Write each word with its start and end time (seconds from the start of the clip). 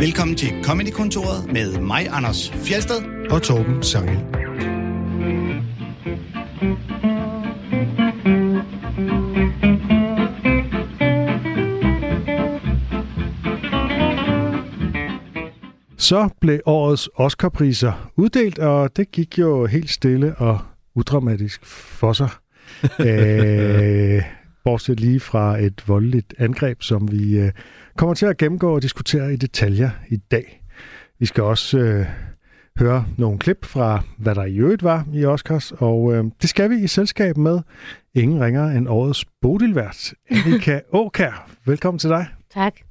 Velkommen 0.00 0.36
til 0.36 0.48
Comedy-kontoret 0.64 1.52
med 1.52 1.80
mig, 1.80 2.08
Anders 2.10 2.50
Fjelsted. 2.50 3.28
og 3.30 3.42
Torben 3.42 3.82
Sangel. 3.82 4.18
Så 15.96 16.28
blev 16.40 16.60
årets 16.66 17.08
Oscar-priser 17.14 18.10
uddelt, 18.16 18.58
og 18.58 18.96
det 18.96 19.12
gik 19.12 19.38
jo 19.38 19.66
helt 19.66 19.90
stille 19.90 20.34
og 20.34 20.58
udramatisk 20.94 21.66
for 21.66 22.12
sig. 22.12 22.30
øh, 23.06 24.22
bortset 24.64 25.00
lige 25.00 25.20
fra 25.20 25.58
et 25.58 25.88
voldeligt 25.88 26.34
angreb, 26.38 26.82
som 26.82 27.12
vi 27.12 27.38
øh, 27.38 27.52
kommer 27.98 28.14
til 28.14 28.26
at 28.26 28.36
gennemgå 28.36 28.74
og 28.74 28.82
diskutere 28.82 29.32
i 29.32 29.36
detaljer 29.36 29.90
i 30.08 30.16
dag. 30.16 30.62
Vi 31.18 31.26
skal 31.26 31.42
også 31.42 31.78
øh, 31.78 32.06
høre 32.78 33.06
nogle 33.18 33.38
klip 33.38 33.64
fra, 33.64 34.02
hvad 34.18 34.34
der 34.34 34.44
i 34.44 34.56
øvrigt 34.56 34.82
var 34.82 35.06
i 35.12 35.24
Oscars, 35.24 35.72
og 35.72 36.14
øh, 36.14 36.24
det 36.42 36.50
skal 36.50 36.70
vi 36.70 36.76
i 36.76 36.86
selskab 36.86 37.36
med 37.36 37.60
ingen 38.14 38.44
ringer 38.44 38.66
end 38.66 38.88
årets 38.88 39.24
Bodilvært, 39.42 40.14
Annika 40.30 40.80
Åkær. 40.92 41.50
Velkommen 41.64 41.98
til 41.98 42.10
dig. 42.10 42.26
Tak. 42.54 42.87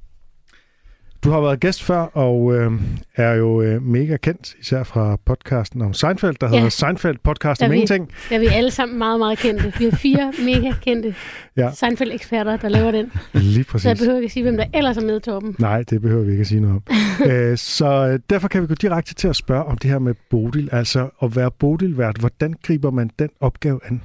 Du 1.24 1.30
har 1.30 1.40
været 1.40 1.60
gæst 1.60 1.82
før, 1.82 1.98
og 1.98 2.54
øh, 2.56 2.72
er 3.16 3.32
jo 3.32 3.62
øh, 3.62 3.82
mega 3.82 4.16
kendt, 4.16 4.54
især 4.60 4.82
fra 4.82 5.16
podcasten 5.26 5.82
om 5.82 5.92
Seinfeld, 5.92 6.36
der 6.40 6.46
Ja. 6.48 6.54
hedder 6.54 6.68
Seinfeld 6.68 7.16
Podcast 7.24 7.62
om 7.62 7.70
er 7.70 7.74
ingenting. 7.74 8.10
Der 8.30 8.36
er 8.36 8.40
vi 8.40 8.46
alle 8.46 8.70
sammen 8.70 8.98
meget, 8.98 9.18
meget 9.18 9.38
kendte. 9.38 9.72
Vi 9.78 9.84
har 9.84 9.96
fire 9.96 10.32
mega 10.54 10.72
kendte 10.82 11.14
Ja. 11.56 11.70
Seinfeld-eksperter, 11.74 12.56
der 12.56 12.68
laver 12.68 12.90
den. 12.90 13.12
Lige 13.32 13.52
Så 13.52 13.58
jeg 13.58 13.66
præcis. 13.66 13.98
behøver 14.00 14.16
ikke 14.18 14.26
at 14.26 14.30
sige, 14.32 14.42
hvem 14.42 14.56
der 14.56 14.64
ellers 14.74 14.96
er 14.96 15.02
med, 15.02 15.20
Torben. 15.20 15.56
Nej, 15.58 15.82
det 15.82 16.02
behøver 16.02 16.24
vi 16.24 16.30
ikke 16.30 16.40
at 16.40 16.46
sige 16.46 16.60
noget 16.60 16.76
om. 16.76 16.82
øh, 17.30 17.56
så 17.58 18.08
øh, 18.12 18.18
derfor 18.30 18.48
kan 18.48 18.62
vi 18.62 18.66
gå 18.66 18.74
direkte 18.74 19.14
til 19.14 19.28
at 19.28 19.36
spørge 19.36 19.64
om 19.64 19.78
det 19.78 19.90
her 19.90 19.98
med 19.98 20.14
Bodil. 20.30 20.68
Altså 20.72 21.08
at 21.22 21.36
være 21.36 21.50
Bodilvært, 21.50 22.16
hvordan 22.16 22.54
griber 22.62 22.90
man 22.90 23.10
den 23.18 23.28
opgave 23.40 23.80
an? 23.84 24.02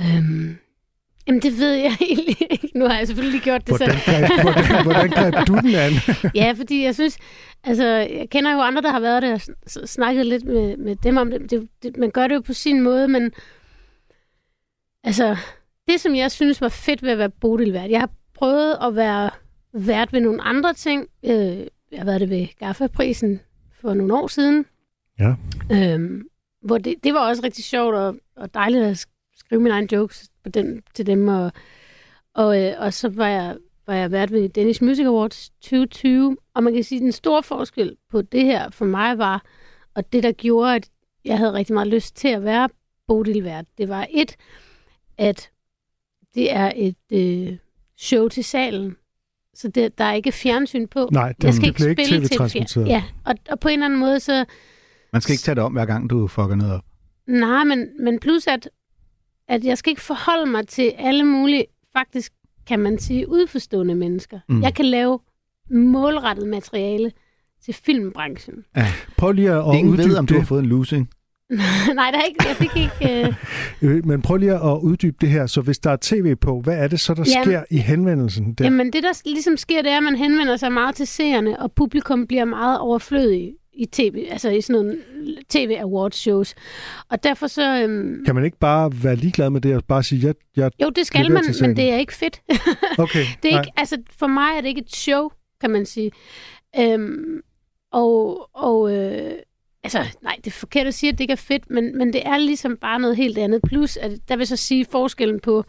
Øhm, 0.00 0.56
jamen, 1.26 1.42
det 1.42 1.58
ved 1.58 1.72
jeg 1.72 1.96
egentlig 2.10 2.36
ikke. 2.50 2.70
Nu 2.78 2.86
har 2.86 2.98
jeg 2.98 3.06
selvfølgelig 3.06 3.32
lige 3.32 3.44
gjort 3.44 3.66
det 3.66 3.76
Hvordan 3.76 3.98
selv. 3.98 4.16
greb, 4.16 4.42
hvordan, 4.42 4.82
hvordan 4.82 5.10
greb 5.10 5.46
du 5.48 5.54
den 5.54 5.74
an? 5.74 5.92
Ja, 6.40 6.52
fordi 6.56 6.84
jeg 6.84 6.94
synes, 6.94 7.18
altså, 7.64 7.84
jeg 7.86 8.26
kender 8.30 8.52
jo 8.52 8.60
andre, 8.60 8.82
der 8.82 8.90
har 8.90 9.00
været 9.00 9.22
der 9.22 9.32
og 9.82 9.88
snakket 9.88 10.26
lidt 10.26 10.44
med, 10.44 10.76
med 10.76 10.96
dem 10.96 11.16
om 11.16 11.30
det. 11.30 11.50
det, 11.50 11.68
det. 11.82 11.96
Man 11.96 12.10
gør 12.10 12.26
det 12.26 12.34
jo 12.34 12.40
på 12.40 12.52
sin 12.52 12.80
måde, 12.80 13.08
men 13.08 13.32
altså, 15.04 15.36
det 15.88 16.00
som 16.00 16.14
jeg 16.14 16.30
synes 16.30 16.60
var 16.60 16.68
fedt 16.68 17.02
ved 17.02 17.10
at 17.10 17.18
være 17.18 17.30
Bodilvært, 17.30 17.90
jeg 17.90 18.00
har 18.00 18.10
prøvet 18.34 18.76
at 18.82 18.96
være 18.96 19.30
vært 19.74 20.12
ved 20.12 20.20
nogle 20.20 20.42
andre 20.42 20.74
ting. 20.74 21.06
Øh, 21.24 21.32
jeg 21.92 21.98
har 21.98 22.04
været 22.04 22.20
det 22.20 22.30
ved 22.30 22.46
Gaffa-prisen 22.58 23.40
for 23.80 23.94
nogle 23.94 24.14
år 24.14 24.26
siden. 24.26 24.66
Ja. 25.18 25.34
Øhm, 25.72 26.22
hvor 26.62 26.78
det, 26.78 26.94
det 27.04 27.14
var 27.14 27.20
også 27.28 27.42
rigtig 27.44 27.64
sjovt 27.64 27.94
og, 27.94 28.16
og 28.36 28.54
dejligt 28.54 28.84
at 28.84 28.96
sk- 29.06 29.34
skrive 29.36 29.60
mine 29.62 29.74
egne 29.74 29.88
jokes 29.92 30.28
på 30.44 30.48
den, 30.48 30.82
til 30.94 31.06
dem. 31.06 31.28
Og, 31.28 31.52
og, 32.34 32.62
øh, 32.62 32.72
og 32.78 32.94
så 32.94 33.08
var 33.08 33.26
jeg, 33.28 33.56
var 33.86 33.94
jeg 33.94 34.10
vært 34.10 34.32
ved 34.32 34.48
Danish 34.48 34.84
Music 34.84 35.06
Awards 35.06 35.50
2020. 35.50 36.36
Og 36.54 36.62
man 36.62 36.74
kan 36.74 36.84
sige, 36.84 36.98
at 36.98 37.02
den 37.02 37.12
store 37.12 37.42
forskel 37.42 37.96
på 38.10 38.22
det 38.22 38.44
her 38.44 38.70
for 38.70 38.84
mig 38.84 39.18
var, 39.18 39.42
og 39.94 40.12
det 40.12 40.22
der 40.22 40.32
gjorde, 40.32 40.74
at 40.74 40.88
jeg 41.24 41.38
havde 41.38 41.52
rigtig 41.52 41.74
meget 41.74 41.88
lyst 41.88 42.16
til 42.16 42.28
at 42.28 42.44
være 42.44 42.68
Bodilvært, 43.06 43.64
det 43.78 43.88
var 43.88 44.06
et, 44.10 44.36
at 45.18 45.50
det 46.34 46.52
er 46.54 46.72
et 46.76 46.96
øh, 47.12 47.56
show 47.98 48.28
til 48.28 48.44
salen. 48.44 48.96
Så 49.54 49.68
det, 49.68 49.98
der 49.98 50.04
er 50.04 50.12
ikke 50.12 50.32
fjernsyn 50.32 50.86
på. 50.86 51.08
Nej, 51.12 51.32
den, 51.32 51.46
jeg 51.46 51.54
skal 51.54 51.62
det 51.62 51.68
ikke 51.68 51.76
blev 51.78 51.88
ikke 51.90 52.04
spille 52.06 52.28
til 52.28 52.36
fjern- 52.36 52.86
Ja, 52.86 53.02
og, 53.24 53.34
og 53.50 53.60
på 53.60 53.68
en 53.68 53.72
eller 53.72 53.86
anden 53.86 54.00
måde, 54.00 54.20
så 54.20 54.44
Man 55.12 55.22
skal 55.22 55.32
ikke 55.32 55.42
tage 55.42 55.54
det 55.54 55.64
om, 55.64 55.72
hver 55.72 55.84
gang 55.84 56.10
du 56.10 56.26
fucker 56.26 56.54
noget 56.54 56.74
op. 56.74 56.84
Nej, 57.26 57.64
men, 57.64 58.04
men 58.04 58.20
plus 58.20 58.46
at, 58.46 58.68
at 59.48 59.64
jeg 59.64 59.78
skal 59.78 59.90
ikke 59.90 60.02
forholde 60.02 60.50
mig 60.50 60.68
til 60.68 60.92
alle 60.98 61.24
mulige, 61.24 61.64
faktisk 61.92 62.32
kan 62.66 62.78
man 62.78 62.98
sige, 62.98 63.28
udforstående 63.28 63.94
mennesker. 63.94 64.40
Mm. 64.48 64.62
Jeg 64.62 64.74
kan 64.74 64.84
lave 64.84 65.18
målrettet 65.70 66.48
materiale 66.48 67.12
til 67.64 67.74
filmbranchen. 67.74 68.54
Prøv 69.16 69.32
lige 69.32 69.50
at, 69.50 69.64
Ingen 69.74 69.92
ved, 69.98 70.04
uddybe 70.04 70.18
om 70.18 70.26
du 70.26 70.34
har 70.34 70.44
fået 70.44 70.60
en 70.62 70.66
losing. 70.66 71.10
Nej, 71.94 72.10
der 72.10 72.18
er 72.18 72.22
ikke, 72.24 72.44
jeg 72.48 72.56
fik 72.56 72.76
ikke... 72.76 73.26
Øh, 73.26 73.34
Øh, 73.82 74.06
Men 74.06 74.22
prøv 74.22 74.36
lige 74.36 74.52
at 74.54 74.78
uddybe 74.82 75.16
det 75.20 75.28
her. 75.28 75.46
Så 75.46 75.60
hvis 75.60 75.78
der 75.78 75.90
er 75.90 75.96
tv 76.00 76.34
på, 76.36 76.60
hvad 76.60 76.78
er 76.78 76.88
det 76.88 77.00
så, 77.00 77.14
der 77.14 77.24
Jamen- 77.34 77.44
sker 77.44 77.64
i 77.70 77.78
henvendelsen 77.78 78.54
der? 78.54 78.64
Jamen, 78.64 78.92
det 78.92 79.02
der 79.02 79.22
ligesom 79.24 79.56
sker, 79.56 79.82
det 79.82 79.92
er, 79.92 79.96
at 79.96 80.02
man 80.02 80.16
henvender 80.16 80.56
sig 80.56 80.72
meget 80.72 80.94
til 80.94 81.06
seerne, 81.06 81.60
og 81.60 81.72
publikum 81.72 82.26
bliver 82.26 82.44
meget 82.44 82.78
overflødig 82.78 83.52
i 83.74 83.86
tv, 83.86 84.26
altså 84.30 84.50
i 84.50 84.60
sådan 84.60 84.82
nogle 84.82 84.98
tv 85.48 85.76
awards 85.80 86.16
shows. 86.16 86.54
Og 87.08 87.24
derfor 87.24 87.46
så... 87.46 87.82
Øhm, 87.82 88.24
Kan 88.24 88.34
man 88.34 88.44
ikke 88.44 88.58
bare 88.58 88.92
være 89.02 89.16
ligeglad 89.16 89.50
med 89.50 89.60
det 89.60 89.76
og 89.76 89.84
bare 89.84 90.02
sige, 90.02 90.26
jeg, 90.26 90.34
jeg 90.56 90.70
jo, 90.82 90.90
det 90.90 91.06
skal 91.06 91.32
man, 91.32 91.44
men 91.60 91.76
det 91.76 91.90
er 91.90 91.96
ikke 91.96 92.14
fedt. 92.14 92.42
okay, 92.98 93.24
Det 93.42 93.48
er 93.48 93.54
nej. 93.54 93.60
ikke, 93.60 93.72
altså, 93.76 93.98
for 94.18 94.26
mig 94.26 94.56
er 94.56 94.60
det 94.60 94.68
ikke 94.68 94.80
et 94.80 94.94
show, 94.94 95.28
kan 95.60 95.70
man 95.70 95.86
sige. 95.86 96.12
Øhm, 96.78 97.40
og, 97.92 98.48
og 98.56 98.94
øh, 98.96 99.32
altså, 99.82 100.04
nej, 100.22 100.36
det 100.36 100.46
er 100.46 100.50
forkert 100.50 100.86
at 100.86 100.94
sige, 100.94 101.10
at 101.12 101.18
det 101.18 101.20
ikke 101.24 101.32
er 101.32 101.36
fedt, 101.36 101.70
men, 101.70 101.98
men 101.98 102.12
det 102.12 102.26
er 102.26 102.38
ligesom 102.38 102.76
bare 102.76 103.00
noget 103.00 103.16
helt 103.16 103.38
andet. 103.38 103.60
Plus, 103.68 103.96
at 103.96 104.12
der 104.28 104.36
vil 104.36 104.46
så 104.46 104.56
sige 104.56 104.84
forskellen 104.84 105.40
på 105.40 105.64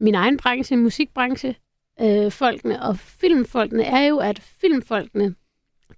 min 0.00 0.14
egen 0.14 0.36
branche, 0.36 0.76
musikbranche, 0.76 1.54
øh, 2.00 2.32
folkene 2.32 2.82
og 2.82 2.98
filmfolkene, 2.98 3.84
er 3.84 4.06
jo, 4.06 4.18
at 4.18 4.38
filmfolkene, 4.60 5.34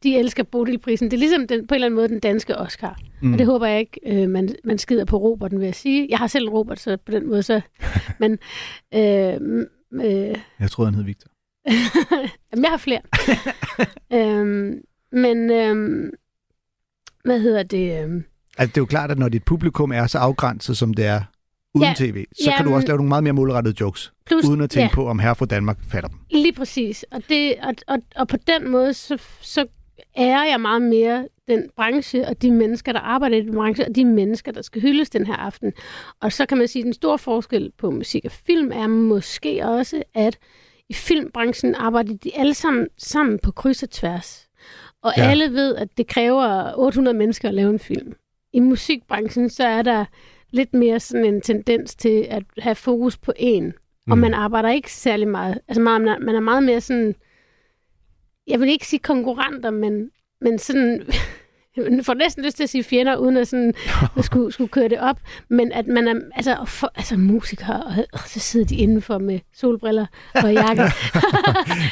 de 0.02 0.16
elsker 0.18 0.42
Bodilprisen. 0.42 1.10
Det 1.10 1.16
er 1.16 1.18
ligesom 1.18 1.46
den, 1.46 1.66
på 1.66 1.74
en 1.74 1.76
eller 1.76 1.86
anden 1.86 1.96
måde 1.96 2.08
den 2.08 2.20
danske 2.20 2.58
Oscar. 2.58 2.98
Mm. 3.22 3.32
Og 3.32 3.38
det 3.38 3.46
håber 3.46 3.66
jeg 3.66 3.80
ikke, 3.80 4.00
øh, 4.06 4.28
man, 4.30 4.48
man 4.64 4.78
skider 4.78 5.04
på 5.04 5.16
Roberten, 5.16 5.58
vil 5.58 5.64
jeg 5.64 5.74
sige. 5.74 6.06
Jeg 6.10 6.18
har 6.18 6.26
selv 6.26 6.44
en 6.44 6.50
Robert, 6.50 6.80
så 6.80 6.96
på 7.06 7.12
den 7.12 7.28
måde 7.28 7.42
så... 7.42 7.60
Men 8.20 8.32
øh, 8.94 9.34
m- 9.34 10.04
øh, 10.04 10.36
Jeg 10.60 10.70
troede, 10.70 10.90
han 10.90 10.94
hed 10.94 11.04
Victor. 11.04 11.28
Jamen, 12.52 12.64
jeg 12.64 12.70
har 12.70 12.76
flere. 12.76 13.00
øhm, 14.12 14.80
men, 15.12 15.50
øhm, 15.50 16.10
hvad 17.24 17.40
hedder 17.40 17.62
det? 17.62 18.02
Øhm, 18.02 18.24
Altså, 18.58 18.70
det 18.72 18.76
er 18.76 18.82
jo 18.82 18.86
klart, 18.86 19.10
at 19.10 19.18
når 19.18 19.28
dit 19.28 19.44
publikum 19.44 19.92
er 19.92 20.06
så 20.06 20.18
afgrænset, 20.18 20.76
som 20.76 20.94
det 20.94 21.06
er 21.06 21.20
uden 21.74 21.88
Ja, 21.88 21.94
tv, 21.96 22.24
så 22.44 22.44
kan 22.56 22.64
du 22.64 22.70
jamen- 22.70 22.74
også 22.74 22.86
lave 22.88 22.96
nogle 22.96 23.08
meget 23.08 23.24
mere 23.24 23.32
målrettede 23.32 23.76
jokes, 23.80 24.12
plus, 24.26 24.44
uden 24.44 24.60
at 24.60 24.70
tænke 24.70 24.82
ja, 24.90 24.94
på, 24.94 25.06
om 25.08 25.18
herre 25.18 25.34
fra 25.34 25.46
Danmark 25.46 25.78
fatter 25.90 26.08
dem. 26.08 26.18
Lige 26.30 26.52
præcis. 26.52 27.04
Og, 27.10 27.22
det, 27.28 27.54
og, 27.62 27.74
og, 27.86 27.98
og 28.16 28.28
på 28.28 28.36
den 28.46 28.70
måde, 28.70 28.94
så, 28.94 29.18
så 29.40 29.66
ærer 30.16 30.44
jeg 30.44 30.60
meget 30.60 30.82
mere 30.82 31.28
den 31.48 31.70
branche 31.76 32.28
og 32.28 32.42
de 32.42 32.50
mennesker, 32.52 32.92
der 32.92 33.00
arbejder 33.00 33.36
i 33.36 33.40
den 33.40 33.54
branche, 33.54 33.84
og 33.86 33.94
de 33.96 34.04
mennesker, 34.04 34.52
der 34.52 34.62
skal 34.62 34.82
hyldes 34.82 35.10
den 35.10 35.26
her 35.26 35.34
aften. 35.34 35.72
Og 36.20 36.32
så 36.32 36.46
kan 36.46 36.58
man 36.58 36.68
sige, 36.68 36.80
at 36.82 36.84
den 36.84 36.92
store 36.92 37.18
forskel 37.18 37.72
på 37.78 37.90
musik 37.90 38.24
og 38.24 38.30
film 38.30 38.72
er 38.72 38.86
måske 38.86 39.64
også, 39.66 40.02
at 40.14 40.38
i 40.88 40.94
filmbranchen 40.94 41.74
arbejder 41.74 42.14
de 42.16 42.30
alle 42.36 42.54
sammen 42.54 42.86
sammen 42.98 43.38
på 43.38 43.50
kryds 43.52 43.82
og 43.82 43.90
tværs. 43.90 44.48
Og 45.02 45.12
Ja. 45.16 45.30
alle 45.30 45.52
ved, 45.52 45.76
at 45.76 45.88
det 45.98 46.06
kræver 46.06 46.72
800 46.76 47.16
mennesker 47.18 47.48
at 47.48 47.54
lave 47.54 47.70
en 47.70 47.78
film. 47.78 48.12
I 48.52 48.60
musikbranchen, 48.60 49.50
så 49.50 49.64
er 49.64 49.82
der 49.82 50.04
lidt 50.50 50.74
mere 50.74 51.00
sådan 51.00 51.24
en 51.24 51.40
tendens 51.40 51.94
til 51.96 52.26
at 52.30 52.42
have 52.58 52.74
fokus 52.74 53.16
på 53.16 53.32
én. 53.38 53.72
Og 54.10 54.16
Mm. 54.16 54.20
man 54.22 54.34
arbejder 54.34 54.68
ikke 54.68 54.92
særlig 54.92 55.28
meget. 55.28 55.58
Altså 55.68 55.80
meget, 55.82 56.00
man 56.02 56.22
man 56.22 56.34
er 56.34 56.40
meget 56.40 56.62
mere 56.62 56.80
sådan, 56.80 57.14
jeg 58.48 58.60
vil 58.60 58.68
ikke 58.68 58.86
sige 58.86 59.00
konkurrenter, 59.00 59.70
men, 59.70 60.10
men 60.40 60.58
sådan, 60.58 61.02
jeg 61.96 62.04
får 62.04 62.14
næsten 62.14 62.44
lyst 62.44 62.56
til 62.56 62.62
at 62.62 62.70
sige 62.70 62.84
fjender, 62.84 63.16
uden 63.16 63.36
at, 63.36 63.48
sådan, 63.48 63.74
at 64.18 64.24
skulle, 64.24 64.52
skulle 64.52 64.68
køre 64.68 64.88
det 64.88 65.00
op. 65.00 65.16
Men 65.48 65.72
at 65.72 65.86
man 65.86 66.08
er, 66.08 66.14
altså, 66.34 66.56
for, 66.66 66.92
altså 66.96 67.16
musikere, 67.16 67.82
og, 67.84 67.92
og 68.12 68.18
så 68.26 68.40
sidder 68.40 68.66
de 68.66 68.76
indenfor 68.76 69.18
med 69.18 69.38
solbriller 69.54 70.06
og 70.34 70.52
jakke. 70.52 70.82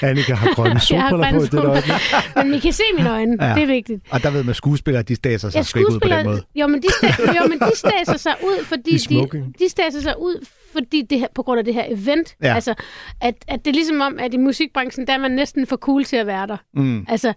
Annika 0.03 0.35
har 0.35 0.55
grønne 0.55 0.73
har 0.75 0.79
solbriller 0.81 1.11
på 1.11 1.17
i 1.17 1.31
grønne 1.31 1.41
det 1.41 1.51
solbriller. 1.51 1.71
øjeblik. 1.71 2.37
men 2.37 2.55
I 2.55 2.59
kan 2.59 2.73
se 2.73 2.83
mine 2.97 3.11
øjne, 3.11 3.45
Ja. 3.49 3.55
det 3.55 3.63
er 3.63 3.67
vigtigt. 3.67 4.03
Og 4.11 4.23
der 4.23 4.31
ved 4.31 4.45
man, 4.45 4.55
skuespillere, 4.55 5.03
de 5.03 5.15
staser 5.15 5.49
sig 5.49 5.59
Ja, 5.59 5.63
sgu 5.63 5.79
ikke 5.79 5.93
ud 5.93 6.01
på 6.01 6.09
den 6.09 6.25
måde. 6.27 6.43
jo, 6.55 6.67
men 6.67 6.83
de, 6.83 6.89
sta- 6.89 7.37
jo, 7.43 7.49
men 7.49 7.59
de 7.59 7.77
staser 7.77 8.17
sig 8.19 8.35
ud, 8.45 8.65
fordi 8.65 8.97
de, 8.97 9.53
de 9.59 9.69
staser 9.69 10.01
sig 10.01 10.15
ud, 10.21 10.47
fordi 10.73 11.03
det 11.11 11.19
her, 11.21 11.27
på 11.35 11.43
grund 11.43 11.59
af 11.59 11.65
det 11.65 11.75
her 11.75 11.85
event. 11.89 12.35
Ja. 12.43 12.55
Altså, 12.55 12.75
at, 13.21 13.35
at 13.49 13.65
det 13.65 13.71
er 13.71 13.75
ligesom 13.75 14.01
om, 14.01 14.19
at 14.19 14.35
i 14.35 14.37
musikbranchen, 14.37 15.07
der 15.07 15.13
er 15.13 15.19
man 15.19 15.31
næsten 15.31 15.67
for 15.67 15.77
cool 15.77 16.05
til 16.05 16.17
at 16.17 16.27
være 16.27 16.47
der. 16.47 16.57
Mm. 16.75 17.07
Altså, 17.09 17.33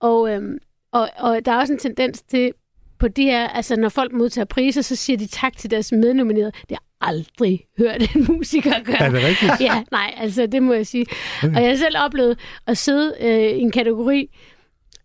og, 0.00 0.30
øhm, 0.34 0.58
og, 0.94 1.10
og 1.18 1.44
der 1.44 1.52
er 1.52 1.56
også 1.56 1.72
en 1.72 1.78
tendens 1.78 2.22
til, 2.22 2.52
på 2.98 3.08
de 3.08 3.22
her, 3.22 3.48
altså 3.48 3.76
når 3.76 3.88
folk 3.88 4.12
modtager 4.12 4.44
priser, 4.44 4.82
så 4.82 4.96
siger 4.96 5.16
de 5.16 5.26
tak 5.26 5.56
til 5.56 5.70
deres 5.70 5.92
mednominerede. 5.92 6.52
Det 6.68 6.78
har 6.78 7.08
aldrig 7.08 7.64
hørt 7.78 8.16
en 8.16 8.26
musiker 8.28 8.82
gøre. 8.84 9.02
Er 9.02 9.10
det 9.10 9.24
rigtigt? 9.24 9.52
Ja, 9.60 9.82
nej, 9.92 10.14
altså 10.16 10.46
det 10.46 10.62
må 10.62 10.72
jeg 10.72 10.86
sige. 10.86 11.06
Okay. 11.42 11.56
Og 11.56 11.62
jeg 11.62 11.70
har 11.70 11.76
selv 11.76 11.96
oplevet 11.98 12.38
at 12.66 12.78
sidde 12.78 13.14
øh, 13.20 13.58
i 13.58 13.60
en 13.60 13.70
kategori, 13.70 14.28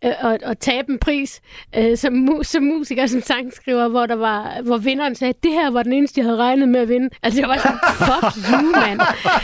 øh, 0.06 0.32
at, 0.34 0.44
at 0.44 0.58
tabe 0.60 0.92
en 0.92 1.00
pris 1.00 1.42
øh, 1.78 1.98
som, 1.98 2.14
mu- 2.30 2.44
som 2.44 2.64
musiker, 2.64 3.06
som 3.08 3.22
sangskriver, 3.22 3.88
hvor, 3.88 4.06
der 4.06 4.16
var, 4.16 4.62
hvor 4.64 4.78
vinderen 4.78 5.16
sagde, 5.16 5.34
det 5.44 5.52
her 5.52 5.72
var 5.72 5.84
den 5.84 5.94
eneste, 5.94 6.20
jeg 6.20 6.26
havde 6.26 6.38
regnet 6.38 6.70
med 6.70 6.80
at 6.80 6.90
vinde. 6.90 7.10
Altså, 7.24 7.40
jeg 7.42 7.50
var 7.50 7.58
sådan, 7.58 7.78
fuck 7.98 8.52
you, 8.52 8.72
mand. 8.88 9.00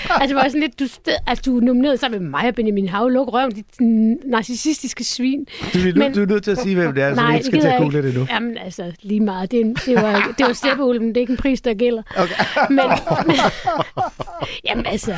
Altså, 0.09 0.27
det 0.27 0.35
var 0.35 0.43
sådan 0.47 0.61
lidt, 0.61 0.79
du, 0.79 0.87
sted, 0.87 1.13
altså, 1.27 1.41
du 1.45 1.57
er 1.57 1.61
nomineret 1.61 1.99
sammen 1.99 2.21
med 2.21 2.29
mig 2.29 2.47
og 2.47 2.55
Benjamin 2.55 2.89
Hav, 2.89 3.09
luk 3.09 3.33
røven, 3.33 3.51
dit 3.51 3.65
narcissistiske 4.25 5.03
svin. 5.03 5.45
Du, 5.73 5.79
er, 5.79 5.93
Men- 5.95 6.13
du 6.13 6.21
er 6.21 6.25
nødt 6.25 6.43
til 6.43 6.51
at 6.51 6.57
sige, 6.57 6.75
hvem 6.75 6.93
det 6.93 7.03
er, 7.03 7.15
så 7.15 7.21
vi 7.21 7.25
Nej, 7.25 7.33
ikke 7.35 7.43
det 7.43 7.45
skal 7.45 7.59
til 7.61 7.67
at 7.67 7.73
jeg 7.73 7.81
google 7.81 8.03
det 8.03 8.15
nu. 8.15 8.27
Jamen, 8.31 8.57
altså, 8.57 8.91
lige 9.01 9.19
meget. 9.19 9.51
Det, 9.51 9.59
en- 9.59 9.75
det 9.85 9.95
var, 9.95 10.33
det 10.37 10.45
var 10.47 10.53
steppeulven, 10.53 11.07
det 11.07 11.17
er 11.17 11.21
ikke 11.21 11.31
en 11.31 11.37
pris, 11.37 11.61
der 11.61 11.73
gælder. 11.73 12.03
Okay. 12.17 12.35
Men, 12.69 12.79
jamen, 14.65 14.85
altså, 14.85 15.15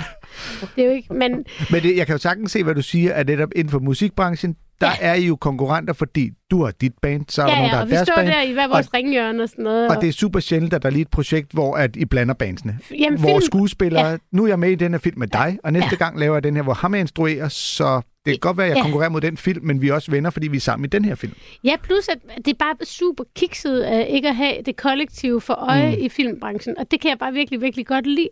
det 0.75 0.81
er 0.83 0.87
jo 0.87 0.91
ikke, 0.93 1.13
men 1.13 1.45
Men 1.71 1.83
det, 1.83 1.97
jeg 1.97 2.05
kan 2.05 2.13
jo 2.15 2.19
sagtens 2.19 2.51
se, 2.51 2.63
hvad 2.63 2.75
du 2.75 2.81
siger, 2.81 3.13
at 3.13 3.27
netop 3.27 3.49
inden 3.55 3.71
for 3.71 3.79
musikbranchen, 3.79 4.55
der 4.81 4.87
Ja. 4.87 4.93
er 4.99 5.13
I 5.13 5.25
jo 5.27 5.35
konkurrenter, 5.35 5.93
fordi 5.93 6.29
du 6.51 6.63
har 6.63 6.71
dit 6.71 6.91
band, 7.01 7.25
så 7.29 7.41
er 7.41 7.45
der 7.45 7.53
ja, 7.53 7.57
nogen, 7.59 7.69
der 7.71 7.75
ja, 7.75 7.77
har 7.77 7.83
og 7.83 7.89
vi 7.89 7.95
deres 7.95 8.07
står 8.07 8.15
band. 8.15 8.27
der 8.27 8.41
i 8.41 8.53
hver 8.53 8.67
vores 8.67 8.93
ringhjørne 8.93 9.43
og 9.43 9.49
sådan 9.49 9.63
noget. 9.63 9.89
Og 9.89 10.01
det 10.01 10.09
er 10.09 10.13
super 10.13 10.39
sjældent, 10.39 10.73
at 10.73 10.81
der 10.81 10.87
er 10.89 10.91
lige 10.91 11.01
et 11.01 11.09
projekt, 11.11 11.51
hvor 11.51 11.75
at 11.75 11.95
I 11.95 12.05
blander 12.05 12.33
bandsene. 12.33 12.79
Jamen, 12.99 13.19
hvor 13.19 13.29
film- 13.29 13.41
skuespillere, 13.41 14.05
ja. 14.05 14.11
ja. 14.11 14.17
nu 14.31 14.43
er 14.43 14.47
jeg 14.47 14.59
med 14.59 14.69
i 14.71 14.75
den 14.75 14.91
her 14.91 14.99
film 14.99 15.19
med 15.19 15.27
dig, 15.27 15.57
og 15.63 15.73
næste 15.73 15.89
Ja. 15.91 15.95
gang 15.95 16.19
laver 16.19 16.35
jeg 16.35 16.43
den 16.43 16.55
her, 16.55 16.63
hvor 16.63 16.73
ham 16.73 16.93
er 16.95 16.99
instruerer, 16.99 17.47
så 17.47 18.01
det 18.25 18.33
kan 18.33 18.39
godt 18.39 18.57
være, 18.57 18.65
at 18.65 18.69
jeg 18.69 18.77
Ja. 18.77 18.81
konkurrerer 18.83 19.09
mod 19.09 19.21
den 19.21 19.37
film, 19.37 19.65
men 19.65 19.81
vi 19.81 19.89
er 19.89 19.93
også 19.93 20.11
venner, 20.11 20.29
fordi 20.29 20.47
vi 20.47 20.57
er 20.57 20.61
sammen 20.61 20.85
i 20.85 20.87
den 20.89 21.05
her 21.05 21.15
film. 21.15 21.33
Ja, 21.63 21.75
plus 21.83 22.07
at 22.09 22.17
det 22.37 22.47
er 22.47 22.57
bare 22.59 22.75
super 22.85 23.23
kikset 23.35 23.81
af 23.81 24.07
ikke 24.09 24.27
at 24.29 24.35
have 24.35 24.53
det 24.65 24.75
kollektive 24.75 25.41
for 25.41 25.53
øje 25.53 25.95
mm. 25.95 26.01
i 26.03 26.09
filmbranchen, 26.09 26.77
og 26.77 26.91
det 26.91 27.01
kan 27.01 27.09
jeg 27.09 27.17
bare 27.19 27.33
virkelig, 27.33 27.61
virkelig 27.61 27.87
godt 27.87 28.05
lide. 28.07 28.29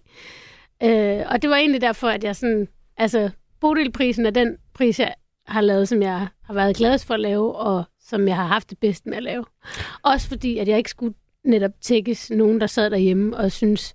Øh, 0.83 1.21
og 1.31 1.41
det 1.41 1.49
var 1.49 1.55
egentlig 1.55 1.81
derfor, 1.81 2.07
at 2.07 2.23
jeg 2.23 2.35
sådan, 2.35 2.67
altså, 2.97 3.29
Bodilprisen 3.61 4.25
er 4.25 4.29
den 4.29 4.55
pris, 4.73 4.99
jeg 4.99 5.13
har 5.47 5.61
lavet, 5.61 5.87
som 5.87 6.01
jeg 6.01 6.27
har 6.45 6.53
været 6.53 6.75
gladest 6.75 7.05
for 7.05 7.13
at 7.13 7.19
lave, 7.19 7.55
og 7.55 7.83
som 7.99 8.27
jeg 8.27 8.35
har 8.35 8.47
haft 8.47 8.69
det 8.69 8.77
bedst 8.77 9.05
med 9.05 9.17
at 9.17 9.23
lave. 9.23 9.45
Også 10.03 10.27
fordi, 10.27 10.57
at 10.57 10.67
jeg 10.67 10.77
ikke 10.77 10.89
skulle 10.89 11.13
netop 11.43 11.71
tækkes 11.81 12.29
nogen, 12.29 12.61
der 12.61 12.67
sad 12.67 12.89
derhjemme 12.89 13.37
og 13.37 13.51
synes 13.51 13.93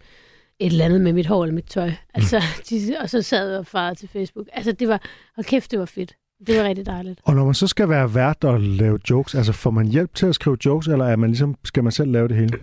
et 0.59 0.67
eller 0.67 0.85
andet 0.85 1.01
med 1.01 1.13
mit 1.13 1.27
hår 1.27 1.43
eller 1.45 1.55
mit 1.55 1.65
tøj. 1.65 1.91
Altså, 2.15 2.43
de, 2.71 2.97
og 3.01 3.11
så 3.11 3.23
sad 3.23 3.51
jeg 3.51 3.59
og 3.59 3.67
farede 3.67 3.95
til 3.95 4.09
Facebook. 4.09 4.47
Altså, 4.53 4.73
det 4.73 4.89
var, 4.89 5.03
hold 5.37 5.45
kæft, 5.45 5.71
det 5.71 5.79
var 5.79 5.85
fedt. 5.85 6.15
Det 6.47 6.59
var 6.59 6.65
rigtig 6.65 6.87
dejligt. 6.87 7.21
Og 7.25 7.35
når 7.35 7.45
man 7.45 7.55
så 7.55 7.67
skal 7.67 7.89
være 7.89 8.15
vært 8.15 8.45
og 8.45 8.61
lave 8.61 8.99
jokes, 9.11 9.35
altså 9.35 9.53
får 9.53 9.71
man 9.71 9.87
hjælp 9.87 10.15
til 10.15 10.27
at 10.27 10.35
skrive 10.35 10.57
jokes, 10.65 10.89
eller 10.89 11.05
er 11.05 11.17
man 11.17 11.31
ligesom, 11.31 11.55
skal 11.65 11.83
man 11.83 11.93
selv 11.93 12.11
lave 12.11 12.29
det 12.29 12.37
hele? 12.37 12.59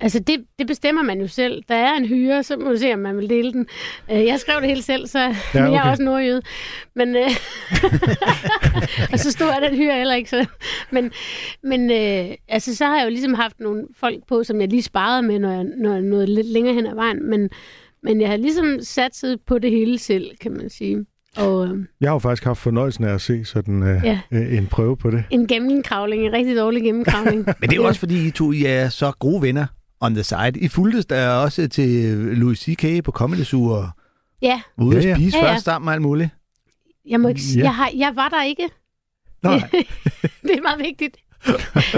Altså, 0.00 0.18
det, 0.18 0.44
det 0.58 0.66
bestemmer 0.66 1.02
man 1.02 1.20
jo 1.20 1.26
selv. 1.28 1.62
Der 1.68 1.74
er 1.74 1.94
en 1.96 2.06
hyre, 2.06 2.42
så 2.42 2.56
må 2.56 2.70
du 2.70 2.76
se, 2.76 2.92
om 2.92 2.98
man 2.98 3.16
vil 3.16 3.30
dele 3.30 3.52
den. 3.52 3.66
Øh, 4.12 4.24
Jeg 4.24 4.40
skrev 4.40 4.60
det 4.60 4.68
hele 4.68 4.82
selv, 4.82 5.06
så 5.06 5.18
ja, 5.18 5.28
okay. 5.30 5.60
jeg 5.72 5.86
er 5.86 5.90
også 5.90 6.02
nordjyde. 6.02 6.42
Men, 6.96 7.16
øh, 7.16 7.30
og 9.12 9.18
så 9.18 9.30
stod 9.32 9.46
jeg 9.46 9.68
den 9.70 9.78
hyre 9.78 9.96
heller 9.96 10.14
ikke. 10.14 10.30
Så. 10.30 10.46
Men, 10.90 11.10
men 11.64 11.90
øh, 11.90 12.34
altså, 12.48 12.76
så 12.76 12.84
har 12.86 12.96
jeg 12.96 13.04
jo 13.04 13.10
ligesom 13.10 13.34
haft 13.34 13.60
nogle 13.60 13.82
folk 13.96 14.16
på, 14.28 14.44
som 14.44 14.60
jeg 14.60 14.68
lige 14.68 14.82
sparede 14.82 15.22
med, 15.22 15.38
når 15.38 15.52
jeg, 15.52 15.64
når 15.78 15.92
jeg 15.92 16.00
nåede 16.02 16.26
lidt 16.26 16.46
længere 16.52 16.74
hen 16.74 16.86
ad 16.86 16.94
vejen. 16.94 17.30
Men, 17.30 17.48
men 18.02 18.20
jeg 18.20 18.28
har 18.28 18.36
ligesom 18.36 18.78
satset 18.82 19.38
på 19.46 19.58
det 19.58 19.70
hele 19.70 19.98
selv, 19.98 20.30
kan 20.40 20.52
man 20.52 20.70
sige. 20.70 20.98
Og 21.36 21.66
øh, 21.66 21.78
Jeg 22.00 22.08
har 22.10 22.14
jo 22.14 22.18
faktisk 22.18 22.44
haft 22.44 22.58
fornøjelsen 22.60 23.04
af 23.04 23.14
at 23.14 23.20
se 23.20 23.44
sådan 23.44 23.82
øh, 23.82 24.00
Ja. 24.04 24.20
øh, 24.32 24.56
en 24.58 24.66
prøve 24.66 24.96
på 24.96 25.10
det. 25.10 25.24
en 25.30 25.46
gennemkravling, 25.46 26.26
en 26.26 26.32
rigtig 26.32 26.56
dårlig 26.56 26.82
gennemkravling. 26.82 27.44
Men 27.60 27.70
det 27.70 27.72
er 27.72 27.76
jo 27.76 27.84
også, 27.86 28.00
fordi 28.00 28.26
I 28.26 28.30
to 28.30 28.52
I 28.52 28.64
er 28.64 28.88
så 28.88 29.12
gode 29.18 29.42
venner 29.42 29.66
on 30.02 30.14
the 30.14 30.22
side. 30.22 30.52
I 30.60 30.68
fulgtes 30.68 31.06
der 31.06 31.28
også 31.28 31.68
til 31.68 31.88
Louis 32.16 32.58
C.K. 32.58 33.04
på 33.04 33.10
Comedy 33.10 33.42
Zoo 33.44 33.64
og 33.70 33.90
Ja, 34.42 34.60
var 34.76 34.84
ude 34.84 34.96
Ja, 34.96 35.02
at 35.02 35.08
ja. 35.08 35.14
spise 35.14 35.38
Ja, 35.38 35.44
ja. 35.46 35.52
først 35.52 35.64
sammen 35.64 35.88
og 35.88 35.94
alt 35.94 36.02
muligt. 36.02 36.30
jeg, 37.08 37.20
må 37.20 37.28
ikke, 37.28 37.40
Ja. 37.56 37.62
jeg, 37.62 37.74
har, 37.74 37.90
jeg 37.96 38.12
var 38.16 38.28
der 38.28 38.42
ikke. 38.42 38.68
Nå, 39.42 39.50
Det 40.42 40.50
er 40.56 40.62
meget 40.62 40.78
vigtigt, 40.78 41.16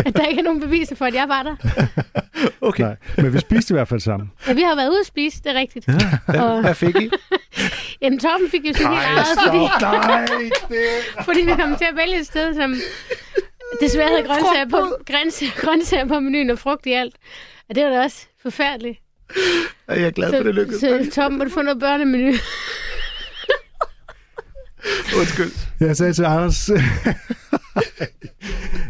at 0.07 0.17
der 0.17 0.27
ikke 0.27 0.41
er 0.41 0.45
nogen 0.45 0.61
beviser 0.61 0.97
for, 0.97 1.05
at 1.05 1.15
jeg 1.15 1.29
var 1.29 1.43
der. 1.43 1.57
okay. 2.69 2.83
Nej, 2.85 2.97
men 3.17 3.33
vi 3.35 3.39
spiste 3.39 3.73
i 3.73 3.75
hvert 3.75 3.89
fald 3.89 4.01
sammen. 4.01 4.31
Ja, 4.49 4.53
vi 4.53 4.63
har 4.63 4.75
været 4.77 4.89
ude 4.91 5.01
at 5.01 5.07
spise, 5.07 5.43
det 5.45 5.51
er 5.51 5.55
rigtigt. 5.55 5.87
Hvad, 6.27 6.41
Og- 6.41 6.61
hvad 6.61 6.75
fik 6.75 6.97
I? 6.97 7.11
Jamen, 8.03 8.19
Torben 8.19 8.51
fik 8.51 8.61
jo 8.69 8.73
sit 8.75 8.87
helt 8.89 8.99
eget, 8.99 9.27
fordi, 9.47 9.59
Nej, 9.81 10.27
det... 10.69 11.25
fordi 11.25 11.41
vi 11.41 11.53
kom 11.61 11.77
til 11.77 11.85
at 11.91 11.97
vælge 11.97 12.21
et 12.21 12.27
sted, 12.27 12.55
som 12.55 12.75
desværre 13.81 14.09
havde 14.09 14.23
grøntsager 14.23 14.69
på, 14.71 14.97
grøntsager, 15.07 15.53
grøntsager 15.57 16.07
på 16.07 16.21
menuen 16.21 16.51
og 16.51 16.59
frugt 16.59 16.87
i 16.87 16.93
alt. 16.93 17.15
Og 17.69 17.75
det 17.75 17.85
var 17.85 17.91
da 17.91 18.03
også 18.03 18.27
forfærdeligt. 18.43 18.99
Jeg 19.89 20.03
er 20.03 20.11
glad 20.11 20.31
for, 20.37 20.43
det 20.43 20.55
lykkedes. 20.55 20.81
så 20.81 21.11
Torben 21.15 21.39
måtte 21.39 21.53
få 21.53 21.63
noget 21.63 21.81
børnemenu. 21.81 22.27
Undskyld. 25.19 25.51
Jeg 25.81 25.97
sagde 25.97 26.13
til 26.13 26.23
Anders, 26.25 26.71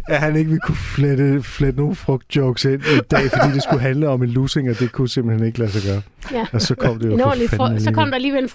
at 0.09 0.21
han 0.21 0.37
ikke 0.37 0.49
ville 0.50 0.61
kunne 0.61 0.76
flette, 0.76 1.43
flette 1.43 1.81
nogle 1.81 1.94
frugtjokes 1.94 2.65
ind 2.65 2.82
i 2.85 2.99
dag, 3.11 3.31
fordi 3.31 3.55
det 3.55 3.62
skulle 3.62 3.81
handle 3.81 4.09
om 4.09 4.23
en 4.23 4.31
losing, 4.31 4.71
og 4.71 4.79
det 4.79 4.93
kunne 4.93 5.09
simpelthen 5.09 5.47
ikke 5.47 5.59
lade 5.59 5.70
sig 5.70 5.82
gøre. 5.93 6.03
Ja. 6.32 6.47
Og 6.53 6.62
så 6.62 6.75
kom 6.75 6.99
det 6.99 7.06
jo 7.06 7.12
En 7.12 7.19
for 7.49 7.56
fru- 7.56 7.85
så 7.85 7.93
kom 7.93 8.09
der 8.09 8.15
alligevel 8.15 8.43
en 8.44 8.49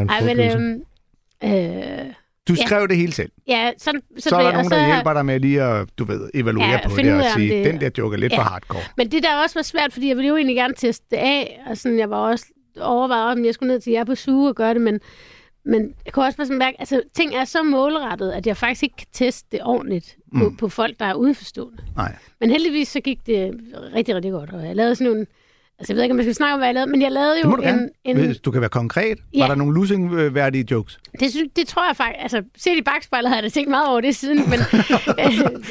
en 0.00 0.06
Nej, 0.06 0.20
men 0.20 0.36
frugtlosing. 0.36 0.84
øhm, 1.42 2.04
øh, 2.04 2.12
Du 2.48 2.54
Ja. 2.58 2.66
skrev 2.66 2.88
det 2.88 2.96
hele 2.96 3.12
selv. 3.12 3.30
ja, 3.48 3.70
så, 3.78 4.00
så, 4.18 4.28
Så 4.28 4.36
er 4.36 4.40
der 4.40 4.46
og 4.48 4.52
nogen, 4.54 4.70
der 4.70 4.86
hjælper 4.86 5.12
dig 5.12 5.26
med 5.26 5.40
lige 5.40 5.62
at, 5.62 5.88
du 5.98 6.04
ved, 6.04 6.30
evaluere 6.34 6.68
Ja, 6.68 6.88
på 6.88 6.96
det 6.96 7.12
og 7.14 7.24
sige, 7.36 7.54
det- 7.56 7.64
den 7.64 7.80
der 7.80 7.90
joke 7.98 8.14
er 8.14 8.18
lidt 8.18 8.32
Ja. 8.32 8.38
for 8.38 8.42
hardcore. 8.42 8.82
Men 8.96 9.12
det 9.12 9.22
der 9.22 9.36
også 9.42 9.58
var 9.58 9.62
svært, 9.62 9.92
fordi 9.92 10.08
jeg 10.08 10.16
ville 10.16 10.28
jo 10.28 10.36
egentlig 10.36 10.56
gerne 10.56 10.74
teste 10.74 11.06
det 11.10 11.16
af, 11.16 11.60
og 11.66 11.76
sådan, 11.78 11.98
jeg 11.98 12.10
var 12.10 12.16
også 12.16 12.46
overvejet, 12.80 13.32
om 13.38 13.44
jeg 13.44 13.54
skulle 13.54 13.72
ned 13.72 13.80
til 13.80 13.92
jer 13.92 14.04
på 14.04 14.14
suge 14.14 14.48
og 14.48 14.54
gøre 14.54 14.74
det, 14.74 14.80
men, 14.82 15.00
men 15.64 15.94
jeg 16.04 16.12
kunne 16.12 16.24
også 16.24 16.36
bare 16.36 16.46
sådan 16.46 16.58
mærke, 16.58 16.76
altså 16.80 17.02
ting 17.14 17.34
er 17.34 17.44
så 17.44 17.62
målrettet, 17.62 18.30
at 18.30 18.46
jeg 18.46 18.56
faktisk 18.56 18.82
ikke 18.82 18.96
kan 18.96 19.06
teste 19.12 19.48
det 19.52 19.60
ordentligt 19.62 20.16
på, 20.38 20.48
Mm. 20.48 20.56
på 20.56 20.68
folk, 20.68 20.98
der 21.00 21.06
er 21.06 21.14
udenforstående. 21.14 21.78
Nej. 21.96 22.16
Men 22.40 22.50
heldigvis 22.50 22.88
så 22.88 23.00
gik 23.00 23.26
det 23.26 23.60
rigtig, 23.94 24.14
rigtig 24.14 24.30
godt, 24.32 24.50
og 24.50 24.66
jeg 24.66 24.76
lavede 24.76 24.94
sådan 24.94 25.10
nogle, 25.12 25.26
altså 25.80 25.92
jeg 25.92 25.96
ved 25.96 26.02
ikke, 26.02 26.12
om 26.12 26.18
jeg 26.18 26.24
skal 26.24 26.34
snakke 26.34 26.52
om, 26.52 26.60
hvad 26.60 26.68
jeg 26.68 26.74
lavede, 26.74 26.90
men 26.90 27.02
jeg 27.02 27.12
lavede 27.12 27.36
Det 27.36 27.44
jo 27.44 27.56
gerne. 27.60 27.88
en, 28.04 28.16
en 28.18 28.26
Hvis 28.26 28.40
du 28.40 28.50
kan 28.50 28.60
være 28.60 28.70
konkret. 28.70 29.18
Ja. 29.34 29.40
Var 29.40 29.48
der 29.48 29.54
nogle 29.54 29.74
losing-værdige 29.74 30.64
jokes? 30.70 30.98
det, 31.20 31.30
synes, 31.30 31.48
det 31.56 31.66
tror 31.66 31.86
jeg 31.86 31.96
faktisk, 31.96 32.22
altså 32.22 32.42
set 32.56 32.76
i 32.76 32.82
bagspejlet 32.82 33.28
har 33.28 33.36
jeg 33.36 33.42
da 33.42 33.48
tænkt 33.48 33.70
meget 33.70 33.88
over 33.88 34.00
det 34.00 34.16
siden, 34.16 34.50
men 34.50 34.58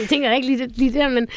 jeg 0.01 0.07
tænker 0.09 0.29
da 0.29 0.35
ikke 0.35 0.47
lige, 0.47 0.67
lige 0.67 0.93
der, 0.93 1.09
men 1.09 1.27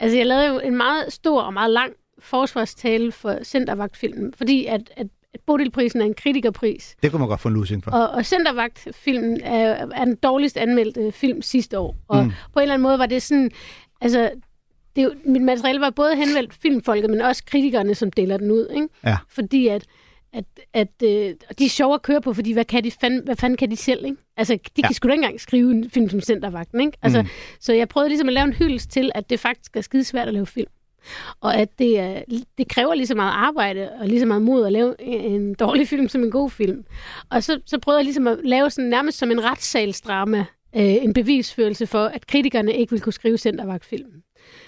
altså 0.00 0.16
jeg 0.16 0.26
lavede 0.26 0.46
jo 0.46 0.58
en 0.58 0.76
meget 0.76 1.12
stor 1.12 1.40
og 1.40 1.52
meget 1.52 1.70
lang 1.70 1.92
forsvarstale 2.18 3.12
for 3.12 3.38
Centervagtfilmen, 3.44 4.34
fordi 4.36 4.66
at, 4.66 4.80
at, 4.96 5.06
Bodilprisen 5.46 6.00
er 6.00 6.04
en 6.04 6.14
kritikerpris, 6.14 6.96
Det 7.02 7.10
kunne 7.10 7.20
man 7.20 7.28
godt 7.28 7.40
få 7.40 7.48
en 7.48 7.54
losing 7.54 7.84
for. 7.84 7.90
og, 7.90 8.08
og 8.08 8.26
Centervagtfilmen 8.26 9.40
er, 9.44 9.86
er 9.94 10.04
den 10.04 10.16
dårligst 10.16 10.56
anmeldte 10.56 11.12
film 11.12 11.42
sidste 11.42 11.78
år, 11.78 11.96
og 12.08 12.24
mm. 12.24 12.30
på 12.52 12.58
en 12.58 12.62
eller 12.62 12.74
anden 12.74 12.82
måde 12.82 12.98
var 12.98 13.06
det 13.06 13.22
sådan, 13.22 13.50
altså 14.00 14.30
det 14.96 15.02
er 15.02 15.04
jo, 15.04 15.14
mit 15.24 15.42
materiale 15.42 15.80
var 15.80 15.90
både 15.90 16.16
henvendt 16.16 16.54
filmfolket, 16.54 17.10
men 17.10 17.20
også 17.20 17.42
kritikerne, 17.46 17.94
som 17.94 18.10
deler 18.12 18.36
den 18.36 18.50
ud, 18.50 18.68
ikke? 18.74 18.88
Ja. 19.04 19.16
Fordi 19.28 19.68
at, 19.68 19.84
at, 20.32 20.44
at 20.72 20.88
øh, 21.04 21.34
de 21.58 21.64
er 21.64 21.68
sjove 21.68 21.94
at 21.94 22.02
køre 22.02 22.20
på, 22.20 22.32
fordi 22.32 22.52
hvad, 22.52 22.64
kan 22.64 22.84
de 22.84 22.90
fand, 22.90 23.22
hvad 23.24 23.36
fanden 23.36 23.56
kan 23.56 23.70
de 23.70 23.76
selv, 23.76 24.04
ikke? 24.04 24.16
Altså, 24.36 24.54
de 24.54 24.60
Ja. 24.78 24.86
kan 24.86 24.94
sgu 24.94 25.08
da 25.08 25.12
ikke 25.12 25.22
engang 25.22 25.40
skrive 25.40 25.70
en 25.70 25.90
film 25.90 26.08
som 26.08 26.20
Centervagten, 26.20 26.80
ikke? 26.80 26.98
Altså, 27.02 27.22
Mm. 27.22 27.28
Så 27.60 27.72
jeg 27.72 27.88
prøvede 27.88 28.08
ligesom 28.08 28.28
at 28.28 28.34
lave 28.34 28.44
en 28.46 28.52
hyldest 28.52 28.90
til, 28.90 29.10
at 29.14 29.30
det 29.30 29.40
faktisk 29.40 29.76
er 29.76 29.80
skide 29.80 30.04
svært 30.04 30.28
at 30.28 30.34
lave 30.34 30.46
film. 30.46 30.70
Og 31.40 31.56
at 31.56 31.78
det, 31.78 31.98
er, 32.00 32.22
det 32.58 32.68
kræver 32.68 32.94
lige 32.94 33.06
så 33.06 33.14
meget 33.14 33.32
arbejde 33.34 33.90
og 34.00 34.08
lige 34.08 34.20
så 34.20 34.26
meget 34.26 34.42
mod 34.42 34.66
at 34.66 34.72
lave 34.72 34.94
en 35.02 35.54
dårlig 35.54 35.88
film 35.88 36.08
som 36.08 36.22
en 36.24 36.30
god 36.30 36.50
film. 36.50 36.84
Og 37.30 37.42
så, 37.42 37.60
så 37.66 37.78
prøvede 37.78 37.98
jeg 37.98 38.04
ligesom 38.04 38.26
at 38.26 38.38
lave 38.44 38.70
sådan 38.70 38.90
nærmest 38.90 39.18
som 39.18 39.30
en 39.30 39.44
retssalsdrama, 39.44 40.38
øh, 40.76 40.82
en 40.84 41.12
bevisførelse 41.12 41.86
for, 41.86 42.04
at 42.04 42.26
kritikerne 42.26 42.72
ikke 42.74 42.90
ville 42.90 43.02
kunne 43.02 43.12
skrive 43.12 43.38
Centervagtfilmen. 43.38 44.22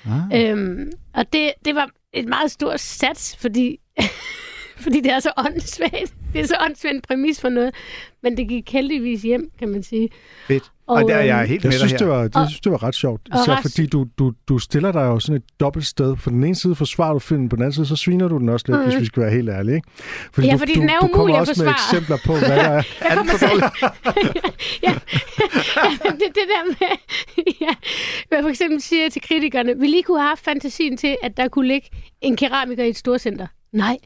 Ah. 0.08 0.50
Øhm, 0.50 0.92
og 1.14 1.32
det, 1.32 1.52
det 1.64 1.74
var 1.74 1.90
et 2.12 2.28
meget 2.28 2.50
stort 2.50 2.80
sats, 2.80 3.36
fordi, 3.36 3.80
fordi 4.84 5.00
det 5.00 5.12
er 5.12 5.20
så 5.20 5.32
åndssvagt. 5.36 6.14
Det 6.32 6.40
er 6.40 6.46
så 6.46 6.56
åndssvagt 6.60 6.94
en 6.94 7.00
præmis 7.00 7.40
for 7.40 7.48
noget. 7.48 7.74
Men 8.22 8.36
det 8.36 8.48
gik 8.48 8.70
heldigvis 8.70 9.22
hjem, 9.22 9.50
kan 9.58 9.68
man 9.68 9.82
sige. 9.82 10.08
Fedt. 10.46 10.72
Og, 10.88 10.96
og 10.96 11.08
der 11.08 11.14
er 11.16 11.24
jeg 11.24 11.40
øhm, 11.40 11.48
helt 11.48 11.64
Jeg 11.64 11.68
med 11.68 11.78
synes, 11.78 11.92
her. 11.92 11.98
det 11.98 12.08
var, 12.08 12.22
det 12.22 12.36
Og- 12.36 12.48
synes, 12.48 12.60
det 12.60 12.72
var 12.72 12.82
ret 12.82 12.94
sjovt. 12.94 13.20
Især 13.28 13.52
ret- 13.56 13.62
fordi 13.62 13.86
du, 13.86 14.06
du, 14.18 14.32
du 14.48 14.58
stiller 14.58 14.92
dig 14.92 15.00
jo 15.00 15.18
sådan 15.20 15.36
et 15.36 15.60
dobbelt 15.60 15.86
sted. 15.86 16.16
På 16.16 16.30
den 16.30 16.44
ene 16.44 16.54
side 16.54 16.74
forsvarer 16.74 17.12
du 17.12 17.18
filmen, 17.18 17.48
på 17.48 17.56
den 17.56 17.62
anden 17.62 17.72
side 17.72 17.86
så 17.86 17.96
sviner 17.96 18.28
du 18.28 18.38
den 18.38 18.48
også 18.48 18.64
lidt, 18.68 18.78
Mhm. 18.78 18.88
hvis 18.88 19.00
vi 19.00 19.04
skal 19.06 19.22
være 19.22 19.32
helt 19.32 19.48
ærlige. 19.48 19.76
Ikke? 19.76 19.88
Ja, 20.48 20.52
du, 20.52 20.58
fordi 20.58 20.74
du, 20.74 20.80
den 20.80 20.88
er 20.90 20.94
du 20.94 21.00
kommer 21.00 21.18
umulig 21.18 21.34
at 21.34 21.40
også 21.48 21.64
med 21.64 21.72
eksempler 21.72 22.16
på, 22.26 22.32
hvad 22.32 22.48
der 22.48 22.54
er. 22.62 22.82
Jeg 23.08 23.16
kommer 23.16 23.32
til... 23.38 23.48
ja, 24.86 24.92
ja, 26.04 26.10
det, 26.10 26.28
det 26.38 26.46
der 26.54 26.64
med... 26.66 26.96
ja, 27.66 27.74
hvad 28.28 28.42
for 28.42 28.48
eksempel 28.48 28.80
siger 28.80 29.08
til 29.10 29.22
kritikerne, 29.22 29.74
vi 29.80 29.86
lige 29.86 30.02
kunne 30.02 30.20
have 30.20 30.28
haft 30.28 30.44
fantasien 30.44 30.96
til, 30.96 31.16
at 31.22 31.36
der 31.36 31.48
kunne 31.48 31.68
ligge 31.68 31.88
en 32.20 32.36
keramiker 32.36 32.84
i 32.84 32.88
et 32.88 32.96
storcenter. 32.96 33.46
Nej. 33.72 33.96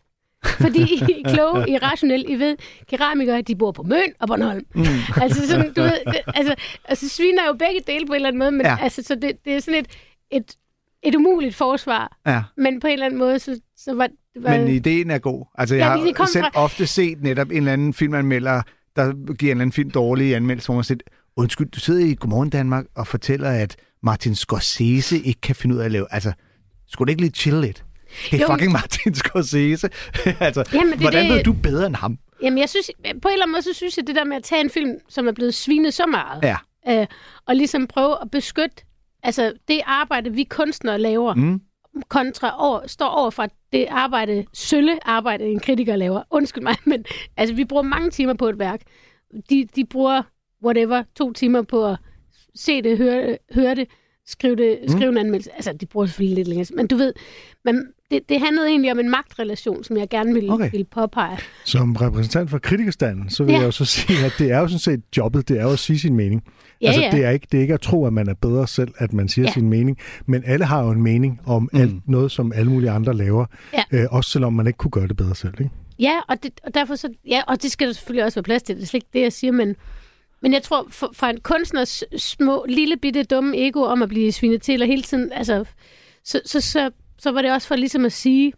Fordi 0.45 0.81
I 0.83 1.23
er 1.25 1.35
kloge, 1.35 1.69
I 1.71 1.73
er 1.75 1.83
rationelle, 1.91 2.27
I 2.29 2.39
ved, 2.39 2.57
keramikere, 2.89 3.43
de 3.43 3.57
bor 3.57 3.73
på 3.73 3.83
Møn 3.83 4.13
og 4.21 4.29
Bornholm. 4.29 4.67
Mm. 4.75 4.85
Altså, 5.21 5.47
sådan, 5.49 5.73
du 5.73 5.83
ved, 5.83 5.93
det, 6.07 6.21
altså, 6.35 6.55
altså 6.85 7.09
sviner 7.09 7.47
jo 7.47 7.53
begge 7.53 7.81
dele 7.87 8.07
på 8.07 8.13
en 8.13 8.17
eller 8.17 8.29
anden 8.29 8.39
måde, 8.39 8.51
men 8.51 8.67
Ja. 8.67 8.77
altså, 8.81 9.03
så 9.03 9.15
det, 9.15 9.33
det 9.45 9.55
er 9.55 9.61
sådan 9.61 9.81
et, 9.81 9.87
et, 10.31 10.57
et 11.03 11.15
umuligt 11.15 11.55
forsvar. 11.55 12.19
Ja. 12.27 12.43
Men 12.57 12.81
på 12.81 12.87
en 12.87 12.93
eller 12.93 13.07
anden 13.07 13.19
måde, 13.19 13.39
så, 13.39 13.61
så 13.77 13.95
var, 13.95 14.09
var 14.41 14.59
Men 14.59 14.69
ideen 14.69 15.11
er 15.11 15.19
god. 15.19 15.47
Altså, 15.59 15.75
jeg 15.75 15.83
Ja, 15.85 15.97
har 15.99 16.05
det 16.07 16.15
kom 16.17 16.27
selv 16.27 16.45
fra- 16.45 16.63
ofte 16.63 16.87
set 16.87 17.23
netop 17.23 17.51
en 17.51 17.57
eller 17.57 17.73
anden 17.73 17.95
filmanmelder, 17.95 18.63
der 18.97 19.35
giver 19.35 19.53
en 19.53 19.57
eller 19.57 19.63
anden 19.63 19.73
film 19.73 19.91
dårlige 19.91 20.37
anmeldelser, 20.37 20.67
hvor 20.73 20.75
man 20.75 20.85
siger, 20.85 20.99
undskyld, 21.37 21.71
du 21.71 21.81
sidder 21.81 22.07
i 22.07 22.15
Godmorgen 22.15 22.51
Danmark 22.51 22.85
og 22.97 23.07
fortæller, 23.07 23.51
at 23.51 23.77
Martin 24.03 24.35
Scorsese 24.35 25.19
ikke 25.19 25.41
kan 25.41 25.55
finde 25.55 25.75
ud 25.75 25.81
af 25.81 25.85
at 25.85 25.93
lave... 25.93 26.07
Altså, 26.11 26.33
skulle 26.89 27.07
det 27.07 27.13
ikke 27.13 27.23
lige 27.23 27.33
chill 27.37 27.61
lidt? 27.61 27.85
Det 28.31 28.37
er 28.41 28.43
Jo. 28.43 28.47
fucking 28.53 28.73
Martin 28.73 29.15
Scorsese. 29.15 29.91
altså, 30.41 30.65
Jamen, 30.73 30.93
det 30.93 31.01
hvordan 31.01 31.25
det- 31.25 31.35
ved 31.35 31.45
du 31.45 31.53
bedre 31.53 31.87
end 31.87 31.97
ham? 31.97 32.19
Jamen, 32.43 32.59
jeg 32.59 32.69
synes, 32.69 32.91
på 33.23 33.29
en 33.29 33.33
eller 33.33 33.45
anden 33.45 33.53
måde, 33.53 33.63
så 33.63 33.73
synes 33.73 33.97
jeg, 33.97 34.07
det 34.07 34.17
der 34.17 34.25
med 34.25 34.37
at 34.37 34.43
tage 34.45 34.61
en 34.61 34.71
film, 34.71 34.91
som 35.09 35.29
er 35.29 35.33
blevet 35.33 35.55
svinet 35.55 35.95
så 35.95 36.07
meget, 36.07 36.43
Ja. 36.43 36.57
øh, 37.01 37.07
og 37.47 37.57
ligesom 37.57 37.87
prøve 37.87 38.17
at 38.23 38.31
beskytte 38.31 38.77
altså, 39.23 39.53
det 39.69 39.81
arbejde, 39.87 40.33
vi 40.33 40.45
kunstnere 40.45 40.99
laver, 40.99 41.35
Mm. 41.35 41.61
kontra 42.09 42.55
over, 42.59 42.87
står 42.87 43.09
over 43.09 43.31
for 43.31 43.47
det 43.73 43.87
arbejde, 43.91 44.45
sølle 44.55 45.09
arbejde, 45.09 45.45
en 45.45 45.61
kritiker 45.61 45.97
laver. 45.97 46.23
Undskyld 46.31 46.63
mig, 46.63 46.77
men 46.87 47.05
altså, 47.37 47.55
vi 47.55 47.65
bruger 47.65 47.83
mange 47.83 48.11
timer 48.11 48.35
på 48.35 48.49
et 48.49 48.59
værk. 48.59 48.81
De, 49.51 49.69
de 49.77 49.85
bruger, 49.85 50.23
whatever, 50.65 51.03
to 51.19 51.33
timer 51.33 51.63
på 51.63 51.87
at 51.87 51.97
se 52.55 52.83
det, 52.83 52.99
høre, 52.99 53.39
høre 53.55 53.75
det, 53.75 53.89
skrive, 54.27 54.57
det, 54.57 54.79
skrive 54.89 55.09
en 55.09 55.17
anmeldelse. 55.19 55.51
Altså, 55.55 55.73
de 55.73 55.87
bruger 55.87 56.07
selvfølgelig 56.07 56.37
lidt 56.37 56.49
længere. 56.49 56.67
Men 56.77 56.87
du 56.87 56.97
ved, 56.97 57.13
men 57.65 57.83
det, 58.11 58.21
det 58.29 58.41
handlede 58.41 58.69
egentlig 58.69 58.93
om 58.93 58.99
en 58.99 59.11
magtrelation, 59.11 59.85
som 59.85 59.97
jeg 59.97 60.09
gerne 60.09 60.35
ville, 60.35 60.53
okay. 60.53 60.71
ville 60.71 60.85
påpege. 60.85 61.39
Som 61.65 61.97
repræsentant 61.97 62.51
for 62.51 62.59
kritikerstanden, 62.59 63.31
så 63.31 63.45
vil 63.45 63.53
Ja. 63.53 63.59
jeg 63.59 63.67
jo 63.67 63.71
så 63.71 63.85
sige, 63.85 64.25
at 64.27 64.33
det 64.39 64.51
er 64.53 64.59
jo 64.59 64.67
sådan 64.69 64.79
set 64.79 65.01
jobbet, 65.17 65.49
det 65.49 65.59
er 65.59 65.63
jo 65.63 65.71
at 65.73 65.79
sige 65.79 65.99
sin 65.99 66.17
mening. 66.17 66.43
Ja, 66.81 66.87
altså, 66.87 67.03
ja. 67.03 67.11
Det, 67.11 67.25
er 67.25 67.31
ikke, 67.31 67.47
det 67.53 67.59
er 67.59 67.63
ikke 67.63 67.75
at 67.75 67.81
tro, 67.81 68.07
at 68.07 68.13
man 68.13 68.29
er 68.29 68.35
bedre 68.35 68.67
selv, 68.69 68.89
at 68.99 69.13
man 69.13 69.29
siger 69.29 69.45
Ja. 69.47 69.53
sin 69.53 69.69
mening, 69.71 69.99
men 70.27 70.43
alle 70.47 70.65
har 70.65 70.83
jo 70.85 70.91
en 70.91 71.03
mening 71.03 71.41
om 71.47 71.69
Mm. 71.73 71.81
alt, 71.81 72.09
noget, 72.09 72.31
som 72.33 72.53
alle 72.53 72.71
mulige 72.71 72.91
andre 72.91 73.15
laver, 73.15 73.47
Ja. 73.75 73.83
øh, 73.93 74.07
også 74.11 74.31
selvom 74.31 74.53
man 74.53 74.67
ikke 74.67 74.77
kunne 74.77 74.91
gøre 74.91 75.09
det 75.09 75.17
bedre 75.17 75.35
selv. 75.35 75.55
Ikke? 75.59 75.71
Ja, 75.99 76.21
og, 76.29 76.43
det, 76.43 76.61
og 76.65 76.75
derfor 76.75 76.95
så, 76.95 77.09
ja, 77.29 77.41
og 77.49 77.63
det 77.63 77.73
skal 77.73 77.87
der 77.87 77.93
selvfølgelig 77.93 78.25
også 78.25 78.37
være 78.37 78.43
plads 78.43 78.63
til. 78.63 78.77
Det 78.77 78.83
er 78.83 78.87
slet 78.87 78.99
ikke 78.99 79.11
det, 79.13 79.21
jeg 79.21 79.33
siger, 79.33 79.53
men, 79.53 79.77
men 80.43 80.53
jeg 80.53 80.63
tror, 80.63 80.87
for, 80.91 81.11
fra 81.15 81.31
en 81.31 81.41
kunstners 81.41 82.05
små, 82.17 82.65
lille 82.69 82.97
bitte 82.97 83.23
dumme 83.23 83.67
ego 83.67 83.83
om 83.83 84.03
at 84.03 84.09
blive 84.09 84.33
svinet 84.33 84.63
til, 84.63 84.83
og 84.83 84.89
hele 84.89 85.03
tiden, 85.03 85.33
altså, 85.33 85.65
så, 86.25 86.41
så, 86.47 86.61
så, 86.61 86.91
så 87.19 87.33
var 87.33 87.43
det 87.43 87.53
også 87.53 87.69
for 87.69 87.77
ligesom 87.77 88.05
at 88.05 88.13
sige, 88.13 88.53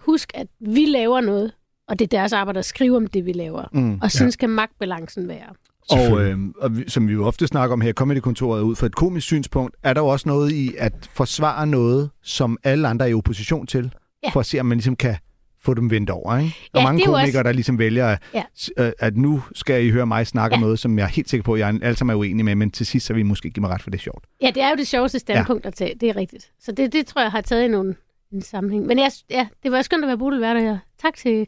husk, 0.00 0.30
at 0.34 0.46
vi 0.60 0.84
laver 0.84 1.20
noget, 1.20 1.52
og 1.88 1.98
det 1.98 2.04
er 2.04 2.18
deres 2.18 2.32
arbejde 2.32 2.58
at 2.58 2.64
skrive 2.64 2.96
om 2.96 3.06
det, 3.06 3.26
vi 3.26 3.32
laver. 3.32 3.64
Mm. 3.72 3.98
Og 4.02 4.10
sådan 4.10 4.32
skal 4.32 4.48
magtbalancen 4.48 5.28
være. 5.28 5.46
Og, 5.90 6.22
øh, 6.22 6.38
og 6.60 6.76
vi, 6.76 6.84
som 6.88 7.08
vi 7.08 7.12
jo 7.12 7.26
ofte 7.26 7.46
snakker 7.46 7.72
om 7.72 7.80
her 7.80 7.88
i 7.90 7.92
Comedy-kontoret, 7.92 8.62
ud 8.62 8.76
fra 8.76 8.86
et 8.86 8.94
komisk 8.94 9.26
synspunkt, 9.26 9.76
er 9.82 9.92
der 9.94 10.00
jo 10.00 10.06
også 10.06 10.28
noget 10.28 10.52
i 10.52 10.70
at 10.78 11.10
forsvare 11.14 11.66
noget, 11.66 12.10
som 12.22 12.58
alle 12.64 12.88
andre 12.88 13.04
er 13.06 13.10
i 13.10 13.14
opposition 13.14 13.66
til, 13.66 13.92
Ja. 14.24 14.30
for 14.30 14.40
at 14.40 14.46
se, 14.46 14.60
om 14.60 14.66
man 14.66 14.78
ligesom 14.78 14.96
kan 14.96 15.16
få 15.64 15.74
dem 15.74 15.90
vendt 15.90 16.10
over. 16.10 16.36
Ikke? 16.38 16.54
Ja, 16.74 16.78
og 16.78 16.84
mange 16.84 16.98
det 16.98 17.04
er 17.06 17.10
jo 17.10 17.12
komikere, 17.16 17.38
også- 17.40 17.42
der 17.42 17.52
ligesom 17.52 17.78
vælger, 17.78 18.06
at, 18.06 18.18
Ja. 18.34 18.42
øh, 18.76 18.92
at 18.98 19.16
nu 19.16 19.42
skal 19.54 19.84
I 19.86 19.90
høre 19.90 20.06
mig 20.06 20.26
snakke 20.26 20.54
om 20.54 20.60
Ja. 20.60 20.64
noget, 20.64 20.78
som 20.78 20.98
jeg 20.98 21.04
er 21.04 21.08
helt 21.08 21.30
sikker 21.30 21.42
på, 21.44 21.54
at 21.54 21.60
jeg 21.60 21.78
alle 21.82 21.96
sammen 21.96 22.14
er 22.14 22.18
uenig 22.18 22.44
med, 22.44 22.54
men 22.54 22.70
til 22.70 22.86
sidst 22.86 23.06
så 23.06 23.12
vil 23.12 23.20
I 23.20 23.22
måske 23.22 23.50
give 23.50 23.60
mig 23.60 23.70
ret 23.70 23.82
for 23.82 23.90
det 23.90 23.98
er 23.98 24.02
sjovt. 24.02 24.24
Ja, 24.42 24.50
det 24.54 24.62
er 24.62 24.70
jo 24.70 24.76
det 24.76 24.86
sjoveste 24.86 25.18
standpunkt 25.18 25.64
ja. 25.64 25.68
at 25.68 25.74
tage. 25.74 25.94
Det 26.00 26.08
er 26.08 26.16
rigtigt. 26.16 26.50
Så 26.60 26.72
det, 26.72 26.92
det 26.92 27.06
tror 27.06 27.22
jeg 27.22 27.30
har 27.30 27.40
taget 27.40 27.64
i 27.64 27.68
nogle, 27.68 27.94
en 28.32 28.42
sammenhæng. 28.42 28.86
Men 28.86 28.98
jeg, 28.98 29.10
ja, 29.30 29.46
det 29.62 29.72
var 29.72 29.82
skønt 29.82 30.04
at 30.04 30.08
være 30.08 30.18
Bodil 30.18 30.40
Værter 30.40 30.60
her. 30.60 30.78
Tak 31.02 31.14
til 31.16 31.46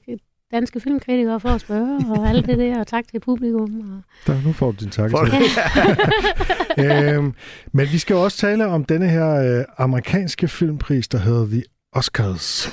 danske 0.53 0.81
filmkritikere 0.81 1.41
for 1.41 1.49
at 1.49 1.61
spørge, 1.61 1.99
og 2.11 2.29
alt 2.31 2.47
det 2.47 2.59
der, 2.59 2.81
og 2.81 2.87
tak 2.87 3.05
til 3.09 3.21
publikum. 3.21 3.81
Og... 3.81 4.03
Der, 4.27 4.43
nu 4.45 4.53
får 4.53 4.71
du 4.73 4.77
din 4.81 4.91
tak. 4.91 5.11
For- 5.11 5.27
øhm, 7.17 7.35
men 7.73 7.87
vi 7.93 7.99
skal 7.99 8.15
jo 8.15 8.23
også 8.25 8.39
tale 8.39 8.67
om 8.67 8.85
denne 8.85 9.09
her 9.09 9.59
øh, 9.59 9.65
amerikanske 9.79 10.49
filmpris, 10.49 11.09
der 11.09 11.19
hedder 11.19 11.47
The 11.47 11.63
Oscars. 11.93 12.71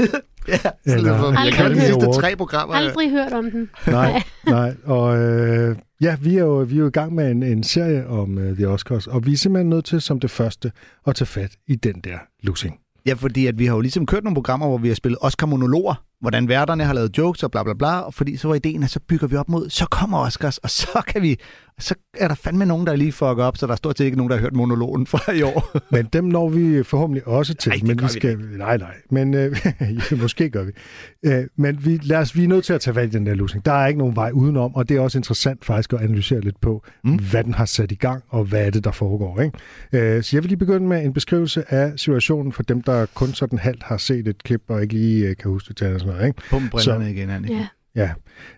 Ja, 0.85 0.93
Eller 0.95 1.17
for, 1.17 1.27
jeg 1.31 1.37
Aldrig 1.39 1.53
kan 1.53 1.71
de 1.71 1.75
hørt. 1.79 1.85
sidste 1.85 2.05
tre 2.21 2.35
programmer. 2.35 2.75
Aldrig 2.75 3.11
hørt 3.11 3.33
om 3.33 3.51
den. 3.51 3.69
Nej, 3.87 4.23
nej. 4.47 4.75
Og 4.83 5.17
øh, 5.17 5.75
ja, 6.01 6.15
vi 6.21 6.35
er, 6.37 6.39
jo, 6.39 6.57
vi 6.57 6.75
er 6.75 6.79
jo 6.79 6.87
i 6.87 6.91
gang 6.91 7.15
med 7.15 7.31
en, 7.31 7.43
en 7.43 7.63
serie 7.63 8.07
om 8.07 8.37
øh, 8.37 8.55
The 8.55 8.67
Oscars, 8.67 9.07
og 9.07 9.25
vi 9.25 9.33
er 9.33 9.37
simpelthen 9.37 9.69
nødt 9.69 9.85
til 9.85 10.01
som 10.01 10.19
det 10.19 10.31
første 10.31 10.71
at 11.07 11.15
tage 11.15 11.25
fat 11.25 11.51
i 11.67 11.75
den 11.75 11.95
der 12.03 12.17
lussing. 12.43 12.75
Ja, 13.05 13.13
fordi 13.13 13.47
at 13.47 13.59
vi 13.59 13.65
har 13.65 13.73
jo 13.75 13.81
ligesom 13.81 14.05
kørt 14.05 14.23
nogle 14.23 14.35
programmer, 14.35 14.67
hvor 14.67 14.77
vi 14.77 14.87
har 14.87 14.95
spillet 14.95 15.17
Oscar-monologer, 15.21 16.03
hvordan 16.21 16.47
værterne 16.47 16.83
har 16.83 16.93
lavet 16.93 17.17
jokes 17.17 17.43
og 17.43 17.51
bla 17.51 17.63
bla 17.63 17.73
bla, 17.73 17.99
og 17.99 18.13
fordi 18.13 18.37
så 18.37 18.47
var 18.47 18.55
ideen, 18.55 18.83
at 18.83 18.89
så 18.89 18.99
bygger 18.99 19.27
vi 19.27 19.35
op 19.35 19.49
mod, 19.49 19.69
så 19.69 19.85
kommer 19.85 20.17
Oscars, 20.19 20.57
og 20.57 20.69
så 20.69 21.01
kan 21.07 21.21
vi, 21.21 21.37
så 21.79 21.95
er 22.17 22.27
der 22.27 22.35
fandme 22.35 22.65
nogen, 22.65 22.87
der 22.87 22.95
lige 22.95 23.11
fucker 23.11 23.43
op, 23.43 23.57
så 23.57 23.65
der 23.65 23.71
er 23.71 23.77
stort 23.77 23.97
set 23.97 24.05
ikke 24.05 24.17
nogen, 24.17 24.29
der 24.29 24.35
har 24.37 24.41
hørt 24.41 24.55
monologen 24.55 25.07
fra 25.07 25.31
i 25.31 25.41
år. 25.41 25.77
Men 25.95 26.05
dem 26.13 26.23
når 26.23 26.49
vi 26.49 26.83
forhåbentlig 26.83 27.27
også 27.27 27.53
til. 27.53 27.69
Nej, 27.69 27.79
men 27.83 27.97
vi 27.99 28.03
vi 28.03 28.09
skal, 28.09 28.37
nej, 28.57 28.77
nej. 28.77 28.93
Men 29.11 29.33
øh, 29.33 29.55
måske 30.21 30.49
gør 30.49 30.63
vi. 30.63 30.71
Øh, 31.25 31.43
men 31.57 31.85
vi, 31.85 31.99
lad 32.03 32.17
os, 32.17 32.35
vi 32.35 32.43
er 32.43 32.47
nødt 32.47 32.65
til 32.65 32.73
at 32.73 32.81
tage 32.81 32.93
fat 32.93 33.07
i 33.07 33.11
den 33.11 33.25
der 33.25 33.33
lussing. 33.33 33.65
Der 33.65 33.71
er 33.71 33.87
ikke 33.87 33.99
nogen 33.99 34.15
vej 34.15 34.31
udenom, 34.33 34.75
og 34.75 34.89
det 34.89 34.97
er 34.97 35.01
også 35.01 35.17
interessant 35.17 35.65
faktisk 35.65 35.93
at 35.93 36.01
analysere 36.01 36.41
lidt 36.41 36.61
på, 36.61 36.83
Mm. 37.03 37.15
hvad 37.31 37.43
den 37.43 37.53
har 37.53 37.65
sat 37.65 37.91
i 37.91 37.95
gang, 37.95 38.23
og 38.29 38.43
hvad 38.43 38.65
er 38.65 38.69
det, 38.69 38.83
der 38.83 38.91
foregår. 38.91 39.41
Ikke? 39.41 40.15
Øh, 40.15 40.23
så 40.23 40.35
jeg 40.35 40.43
vil 40.43 40.49
lige 40.49 40.57
begynde 40.57 40.87
med 40.87 41.05
en 41.05 41.13
beskrivelse 41.13 41.73
af 41.73 41.93
situationen 41.95 42.51
for 42.51 42.63
dem, 42.63 42.81
der 42.81 43.05
kun 43.13 43.27
sådan 43.33 43.59
halvt 43.59 43.83
har 43.83 43.97
set 43.97 44.27
et 44.27 44.43
klip, 44.43 44.61
og 44.67 44.81
ikke 44.81 44.93
lige 44.93 45.27
øh, 45.27 45.35
kan 45.35 45.51
huske 45.51 45.67
det 45.69 45.77
sådan 46.09 46.17
noget. 46.17 46.27
Ikke? 46.27 46.41
Pump 46.49 46.71
brillerne 46.71 47.11
igen, 47.11 47.29
Anne. 47.29 47.47
Ja. 47.47 47.67
Ja. 47.95 48.11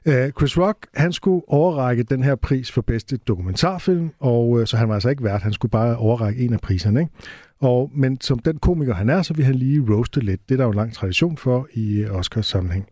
Uh, 0.05 0.31
Chris 0.31 0.57
Rock, 0.57 0.87
han 0.93 1.13
skulle 1.13 1.41
overrække 1.47 2.03
den 2.03 2.23
her 2.23 2.35
pris 2.35 2.71
for 2.71 2.81
bedste 2.81 3.17
dokumentarfilm, 3.17 4.09
og 4.19 4.49
uh, 4.49 4.65
så 4.65 4.77
han 4.77 4.87
var 4.87 4.93
altså 4.93 5.09
ikke 5.09 5.23
vært, 5.23 5.41
han 5.41 5.53
skulle 5.53 5.69
bare 5.69 5.97
overrække 5.97 6.45
en 6.45 6.53
af 6.53 6.61
priserne. 6.61 6.99
Ikke? 6.99 7.11
Og, 7.59 7.91
men 7.93 8.21
som 8.21 8.39
den 8.39 8.57
komiker 8.57 8.93
han 8.93 9.09
er, 9.09 9.21
så 9.21 9.33
vil 9.33 9.45
han 9.45 9.55
lige 9.55 9.85
roaste 9.89 10.19
lidt. 10.19 10.49
Det 10.49 10.55
er 10.55 10.57
der 10.57 10.63
jo 10.63 10.69
en 10.69 10.75
lang 10.75 10.93
tradition 10.93 11.37
for 11.37 11.67
i 11.73 12.03
uh, 12.03 12.15
Oscars 12.15 12.47
sammenhæng. 12.47 12.85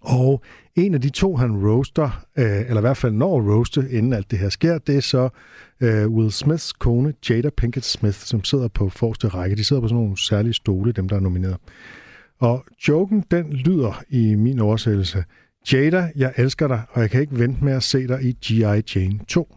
Og 0.00 0.42
en 0.74 0.94
af 0.94 1.00
de 1.00 1.10
to, 1.10 1.36
han 1.36 1.66
roaster, 1.66 2.24
øh, 2.38 2.60
eller 2.60 2.76
i 2.76 2.80
hvert 2.80 2.96
fald 2.96 3.12
når 3.12 3.38
at 3.38 3.46
roaste, 3.46 3.90
inden 3.90 4.12
alt 4.12 4.30
det 4.30 4.38
her 4.38 4.48
sker, 4.48 4.78
det 4.78 4.96
er 4.96 5.00
så 5.00 5.28
øh, 5.80 6.08
Will 6.08 6.32
Smiths 6.32 6.72
kone, 6.72 7.14
Jada 7.30 7.50
Pinkett 7.50 7.86
Smith, 7.86 8.18
som 8.18 8.44
sidder 8.44 8.68
på 8.68 8.88
forreste 8.88 9.28
række. 9.28 9.56
De 9.56 9.64
sidder 9.64 9.82
på 9.82 9.88
sådan 9.88 10.02
nogle 10.02 10.18
særlige 10.18 10.54
stole, 10.54 10.92
dem 10.92 11.08
der 11.08 11.16
er 11.16 11.20
nomineret. 11.20 11.56
Og 12.40 12.64
joken, 12.88 13.24
den 13.30 13.52
lyder 13.52 14.02
i 14.08 14.34
min 14.34 14.58
oversættelse, 14.58 15.24
Jada, 15.72 16.10
jeg 16.16 16.32
elsker 16.36 16.68
dig, 16.68 16.82
og 16.90 17.00
jeg 17.00 17.10
kan 17.10 17.20
ikke 17.20 17.38
vente 17.38 17.64
med 17.64 17.72
at 17.72 17.82
se 17.82 18.08
dig 18.08 18.22
i 18.22 18.32
G.I. 18.32 18.82
Jane 18.94 19.18
2. 19.28 19.56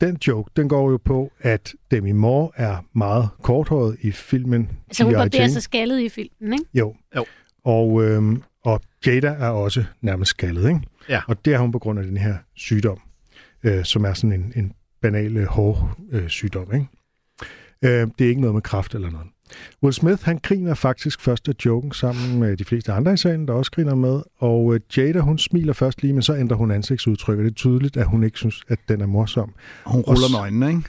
Den 0.00 0.18
joke, 0.28 0.50
den 0.56 0.68
går 0.68 0.90
jo 0.90 0.96
på, 1.04 1.32
at 1.40 1.74
Demi 1.90 2.12
Moore 2.12 2.50
er 2.56 2.76
meget 2.94 3.28
korthåret 3.42 3.96
i 4.00 4.10
filmen 4.10 4.70
Altså 4.88 5.04
hun 5.04 5.12
barberer 5.12 5.48
sig 5.48 5.62
skaldet 5.62 6.00
i 6.00 6.08
filmen, 6.08 6.52
ikke? 6.52 6.64
Jo. 6.74 6.94
Jo. 7.16 7.24
Og, 7.64 8.04
øhm, 8.04 8.42
og 8.64 8.80
Jada 9.06 9.28
er 9.28 9.48
også 9.48 9.84
nærmest 10.00 10.28
skaldet, 10.28 10.68
ikke? 10.68 10.80
Ja. 11.08 11.20
Og 11.28 11.44
det 11.44 11.54
er 11.54 11.58
hun 11.58 11.72
på 11.72 11.78
grund 11.78 11.98
af 11.98 12.04
den 12.04 12.16
her 12.16 12.36
sygdom, 12.54 13.00
øh, 13.62 13.84
som 13.84 14.04
er 14.04 14.12
sådan 14.12 14.32
en, 14.32 14.52
en 14.56 14.72
banal 15.02 15.36
øh, 15.36 15.46
hår 15.46 15.96
øh, 16.12 16.28
sygdom, 16.28 16.74
ikke? 16.74 16.86
Øh, 17.84 18.08
det 18.18 18.24
er 18.24 18.28
ikke 18.28 18.40
noget 18.40 18.54
med 18.54 18.62
kraft 18.62 18.94
eller 18.94 19.10
noget. 19.10 19.26
Will 19.82 19.92
Smith, 19.92 20.24
han 20.24 20.38
griner 20.42 20.74
faktisk 20.74 21.20
først 21.20 21.48
af 21.48 21.52
joken 21.66 21.92
sammen 21.92 22.40
med 22.40 22.56
de 22.56 22.64
fleste 22.64 22.92
andre 22.92 23.12
i 23.12 23.16
salen, 23.16 23.48
der 23.48 23.54
også 23.54 23.70
griner 23.70 23.94
med. 23.94 24.20
Og 24.38 24.74
øh, 24.74 24.80
Jada, 24.96 25.18
hun 25.20 25.38
smiler 25.38 25.72
først 25.72 26.02
lige, 26.02 26.12
men 26.12 26.22
så 26.22 26.36
ændrer 26.36 26.56
hun 26.56 26.70
ansigtsudtryk, 26.70 27.38
og 27.38 27.44
det 27.44 27.50
er 27.50 27.54
tydeligt, 27.54 27.96
at 27.96 28.06
hun 28.06 28.24
ikke 28.24 28.38
synes, 28.38 28.62
at 28.68 28.78
den 28.88 29.00
er 29.00 29.06
morsom. 29.06 29.52
Og 29.84 29.92
hun 29.92 30.00
ruller 30.02 30.30
med 30.30 30.38
øjnene, 30.40 30.68
ikke? 30.68 30.82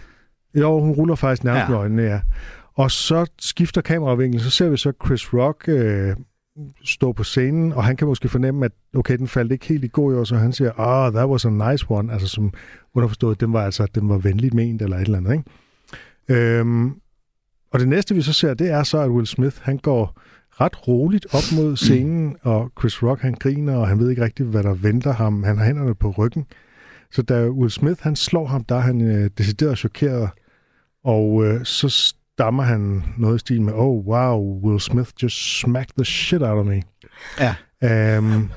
Jo, 0.55 0.79
hun 0.79 0.91
ruller 0.91 1.15
faktisk 1.15 1.43
nærmest 1.43 1.63
Ja. 1.63 1.69
med 1.69 1.77
øjnene, 1.77 2.01
ja. 2.03 2.19
Og 2.75 2.91
så 2.91 3.25
skifter 3.39 3.81
kameravinklen, 3.81 4.39
så 4.43 4.49
ser 4.49 4.69
vi 4.69 4.77
så 4.77 4.91
Chris 5.05 5.33
Rock 5.33 5.63
øh, 5.67 6.15
stå 6.85 7.11
på 7.11 7.23
scenen, 7.23 7.73
og 7.73 7.83
han 7.83 7.95
kan 7.95 8.07
måske 8.07 8.29
fornemme, 8.29 8.65
at 8.65 8.71
okay, 8.95 9.17
den 9.17 9.27
faldt 9.27 9.51
ikke 9.51 9.65
helt 9.67 9.83
i 9.83 9.89
god 9.91 10.13
jord, 10.13 10.25
så 10.25 10.35
han 10.35 10.53
siger, 10.53 10.71
ah, 10.79 11.05
oh, 11.07 11.13
that 11.13 11.29
was 11.29 11.45
a 11.45 11.49
nice 11.49 11.85
one, 11.89 12.13
altså 12.13 12.27
som 12.27 12.53
underforstået, 12.93 13.39
den 13.39 13.53
var 13.53 13.63
altså, 13.65 13.87
den 13.95 14.09
var 14.09 14.17
venligt 14.17 14.53
ment, 14.53 14.81
eller 14.81 14.97
et 14.97 15.01
eller 15.01 15.17
andet, 15.17 15.33
ikke? 15.33 15.43
Øhm, 16.59 16.93
og 17.73 17.79
det 17.79 17.87
næste, 17.87 18.15
vi 18.15 18.21
så 18.21 18.33
ser, 18.33 18.53
det 18.53 18.69
er 18.69 18.83
så, 18.83 18.99
at 18.99 19.09
Will 19.09 19.27
Smith, 19.27 19.57
han 19.61 19.77
går 19.77 20.19
ret 20.61 20.87
roligt 20.87 21.25
op 21.25 21.57
mod 21.57 21.75
scenen, 21.85 22.35
og 22.41 22.71
Chris 22.79 23.03
Rock, 23.03 23.21
han 23.21 23.33
griner, 23.33 23.75
og 23.75 23.87
han 23.87 23.99
ved 23.99 24.09
ikke 24.09 24.23
rigtigt, 24.23 24.49
hvad 24.49 24.63
der 24.63 24.73
venter 24.73 25.13
ham. 25.13 25.43
Han 25.43 25.57
har 25.57 25.65
hænderne 25.65 25.95
på 25.95 26.09
ryggen. 26.09 26.45
Så 27.11 27.21
da 27.21 27.49
Will 27.49 27.71
Smith, 27.71 28.01
han 28.01 28.15
slår 28.15 28.47
ham, 28.47 28.63
der 28.63 28.75
er 28.75 28.79
han 28.79 29.01
øh, 29.01 29.29
decideret 29.37 29.77
chokeret, 29.77 30.29
og 31.03 31.45
øh, 31.45 31.65
så 31.65 31.89
stammer 31.89 32.63
han 32.63 33.03
noget 33.17 33.35
i 33.35 33.39
stil 33.39 33.61
med, 33.61 33.73
oh 33.73 34.05
wow, 34.07 34.61
Will 34.63 34.79
Smith 34.79 35.09
just 35.23 35.59
smacked 35.59 35.93
the 35.97 36.05
shit 36.05 36.41
out 36.41 36.57
of 36.59 36.65
me. 36.65 36.81
Ja. 37.39 38.17
Um, 38.17 38.51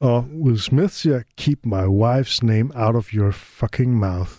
og 0.00 0.24
Will 0.42 0.60
Smith 0.60 0.92
siger, 0.92 1.22
keep 1.36 1.58
my 1.64 1.84
wife's 1.84 2.38
name 2.42 2.70
out 2.74 2.96
of 2.96 3.12
your 3.12 3.30
fucking 3.30 3.98
mouth. 3.98 4.32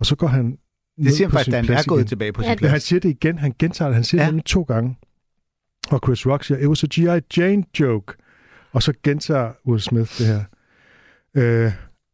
Og 0.00 0.06
så 0.06 0.16
går 0.16 0.26
han 0.26 0.58
Det 0.96 1.12
siger 1.12 1.28
han 1.28 1.32
faktisk, 1.32 1.50
da 1.50 1.56
han 1.56 1.64
plads 1.66 1.84
er 1.84 1.88
gået 1.88 1.98
igen. 2.00 2.06
tilbage 2.08 2.32
på 2.32 2.42
Ja, 2.42 2.46
sin 2.48 2.52
det- 2.52 2.60
Men 2.62 2.68
han 2.68 2.72
plads. 2.74 2.82
siger 2.82 3.00
det 3.00 3.08
igen, 3.08 3.38
han 3.38 3.54
gentager 3.58 3.88
det, 3.88 3.94
han 3.94 4.04
siger 4.04 4.22
Ja. 4.22 4.28
ja. 4.30 4.34
det 4.36 4.44
to 4.44 4.62
gange. 4.62 4.98
Og 5.90 6.00
Chris 6.04 6.26
Rock 6.26 6.44
siger, 6.44 6.58
it 6.58 6.66
was 6.66 6.84
a 6.84 6.86
G.I. 6.86 7.20
Jane 7.40 7.64
joke. 7.80 8.14
Og 8.72 8.82
så 8.82 8.92
gentager 9.02 9.52
Will 9.66 9.80
Smith 9.80 10.18
det 10.18 10.26
her. 10.26 10.44
Øh, 11.34 11.72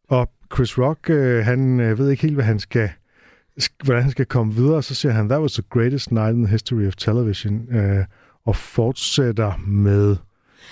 og 0.08 0.30
Chris 0.54 0.78
Rock, 0.78 1.10
øh, 1.10 1.44
han 1.44 1.80
øh, 1.80 1.98
ved 1.98 2.10
ikke 2.10 2.22
helt, 2.22 2.34
hvad 2.34 2.44
han 2.44 2.58
skal, 2.58 2.90
sk- 3.62 3.76
hvordan 3.84 4.02
han 4.02 4.10
skal 4.10 4.26
komme 4.26 4.54
videre. 4.54 4.82
Så 4.82 4.94
siger 4.94 5.12
han, 5.12 5.28
that 5.28 5.40
was 5.40 5.52
the 5.52 5.62
greatest 5.70 6.10
night 6.12 6.34
in 6.36 6.42
the 6.44 6.50
history 6.50 6.86
of 6.86 6.96
television. 6.96 7.74
Øh, 7.76 8.04
og 8.46 8.56
fortsætter 8.56 9.56
med 9.66 10.16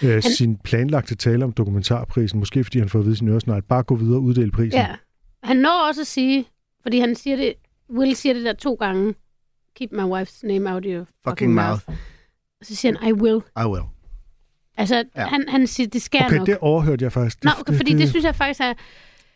øh, 0.03 0.11
Han- 0.11 0.23
sin 0.23 0.57
planlagte 0.57 1.15
tale 1.15 1.45
om 1.45 1.53
dokumentarprisen. 1.53 2.39
Måske 2.39 2.65
fordi 2.65 2.79
han 2.79 2.89
får 2.89 2.99
at 2.99 3.05
vide 3.05 3.17
sin 3.17 3.29
øresnegl. 3.29 3.63
Bare 3.63 3.83
gå 3.83 3.95
videre 3.97 4.17
og 4.17 4.23
uddele 4.23 4.51
prisen. 4.51 4.81
Ja. 4.81 4.87
Han 5.43 5.57
når 5.57 5.89
også 5.89 6.01
at 6.01 6.07
sige, 6.07 6.45
Fordi 6.83 6.99
han 7.01 7.15
siger 7.15 7.37
det, 7.37 7.55
Will 7.91 8.17
siger 8.17 8.33
det 8.33 8.45
der 8.45 8.53
to 8.53 8.75
gange. 8.75 9.15
Keep 9.77 9.93
my 9.93 10.01
wife's 10.01 10.41
name 10.47 10.71
out 10.75 10.85
of 10.87 10.91
your 10.91 11.05
fucking, 11.05 11.29
Fucking 11.29 11.55
mouth. 11.55 11.69
mouth. 11.69 12.01
Og 12.61 12.67
så 12.67 12.77
siger 12.77 12.99
han, 13.01 13.09
I 13.09 13.13
will. 13.13 13.41
I 13.61 13.67
will. 13.67 13.83
Altså, 14.77 15.05
Ja. 15.17 15.27
han, 15.27 15.45
han 15.49 15.67
siger, 15.67 15.87
det 15.89 16.03
skal 16.03 16.23
Okay, 16.27 16.37
nok. 16.37 16.47
det 16.47 16.59
overhørte 16.61 17.03
jeg 17.05 17.13
faktisk. 17.13 17.45
Nå, 17.45 17.51
okay, 17.61 17.75
fordi 17.77 17.93
det 17.95 18.09
synes 18.09 18.25
jeg 18.25 18.35
faktisk 18.35 18.61
er... 18.61 18.73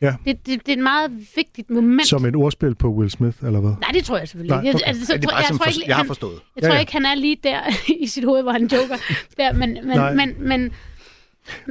Ja. 0.00 0.14
Det, 0.24 0.46
det, 0.46 0.66
det 0.66 0.68
er 0.68 0.76
et 0.76 0.82
meget 0.82 1.10
vigtigt 1.36 1.70
moment. 1.70 2.06
Som 2.08 2.24
et 2.24 2.36
ordspil 2.36 2.74
på 2.74 2.88
Will 2.88 3.10
Smith, 3.10 3.36
eller 3.44 3.60
hvad? 3.60 3.70
Nej, 3.80 3.90
det 3.92 4.04
tror 4.04 4.18
jeg 4.18 4.28
selvfølgelig 4.28 4.56
Nej, 4.56 4.60
ikke. 4.60 4.70
okay. 4.70 4.80
Jeg, 4.80 4.88
altså, 4.88 5.06
så, 5.06 5.12
Det 5.16 5.24
er 5.24 5.28
bare 5.28 5.36
jeg, 5.36 5.46
som 5.48 5.58
tror 5.58 5.64
for, 5.64 5.70
ikke, 5.70 5.84
jeg 5.88 5.96
har 5.96 6.02
han, 6.02 6.06
forstået. 6.06 6.32
jeg 6.56 6.62
Ja, 6.62 6.68
tror 6.68 6.74
ja. 6.74 6.80
ikke, 6.80 6.92
han 6.92 7.06
er 7.06 7.14
lige 7.14 7.36
der 7.44 7.60
i 8.04 8.06
sit 8.06 8.24
hoved, 8.24 8.42
hvor 8.42 8.52
han 8.52 8.62
joker. 8.62 8.96
Der, 9.36 9.52
men, 9.52 9.72
men, 9.74 9.84
Nej. 9.84 10.14
men, 10.14 10.34
men, 10.48 10.72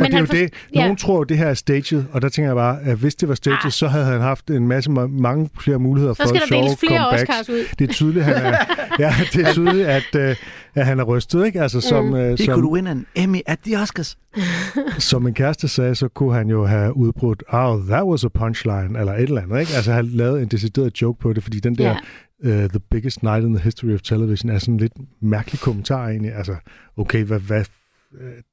Og 0.01 0.05
det 0.07 0.13
er 0.13 0.19
jo 0.19 0.25
for- 0.25 0.33
det, 0.33 0.53
nogen 0.75 0.95
tror, 0.95 1.21
at 1.21 1.29
det 1.29 1.37
her 1.37 1.47
er 1.47 1.53
staged, 1.53 2.03
og 2.11 2.21
der 2.21 2.29
tænker 2.29 2.49
jeg 2.49 2.55
bare, 2.55 2.81
at 2.83 2.97
hvis 2.97 3.15
det 3.15 3.29
var 3.29 3.35
staged, 3.35 3.57
Ah. 3.65 3.71
så 3.71 3.87
havde 3.87 4.05
han 4.05 4.21
haft 4.21 4.49
en 4.49 4.67
masse, 4.67 4.91
mange 4.91 5.49
flere 5.59 5.79
muligheder 5.79 6.13
så 6.13 6.21
for 6.23 6.27
skal 6.27 6.41
der 6.41 6.47
sjove 6.47 6.63
deles 6.63 6.79
flere 6.79 6.97
comebacks. 6.99 7.29
Oscars 7.29 7.49
ud. 7.49 7.63
Det 7.79 7.89
er 7.89 7.93
tydeligt, 7.93 8.25
han 8.25 8.33
er, 8.35 8.55
ja, 8.99 9.13
det 9.33 9.47
er 9.47 9.53
tydeligt, 9.53 9.87
at, 9.87 10.15
øh, 10.15 10.35
at 10.75 10.85
han 10.85 10.99
er 10.99 11.03
rystet, 11.03 11.45
ikke? 11.45 11.61
Altså, 11.61 11.81
som, 11.81 12.05
Mm. 12.05 12.13
øh, 12.15 12.29
He 12.29 12.37
som, 12.45 12.53
could 12.53 12.73
win 12.73 12.87
an 12.87 13.05
Emmy 13.15 13.39
at 13.45 13.59
the 13.65 13.77
Oscars. 13.81 14.17
som 15.09 15.21
min 15.21 15.33
kæreste 15.33 15.67
sagde, 15.67 15.95
så 15.95 16.07
kunne 16.07 16.33
han 16.33 16.49
jo 16.49 16.65
have 16.65 16.97
udbrudt, 16.97 17.43
oh, 17.49 17.81
that 17.87 18.03
was 18.03 18.23
a 18.23 18.27
punchline, 18.27 18.99
eller 18.99 19.13
et 19.13 19.21
eller 19.23 19.41
andet, 19.41 19.59
ikke? 19.59 19.71
Altså, 19.75 19.91
han 19.93 20.05
lavede 20.05 20.41
en 20.41 20.47
decideret 20.47 21.01
joke 21.01 21.19
på 21.19 21.33
det, 21.33 21.43
fordi 21.43 21.59
den 21.59 21.75
der 21.77 21.95
Ja. 22.43 22.63
uh, 22.63 22.69
The 22.69 22.79
Biggest 22.91 23.23
Night 23.23 23.43
in 23.45 23.53
the 23.53 23.63
History 23.63 23.93
of 23.93 24.01
Television 24.01 24.49
er 24.51 24.59
sådan 24.59 24.73
en 24.73 24.79
lidt 24.79 24.93
mærkelig 25.21 25.59
kommentar 25.59 26.07
egentlig. 26.07 26.35
Altså, 26.35 26.55
okay, 26.97 27.23
hvad, 27.23 27.39
hvad, 27.39 27.59
øh, 27.59 27.65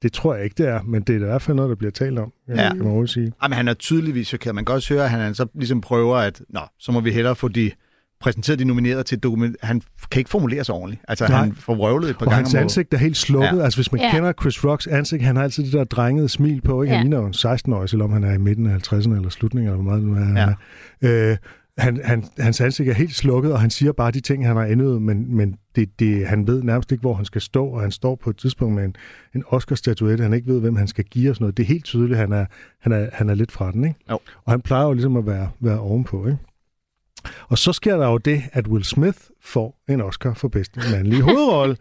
det 0.03 0.13
tror 0.13 0.35
jeg 0.35 0.45
ikke, 0.45 0.55
det 0.63 0.69
er, 0.69 0.83
men 0.83 1.03
det 1.03 1.11
er 1.11 1.15
i 1.17 1.19
hvert 1.25 1.43
fald 1.43 1.57
noget, 1.57 1.69
der 1.69 1.77
bliver 1.77 1.91
talt 1.91 2.19
om, 2.19 2.33
ja. 2.49 2.63
Ja. 2.63 2.69
kan 2.69 2.79
man 2.79 2.89
roligt 2.89 3.13
sige. 3.13 3.33
Jamen, 3.43 3.57
han 3.57 3.69
er 3.69 3.75
tydeligvis 3.75 4.29
chokeret. 4.29 4.55
Man 4.55 4.65
kan 4.65 4.75
også 4.75 4.95
høre, 4.95 5.05
at 5.05 5.11
han 5.11 5.35
så 5.35 5.47
ligesom 5.55 5.81
prøver, 5.81 6.17
at 6.17 6.43
nå, 6.49 6.61
så 6.79 6.93
må 6.93 7.01
vi 7.01 7.11
hellere 7.13 7.37
få 7.37 7.49
de 7.49 7.71
præsenteret 8.21 8.59
de 8.59 8.65
nominerede 8.65 9.03
til 9.03 9.17
et 9.17 9.23
dokument. 9.23 9.57
Han 9.63 9.83
kan 10.11 10.21
ikke 10.21 10.31
formulere 10.31 10.65
sig 10.65 10.75
ordentligt. 10.75 11.03
Altså, 11.09 11.27
Nej. 11.29 11.41
han 11.41 11.53
får 11.55 11.75
røvlet 11.75 12.11
et 12.11 12.19
par 12.19 12.27
Og 12.27 12.31
gange. 12.31 12.37
hans 12.45 12.55
om 12.55 12.61
ansigt 12.61 12.95
er 12.95 12.99
helt 12.99 13.17
slukket. 13.17 13.57
Ja. 13.59 13.65
Altså, 13.65 13.77
hvis 13.79 13.93
man 13.93 14.01
ja. 14.01 14.11
Kender 14.11 14.33
Chris 14.41 14.65
Rocks 14.65 14.87
ansigt, 14.87 15.23
han 15.23 15.37
har 15.37 15.43
altid 15.43 15.65
det 15.65 15.73
der 15.73 15.85
drengede 15.85 16.29
smil 16.29 16.61
på. 16.61 16.83
Ikke? 16.83 16.95
Han 16.95 16.99
Ja. 16.99 17.03
ligner 17.03 17.19
jo 17.19 17.27
en 17.27 17.35
16-årig, 17.35 17.89
selvom 17.89 18.13
han 18.13 18.25
er 18.25 18.33
i 18.33 18.39
midten 18.39 18.67
af 18.67 18.75
50'erne 18.93 19.17
eller 19.17 19.29
slutningen, 19.31 19.69
eller 19.73 19.83
hvor 19.83 19.91
meget 19.91 20.03
nu 20.05 20.15
er. 20.15 20.21
han 20.25 20.37
Ja. 20.37 20.55
er. 21.09 21.31
Øh, 21.31 21.37
han, 21.79 22.01
han, 22.05 22.25
hans 22.39 22.61
ansigt 22.61 22.89
er 22.89 22.95
helt 22.95 23.15
slukket, 23.15 23.53
og 23.53 23.61
han 23.61 23.71
siger 23.71 23.93
bare 23.93 24.11
de 24.11 24.21
ting, 24.21 24.47
han 24.47 24.57
har 24.57 24.65
endet, 24.65 25.03
men, 25.03 25.37
men 25.37 25.57
det, 25.77 25.99
det, 25.99 26.27
han 26.27 26.47
ved 26.47 26.63
nærmest 26.63 26.93
ikke, 26.93 27.01
hvor 27.01 27.15
han 27.15 27.25
skal 27.25 27.41
stå, 27.41 27.67
og 27.67 27.81
han 27.81 27.91
står 27.91 28.15
på 28.15 28.31
et 28.31 28.37
tidspunkt 28.37 28.75
med 28.75 28.85
en, 28.85 28.97
en 29.35 29.45
Oscar-statuette, 29.47 30.23
han 30.23 30.33
ikke 30.33 30.47
ved, 30.47 30.61
hvem 30.61 30.77
han 30.77 30.89
skal 30.89 31.05
give 31.05 31.31
og 31.31 31.37
sådan 31.37 31.45
noget. 31.45 31.57
Det 31.57 31.63
er 31.63 31.67
helt 31.67 31.85
tydeligt, 31.85 32.19
han 32.19 32.33
er, 32.33 32.47
han 32.81 32.93
er, 32.93 33.09
han 33.13 33.31
er 33.31 33.35
lidt 33.35 33.53
fra 33.53 33.73
den, 33.73 33.85
ikke? 33.85 33.97
Jo. 34.11 34.19
Og 34.45 34.53
han 34.53 34.61
plejer 34.61 34.87
jo 34.87 34.93
ligesom 34.93 35.17
at 35.17 35.27
være, 35.27 35.51
være 35.61 35.79
ovenpå, 35.79 36.27
ikke? 36.27 36.39
Og 37.49 37.59
så 37.59 37.73
sker 37.73 37.97
der 37.97 38.07
jo 38.07 38.19
det, 38.19 38.43
at 38.53 38.67
Will 38.67 38.85
Smith 38.85 39.19
får 39.43 39.83
en 39.89 40.01
Oscar 40.01 40.35
for 40.35 40.49
bedste 40.49 40.81
mandlige 40.93 41.23
hovedrolle 41.29 41.77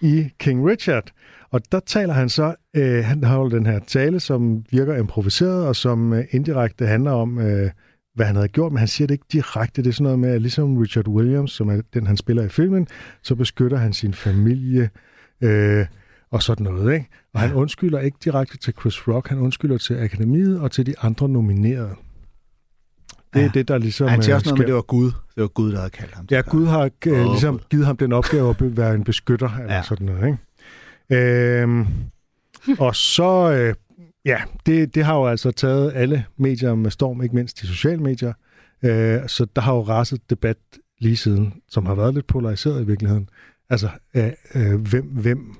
i 0.00 0.28
King 0.38 0.70
Richard. 0.70 1.12
Og 1.50 1.60
der 1.72 1.80
taler 1.80 2.14
han 2.14 2.28
så, 2.28 2.54
øh, 2.76 3.04
han 3.04 3.24
har 3.24 3.38
jo 3.38 3.48
den 3.48 3.66
her 3.66 3.80
tale, 3.86 4.20
som 4.20 4.64
virker 4.70 4.96
improviseret, 4.96 5.66
og 5.66 5.76
som 5.76 6.12
øh, 6.12 6.24
indirekte 6.30 6.86
handler 6.86 7.10
om, 7.10 7.38
øh, 7.38 7.70
hvad 8.14 8.26
han 8.26 8.34
havde 8.36 8.48
gjort, 8.48 8.72
men 8.72 8.78
han 8.78 8.88
siger 8.88 9.06
det 9.06 9.14
ikke 9.14 9.24
direkte. 9.32 9.82
Det 9.82 9.88
er 9.88 9.92
sådan 9.92 10.02
noget 10.04 10.18
med, 10.18 10.28
at 10.30 10.42
ligesom 10.42 10.76
Richard 10.76 11.08
Williams, 11.08 11.52
som 11.52 11.68
er 11.68 11.80
den, 11.94 12.06
han 12.06 12.16
spiller 12.16 12.42
i 12.42 12.48
filmen, 12.48 12.86
så 13.22 13.34
beskytter 13.34 13.76
han 13.76 13.92
sin 13.92 14.14
familie 14.14 14.90
øh, 15.40 15.86
og 16.30 16.42
sådan 16.42 16.64
noget. 16.64 16.94
Ikke? 16.94 17.08
Og 17.34 17.40
han 17.40 17.52
undskylder 17.54 18.00
ikke 18.00 18.16
direkte 18.24 18.58
til 18.58 18.74
Chris 18.80 19.08
Rock, 19.08 19.28
han 19.28 19.38
undskylder 19.38 19.78
til 19.78 19.94
akademiet 19.94 20.60
og 20.60 20.70
til 20.70 20.86
de 20.86 20.94
andre 20.98 21.28
nominerede. 21.28 21.90
Det 23.34 23.38
er 23.40 23.42
Ja. 23.44 23.50
det, 23.54 23.68
der 23.68 23.78
ligesom... 23.78 24.08
Han 24.08 24.22
siger 24.22 24.34
øh, 24.34 24.36
også 24.36 24.48
noget 24.48 24.58
med, 24.58 24.66
det 24.66 24.74
var 24.74 24.82
Gud. 24.82 25.06
Det 25.06 25.40
var 25.42 25.46
Gud, 25.48 25.72
der 25.72 25.78
havde 25.78 25.90
kaldt 25.90 26.14
ham. 26.14 26.26
Ja. 26.30 26.40
Gud 26.40 26.66
har 26.66 26.90
øh, 27.06 27.12
Åh, 27.26 27.32
ligesom 27.32 27.54
Gud. 27.58 27.64
givet 27.70 27.86
ham 27.86 27.96
den 27.96 28.12
opgave 28.12 28.50
at 28.50 28.76
være 28.76 28.94
en 28.94 29.04
beskytter, 29.04 29.50
eller. 29.60 29.74
Ja. 29.74 29.82
sådan 29.82 30.06
noget, 30.06 30.26
ikke? 30.26 31.62
Øhm, 31.62 31.86
og 32.78 32.96
så, 32.96 33.52
øh, 33.52 33.74
ja, 34.24 34.36
det, 34.66 34.94
det 34.94 35.04
har 35.04 35.14
jo 35.14 35.26
altså 35.26 35.50
taget 35.50 35.92
alle 35.94 36.24
medier 36.36 36.74
med 36.74 36.90
storm, 36.90 37.22
ikke 37.22 37.34
mindst 37.34 37.60
de 37.60 37.66
sociale 37.66 38.02
medier. 38.02 38.32
Øh, 38.84 39.20
så 39.28 39.46
der 39.56 39.62
har 39.62 39.74
jo 39.74 39.82
raset 39.82 40.30
debat 40.30 40.56
lige 41.00 41.16
siden, 41.16 41.54
som 41.68 41.86
har 41.86 41.94
været 41.94 42.14
lidt 42.14 42.26
polariseret 42.26 42.82
i 42.82 42.86
virkeligheden. 42.86 43.28
Altså, 43.70 43.88
øh, 44.14 44.30
øh, 44.54 44.74
hvem, 44.80 45.04
hvem, 45.04 45.54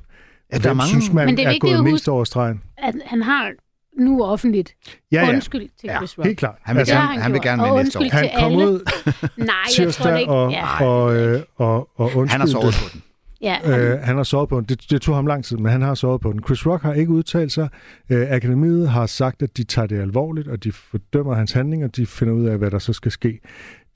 Ja, 0.53 0.59
der 0.59 0.63
er 0.63 0.69
hvem 0.69 0.77
mange... 0.77 0.89
synes 0.89 1.13
man 1.13 1.27
Men 1.27 1.37
det 1.37 1.47
er 1.47 1.51
er, 1.51 1.59
gået 1.61 1.75
at 1.75 1.85
mest 1.85 1.93
huske- 1.93 2.11
over 2.11 2.25
stregen? 2.25 2.63
At 2.79 2.95
han 3.07 3.23
har 3.23 3.51
nu 3.99 4.25
offentligt 4.25 4.75
Ja, 5.13 5.23
ja, 5.25 5.29
undskyld 5.35 5.61
til 5.81 5.87
Ja, 5.87 5.97
Chris 5.97 6.19
Rock. 6.19 6.27
helt 6.27 6.39
klart. 6.39 6.55
Han 6.63 6.75
vil, 6.77 6.79
Altså, 6.81 6.95
gerne, 6.95 7.07
han 7.13 7.23
han 7.23 7.33
vil 7.33 7.41
gerne 7.43 7.63
Og 7.65 7.69
med 7.77 7.85
næste 7.85 7.99
år. 7.99 8.03
undskyld 8.03 8.19
han 8.21 8.25
til 8.31 8.39
kom 8.39 8.53
alle. 8.53 8.69
ud 8.73 8.81
Nej, 9.47 9.55
jeg 9.79 9.95
tror 9.95 10.11
det 10.11 10.21
ikke. 10.21 10.33
og, 10.33 10.51
ja. 10.53 10.85
og, 10.85 11.17
øh, 11.17 11.43
og, 11.57 11.77
og 11.77 12.05
undskyldte. 12.05 12.31
Han 12.31 12.41
har 12.41 12.47
sovet 12.47 12.75
på 12.75 12.89
den. 12.93 13.03
Ja, 13.43 13.57
han, 13.65 13.81
Øh, 13.81 13.99
han 14.01 14.17
har 14.17 14.23
sovet 14.23 14.49
på 14.49 14.57
den. 14.61 14.65
Det, 14.65 14.91
det 14.91 15.03
tog 15.03 15.15
ham 15.15 15.27
lang 15.27 15.45
tid, 15.45 15.57
men 15.57 15.73
han 15.73 15.83
har 15.83 15.95
sovet 15.95 16.21
på 16.21 16.33
den. 16.33 16.41
Chris 16.45 16.67
Rock 16.67 16.83
har 16.83 16.93
ikke 16.95 17.11
udtalt 17.11 17.53
sig. 17.53 17.69
Øh, 18.11 18.27
Akademiet 18.31 18.89
har 18.89 19.07
sagt, 19.07 19.43
at 19.43 19.57
de 19.57 19.65
tager 19.65 19.87
det 19.87 20.01
alvorligt, 20.01 20.49
og 20.49 20.65
de 20.65 20.73
fordømmer 20.73 21.35
hans 21.35 21.53
handlinger, 21.53 21.87
og 21.89 21.97
de 21.97 22.07
finder 22.07 22.35
ud 22.35 22.45
af, 22.45 22.59
hvad 22.59 22.71
der 22.71 22.79
så 22.79 22.93
skal 22.93 23.13
ske. 23.13 23.41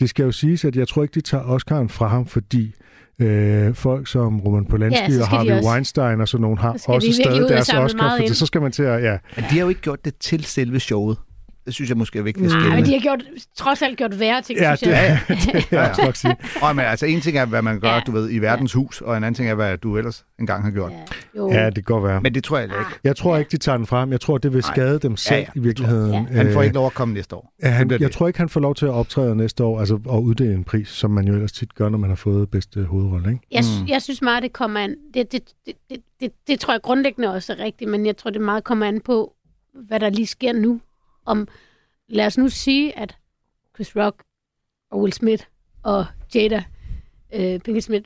Det 0.00 0.10
skal 0.10 0.24
jo 0.24 0.32
siges, 0.32 0.64
at 0.64 0.76
jeg 0.76 0.88
tror 0.88 1.02
ikke, 1.02 1.12
de 1.14 1.20
tager 1.20 1.44
Oscar'en 1.44 1.88
fra 1.88 2.06
ham, 2.08 2.26
fordi 2.26 2.74
øh, 3.18 3.74
folk 3.74 4.06
som 4.08 4.40
Roman 4.40 4.64
Polanski 4.64 5.12
Ja, 5.16 5.20
og 5.22 5.28
Harvey 5.28 5.52
også- 5.52 5.70
Weinstein 5.70 6.20
og 6.20 6.28
sådan 6.28 6.42
nogen 6.42 6.58
har 6.58 6.72
også 6.72 7.12
stadig 7.12 7.48
deres 7.48 7.68
Oscar, 7.74 8.16
for 8.28 8.34
så 8.34 8.46
skal 8.46 8.60
man 8.62 8.72
til 8.72 8.82
at... 8.82 9.02
Ja, 9.02 9.18
Men 9.36 9.44
de 9.50 9.54
har 9.54 9.60
jo 9.60 9.68
ikke 9.68 9.80
gjort 9.80 10.04
det 10.04 10.14
til 10.16 10.44
selve 10.44 10.80
showet. 10.80 11.16
Det 11.66 11.74
synes 11.74 11.88
jeg 11.90 11.96
måske 11.98 12.18
er 12.18 12.22
vigtigt 12.22 12.46
at 12.46 12.52
Nej, 12.52 12.60
skille. 12.60 12.76
men 12.76 12.84
de 12.84 12.92
har 12.92 13.00
gjort, 13.00 13.24
trods 13.56 13.82
alt 13.82 13.98
gjort 13.98 14.20
værre 14.20 14.42
ting, 14.42 14.58
ja 14.58 14.76
synes 14.76 14.80
det, 14.80 15.02
jeg. 15.02 15.20
ja, 15.28 15.34
det 15.34 15.54
er 15.70 15.80
jeg 15.80 15.90
også 15.90 16.02
nok 16.04 16.16
sige. 16.16 16.36
Og, 16.62 16.76
men 16.76 16.84
altså, 16.84 17.06
en 17.06 17.20
ting 17.20 17.36
er, 17.38 17.44
hvad 17.46 17.62
man 17.62 17.80
gør, 17.80 17.88
Ja. 17.88 18.00
du 18.06 18.12
ved, 18.12 18.30
i 18.30 18.38
verdens 18.38 18.72
hus, 18.72 19.00
og 19.00 19.16
en 19.16 19.24
anden 19.24 19.34
ting 19.34 19.48
er, 19.50 19.54
hvad 19.54 19.78
du 19.78 19.96
ellers 19.98 20.24
engang 20.38 20.64
har 20.64 20.70
gjort. 20.70 20.92
Ja, 20.92 20.98
jo. 21.36 21.50
Ja, 21.52 21.66
det 21.66 21.74
kan 21.74 21.82
godt 21.82 22.04
være. 22.04 22.20
Men 22.20 22.34
det 22.34 22.44
tror 22.44 22.56
jeg 22.58 22.64
ikke. 22.64 22.76
Jeg 23.04 23.16
tror 23.16 23.36
ikke, 23.36 23.48
de 23.50 23.56
tager 23.56 23.76
den 23.76 23.86
fra 23.86 23.98
ham. 23.98 24.12
Jeg 24.12 24.20
tror, 24.20 24.38
det 24.38 24.52
vil 24.52 24.60
Nej. 24.66 24.74
skade 24.74 24.98
dem 24.98 25.16
selv 25.16 25.34
Ja, 25.36 25.40
ja, 25.40 25.46
i 25.54 25.58
virkeligheden. 25.58 26.12
Ja. 26.12 26.18
Han 26.36 26.52
får 26.52 26.60
Øh, 26.60 26.64
ikke 26.64 26.74
lov 26.74 26.86
at 26.86 26.94
komme 26.94 27.14
næste 27.14 27.36
år. 27.36 27.52
Ja, 27.62 27.68
han, 27.68 27.90
jeg 27.90 28.00
det. 28.00 28.12
tror 28.12 28.26
ikke, 28.26 28.38
han 28.38 28.48
får 28.48 28.60
lov 28.60 28.74
til 28.74 28.86
at 28.86 28.92
optræde 28.92 29.36
næste 29.36 29.64
år, 29.64 29.80
altså 29.80 29.94
at 29.94 30.18
uddele 30.18 30.54
en 30.54 30.64
pris, 30.64 30.88
som 30.88 31.10
man 31.10 31.26
jo 31.28 31.34
ellers 31.34 31.52
tit 31.52 31.74
gør, 31.74 31.88
når 31.88 31.98
man 31.98 32.10
har 32.10 32.16
fået 32.16 32.50
bedste 32.50 32.84
hovedrolle, 32.84 33.30
ikke? 33.32 33.46
Jeg, 33.52 33.64
Mm. 33.78 33.82
mm. 33.82 33.88
jeg 33.88 34.02
synes 34.02 34.22
meget, 34.22 34.42
det 34.42 34.52
kommer 34.52 34.80
an. 34.80 34.94
Det, 35.14 35.32
det, 35.32 35.42
det, 35.66 35.74
det, 35.90 35.98
det, 36.20 36.32
det 36.48 36.60
tror 36.60 36.74
jeg 36.74 36.80
grundlæggende 36.82 37.32
også 37.34 37.52
er 37.52 37.64
rigtigt, 37.64 37.90
men 37.90 38.06
jeg 38.06 38.16
tror, 38.16 38.30
det 38.30 38.40
meget 38.40 38.64
kommer 38.64 38.86
an 38.86 39.00
på, 39.00 39.32
hvad 39.88 40.00
der 40.00 40.10
lige 40.10 40.26
sker 40.26 40.52
nu. 40.52 40.80
Om, 41.26 41.48
lad 42.08 42.26
os 42.26 42.38
nu 42.38 42.48
sige, 42.48 42.98
at 42.98 43.16
Chris 43.74 43.96
Rock 43.96 44.22
og 44.90 45.00
Will 45.00 45.12
Smith 45.12 45.44
og 45.82 46.06
Jada 46.34 46.64
øh, 47.34 47.60
Pinkett 47.60 47.84
Smith 47.84 48.04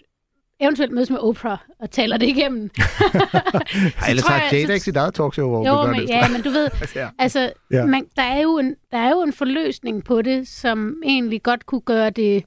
eventuelt 0.60 0.92
mødes 0.92 1.10
med 1.10 1.18
Oprah 1.18 1.58
og 1.78 1.90
taler 1.90 2.16
det 2.16 2.26
igennem. 2.28 2.62
Ej, 2.74 4.08
ellers 4.08 4.24
tror 4.24 4.32
har 4.32 4.48
Jada 4.52 4.66
så- 4.66 4.72
ikke 4.72 4.84
sit 4.84 4.96
eget 4.96 5.14
talkshow, 5.14 5.48
hvor 5.48 5.66
jo, 5.66 5.86
men, 5.86 6.08
ja, 6.08 6.28
men 6.28 6.42
du 6.42 6.50
ved, 6.50 6.68
Ja. 6.96 7.08
altså, 7.18 7.52
Ja. 7.70 7.86
man, 7.86 8.06
der, 8.16 8.22
er 8.22 8.40
jo 8.42 8.58
en, 8.58 8.76
der 8.92 8.98
er 8.98 9.10
jo 9.10 9.22
en 9.22 9.32
forløsning 9.32 10.04
på 10.04 10.22
det, 10.22 10.48
som 10.48 11.02
egentlig 11.04 11.42
godt 11.42 11.66
kunne 11.66 11.80
gøre 11.80 12.10
det 12.10 12.44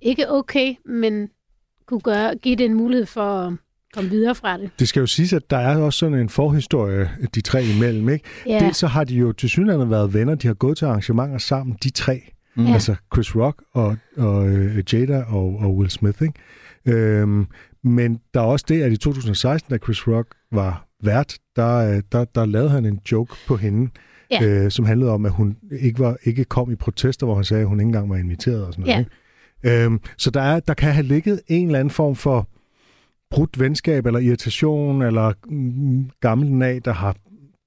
ikke 0.00 0.30
okay, 0.30 0.74
men 0.84 1.30
kunne 1.86 2.00
gøre, 2.00 2.34
give 2.36 2.56
det 2.56 2.64
en 2.64 2.74
mulighed 2.74 3.06
for 3.06 3.38
at 3.40 3.52
komme 3.94 4.10
videre 4.10 4.34
fra 4.34 4.58
det. 4.58 4.70
Det 4.78 4.88
skal 4.88 5.00
jo 5.00 5.06
siges, 5.06 5.32
at 5.32 5.50
der 5.50 5.56
er 5.56 5.76
også 5.76 5.98
sådan 5.98 6.18
en 6.18 6.28
forhistorie, 6.28 7.10
de 7.34 7.40
tre 7.40 7.64
imellem, 7.64 8.08
ikke? 8.08 8.24
Ja, 8.46 8.58
Dels 8.58 8.76
så 8.76 8.86
har 8.86 9.04
de 9.04 9.14
jo 9.14 9.32
til 9.32 9.48
synligheden 9.50 9.90
været 9.90 10.14
venner, 10.14 10.34
de 10.34 10.46
har 10.46 10.54
gået 10.54 10.78
til 10.78 10.84
arrangementer 10.84 11.38
sammen, 11.38 11.76
de 11.82 11.90
tre. 11.90 12.20
Mm. 12.56 12.66
Ja. 12.66 12.72
Altså 12.72 12.94
Chris 13.14 13.36
Rock 13.36 13.62
og, 13.74 13.96
og 14.16 14.48
øh, 14.48 14.84
Jada 14.92 15.22
og, 15.28 15.58
og 15.60 15.76
Will 15.76 15.90
Smith, 15.90 16.22
ikke? 16.22 16.34
Øhm, 16.98 17.46
men 17.84 18.18
der 18.34 18.40
er 18.40 18.44
også 18.44 18.64
det, 18.68 18.82
at 18.82 18.92
i 18.92 18.96
2016, 18.96 19.70
da 19.72 19.78
Chris 19.84 20.08
Rock 20.08 20.28
var 20.52 20.86
vært, 21.04 21.38
der, 21.56 21.76
øh, 21.76 22.02
der, 22.12 22.24
der 22.24 22.46
lavede 22.46 22.70
han 22.70 22.84
en 22.84 23.00
joke 23.12 23.34
på 23.46 23.56
hende, 23.56 23.90
Ja. 24.30 24.44
øh, 24.44 24.70
som 24.70 24.84
handlede 24.84 25.10
om, 25.10 25.26
at 25.26 25.32
hun 25.32 25.56
ikke, 25.80 25.98
var, 25.98 26.16
ikke 26.24 26.44
kom 26.44 26.70
i 26.70 26.74
protester, 26.74 27.26
hvor 27.26 27.34
han 27.34 27.44
sagde, 27.44 27.60
at 27.60 27.68
hun 27.68 27.80
ikke 27.80 27.86
engang 27.86 28.10
var 28.10 28.16
inviteret 28.16 28.64
og 28.66 28.72
sådan 28.72 28.82
noget. 28.86 29.06
Ja. 29.64 29.68
Ikke? 29.70 29.84
Øhm, 29.84 30.00
så 30.18 30.30
der, 30.30 30.40
er, 30.40 30.60
der 30.60 30.74
kan 30.74 30.92
have 30.92 31.06
ligget 31.06 31.40
en 31.46 31.66
eller 31.66 31.78
anden 31.78 31.90
form 31.90 32.16
for 32.16 32.48
brudt 33.30 33.60
venskab, 33.60 34.06
eller 34.06 34.20
irritation, 34.20 35.02
eller 35.02 35.32
mm, 35.48 36.10
gammel 36.20 36.52
nag, 36.52 36.80
der 36.84 36.92
har 36.92 37.16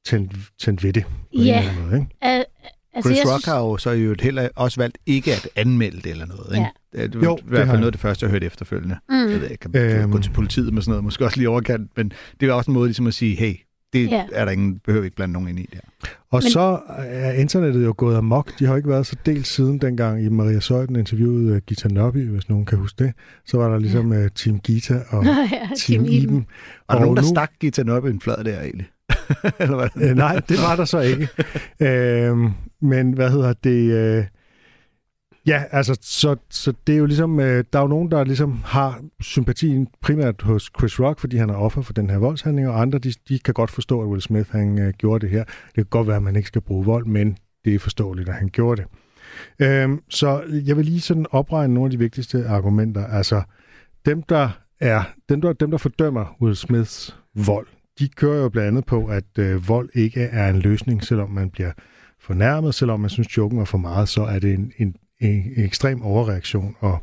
tændt, 0.05 0.31
tændt 0.59 0.83
ved 0.83 0.93
det. 0.93 1.03
På 1.05 1.09
en 1.31 1.43
Ja. 1.43 1.57
eller 1.59 1.71
anden 1.71 1.85
måde, 1.85 1.95
ikke? 2.01 2.07
Al, 2.21 2.45
altså, 2.93 3.09
Chris 3.09 3.17
jeg 3.25 3.33
Rock 3.33 3.45
har 3.45 3.59
jo 3.59 3.77
så 3.77 3.91
jo 3.91 4.15
heller 4.21 4.49
også 4.55 4.81
valgt 4.81 4.97
ikke 5.05 5.31
at 5.31 5.47
anmelde 5.55 6.01
det 6.01 6.11
eller 6.11 6.25
noget. 6.25 6.51
Ikke? 6.55 6.67
Ja. 6.93 7.07
Det 7.07 7.15
er 7.15 7.19
Jo, 7.19 7.35
i 7.35 7.39
det 7.41 7.49
hvert 7.49 7.59
har 7.59 7.65
fald 7.65 7.77
noget 7.79 7.85
af 7.87 7.91
det 7.91 8.01
første, 8.01 8.23
jeg 8.25 8.31
hørte 8.31 8.45
efterfølgende. 8.45 8.95
Mm. 9.09 9.15
Jeg 9.15 9.41
ved 9.41 9.49
ikke, 9.49 9.57
kan 9.57 9.71
man 9.71 9.81
Øhm. 10.01 10.11
gå 10.11 10.17
til 10.19 10.31
politiet 10.31 10.73
med 10.73 10.81
sådan 10.81 10.91
noget, 10.91 11.03
måske 11.03 11.25
også 11.25 11.37
lige 11.37 11.49
overkant, 11.49 11.91
men 11.97 12.11
det 12.39 12.49
er 12.49 12.53
også 12.53 12.71
en 12.71 12.73
måde 12.73 12.87
ligesom 12.87 13.07
at 13.07 13.13
sige, 13.13 13.35
hey, 13.35 13.55
det 13.93 14.07
Ja. 14.11 14.23
er 14.31 14.45
der 14.45 14.51
ingen, 14.51 14.79
behøver 14.85 15.03
ikke 15.05 15.15
blande 15.15 15.33
nogen 15.33 15.47
ind 15.49 15.59
i 15.59 15.69
der. 15.73 15.79
Og 16.31 16.41
Men- 16.43 16.51
så 16.51 16.79
er 16.97 17.31
internettet 17.33 17.83
jo 17.85 17.93
gået 17.97 18.17
amok. 18.17 18.59
De 18.59 18.65
har 18.65 18.73
jo 18.73 18.77
ikke 18.77 18.89
været 18.89 19.05
så 19.05 19.15
delt 19.25 19.47
siden 19.47 19.77
dengang 19.77 20.23
i 20.23 20.29
Maria 20.29 20.59
Søjden 20.59 20.95
interviewede 20.95 21.51
uh, 21.53 21.57
Gita 21.67 21.87
Nobby, 21.87 22.27
hvis 22.29 22.49
nogen 22.49 22.65
kan 22.65 22.77
huske 22.77 23.03
det. 23.03 23.13
Så 23.45 23.57
var 23.57 23.69
der 23.71 23.79
ligesom 23.79 24.11
uh, 24.11 24.27
Team 24.35 24.59
Gita 24.59 24.99
og 25.09 25.25
ja, 25.25 25.31
Team 25.31 25.75
Team 25.77 26.05
Iben. 26.05 26.11
Iben. 26.23 26.45
Var 26.89 26.95
der 26.95 26.99
Og 26.99 27.01
nogen, 27.01 27.17
der 27.17 27.23
nu- 27.23 27.27
stak 27.29 27.51
Gita 27.59 27.91
op 27.91 28.07
i 28.07 28.09
en 28.09 28.21
flad 28.21 28.43
der 28.43 28.59
egentlig? 28.61 28.87
eller 29.59 29.75
hvad? 29.75 30.09
Øh, 30.09 30.15
nej, 30.15 30.35
det 30.49 30.57
var 30.57 30.75
der 30.75 30.85
så 30.85 30.99
ikke. 30.99 31.27
øhm, 32.27 32.49
men 32.81 33.11
hvad 33.13 33.29
hedder 33.31 33.53
det? 33.63 33.91
Øh, 33.93 34.23
Ja, 35.47 35.63
altså, 35.71 35.97
så, 36.01 36.35
så 36.49 36.73
det 36.87 36.93
er 36.93 36.97
jo 36.97 37.05
ligesom, 37.05 37.39
øh, 37.39 37.63
der 37.73 37.79
er 37.79 37.83
jo 37.83 37.87
nogen, 37.87 38.11
der 38.11 38.23
ligesom 38.23 38.61
har 38.65 39.01
sympatien 39.21 39.87
primært 40.01 40.41
hos 40.41 40.71
Chris 40.79 40.99
Rock, 40.99 41.19
fordi 41.19 41.37
han 41.37 41.49
er 41.49 41.55
offer 41.55 41.81
for 41.81 41.93
den 41.93 42.09
her 42.09 42.17
voldshandling, 42.17 42.67
og 42.67 42.81
andre, 42.81 42.99
de, 42.99 43.13
de 43.29 43.39
kan 43.39 43.53
godt 43.53 43.71
forstå, 43.71 44.01
at 44.01 44.07
Will 44.07 44.21
Smith, 44.21 44.51
han 44.51 44.79
øh, 44.79 44.93
gjorde 44.97 45.21
det 45.25 45.29
her. 45.29 45.43
Det 45.43 45.75
kan 45.75 45.85
godt 45.85 46.07
være, 46.07 46.17
at 46.17 46.23
man 46.23 46.35
ikke 46.35 46.47
skal 46.47 46.61
bruge 46.61 46.85
vold, 46.85 47.05
men 47.05 47.37
det 47.65 47.75
er 47.75 47.79
forståeligt, 47.79 48.29
at 48.29 48.35
han 48.35 48.49
gjorde 48.49 48.81
det. 48.81 48.89
Øhm, 49.67 50.01
så 50.09 50.43
jeg 50.65 50.77
vil 50.77 50.85
lige 50.85 51.01
sådan 51.01 51.25
opregne 51.31 51.73
nogle 51.73 51.87
af 51.87 51.91
de 51.91 51.99
vigtigste 51.99 52.47
argumenter. 52.47 53.07
Altså, 53.07 53.41
dem, 54.05 54.23
der 54.23 54.49
er, 54.79 55.03
dem, 55.29 55.41
der, 55.41 55.53
dem, 55.53 55.71
der 55.71 55.77
fordømmer 55.77 56.35
Will 56.41 56.55
Smiths 56.55 57.15
vold, 57.35 57.67
de 57.99 58.09
kører 58.09 58.41
jo 58.41 58.49
blandt 58.49 58.67
andet 58.67 58.85
på, 58.85 59.05
at 59.05 59.37
øh, 59.39 59.67
vold 59.67 59.89
ikke 59.93 60.21
er 60.21 60.49
en 60.49 60.59
løsning, 60.59 61.03
selvom 61.03 61.29
man 61.29 61.49
bliver 61.49 61.71
fornærmet, 62.19 62.75
selvom 62.75 62.99
man 62.99 63.09
synes, 63.09 63.37
joken 63.37 63.59
er 63.59 63.65
for 63.65 63.77
meget, 63.77 64.09
så 64.09 64.23
er 64.23 64.39
det 64.39 64.53
en, 64.53 64.71
en, 64.77 64.95
en, 65.21 65.53
ekstrem 65.55 66.01
overreaktion 66.01 66.75
at, 66.83 66.95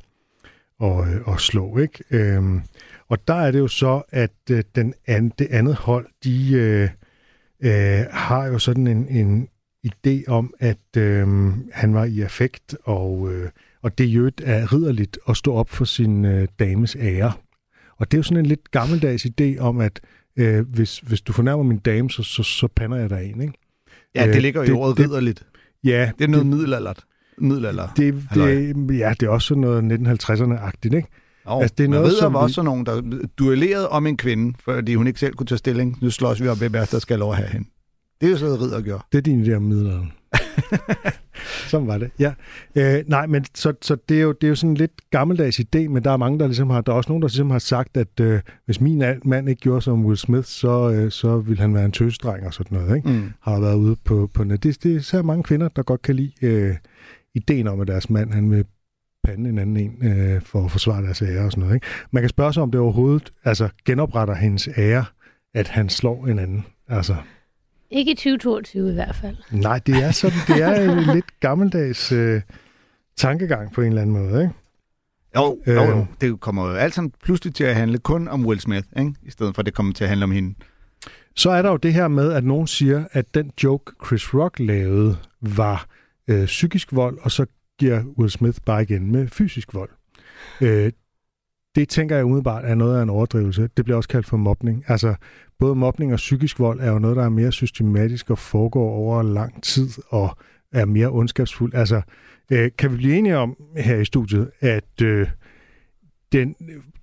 og, 0.79 1.07
og 1.25 1.41
slå. 1.41 1.79
Ikke? 1.79 2.05
Øhm, 2.11 2.61
og 3.09 3.29
der 3.29 3.35
er 3.35 3.51
det 3.51 3.59
jo 3.59 3.69
så, 3.69 4.03
at 4.09 4.33
øh, 4.51 4.63
den 4.75 4.95
an, 5.07 5.33
det 5.39 5.47
andet 5.51 5.75
hold, 5.75 6.07
de 6.25 6.53
øh, 6.53 6.89
øh, 7.63 8.07
har 8.11 8.47
jo 8.47 8.59
sådan 8.59 8.87
en, 8.87 9.09
en 9.09 9.49
idé 9.87 10.25
om, 10.27 10.55
at 10.59 10.97
øh, 10.97 11.29
han 11.73 11.95
var 11.95 12.05
i 12.05 12.21
affekt, 12.21 12.77
og, 12.85 13.35
øh, 13.35 13.51
og 13.83 13.99
det 13.99 14.05
jo 14.05 14.31
er 14.43 14.73
ridderligt 14.73 15.19
at 15.29 15.37
stå 15.37 15.55
op 15.55 15.71
for 15.71 15.85
sin 15.85 16.25
øh, 16.25 16.49
dames 16.59 16.97
ære. 17.01 17.33
Og 17.97 18.11
det 18.11 18.17
er 18.17 18.19
jo 18.19 18.23
sådan 18.23 18.37
en 18.37 18.47
lidt 18.47 18.71
gammeldags 18.71 19.27
idé 19.27 19.59
om, 19.59 19.81
at 19.81 20.01
øh, 20.37 20.69
hvis, 20.69 20.99
hvis 20.99 21.21
du 21.21 21.33
fornærmer 21.33 21.63
min 21.63 21.79
dame, 21.79 22.11
så, 22.11 22.23
så, 22.23 22.43
så 22.43 22.69
pander 22.77 22.97
jeg 22.97 23.11
dig 23.11 23.31
en, 23.35 23.41
ikke? 23.41 23.55
Ja, 24.15 24.33
det 24.33 24.43
ligger 24.43 24.63
jo 24.65 24.69
i 24.69 24.73
ordet 24.73 24.99
ridderligt. 24.99 25.47
Ja. 25.85 26.11
Det 26.19 26.25
er 26.25 26.29
noget 26.29 26.47
middelaldert. 26.47 27.05
Middelalder. 27.41 27.89
Det, 27.97 28.15
det, 28.35 28.99
ja, 28.99 29.15
det 29.21 29.27
er 29.27 29.31
også 29.31 29.47
sådan 29.49 29.61
noget 29.61 29.93
1950'erne-agtigt, 29.93 30.97
ikke? 30.97 31.09
Jo, 31.49 31.61
altså, 31.61 31.75
det 31.79 31.85
er 31.85 31.89
noget, 31.89 32.05
ved, 32.05 32.17
som 32.17 32.33
var 32.33 32.41
også 32.41 32.63
nogen, 32.63 32.87
der 32.87 33.03
duellerede 33.39 33.89
om 33.89 34.07
en 34.07 34.17
kvinde, 34.17 34.55
fordi 34.65 34.95
hun 34.95 35.07
ikke 35.07 35.21
selv 35.21 35.35
kunne 35.35 35.47
tage 35.47 35.59
stilling. 35.59 35.99
Nu 36.01 36.11
slås 36.11 36.43
vi 36.43 36.49
op, 36.49 36.59
hvem 36.59 36.73
der 36.73 36.99
skal 36.99 37.19
lov 37.19 37.31
at 37.31 37.37
have 37.37 37.49
hende. 37.49 37.69
Det 38.21 38.27
er 38.27 38.31
jo 38.31 38.37
sådan 38.37 38.55
noget, 38.55 38.67
ridder 38.67 38.81
gør. 38.81 39.07
Det 39.13 39.19
er 39.19 39.23
din 39.23 39.45
idé 39.45 39.53
om 39.53 39.63
middelalderen. 39.63 40.13
Sådan 41.69 41.87
var 41.87 41.99
det, 41.99 42.11
ja. 42.19 42.33
Øh, 42.75 43.05
nej, 43.07 43.27
men 43.27 43.45
så, 43.55 43.73
så 43.83 43.97
det, 44.09 44.19
er 44.19 44.23
jo, 44.23 44.33
det 44.33 44.45
er 44.45 44.49
jo 44.49 44.55
sådan 44.55 44.71
en 44.71 44.77
lidt 44.77 45.11
gammeldags 45.11 45.61
idé, 45.61 45.89
men 45.89 46.05
der 46.05 46.11
er 46.11 46.17
mange, 46.17 46.39
der 46.39 46.47
ligesom 46.47 46.71
har, 46.71 46.81
der 46.81 46.93
er 46.93 46.97
også 46.97 47.11
nogen, 47.11 47.23
der 47.23 47.29
ligesom 47.29 47.51
har 47.51 47.59
sagt, 47.59 47.97
at 47.97 48.21
øh, 48.21 48.41
hvis 48.65 48.81
min 48.81 49.03
mand 49.25 49.49
ikke 49.49 49.61
gjorde 49.61 49.81
som 49.81 50.05
Will 50.05 50.17
Smith, 50.17 50.47
så, 50.47 50.91
øh, 50.91 51.11
så 51.11 51.39
ville 51.39 51.61
han 51.61 51.75
være 51.75 51.85
en 51.85 51.93
tøsdreng 51.93 52.47
og 52.47 52.55
sådan 52.55 52.79
noget, 52.79 52.97
ikke? 52.97 53.09
Mm. 53.09 53.33
Har 53.41 53.61
været 53.61 53.77
ude 53.77 53.97
på, 54.05 54.31
på 54.35 54.45
net. 54.45 54.63
Det, 54.63 54.83
det 54.83 54.97
er 54.97 55.01
så 55.01 55.23
mange 55.23 55.43
kvinder, 55.43 55.69
der 55.69 55.83
godt 55.83 56.03
kan 56.03 56.15
lide 56.15 56.33
øh, 56.43 56.75
ideen 57.39 57.69
om, 57.69 57.81
at 57.81 57.89
deres 57.89 58.11
mand, 58.11 58.33
han 58.33 58.51
vil 58.51 58.65
pande 59.25 59.51
en 59.51 59.59
anden 59.59 59.77
en 59.77 60.09
øh, 60.09 60.43
for 60.43 60.65
at 60.65 60.71
forsvare 60.71 61.03
deres 61.03 61.23
ære 61.23 61.45
og 61.45 61.51
sådan 61.51 61.63
noget, 61.63 61.75
ikke? 61.75 61.87
Man 62.11 62.23
kan 62.23 62.31
spørge 62.31 62.53
sig, 62.53 62.63
om 62.63 62.71
det 62.71 62.81
overhovedet 62.81 63.33
altså, 63.45 63.69
genopretter 63.85 64.35
hendes 64.35 64.69
ære, 64.77 65.05
at 65.55 65.69
han 65.69 65.89
slår 65.89 66.27
en 66.27 66.39
anden. 66.39 66.67
Altså, 66.89 67.17
ikke 67.91 68.13
i 68.13 68.15
2022 68.15 68.91
i 68.91 68.95
hvert 68.95 69.15
fald. 69.15 69.37
Nej, 69.51 69.79
det 69.87 70.05
er 70.05 70.11
sådan, 70.11 70.39
det 70.47 70.63
er 70.63 70.93
en 70.93 71.05
lidt 71.15 71.41
gammeldags 71.41 72.13
øh, 72.13 72.41
tankegang 73.17 73.73
på 73.73 73.81
en 73.81 73.89
eller 73.89 74.03
anden 74.03 74.17
måde, 74.17 74.43
ikke? 74.43 74.55
Jo, 75.37 75.59
jo, 75.67 75.73
jo. 75.73 75.99
Øh. 75.99 76.07
Det 76.21 76.41
kommer 76.41 76.69
jo 76.69 76.75
alt 76.75 76.95
sammen 76.95 77.13
pludselig 77.25 77.55
til 77.55 77.65
at 77.65 77.75
handle 77.75 77.99
kun 77.99 78.29
om 78.29 78.47
Will 78.47 78.61
Smith, 78.61 78.87
ikke? 78.99 79.15
i 79.23 79.31
stedet 79.31 79.55
for 79.55 79.63
at 79.63 79.67
det 79.67 79.75
kommer 79.75 79.93
til 79.93 80.05
at 80.05 80.09
handle 80.09 80.25
om 80.25 80.31
hende. 80.31 80.55
Så 81.37 81.51
er 81.51 81.63
der 81.63 81.71
jo 81.71 81.77
det 81.77 81.93
her 81.93 82.09
med, 82.09 82.33
at 82.33 82.45
nogen 82.45 82.67
siger, 82.67 83.05
at 83.13 83.35
den 83.35 83.51
joke, 83.65 83.93
Chris 84.07 84.35
Rock 84.35 84.59
lavede, 84.59 85.17
var 85.41 85.87
øh, 86.29 86.45
psykisk 86.47 86.93
vold, 86.93 87.19
og 87.21 87.31
så 87.31 87.47
giver 87.79 88.05
Will 88.19 88.31
Smith 88.31 88.59
bare 88.67 88.83
igen 88.83 89.13
med 89.13 89.29
fysisk 89.29 89.75
vold. 89.75 89.91
Øh, 90.61 90.93
det 91.75 91.89
tænker 91.89 92.17
jeg 92.17 92.25
umiddelbart 92.25 92.65
er 92.65 92.75
noget 92.75 92.99
af 92.99 93.03
en 93.03 93.11
overdrivelse. 93.11 93.69
Det 93.77 93.85
bliver 93.85 93.97
også 93.97 94.09
kaldt 94.09 94.27
for 94.27 94.37
mobning. 94.37 94.85
Altså, 94.89 95.15
både 95.59 95.75
mobning 95.75 96.13
og 96.13 96.17
psykisk 96.17 96.59
vold 96.59 96.81
er 96.81 96.91
jo 96.91 96.99
noget, 96.99 97.17
der 97.17 97.25
er 97.25 97.29
mere 97.29 97.53
systematisk 97.53 98.31
og 98.31 98.39
foregår 98.39 98.91
over 98.91 99.23
lang 99.23 99.63
tid 99.63 99.89
og 100.09 100.37
er 100.73 100.85
mere 100.85 101.09
ondskabsfuld. 101.09 101.75
Altså, 101.75 102.01
øh, 102.53 102.71
kan 102.79 102.93
vi 102.93 102.97
blive 102.97 103.17
enige 103.17 103.37
om 103.37 103.57
her 103.77 103.97
i 103.97 104.05
studiet, 104.05 104.51
at 104.61 105.03
øh, 105.03 105.29
den, 106.33 106.55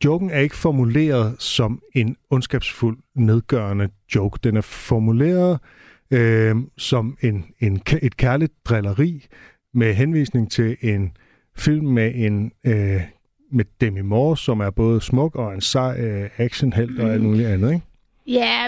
joken 0.06 0.30
er 0.30 0.40
ikke 0.40 0.56
formuleret 0.56 1.36
som 1.40 1.82
en 1.96 2.16
ondskabsfuld, 2.30 2.98
nedgørende 3.16 3.90
joke. 4.16 4.40
Den 4.44 4.58
er 4.58 4.62
formuleret 4.62 5.54
øh, 5.54 5.60
som 6.78 7.18
en, 7.22 7.46
en, 7.60 7.82
et 8.02 8.18
kærligt 8.18 8.66
drilleri 8.66 9.26
med 9.74 9.94
henvisning 9.94 10.52
til 10.52 10.78
en 10.82 11.18
film 11.56 11.86
med 11.86 12.12
en 12.16 12.52
øh, 12.64 13.02
med 13.52 13.66
Demi 13.82 14.02
Moore, 14.02 14.38
som 14.38 14.60
er 14.60 14.70
både 14.70 15.02
smuk 15.02 15.36
og 15.36 15.54
en 15.54 15.62
sej 15.62 16.00
øh, 16.00 16.30
actionhelt 16.38 17.00
og 17.00 17.14
alt 17.14 17.22
mm. 17.22 17.28
muligt 17.28 17.48
andet, 17.48 17.74
ikke? 17.74 17.86
Ja, 18.28 18.68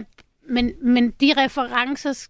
men, 0.50 0.71
men 0.82 1.10
de 1.10 1.34
referencer... 1.38 2.28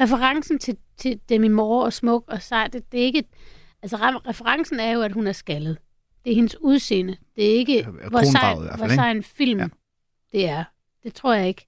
Referencen 0.00 0.58
til, 0.58 0.76
til 0.96 1.20
Demi 1.28 1.48
Moore 1.48 1.84
og 1.84 1.92
smuk 1.92 2.24
og 2.26 2.42
sej, 2.42 2.66
det, 2.66 2.92
det 2.92 3.00
er 3.00 3.04
ikke... 3.04 3.24
Altså, 3.82 3.96
referencen 3.96 4.80
er 4.80 4.92
jo, 4.92 5.02
at 5.02 5.12
hun 5.12 5.26
er 5.26 5.32
skaldet. 5.32 5.78
Det 6.24 6.30
er 6.32 6.34
hendes 6.34 6.56
udseende. 6.60 7.16
Det 7.36 7.50
er 7.50 7.54
ikke, 7.54 7.76
ja, 7.76 8.08
hvor 8.08 8.22
sej, 8.22 8.54
hvor 8.76 8.88
sej 8.88 9.10
en 9.10 9.22
film 9.22 9.60
ja. 9.60 9.68
det 10.32 10.48
er. 10.48 10.64
Det 11.02 11.14
tror 11.14 11.34
jeg 11.34 11.48
ikke. 11.48 11.66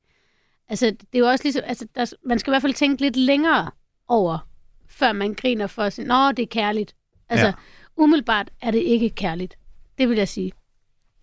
Altså, 0.70 0.86
det 0.86 1.14
er 1.14 1.18
jo 1.18 1.28
også 1.28 1.44
ligesom... 1.44 1.62
Altså, 1.66 1.86
der, 1.94 2.12
man 2.24 2.38
skal 2.38 2.50
i 2.50 2.52
hvert 2.52 2.62
fald 2.62 2.74
tænke 2.74 3.02
lidt 3.02 3.16
længere 3.16 3.70
over, 4.08 4.48
før 4.88 5.12
man 5.12 5.34
griner 5.34 5.66
for 5.66 5.82
at 5.82 5.92
sige, 5.92 6.08
nå, 6.08 6.32
det 6.32 6.42
er 6.42 6.46
kærligt. 6.46 6.94
Altså, 7.28 7.46
ja. 7.46 7.52
umiddelbart 7.96 8.50
er 8.62 8.70
det 8.70 8.78
ikke 8.78 9.10
kærligt. 9.10 9.58
Det 9.98 10.08
vil 10.08 10.18
jeg 10.18 10.28
sige. 10.28 10.52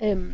Øhm, 0.03 0.33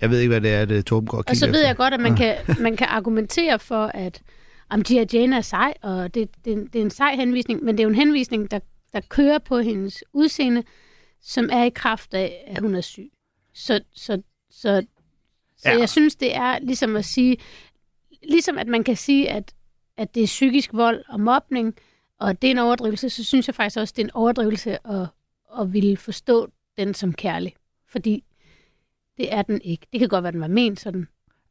jeg 0.00 0.10
ved 0.10 0.18
ikke, 0.20 0.28
hvad 0.28 0.40
det 0.40 0.54
er, 0.54 0.64
det 0.64 0.86
Torben 0.86 1.06
går 1.08 1.18
og 1.18 1.24
Og 1.28 1.36
så 1.36 1.46
ved 1.46 1.54
efter. 1.54 1.66
jeg 1.66 1.76
godt, 1.76 1.94
at 1.94 2.00
man, 2.00 2.16
kan, 2.16 2.36
man 2.60 2.76
kan 2.76 2.86
argumentere 2.86 3.58
for, 3.58 3.86
at 3.86 4.22
om 4.70 4.82
Gia 4.84 5.04
Jane 5.12 5.36
er 5.36 5.40
sej, 5.40 5.74
og 5.82 6.14
det, 6.14 6.28
det, 6.44 6.72
det 6.72 6.78
er 6.78 6.82
en 6.82 6.90
sej 6.90 7.14
henvisning, 7.14 7.64
men 7.64 7.76
det 7.76 7.82
er 7.82 7.84
jo 7.84 7.90
en 7.90 7.94
henvisning, 7.94 8.50
der, 8.50 8.58
der 8.92 9.00
kører 9.08 9.38
på 9.38 9.58
hendes 9.58 10.04
udseende, 10.12 10.62
som 11.22 11.48
er 11.52 11.64
i 11.64 11.68
kraft 11.68 12.14
af, 12.14 12.44
at 12.46 12.58
hun 12.58 12.74
er 12.74 12.80
syg. 12.80 13.10
Så, 13.54 13.80
så, 13.94 14.22
så, 14.50 14.82
så 15.56 15.70
ja. 15.70 15.78
jeg 15.78 15.88
synes, 15.88 16.16
det 16.16 16.36
er 16.36 16.58
ligesom 16.58 16.96
at 16.96 17.04
sige, 17.04 17.36
ligesom 18.28 18.58
at 18.58 18.66
man 18.66 18.84
kan 18.84 18.96
sige, 18.96 19.30
at, 19.30 19.54
at 19.96 20.14
det 20.14 20.22
er 20.22 20.26
psykisk 20.26 20.72
vold 20.72 21.04
og 21.08 21.20
mobning, 21.20 21.74
og 22.20 22.42
det 22.42 22.48
er 22.48 22.50
en 22.50 22.58
overdrivelse, 22.58 23.10
så 23.10 23.24
synes 23.24 23.48
jeg 23.48 23.54
faktisk 23.54 23.80
også, 23.80 23.94
det 23.96 24.02
er 24.02 24.06
en 24.06 24.14
overdrivelse 24.14 24.86
at, 24.86 25.06
at 25.60 25.72
ville 25.72 25.96
forstå 25.96 26.48
den 26.76 26.94
som 26.94 27.12
kærlig. 27.12 27.54
Fordi 27.88 28.24
det 29.16 29.34
er 29.34 29.42
den 29.42 29.60
ikke. 29.64 29.86
Det 29.92 30.00
kan 30.00 30.08
godt 30.08 30.22
være, 30.22 30.32
den 30.32 30.40
var 30.40 30.48
ment 30.48 30.80
sådan. 30.80 31.08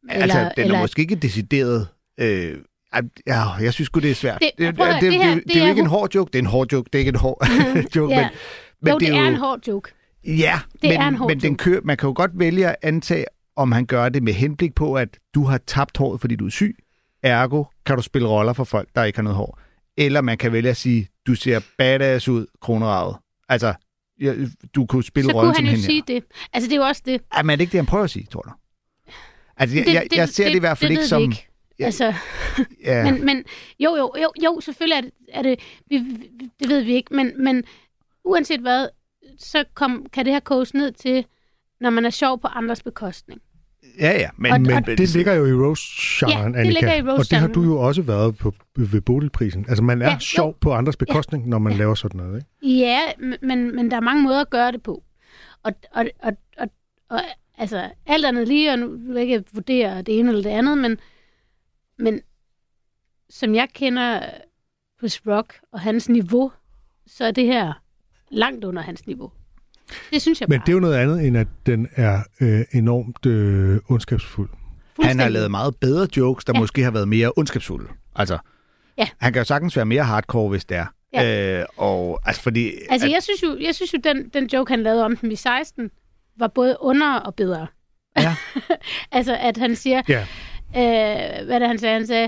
Eller, 0.09 0.23
altså, 0.23 0.51
den 0.57 0.63
eller... 0.63 0.77
er 0.77 0.81
måske 0.81 1.01
ikke 1.01 1.15
decideret... 1.15 1.87
Øh, 2.17 2.57
ja, 3.27 3.49
jeg 3.61 3.73
synes 3.73 3.89
godt 3.89 4.03
det 4.03 4.11
er 4.11 4.15
svært. 4.15 4.41
Det, 4.41 4.51
det, 4.57 4.77
det, 4.77 4.77
det, 4.77 5.01
det, 5.01 5.11
det, 5.11 5.11
det, 5.11 5.43
det 5.47 5.55
er 5.55 5.63
jo 5.63 5.69
ikke 5.69 5.81
en 5.81 5.87
hård 5.87 6.15
joke. 6.15 6.29
Det 6.33 6.39
er 6.39 6.43
en 6.43 6.45
hård 6.45 6.71
joke. 6.71 6.89
Det 6.93 6.95
er 6.95 6.99
ikke 6.99 7.09
en 7.09 7.15
hård 7.15 7.47
joke. 7.95 8.13
ja. 8.13 8.21
men, 8.21 8.31
men 8.81 8.91
jo, 8.91 8.99
det, 8.99 9.07
det 9.07 9.15
er, 9.15 9.21
jo... 9.21 9.27
en 9.27 9.35
hård 9.35 9.59
joke. 9.67 9.91
Ja, 10.23 10.59
det 10.73 10.83
men, 10.83 10.91
er 10.91 11.07
en 11.07 11.15
hård 11.15 11.29
men 11.29 11.41
den 11.41 11.57
kører, 11.57 11.81
man 11.83 11.97
kan 11.97 12.07
jo 12.07 12.13
godt 12.15 12.31
vælge 12.33 12.67
at 12.67 12.75
antage, 12.81 13.25
om 13.55 13.71
han 13.71 13.85
gør 13.85 14.09
det 14.09 14.23
med 14.23 14.33
henblik 14.33 14.75
på, 14.75 14.95
at 14.95 15.19
du 15.35 15.43
har 15.43 15.57
tabt 15.57 15.97
håret, 15.97 16.21
fordi 16.21 16.35
du 16.35 16.45
er 16.45 16.49
syg. 16.49 16.77
Ergo 17.23 17.63
kan 17.85 17.95
du 17.95 18.01
spille 18.01 18.27
roller 18.27 18.53
for 18.53 18.63
folk, 18.63 18.89
der 18.95 19.03
ikke 19.03 19.17
har 19.17 19.23
noget 19.23 19.37
hår. 19.37 19.59
Eller 19.97 20.21
man 20.21 20.37
kan 20.37 20.51
vælge 20.51 20.69
at 20.69 20.77
sige, 20.77 21.07
du 21.27 21.35
ser 21.35 21.61
badass 21.77 22.27
ud, 22.27 22.45
kroneravet. 22.61 23.15
Altså, 23.49 23.73
ja, 24.21 24.33
du 24.75 24.85
kunne 24.85 25.03
spille 25.03 25.29
så 25.29 25.37
rollen 25.37 25.55
som 25.55 25.65
hende. 25.65 25.81
Så 25.81 25.87
kunne 25.87 25.93
han 25.93 25.99
jo 25.99 26.05
sige 26.05 26.15
det. 26.15 26.23
Altså, 26.53 26.69
det 26.69 26.75
er 26.75 26.79
jo 26.79 26.87
også 26.87 27.01
det. 27.05 27.21
Ja, 27.37 27.43
men 27.43 27.49
er 27.49 27.55
det 27.55 27.61
ikke 27.61 27.71
det, 27.71 27.77
han 27.77 27.85
prøver 27.85 28.03
at 28.03 28.09
sige, 28.09 28.25
tror 28.25 28.41
du? 28.41 28.51
Altså, 29.57 29.77
jeg, 29.77 29.85
det, 29.85 29.93
jeg, 29.93 30.07
jeg 30.15 30.29
ser 30.29 30.43
det, 30.43 30.51
det 30.51 30.57
i 30.57 30.59
hvert 30.59 30.77
fald 30.77 30.89
det 30.89 30.97
ikke 30.97 31.07
som... 31.07 31.21
Ikke. 31.21 31.47
Ja, 31.79 31.85
altså, 31.85 32.13
ja. 32.85 33.11
men, 33.11 33.25
men 33.25 33.43
jo, 33.79 33.95
jo, 33.95 34.13
jo, 34.21 34.31
jo, 34.43 34.59
selvfølgelig 34.61 34.97
er 34.97 35.01
det, 35.01 35.11
er 35.27 35.41
det 35.41 35.59
vi, 35.89 35.97
det 36.59 36.69
ved 36.69 36.81
vi 36.83 36.93
ikke, 36.93 37.13
men, 37.13 37.43
men 37.43 37.63
uanset 38.23 38.59
hvad, 38.59 38.87
så 39.37 39.63
kom, 39.73 40.05
kan 40.13 40.25
det 40.25 40.33
her 40.33 40.39
koges 40.39 40.73
ned 40.73 40.91
til, 40.91 41.25
når 41.81 41.89
man 41.89 42.05
er 42.05 42.09
sjov 42.09 42.41
på 42.41 42.47
andres 42.47 42.83
bekostning. 42.83 43.41
Ja, 43.99 44.11
ja. 44.19 44.29
Men, 44.37 44.51
og, 44.51 44.61
men 44.61 44.71
og, 44.71 44.85
det 44.85 45.15
ligger 45.15 45.33
jo 45.33 45.45
i 45.45 45.53
roast-genren, 45.53 46.55
ja, 46.55 46.59
det 46.59 46.73
ligger 46.73 46.93
i 46.93 47.01
Og 47.01 47.29
det 47.29 47.37
har 47.37 47.47
du 47.47 47.63
jo 47.63 47.79
også 47.79 48.01
været 48.01 48.37
på, 48.37 48.53
ved 48.75 49.01
Bodilprisen. 49.01 49.65
Altså, 49.69 49.83
man 49.83 50.01
er 50.01 50.09
ja, 50.09 50.19
sjov 50.19 50.47
jo. 50.47 50.55
på 50.61 50.73
andres 50.73 50.97
bekostning, 50.97 51.43
ja, 51.43 51.49
når 51.49 51.59
man 51.59 51.73
ja. 51.73 51.79
laver 51.79 51.95
sådan 51.95 52.17
noget, 52.17 52.35
ikke? 52.35 52.77
Ja, 52.77 52.99
men, 53.41 53.75
men 53.75 53.91
der 53.91 53.97
er 53.97 54.01
mange 54.01 54.23
måder 54.23 54.41
at 54.41 54.49
gøre 54.49 54.71
det 54.71 54.83
på. 54.83 55.03
Og, 55.63 55.73
og, 55.91 56.05
og, 56.19 56.37
og, 56.57 56.67
og 57.09 57.19
altså, 57.57 57.89
alt 58.05 58.25
andet 58.25 58.47
lige, 58.47 58.71
og 58.71 58.79
nu 58.79 58.87
vil 58.87 59.13
jeg 59.13 59.21
ikke 59.21 59.43
vurdere 59.53 60.01
det 60.01 60.19
ene 60.19 60.29
eller 60.29 60.43
det 60.43 60.49
andet, 60.49 60.77
men, 60.77 60.97
men 61.97 62.21
som 63.29 63.55
jeg 63.55 63.67
kender 63.73 64.21
hos 65.01 65.21
Rock 65.27 65.59
og 65.71 65.79
hans 65.79 66.09
niveau, 66.09 66.51
så 67.07 67.25
er 67.25 67.31
det 67.31 67.45
her 67.45 67.73
langt 68.29 68.65
under 68.65 68.81
hans 68.81 69.07
niveau. 69.07 69.31
Det 70.13 70.21
synes 70.21 70.41
jeg 70.41 70.49
Men 70.49 70.59
det 70.59 70.69
er 70.69 70.73
jo 70.73 70.79
noget 70.79 70.95
andet, 70.97 71.27
end 71.27 71.37
at 71.37 71.47
den 71.65 71.87
er 71.95 72.19
øh, 72.41 72.61
enormt 72.71 73.25
øh, 73.25 73.79
ondskabsfuld. 73.89 74.49
Han 75.03 75.19
har 75.19 75.29
lavet 75.29 75.51
meget 75.51 75.75
bedre 75.75 76.07
jokes, 76.17 76.45
der 76.45 76.53
ja. 76.55 76.59
måske 76.59 76.83
har 76.83 76.91
været 76.91 77.07
mere 77.07 77.31
ondskabsfulde. 77.35 77.87
Altså, 78.15 78.37
ja. 78.97 79.07
han 79.17 79.33
kan 79.33 79.39
jo 79.39 79.43
sagtens 79.43 79.75
være 79.75 79.85
mere 79.85 80.03
hardcore, 80.03 80.49
hvis 80.49 80.65
det 80.65 80.77
er. 80.77 80.85
Ja. 81.13 81.59
Øh, 81.59 81.65
og, 81.77 82.19
altså, 82.25 82.41
fordi, 82.41 82.71
Altså, 82.89 83.07
at, 83.07 83.13
jeg 83.13 83.23
synes 83.23 83.43
jo, 83.43 83.57
jeg 83.61 83.75
synes 83.75 83.93
jo 83.93 83.99
den, 84.03 84.29
den 84.33 84.45
joke, 84.53 84.73
han 84.73 84.83
lavede 84.83 85.05
om 85.05 85.17
dem 85.17 85.31
i 85.31 85.35
16, 85.35 85.89
var 86.39 86.47
både 86.47 86.77
under 86.79 87.13
og 87.15 87.35
bedre. 87.35 87.67
Ja. 88.17 88.35
altså, 89.11 89.37
at 89.39 89.57
han 89.57 89.75
siger, 89.75 90.01
Ja. 90.09 90.21
øh, 90.77 91.45
hvad 91.45 91.55
er 91.55 91.59
det, 91.59 91.67
han 91.67 91.79
sagde? 91.79 91.93
Han 91.93 92.07
sagde, 92.07 92.27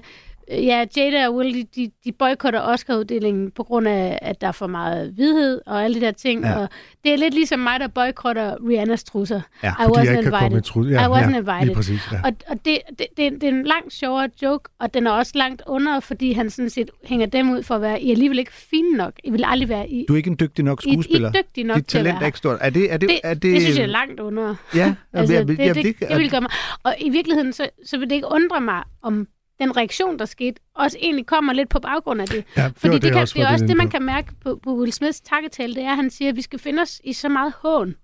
ja, 0.51 0.85
Jada 0.97 1.27
og 1.27 1.35
Will, 1.35 1.67
de, 1.75 1.91
de, 2.05 2.11
boykotter 2.11 2.61
Oscar-uddelingen 2.61 3.51
på 3.51 3.63
grund 3.63 3.87
af, 3.87 4.19
at 4.21 4.41
der 4.41 4.47
er 4.47 4.51
for 4.51 4.67
meget 4.67 5.11
hvidhed 5.15 5.61
og 5.65 5.83
alle 5.83 5.95
de 5.95 6.05
der 6.05 6.11
ting. 6.11 6.41
Ja. 6.43 6.49
Ja. 6.49 6.57
Og 6.57 6.69
det 7.03 7.13
er 7.13 7.17
lidt 7.17 7.33
ligesom 7.33 7.59
mig, 7.59 7.79
der 7.79 7.87
boykotter 7.87 8.55
Rihannas 8.69 9.03
trusser. 9.03 9.41
Ja, 9.63 9.67
I 9.69 9.73
jeg 9.79 9.87
wasn't 9.87 10.29
komme 10.29 10.45
invited. 10.47 10.57
i 10.57 10.61
trud. 10.61 10.89
I 10.91 10.95
wasn't 10.95 11.37
invited. 11.37 11.65
Lige 11.65 11.75
præcis, 11.75 12.01
ja. 12.11 12.17
Og, 12.23 12.31
og 12.47 12.65
det, 12.65 12.79
det, 12.89 13.07
det, 13.17 13.31
det 13.31 13.43
er 13.43 13.47
en 13.49 13.63
langt 13.63 13.93
sjovere 13.93 14.29
joke, 14.41 14.69
og 14.79 14.93
den 14.93 15.07
er 15.07 15.11
også 15.11 15.31
langt 15.35 15.61
under, 15.67 15.99
fordi 15.99 16.31
han 16.33 16.49
sådan 16.49 16.69
set 16.69 16.89
hænger 17.05 17.25
dem 17.25 17.49
ud 17.51 17.63
for 17.63 17.75
at 17.75 17.81
være, 17.81 18.01
I 18.01 18.07
er 18.07 18.11
alligevel 18.11 18.39
ikke 18.39 18.53
fine 18.53 18.97
nok. 18.97 19.13
I 19.23 19.29
vil 19.29 19.43
aldrig 19.47 19.69
være, 19.69 19.89
I, 19.89 20.05
du 20.07 20.13
er 20.13 20.17
ikke 20.17 20.29
en 20.29 20.37
dygtig 20.39 20.65
nok 20.65 20.85
I, 20.85 20.89
I 20.89 20.93
skuespiller. 20.93 21.27
er 21.27 21.31
dygtige 21.41 21.67
nok 21.67 21.77
Dit 21.77 21.85
til 21.87 21.97
at 21.97 22.05
være 22.05 22.21
er 22.21 22.25
ikke 22.25 22.37
stort. 22.37 22.57
Er 22.61 22.69
det, 22.69 22.93
er 22.93 22.97
det, 22.97 23.09
det, 23.09 23.19
er 23.23 23.33
det, 23.33 23.43
det 23.43 23.61
synes 23.61 23.77
jeg 23.77 23.83
er 23.83 23.87
langt 23.87 24.19
under. 24.19 24.55
Ja, 24.75 24.93
Altså, 25.13 25.33
jeg- 25.35 25.47
det, 25.47 25.59
jeg- 25.59 25.75
det, 25.75 25.83
det, 25.99 26.09
det 26.09 26.17
vil 26.17 26.31
gøre 26.31 26.41
mig. 26.41 26.51
Og 26.83 26.95
i 26.99 27.09
virkeligheden, 27.09 27.53
så, 27.53 27.69
så 27.85 27.97
vil 27.97 28.09
det 28.09 28.15
ikke 28.15 28.27
undre 28.31 28.61
mig, 28.61 28.83
om 29.03 29.27
den 29.63 29.77
reaktion, 29.77 30.19
der 30.19 30.25
skete, 30.25 30.61
også 30.75 30.97
egentlig 31.01 31.25
kommer 31.25 31.53
lidt 31.53 31.69
på 31.69 31.79
baggrund 31.79 32.21
af 32.21 32.27
det. 32.27 32.45
ja 32.57 32.63
det 32.63 32.77
Fordi 32.77 32.93
det, 32.93 33.01
det, 33.01 33.11
kan, 33.11 33.21
også 33.21 33.33
det 33.37 33.43
er 33.43 33.51
også 33.51 33.65
det, 33.65 33.77
man 33.77 33.89
kan 33.89 34.01
mærke 34.03 34.31
på, 34.41 34.59
på 34.63 34.75
Will 34.75 34.93
Smiths 34.93 35.21
takketale, 35.21 35.75
det 35.75 35.83
er, 35.83 35.89
at 35.89 35.95
han 35.95 36.09
siger, 36.09 36.29
at 36.29 36.35
vi 36.35 36.41
skal 36.41 36.59
finde 36.59 36.81
os 36.81 37.01
i 37.03 37.13
så 37.13 37.29
meget 37.29 37.53
hån. 37.57 37.95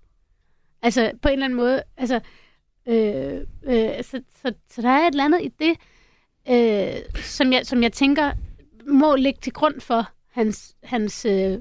Altså, 0.82 1.12
på 1.22 1.28
en 1.28 1.32
eller 1.32 1.44
anden 1.44 1.56
måde. 1.56 1.82
Altså, 1.96 2.20
øh, 2.88 3.40
øh, 3.64 4.04
så, 4.04 4.22
så, 4.42 4.52
så 4.70 4.82
der 4.82 4.88
er 4.88 5.06
et 5.06 5.10
eller 5.10 5.24
andet 5.24 5.40
i 5.42 5.48
det, 5.48 5.76
øh, 6.50 7.22
som, 7.22 7.52
jeg, 7.52 7.66
som 7.66 7.82
jeg 7.82 7.92
tænker, 7.92 8.32
må 8.86 9.16
ligge 9.16 9.40
til 9.42 9.52
grund 9.52 9.80
for 9.80 10.06
hans, 10.32 10.74
hans 10.82 11.24
øh, 11.24 11.58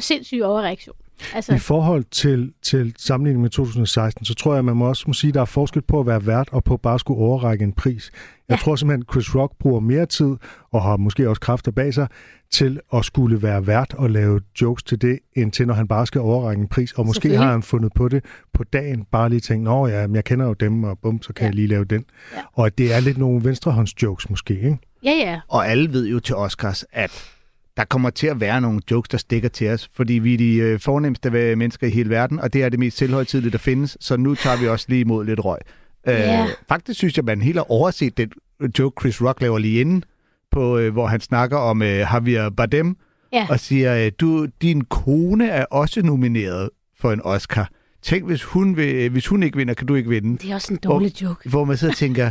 sindssyge 0.00 0.46
overreaktion. 0.46 0.96
Altså, 1.34 1.54
I 1.54 1.58
forhold 1.58 2.04
til, 2.10 2.52
til 2.62 2.94
sammenligning 2.98 3.42
med 3.42 3.50
2016, 3.50 4.24
så 4.24 4.34
tror 4.34 4.54
jeg, 4.54 4.64
man 4.64 4.76
må 4.76 4.88
også 4.88 5.04
må 5.06 5.12
sige, 5.12 5.28
at 5.28 5.34
der 5.34 5.40
er 5.40 5.44
forskel 5.44 5.82
på 5.82 6.00
at 6.00 6.06
være 6.06 6.26
vært 6.26 6.48
og 6.52 6.64
på 6.64 6.76
bare 6.76 6.94
at 6.94 7.00
skulle 7.00 7.20
overrække 7.20 7.64
en 7.64 7.72
pris. 7.72 8.10
Jeg 8.48 8.54
Ja. 8.54 8.60
tror 8.64 8.76
simpelthen, 8.76 9.04
at 9.08 9.12
Chris 9.12 9.34
Rock 9.34 9.52
bruger 9.58 9.80
mere 9.80 10.06
tid 10.06 10.36
og 10.72 10.82
har 10.82 10.96
måske 10.96 11.28
også 11.28 11.40
kræfter 11.40 11.70
bag 11.72 11.94
sig 11.94 12.08
til 12.50 12.80
at 12.94 13.04
skulle 13.04 13.42
være 13.42 13.66
vært 13.66 13.94
og 13.94 14.10
lave 14.10 14.40
jokes 14.60 14.82
til 14.82 15.02
det, 15.02 15.18
end 15.36 15.52
til 15.52 15.66
når 15.66 15.74
han 15.74 15.88
bare 15.88 16.06
skal 16.06 16.20
overrække 16.20 16.60
en 16.62 16.68
pris. 16.68 16.92
Og 16.92 17.06
måske 17.06 17.36
har 17.36 17.50
han 17.52 17.62
fundet 17.62 17.92
på 17.94 18.08
det 18.08 18.24
på 18.52 18.64
dagen, 18.64 19.04
bare 19.12 19.28
lige 19.28 19.40
tænkt, 19.40 19.64
nå 19.64 19.86
ja, 19.86 20.06
men 20.06 20.16
jeg 20.16 20.24
kender 20.24 20.46
jo 20.46 20.52
dem, 20.52 20.84
og 20.84 20.98
bum, 20.98 21.22
så 21.22 21.32
kan 21.32 21.42
Ja. 21.42 21.46
jeg 21.46 21.54
lige 21.54 21.68
lave 21.68 21.84
den. 21.84 22.04
Ja. 22.36 22.40
Og 22.52 22.66
at 22.66 22.78
det 22.78 22.94
er 22.94 23.00
lidt 23.00 23.18
nogle 23.18 23.44
venstrehåndsjokes 23.44 24.30
måske, 24.30 24.54
ikke? 24.54 24.78
ja, 25.04 25.10
ja. 25.10 25.40
Og 25.48 25.68
alle 25.68 25.92
ved 25.92 26.06
jo 26.06 26.20
til 26.20 26.34
Oscars, 26.36 26.84
at 26.92 27.31
der 27.76 27.84
kommer 27.84 28.10
til 28.10 28.26
at 28.26 28.40
være 28.40 28.60
nogle 28.60 28.80
jokes, 28.90 29.08
der 29.08 29.18
stikker 29.18 29.48
til 29.48 29.68
os, 29.70 29.90
fordi 29.94 30.12
vi 30.12 30.34
er 30.34 30.38
de 30.38 30.54
øh, 30.56 30.80
fornemmeste 30.80 31.30
mennesker 31.56 31.86
i 31.86 31.90
hele 31.90 32.10
verden, 32.10 32.40
og 32.40 32.52
det 32.52 32.62
er 32.62 32.68
det 32.68 32.78
mest 32.78 32.96
selvhøjtidlige, 32.96 33.52
der 33.52 33.58
findes, 33.58 33.96
så 34.00 34.16
nu 34.16 34.34
tager 34.34 34.56
vi 34.56 34.68
også 34.68 34.86
lige 34.88 35.00
imod 35.00 35.24
lidt 35.24 35.44
røg. 35.44 35.58
Ja. 36.06 36.42
Øh, 36.42 36.48
faktisk 36.68 36.98
synes 36.98 37.16
jeg, 37.16 37.24
man 37.24 37.42
helt 37.42 37.56
har 37.56 37.70
overset 37.70 38.16
den 38.16 38.32
joke, 38.78 39.00
Chris 39.02 39.22
Rock 39.22 39.40
laver 39.40 39.58
lige 39.58 39.80
inden, 39.80 40.04
på, 40.50 40.78
øh, 40.78 40.92
hvor 40.92 41.06
han 41.06 41.20
snakker 41.20 41.56
om 41.56 41.82
øh, 41.82 41.88
Javier 41.88 42.50
Bardem, 42.50 42.96
Ja. 43.32 43.46
og 43.50 43.60
siger, 43.60 44.06
øh, 44.06 44.12
du, 44.20 44.46
din 44.62 44.84
kone 44.84 45.48
er 45.48 45.64
også 45.64 46.02
nomineret 46.02 46.70
for 47.00 47.12
en 47.12 47.20
Oscar. 47.24 47.70
Tænk, 48.02 48.26
hvis 48.26 48.42
hun, 48.42 48.76
vil, 48.76 48.94
øh, 48.94 49.12
hvis 49.12 49.26
hun 49.26 49.42
ikke 49.42 49.56
vinder, 49.56 49.74
kan 49.74 49.86
du 49.86 49.94
ikke 49.94 50.08
vinde. 50.10 50.38
Det 50.38 50.50
er 50.50 50.54
også 50.54 50.72
en 50.72 50.78
dårlig 50.84 51.22
joke. 51.22 51.48
Hvor 51.50 51.64
man 51.64 51.76
sidder 51.76 51.92
og 51.92 51.96
tænker, 51.98 52.30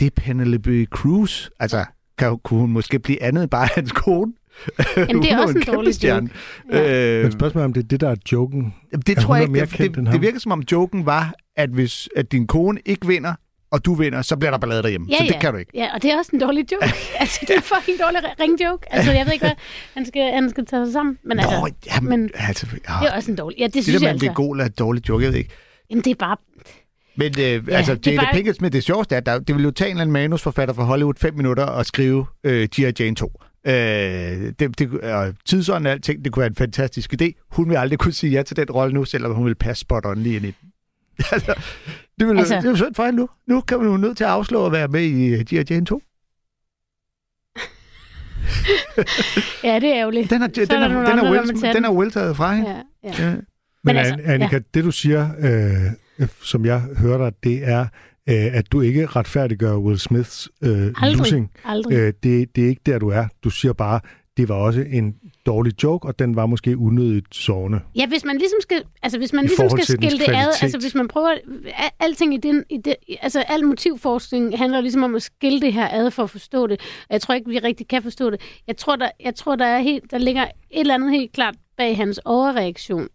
det 0.00 0.06
er 0.06 0.10
Penelope 0.16 0.84
Cruz. 0.84 1.48
Altså, 1.60 1.84
kan, 2.18 2.38
kunne 2.38 2.60
hun 2.60 2.70
måske 2.72 2.98
blive 2.98 3.22
andet 3.22 3.42
end 3.42 3.50
bare 3.50 3.68
hans 3.74 3.92
kone? 3.92 4.32
Jamen, 4.96 5.22
det 5.22 5.32
er 5.32 5.38
også 5.42 5.54
jo 5.54 5.58
en 5.60 5.66
dårlig 5.66 5.84
kæmpestjerne. 5.84 6.30
Ja. 6.72 7.16
Øh, 7.18 7.22
Men 7.22 7.32
spørgsmålet 7.32 7.62
er, 7.62 7.64
om 7.64 7.72
det 7.72 7.82
er 7.84 7.88
det, 7.88 8.00
der 8.00 8.08
er 8.10 8.16
joken. 8.32 8.74
Jamen, 8.92 9.02
det 9.06 9.18
Er 9.18 9.22
tror 9.22 9.36
jeg 9.36 9.50
mere 9.50 9.62
ikke. 9.62 9.70
Det, 9.70 9.78
kendt 9.78 9.96
end 9.98 10.06
det, 10.06 10.12
det 10.12 10.20
virker 10.22 10.38
som 10.40 10.52
om 10.52 10.62
joken 10.72 11.06
var, 11.06 11.34
at 11.56 11.70
hvis 11.70 12.08
at 12.16 12.32
din 12.32 12.46
kone 12.46 12.80
ikke 12.86 13.06
vinder, 13.06 13.34
og 13.72 13.84
du 13.84 13.94
vinder, 13.94 14.22
så 14.22 14.36
bliver 14.36 14.50
der 14.50 14.58
ballade 14.58 14.82
derhjemme. 14.82 15.06
Ja, 15.10 15.16
så 15.16 15.24
det 15.24 15.30
ja. 15.30 15.38
kan 15.40 15.52
du 15.52 15.58
ikke. 15.58 15.70
Ja, 15.74 15.94
og 15.94 16.02
det 16.02 16.10
er 16.12 16.18
også 16.18 16.30
en 16.34 16.40
dårlig 16.40 16.72
joke. 16.72 16.84
altså, 17.20 17.38
det 17.40 17.50
er 17.50 17.56
en 17.56 17.62
fucking 17.62 17.98
dårlig 18.00 18.20
ringjoke. 18.40 18.94
Altså, 18.94 19.12
jeg 19.12 19.26
ved 19.26 19.32
ikke, 19.32 19.44
hvad 19.44 19.54
han 19.94 20.06
skal, 20.06 20.32
han 20.32 20.50
skal 20.50 20.66
tage 20.66 20.86
sig 20.86 20.92
sammen. 20.92 21.18
Men 21.24 21.38
altså, 21.38 21.60
Nå, 21.60 21.68
jamen, 21.86 22.10
men 22.20 22.30
altså, 22.34 22.66
ja, 22.72 22.94
det 23.02 23.08
er 23.12 23.16
også 23.16 23.30
en 23.30 23.36
dårlig... 23.36 23.58
Ja, 23.58 23.64
det, 23.66 23.74
det 23.74 23.84
synes 23.84 24.00
der 24.00 24.06
jeg 24.08 24.14
at 24.14 24.20
det 24.20 24.26
er 24.26 24.30
altså. 24.30 24.42
god 24.42 24.56
eller 24.56 24.68
dårlig 24.68 25.08
joke, 25.08 25.24
jeg 25.24 25.32
ved 25.32 25.38
ikke. 25.38 25.50
Jamen, 25.90 26.04
det 26.04 26.10
er 26.10 26.14
bare... 26.14 26.36
Men 27.16 27.26
øh, 27.40 27.64
altså, 27.76 27.94
det 27.94 28.06
er 28.06 28.10
Jada 28.12 28.24
bare- 28.24 28.34
Pinkett 28.34 28.58
Smith, 28.58 28.72
det 28.72 28.84
sjoveste 28.84 29.14
er, 29.14 29.18
at 29.18 29.26
der, 29.26 29.38
det 29.38 29.54
vil 29.56 29.64
jo 29.64 29.70
tage 29.70 29.88
en 29.90 29.96
eller 29.96 30.00
anden 30.02 30.12
manusforfatter 30.12 30.74
fra 30.74 30.84
Hollywood 30.84 31.14
fem 31.18 31.34
minutter 31.34 31.64
og 31.64 31.86
skrive 31.86 32.26
øh, 32.44 32.68
G.I. 32.74 32.92
Jane 33.00 33.16
2. 33.16 33.32
Øh, 33.66 33.72
det, 34.58 34.78
det, 34.78 35.00
og 35.00 35.34
tidsånden 35.44 35.86
og 35.86 35.92
alting, 35.92 36.24
det 36.24 36.32
kunne 36.32 36.40
være 36.40 36.48
en 36.50 36.54
fantastisk 36.54 37.14
idé. 37.22 37.46
Hun 37.50 37.68
vil 37.68 37.76
aldrig 37.76 37.98
kunne 37.98 38.12
sige 38.12 38.32
ja 38.32 38.42
til 38.42 38.56
den 38.56 38.70
rolle 38.70 38.94
nu, 38.94 39.04
selvom 39.04 39.34
hun 39.34 39.46
vil 39.46 39.54
passe 39.54 39.80
spot 39.80 40.06
on 40.06 40.18
lige 40.18 40.36
ind 40.36 40.44
i 40.44 40.54
den. 40.60 40.72
altså, 41.32 41.54
det, 42.18 42.28
vil, 42.28 42.38
altså, 42.38 42.54
det 42.56 42.64
er 42.64 42.70
jo 42.70 42.76
synd 42.76 42.94
for 42.94 43.04
hende 43.04 43.18
nu. 43.18 43.28
Nu 43.46 43.60
kan 43.60 43.78
hun 43.78 43.86
jo 43.86 43.96
nødt 43.96 44.16
til 44.16 44.24
at 44.24 44.30
afslå 44.30 44.66
at 44.66 44.72
være 44.72 44.88
med 44.88 45.02
i 45.02 45.26
øh, 45.26 45.40
G.I. 45.40 45.64
Jane 45.70 45.86
2. 45.86 46.02
Ja, 49.64 49.74
det 49.80 49.88
er 49.88 49.96
ærgerligt. 49.96 50.30
Den 50.30 50.42
er, 50.42 50.48
Så 50.54 50.60
er 50.62 50.66
den 50.66 50.82
er, 50.82 50.88
den 50.88 51.18
er, 51.18 51.30
well, 51.30 51.48
den 51.48 51.74
den. 51.74 51.84
er 51.84 51.92
well 51.92 52.10
taget 52.10 52.36
fra 52.36 52.54
hende. 52.54 52.70
Ja, 52.70 52.76
ja. 53.04 53.24
Ja. 53.24 53.30
Men, 53.30 53.44
Men 53.84 53.96
altså, 53.96 54.16
Annika, 54.24 54.56
ja. 54.56 54.62
det 54.74 54.84
du 54.84 54.90
siger, 54.90 55.30
øh, 56.18 56.28
som 56.42 56.66
jeg 56.66 56.80
hører 56.80 57.18
dig, 57.18 57.32
det 57.44 57.68
er, 57.68 57.86
øh, 58.28 58.56
at 58.56 58.72
du 58.72 58.80
ikke 58.80 59.06
retfærdiggør 59.06 59.76
Will 59.76 59.98
Smiths 59.98 60.48
øh, 60.62 60.70
Aldrig. 60.70 61.16
losing. 61.18 61.50
Aldrig. 61.64 61.96
Øh, 61.96 62.12
det, 62.22 62.56
det 62.56 62.64
er 62.64 62.68
ikke 62.68 62.82
der, 62.86 62.98
du 62.98 63.08
er. 63.08 63.26
Du 63.44 63.50
siger 63.50 63.72
bare, 63.72 64.00
det 64.36 64.48
var 64.48 64.54
også 64.54 64.84
en 64.90 65.14
dårlig 65.46 65.82
joke, 65.82 66.08
og 66.08 66.18
den 66.18 66.36
var 66.36 66.46
måske 66.46 66.78
unødigt 66.78 67.34
sårende. 67.34 67.80
Ja, 67.96 68.06
hvis 68.06 68.24
man 68.24 68.38
ligesom 68.38 68.58
skal, 68.60 68.82
altså 69.02 69.18
hvis 69.18 69.32
man 69.32 69.44
I 69.44 69.46
ligesom 69.46 69.70
skal 69.70 69.84
skille 69.84 70.18
det 70.18 70.28
ad, 70.28 70.48
altså 70.62 70.78
hvis 70.80 70.94
man 70.94 71.08
prøver, 71.08 71.28
al- 71.28 71.90
alting 72.00 72.34
i 72.34 72.36
den, 72.36 72.64
i 72.70 72.76
det, 72.84 72.94
altså 73.22 73.40
al 73.48 73.64
motivforskning 73.64 74.58
handler 74.58 74.80
ligesom 74.80 75.02
om 75.02 75.14
at 75.14 75.22
skille 75.22 75.60
det 75.60 75.72
her 75.72 75.88
ad 75.92 76.10
for 76.10 76.22
at 76.22 76.30
forstå 76.30 76.66
det. 76.66 76.80
Og 76.80 77.12
jeg 77.12 77.20
tror 77.20 77.34
ikke, 77.34 77.48
vi 77.50 77.58
rigtig 77.58 77.88
kan 77.88 78.02
forstå 78.02 78.30
det. 78.30 78.40
Jeg 78.66 78.76
tror, 78.76 78.96
der, 78.96 79.08
jeg 79.24 79.34
tror, 79.34 79.56
der, 79.56 79.64
er 79.64 79.78
helt, 79.80 80.10
der 80.10 80.18
ligger 80.18 80.42
et 80.42 80.50
eller 80.70 80.94
andet 80.94 81.10
helt 81.10 81.32
klart 81.32 81.54
bag 81.76 81.96
hans 81.96 82.20
overreaktion, 82.24 83.08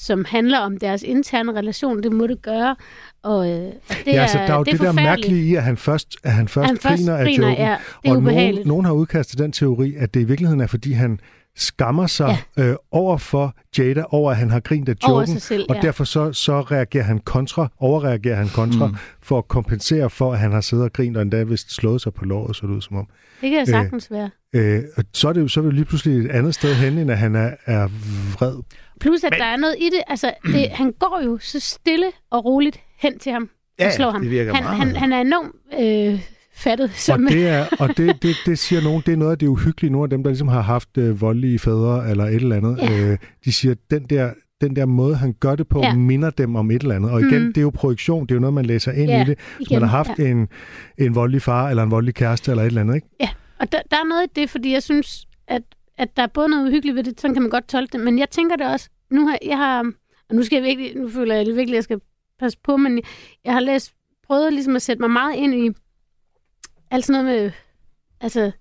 som 0.00 0.24
handler 0.24 0.58
om 0.58 0.76
deres 0.76 1.02
interne 1.02 1.52
relation. 1.52 2.02
Det 2.02 2.12
må 2.12 2.26
det 2.26 2.42
gøre. 2.42 2.76
Og, 3.22 3.50
øh, 3.50 3.58
og 3.88 3.96
det 4.04 4.12
ja, 4.12 4.22
altså, 4.22 4.38
er, 4.38 4.46
der 4.46 4.52
er 4.52 4.58
jo 4.58 4.62
det, 4.62 4.72
det, 4.72 4.80
er 4.80 4.84
der 4.84 4.92
mærkelige 4.92 5.44
i, 5.44 5.54
at 5.54 5.62
han 5.62 5.76
først, 5.76 6.16
at 6.22 6.32
han 6.32 6.48
først, 6.48 6.66
Han 6.66 6.76
først 6.76 7.02
griner 7.02 7.16
af 7.16 7.24
joken. 7.24 7.42
ja, 7.42 7.76
det 8.02 8.10
er 8.10 8.16
og 8.16 8.22
nogen, 8.22 8.58
nogen 8.64 8.84
har 8.84 8.92
udkastet 8.92 9.38
den 9.38 9.52
teori, 9.52 9.94
at 9.96 10.14
det 10.14 10.20
i 10.20 10.24
virkeligheden 10.24 10.60
er, 10.60 10.66
fordi 10.66 10.92
han 10.92 11.20
skammer 11.56 12.06
sig 12.06 12.38
ja. 12.56 12.64
øh, 12.64 12.76
over 12.90 13.16
for 13.16 13.54
Jada, 13.78 14.04
over 14.10 14.30
at 14.30 14.36
han 14.36 14.50
har 14.50 14.60
grint 14.60 14.88
af 14.88 14.94
joken, 15.08 15.40
selv, 15.40 15.66
og 15.68 15.76
ja. 15.76 15.80
derfor 15.80 16.04
så, 16.04 16.32
så 16.32 16.60
reagerer 16.60 17.04
han 17.04 17.18
kontra, 17.18 17.68
overreagerer 17.78 18.36
han 18.36 18.48
kontra, 18.48 18.86
mm. 18.86 18.96
for 19.22 19.38
at 19.38 19.48
kompensere 19.48 20.10
for, 20.10 20.32
at 20.32 20.38
han 20.38 20.52
har 20.52 20.60
siddet 20.60 20.84
og 20.84 20.92
grint, 20.92 21.16
og 21.16 21.22
endda 21.22 21.42
vist 21.42 21.74
slået 21.74 22.00
sig 22.00 22.14
på 22.14 22.24
låret, 22.24 22.56
så 22.56 22.66
det 22.66 22.72
ud 22.72 22.80
som 22.80 22.96
om. 22.96 23.06
Det 23.40 23.50
kan 23.50 23.66
sagtens 23.66 24.10
være. 24.10 24.30
Øh, 24.54 24.82
og 24.96 25.04
så 25.12 25.28
er 25.28 25.32
det 25.32 25.40
jo 25.40 25.48
så 25.48 25.60
er 25.60 25.62
vi 25.62 25.66
jo 25.66 25.72
lige 25.72 25.84
pludselig 25.84 26.24
et 26.24 26.30
andet 26.30 26.54
sted 26.54 26.74
hen, 26.74 26.98
end 26.98 27.10
at 27.10 27.18
han 27.18 27.34
er, 27.34 27.50
er 27.66 27.88
vred. 28.32 28.54
Plus, 29.00 29.24
at 29.24 29.30
Men... 29.32 29.40
der 29.40 29.46
er 29.46 29.56
noget 29.56 29.74
i 29.80 29.84
det. 29.84 30.00
Altså, 30.06 30.32
det, 30.46 30.68
han 30.80 30.92
går 30.92 31.20
jo 31.24 31.38
så 31.40 31.60
stille 31.60 32.06
og 32.30 32.44
roligt 32.44 32.80
hen 32.98 33.18
til 33.18 33.32
ham 33.32 33.48
Ja, 33.78 33.86
og 33.86 33.92
slår 33.92 34.10
ham. 34.10 34.20
det 34.20 34.30
virker 34.30 34.54
han, 34.54 34.64
meget. 34.64 34.76
han, 34.78 34.96
han 34.96 35.12
er 35.12 35.20
enormt 35.20 35.52
øh, 35.80 36.20
fattet. 36.54 36.90
Som, 36.94 37.24
Og 37.26 37.32
det, 37.32 37.48
er, 37.48 37.66
og 37.78 37.96
det, 37.96 38.16
det, 38.22 38.36
det 38.46 38.58
siger 38.58 38.82
nogen, 38.82 39.02
det 39.06 39.12
er 39.12 39.16
noget 39.16 39.32
af 39.32 39.38
det 39.38 39.46
uhyggelige. 39.46 39.92
Nogle 39.92 40.04
af 40.04 40.10
dem, 40.10 40.22
der 40.22 40.30
ligesom 40.30 40.48
har 40.48 40.60
haft 40.60 40.98
øh, 40.98 41.20
voldelige 41.20 41.58
fædre 41.58 42.10
eller 42.10 42.24
et 42.24 42.34
eller 42.34 42.56
andet, 42.56 42.78
Ja. 42.82 43.10
øh, 43.10 43.18
de 43.44 43.52
siger, 43.52 43.72
at 43.72 43.78
den 43.90 44.02
der, 44.02 44.30
den 44.60 44.76
der 44.76 44.86
måde, 44.86 45.16
han 45.16 45.34
gør 45.40 45.54
det 45.56 45.68
på, 45.68 45.80
Ja. 45.80 45.86
ja. 45.88 45.94
minder 45.94 46.30
dem 46.30 46.56
om 46.56 46.70
et 46.70 46.82
eller 46.82 46.94
andet. 46.94 47.10
Og 47.10 47.20
igen, 47.20 47.42
Mm. 47.42 47.46
det 47.52 47.56
er 47.58 47.62
jo 47.62 47.70
projektion, 47.70 48.22
det 48.26 48.30
er 48.30 48.34
jo 48.34 48.40
noget, 48.40 48.54
man 48.54 48.66
læser 48.66 48.92
ind 48.92 49.10
Ja, 49.10 49.22
i 49.22 49.24
det. 49.24 49.38
Hvis 49.56 49.66
igen, 49.68 49.80
man 49.80 49.88
har 49.88 49.96
haft 49.96 50.10
ja. 50.18 50.24
en, 50.24 50.48
en 50.98 51.14
voldelig 51.14 51.42
far 51.42 51.68
eller 51.68 51.82
en 51.82 51.90
voldelig 51.90 52.14
kæreste 52.14 52.50
eller 52.50 52.62
et 52.62 52.66
eller 52.66 52.80
andet, 52.80 52.94
ikke? 52.94 53.06
Ja, 53.20 53.28
og 53.60 53.72
der, 53.72 53.82
der 53.90 53.96
er 53.96 54.04
noget 54.04 54.24
i 54.24 54.40
det, 54.40 54.50
fordi 54.50 54.72
jeg 54.72 54.82
synes, 54.82 55.26
at, 55.46 55.62
at 55.96 56.16
der 56.16 56.22
er 56.22 56.26
både 56.26 56.48
noget 56.48 56.68
uhyggeligt 56.68 56.96
ved 56.96 57.04
det, 57.04 57.20
sådan 57.20 57.34
kan 57.34 57.42
man 57.42 57.50
godt 57.50 57.68
tolke 57.68 57.92
det, 57.92 58.00
men 58.00 58.18
jeg 58.18 58.30
tænker 58.30 58.56
det 58.56 58.66
også, 58.66 58.90
nu 59.10 59.26
har 59.26 59.38
jeg 59.42 59.56
har, 59.56 59.92
og 60.28 60.34
nu 60.34 60.42
skal 60.42 60.56
jeg 60.56 60.64
virkelig, 60.64 60.96
nu 60.96 61.08
føler 61.08 61.34
jeg 61.34 61.46
virkelig, 61.46 61.68
at 61.68 61.74
jeg 61.74 61.84
skal 61.84 62.00
passe 62.38 62.58
på, 62.62 62.76
men 62.76 63.02
jeg 63.44 63.52
har 63.52 63.60
læst, 63.60 63.94
prøvet 64.26 64.52
ligesom 64.52 64.76
at 64.76 64.82
sætte 64.82 65.00
mig 65.00 65.10
meget 65.10 65.36
ind 65.36 65.54
i 65.54 65.70
alt 66.90 67.04
sådan 67.04 67.24
noget 67.24 67.42
med, 67.42 67.50
altså, 68.20 68.52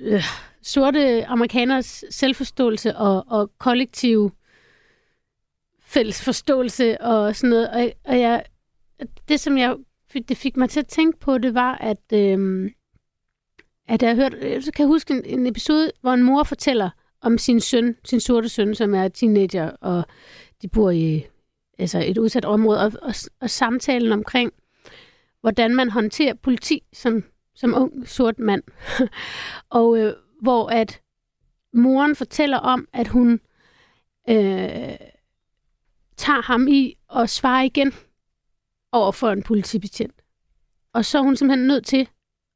øh, 0.00 0.24
sorte 0.62 1.26
amerikaners 1.26 2.04
selvforståelse 2.10 2.96
og, 2.96 3.24
og 3.26 3.50
kollektiv 3.58 4.32
fælles 5.80 6.24
forståelse 6.24 7.00
og 7.00 7.36
sådan 7.36 7.50
noget, 7.50 7.70
og, 7.70 7.92
og 8.04 8.20
jeg, 8.20 8.44
det 9.28 9.40
som 9.40 9.58
jeg, 9.58 9.76
det 10.28 10.36
fik 10.36 10.56
mig 10.56 10.70
til 10.70 10.80
at 10.80 10.86
tænke 10.86 11.18
på, 11.18 11.38
det 11.38 11.54
var, 11.54 11.74
at, 11.74 12.12
øh, 12.12 12.70
at 13.88 14.02
jeg 14.02 14.16
hørte, 14.16 14.38
jeg 14.40 14.56
øh, 14.56 14.62
så 14.62 14.72
kan 14.72 14.82
jeg 14.82 14.88
huske 14.88 15.14
en, 15.14 15.24
en 15.24 15.46
episode, 15.46 15.90
hvor 16.00 16.12
en 16.12 16.22
mor 16.22 16.42
fortæller 16.42 16.90
om 17.20 17.38
sin 17.38 17.60
søn, 17.60 17.96
sin 18.04 18.20
sorte 18.20 18.48
søn, 18.48 18.74
som 18.74 18.94
er 18.94 19.08
teenager, 19.08 19.70
og 19.70 20.04
de 20.62 20.68
bor 20.68 20.90
i 20.90 21.26
altså 21.78 22.04
et 22.06 22.18
udsat 22.18 22.44
område, 22.44 22.80
og, 22.80 22.92
og, 23.02 23.14
og 23.40 23.50
samtalen 23.50 24.12
omkring, 24.12 24.52
hvordan 25.40 25.74
man 25.74 25.90
håndterer 25.90 26.34
politi 26.34 26.82
som, 26.92 27.24
som 27.54 27.74
ung 27.74 28.08
sort 28.08 28.38
mand. 28.38 28.62
og 29.70 29.98
øh, 29.98 30.14
hvor 30.42 30.68
at 30.68 31.00
moren 31.72 32.16
fortæller 32.16 32.58
om, 32.58 32.88
at 32.92 33.08
hun 33.08 33.40
øh, 34.28 34.96
tager 36.16 36.42
ham 36.42 36.68
i 36.68 36.94
og 37.08 37.28
svarer 37.28 37.62
igen 37.62 37.92
over 38.92 39.12
for 39.12 39.30
en 39.30 39.42
politibetjent. 39.42 40.22
Og 40.92 41.04
så 41.04 41.18
er 41.18 41.22
hun 41.22 41.36
simpelthen 41.36 41.66
nødt 41.66 41.86
til 41.86 42.08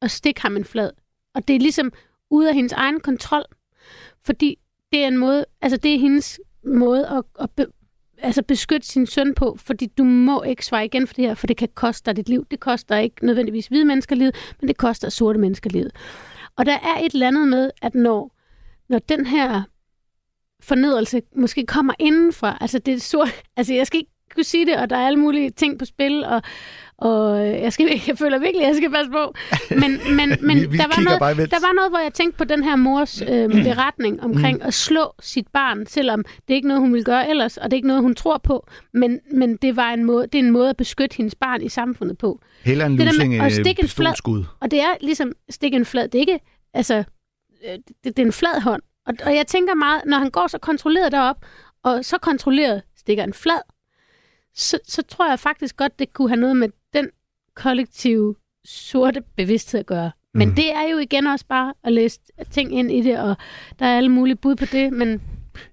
at 0.02 0.10
stikke 0.10 0.42
ham 0.42 0.56
en 0.56 0.64
flad. 0.64 0.90
Og 1.34 1.48
det 1.48 1.56
er 1.56 1.60
ligesom 1.60 1.92
ude 2.30 2.48
af 2.48 2.54
hendes 2.54 2.72
egen 2.72 3.00
kontrol, 3.00 3.44
fordi 4.24 4.58
det 4.92 5.04
er 5.04 5.08
en 5.08 5.16
måde, 5.16 5.44
altså 5.62 5.76
det 5.76 5.94
er 5.94 5.98
hendes 5.98 6.40
måde 6.64 7.08
at, 7.08 7.22
at 7.40 7.50
be, 7.50 7.66
altså 8.18 8.42
beskytte 8.42 8.86
sin 8.86 9.06
søn 9.06 9.34
på, 9.34 9.56
fordi 9.60 9.86
du 9.86 10.04
må 10.04 10.42
ikke 10.42 10.66
svare 10.66 10.84
igen 10.84 11.06
for 11.06 11.14
det 11.14 11.24
her, 11.24 11.34
for 11.34 11.46
det 11.46 11.56
kan 11.56 11.68
koste 11.74 12.06
dig 12.06 12.16
dit 12.16 12.28
liv. 12.28 12.46
Det 12.50 12.60
koster 12.60 12.96
ikke 12.96 13.26
nødvendigvis 13.26 13.66
hvide 13.66 13.84
mennesker 13.84 14.16
livet, 14.16 14.54
men 14.60 14.68
det 14.68 14.76
koster 14.76 15.08
sorte 15.08 15.38
mennesker 15.38 15.70
livet. 15.70 15.92
Og 16.56 16.66
der 16.66 16.72
er 16.72 16.98
et 16.98 17.12
eller 17.12 17.26
andet 17.26 17.48
med, 17.48 17.70
at 17.82 17.94
når, 17.94 18.36
når 18.88 18.98
den 18.98 19.26
her 19.26 19.62
fornedrelse 20.60 21.22
måske 21.36 21.66
kommer 21.66 21.94
indenfra, 21.98 22.58
altså 22.60 22.78
det 22.78 22.94
er 22.94 23.00
sort, 23.00 23.42
altså 23.56 23.74
jeg 23.74 23.86
skal 23.86 23.98
ikke 23.98 24.10
kunne 24.34 24.44
sige 24.44 24.66
det, 24.66 24.76
og 24.76 24.90
der 24.90 24.96
er 24.96 25.06
alle 25.06 25.18
mulige 25.18 25.50
ting 25.50 25.78
på 25.78 25.84
spil, 25.84 26.24
og, 26.24 26.42
og 27.02 27.46
jeg, 27.46 27.72
skal, 27.72 27.86
jeg 28.08 28.18
føler 28.18 28.38
virkelig, 28.38 28.62
at 28.62 28.68
jeg 28.68 28.76
skal 28.76 28.90
passe 28.90 29.10
på. 29.10 29.34
Men, 29.70 30.00
men, 30.16 30.28
men 30.48 30.56
Vi- 30.60 30.66
vi 30.66 30.76
der, 30.76 30.86
var 30.86 31.02
noget, 31.02 31.50
der 31.50 31.60
var 31.66 31.72
noget, 31.72 31.90
hvor 31.90 31.98
jeg 31.98 32.12
tænkte 32.14 32.38
på 32.38 32.44
den 32.44 32.64
her 32.64 32.76
mors 32.76 33.22
øh, 33.22 33.48
beretning 33.64 34.22
omkring 34.22 34.56
mm. 34.56 34.66
at 34.66 34.74
slå 34.74 35.14
sit 35.20 35.48
barn, 35.52 35.86
selvom 35.86 36.24
det 36.24 36.54
er 36.54 36.54
ikke 36.54 36.68
noget, 36.68 36.80
hun 36.80 36.94
vil 36.94 37.04
gøre 37.04 37.30
ellers, 37.30 37.56
og 37.56 37.64
det 37.64 37.72
er 37.72 37.78
ikke 37.78 37.88
noget, 37.88 38.02
hun 38.02 38.14
tror 38.14 38.38
på, 38.38 38.66
men, 38.94 39.20
men 39.32 39.56
det, 39.56 39.76
var 39.76 39.90
en 39.90 40.04
måde, 40.04 40.26
det 40.26 40.34
er 40.34 40.42
en 40.42 40.50
måde 40.50 40.70
at 40.70 40.76
beskytte 40.76 41.16
hendes 41.16 41.34
barn 41.34 41.62
i 41.62 41.68
samfundet 41.68 42.18
på. 42.18 42.40
Heller 42.64 42.86
en 42.86 42.96
lusing 42.96 43.34
øh, 43.34 43.50
stikke 43.50 43.82
en 43.82 43.88
flad-. 43.88 44.44
Og 44.60 44.70
det 44.70 44.80
er 44.80 44.94
ligesom 45.00 45.32
stikke 45.50 45.76
en 45.76 45.84
flad. 45.84 46.08
Det 46.08 46.14
er 46.14 46.20
ikke, 46.20 46.40
altså, 46.74 46.94
øh, 47.64 47.78
det, 48.04 48.16
det 48.16 48.18
er 48.18 48.26
en 48.26 48.32
flad 48.32 48.60
hånd. 48.60 48.82
Og, 49.06 49.14
og 49.24 49.34
jeg 49.34 49.46
tænker 49.46 49.74
meget, 49.74 50.02
når 50.06 50.18
han 50.18 50.30
går 50.30 50.46
så 50.46 50.58
kontrolleret 50.58 51.12
derop, 51.12 51.36
og 51.84 52.04
så 52.04 52.18
kontrolleret 52.18 52.82
stikker 52.96 53.24
en 53.24 53.32
flad, 53.32 53.60
så, 54.54 54.78
så 54.88 55.02
tror 55.02 55.28
jeg 55.30 55.38
faktisk 55.40 55.76
godt, 55.76 55.98
det 55.98 56.12
kunne 56.12 56.28
have 56.28 56.40
noget 56.40 56.56
med 56.56 56.68
den 56.94 57.08
kollektive 57.56 58.34
sorte 58.64 59.20
bevidsthed 59.36 59.80
at 59.80 59.86
gøre. 59.86 60.10
Men 60.34 60.48
Mm. 60.48 60.54
det 60.54 60.72
er 60.74 60.90
jo 60.92 60.98
igen 60.98 61.26
også 61.26 61.44
bare 61.48 61.74
at 61.84 61.92
læse 61.92 62.20
ting 62.50 62.78
ind 62.78 62.90
i 62.92 63.00
det, 63.02 63.18
og 63.18 63.36
der 63.78 63.86
er 63.86 63.96
alle 63.96 64.08
mulige 64.08 64.36
bud 64.36 64.56
på 64.56 64.64
det, 64.64 64.92
men 64.92 65.20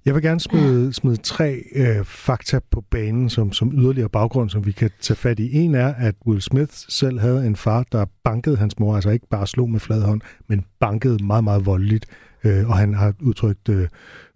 Jeg 0.06 0.14
vil 0.16 0.24
gerne 0.24 0.40
smide, 0.40 0.94
smide 0.94 1.16
tre 1.18 1.64
øh, 1.76 2.06
fakta 2.06 2.60
på 2.72 2.82
banen 2.82 3.30
som, 3.30 3.52
som 3.54 3.72
yderligere 3.76 4.10
baggrund, 4.10 4.50
som 4.50 4.66
vi 4.66 4.72
kan 4.72 4.90
tage 5.02 5.18
fat 5.18 5.40
i. 5.40 5.54
En 5.58 5.76
er, 5.76 5.94
at 5.94 6.16
Will 6.28 6.42
Smith 6.42 6.72
selv 6.74 7.20
havde 7.20 7.48
en 7.48 7.56
far, 7.56 7.86
der 7.92 8.06
bankede 8.24 8.58
hans 8.58 8.80
mor, 8.80 8.96
altså 8.96 9.10
ikke 9.10 9.28
bare 9.30 9.48
slog 9.48 9.70
med 9.70 9.80
flad 9.80 10.02
hånd, 10.02 10.22
men 10.48 10.66
bankede 10.80 11.26
meget, 11.26 11.44
meget 11.44 11.66
voldeligt. 11.66 12.06
Øh, 12.44 12.70
og 12.70 12.78
han 12.78 12.94
har 12.94 13.14
udtrykt 13.22 13.70
øh, 13.70 13.88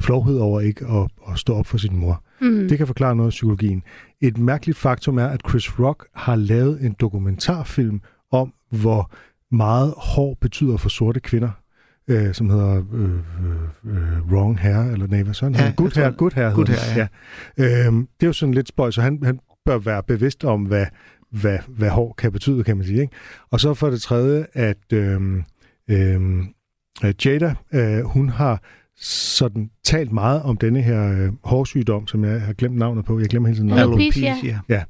flovhed 0.01 0.37
over 0.39 0.59
ikke 0.61 0.85
at, 0.87 1.31
at 1.33 1.39
stå 1.39 1.53
op 1.55 1.65
for 1.67 1.77
sin 1.77 1.97
mor. 1.97 2.23
mm, 2.41 2.67
Det 2.69 2.77
kan 2.77 2.87
forklare 2.87 3.15
noget 3.15 3.27
af 3.27 3.31
psykologien. 3.31 3.83
Et 4.23 4.37
mærkeligt 4.37 4.77
faktum 4.77 5.17
er, 5.17 5.27
at 5.27 5.41
Chris 5.49 5.79
Rock 5.79 6.05
har 6.15 6.35
lavet 6.35 6.85
en 6.85 6.95
dokumentarfilm 6.99 8.01
om, 8.31 8.53
hvor 8.69 9.11
meget 9.55 9.93
hår 9.97 10.37
betyder 10.41 10.77
for 10.77 10.89
sorte 10.89 11.19
kvinder, 11.19 11.49
øh, 12.07 12.33
som 12.33 12.49
hedder 12.49 12.83
øh, 12.93 13.03
øh, 13.03 13.15
øh, 13.85 14.31
Wrong 14.31 14.59
Hair, 14.59 14.91
eller 14.91 15.07
nej, 15.07 15.23
hvad 15.23 15.33
sådan? 15.33 15.55
Ja, 15.55 15.63
Ja, 15.65 15.73
good 15.77 15.89
tror- 15.91 16.01
Hair, 16.01 16.11
Good 16.11 16.31
Hair. 16.33 16.53
Good 16.53 16.67
Hair, 16.67 17.07
den. 17.57 17.65
ja. 17.65 17.85
Øhm, 17.87 18.07
det 18.19 18.25
er 18.25 18.27
jo 18.27 18.33
sådan 18.33 18.53
lidt 18.53 18.67
spøj, 18.67 18.91
så 18.91 19.01
han, 19.01 19.19
han 19.23 19.39
bør 19.65 19.77
være 19.77 20.03
bevidst 20.03 20.43
om, 20.45 20.63
hvad, 20.63 20.85
hvad, 21.31 21.57
hvad 21.67 21.89
hår 21.89 22.13
kan 22.17 22.31
betyde, 22.31 22.63
kan 22.63 22.77
man 22.77 22.85
sige. 22.85 23.01
Ikke? 23.01 23.13
Og 23.51 23.59
så 23.59 23.73
for 23.73 23.89
det 23.89 24.01
tredje, 24.01 24.45
at 24.53 24.93
øhm, 24.93 25.43
øh, 25.89 26.43
Jada, 27.25 27.55
øh, 27.73 27.99
hun 28.03 28.29
har 28.29 28.61
sådan 28.97 29.69
talt 29.83 30.11
meget 30.11 30.41
om 30.41 30.57
denne 30.57 30.81
her 30.81 31.11
øh, 31.11 31.31
hårsygdom, 31.43 32.07
som 32.07 32.25
jeg 32.25 32.41
har 32.41 32.53
glemt 32.53 32.77
navnet 32.77 33.05
på. 33.05 33.19
Jeg 33.19 33.27
glemmer 33.27 33.49
hele 33.49 33.57
tiden 33.57 33.69
navnet. 33.69 33.83
Alopecia. 33.83 34.29
Alopecia. 34.29 34.83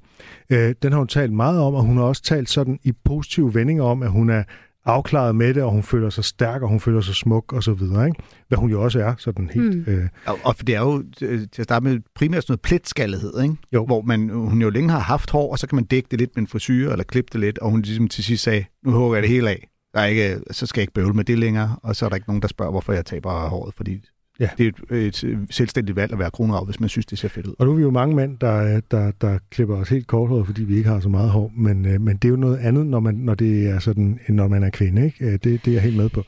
Øh, 0.49 0.75
den 0.81 0.91
har 0.91 0.99
hun 0.99 1.07
talt 1.07 1.33
meget 1.33 1.59
om, 1.59 1.73
og 1.73 1.83
hun 1.83 1.97
har 1.97 2.03
også 2.03 2.23
talt 2.23 2.49
sådan 2.49 2.79
i 2.83 2.91
positive 3.05 3.53
vendinger 3.55 3.83
om, 3.83 4.03
at 4.03 4.11
hun 4.11 4.29
er 4.29 4.43
afklaret 4.85 5.35
med 5.35 5.53
det, 5.53 5.63
og 5.63 5.71
hun 5.71 5.83
føler 5.83 6.09
sig 6.09 6.23
stærk, 6.23 6.61
og 6.61 6.69
hun 6.69 6.79
føler 6.79 7.01
sig 7.01 7.15
smuk, 7.15 7.53
og 7.53 7.63
så 7.63 7.73
videre. 7.73 8.05
Ikke? 8.05 8.23
Hvad 8.47 8.57
hun 8.57 8.69
jo 8.69 8.83
også 8.83 8.99
er, 8.99 9.13
sådan 9.17 9.49
helt... 9.53 9.87
Mm. 9.87 9.93
Øh, 9.93 10.09
Og, 10.25 10.39
og 10.43 10.55
det 10.67 10.75
er 10.75 10.79
jo 10.79 11.03
øh, 11.21 11.39
til 11.51 11.61
at 11.61 11.63
starte 11.63 11.83
med 11.83 11.99
primært 12.15 12.43
sådan 12.43 12.51
noget 12.51 12.61
pletskallighed, 12.61 13.41
ikke? 13.43 13.55
Jo. 13.73 13.85
Hvor 13.85 14.01
man, 14.01 14.29
hun 14.29 14.61
jo 14.61 14.69
længe 14.69 14.89
har 14.89 14.99
haft 14.99 15.29
hår, 15.31 15.51
og 15.51 15.59
så 15.59 15.67
kan 15.67 15.75
man 15.75 15.85
dække 15.85 16.07
det 16.11 16.19
lidt 16.19 16.31
med 16.35 16.43
en 16.43 16.47
frisyr, 16.47 16.91
eller 16.91 17.03
klippe 17.03 17.29
det 17.33 17.39
lidt, 17.39 17.59
og 17.59 17.71
hun 17.71 17.81
ligesom 17.81 18.07
til 18.07 18.23
sidst 18.23 18.43
sagde, 18.43 18.65
nu 18.85 18.91
hugger 18.91 19.15
jeg 19.15 19.23
det 19.23 19.29
hele 19.29 19.49
af. 19.49 19.67
Der 19.93 19.99
er 19.99 20.05
ikke, 20.05 20.39
så 20.51 20.65
skal 20.65 20.79
jeg 20.79 20.83
ikke 20.83 20.93
bøvle 20.93 21.13
med 21.13 21.23
det 21.23 21.39
længere, 21.39 21.75
og 21.83 21.95
så 21.95 22.05
er 22.05 22.09
der 22.09 22.15
ikke 22.15 22.29
nogen, 22.29 22.41
der 22.41 22.47
spørger, 22.47 22.71
hvorfor 22.71 22.93
jeg 22.93 23.05
taber 23.05 23.31
håret, 23.49 23.73
fordi 23.73 24.01
Ja. 24.39 24.49
det 24.57 24.75
er 24.89 24.95
et, 24.95 25.23
et 25.23 25.47
selvstændigt 25.49 25.95
valg 25.95 26.13
at 26.13 26.19
være 26.19 26.31
kronrav, 26.31 26.65
hvis 26.65 26.79
man 26.79 26.89
synes, 26.89 27.05
det 27.05 27.19
ser 27.19 27.27
fedt 27.27 27.47
ud. 27.47 27.53
og 27.59 27.65
nu 27.65 27.71
er 27.71 27.75
vi 27.75 27.81
jo 27.81 27.91
mange 27.91 28.15
mænd, 28.15 28.37
der, 28.39 28.79
der, 28.91 29.11
der 29.11 29.37
klipper 29.51 29.75
os 29.75 29.89
helt 29.89 30.07
korthåret, 30.07 30.45
fordi 30.45 30.63
vi 30.63 30.77
ikke 30.77 30.89
har 30.89 30.99
så 30.99 31.09
meget 31.09 31.29
hår, 31.29 31.51
men, 31.57 31.85
øh, 31.85 32.01
men 32.01 32.17
det 32.17 32.25
er 32.25 32.29
jo 32.29 32.35
noget 32.35 32.57
andet, 32.57 32.85
når, 32.85 32.99
man, 32.99 33.15
når 33.15 33.35
det 33.35 33.67
er 33.69 33.79
sådan, 33.79 34.19
end 34.27 34.35
når 34.35 34.47
man 34.47 34.63
er 34.63 34.69
kvinde. 34.69 35.05
Ikke? 35.05 35.25
Øh, 35.25 35.31
Det, 35.31 35.43
det 35.43 35.67
er 35.67 35.71
jeg 35.71 35.81
helt 35.81 35.97
med 35.97 36.09
på. 36.09 36.23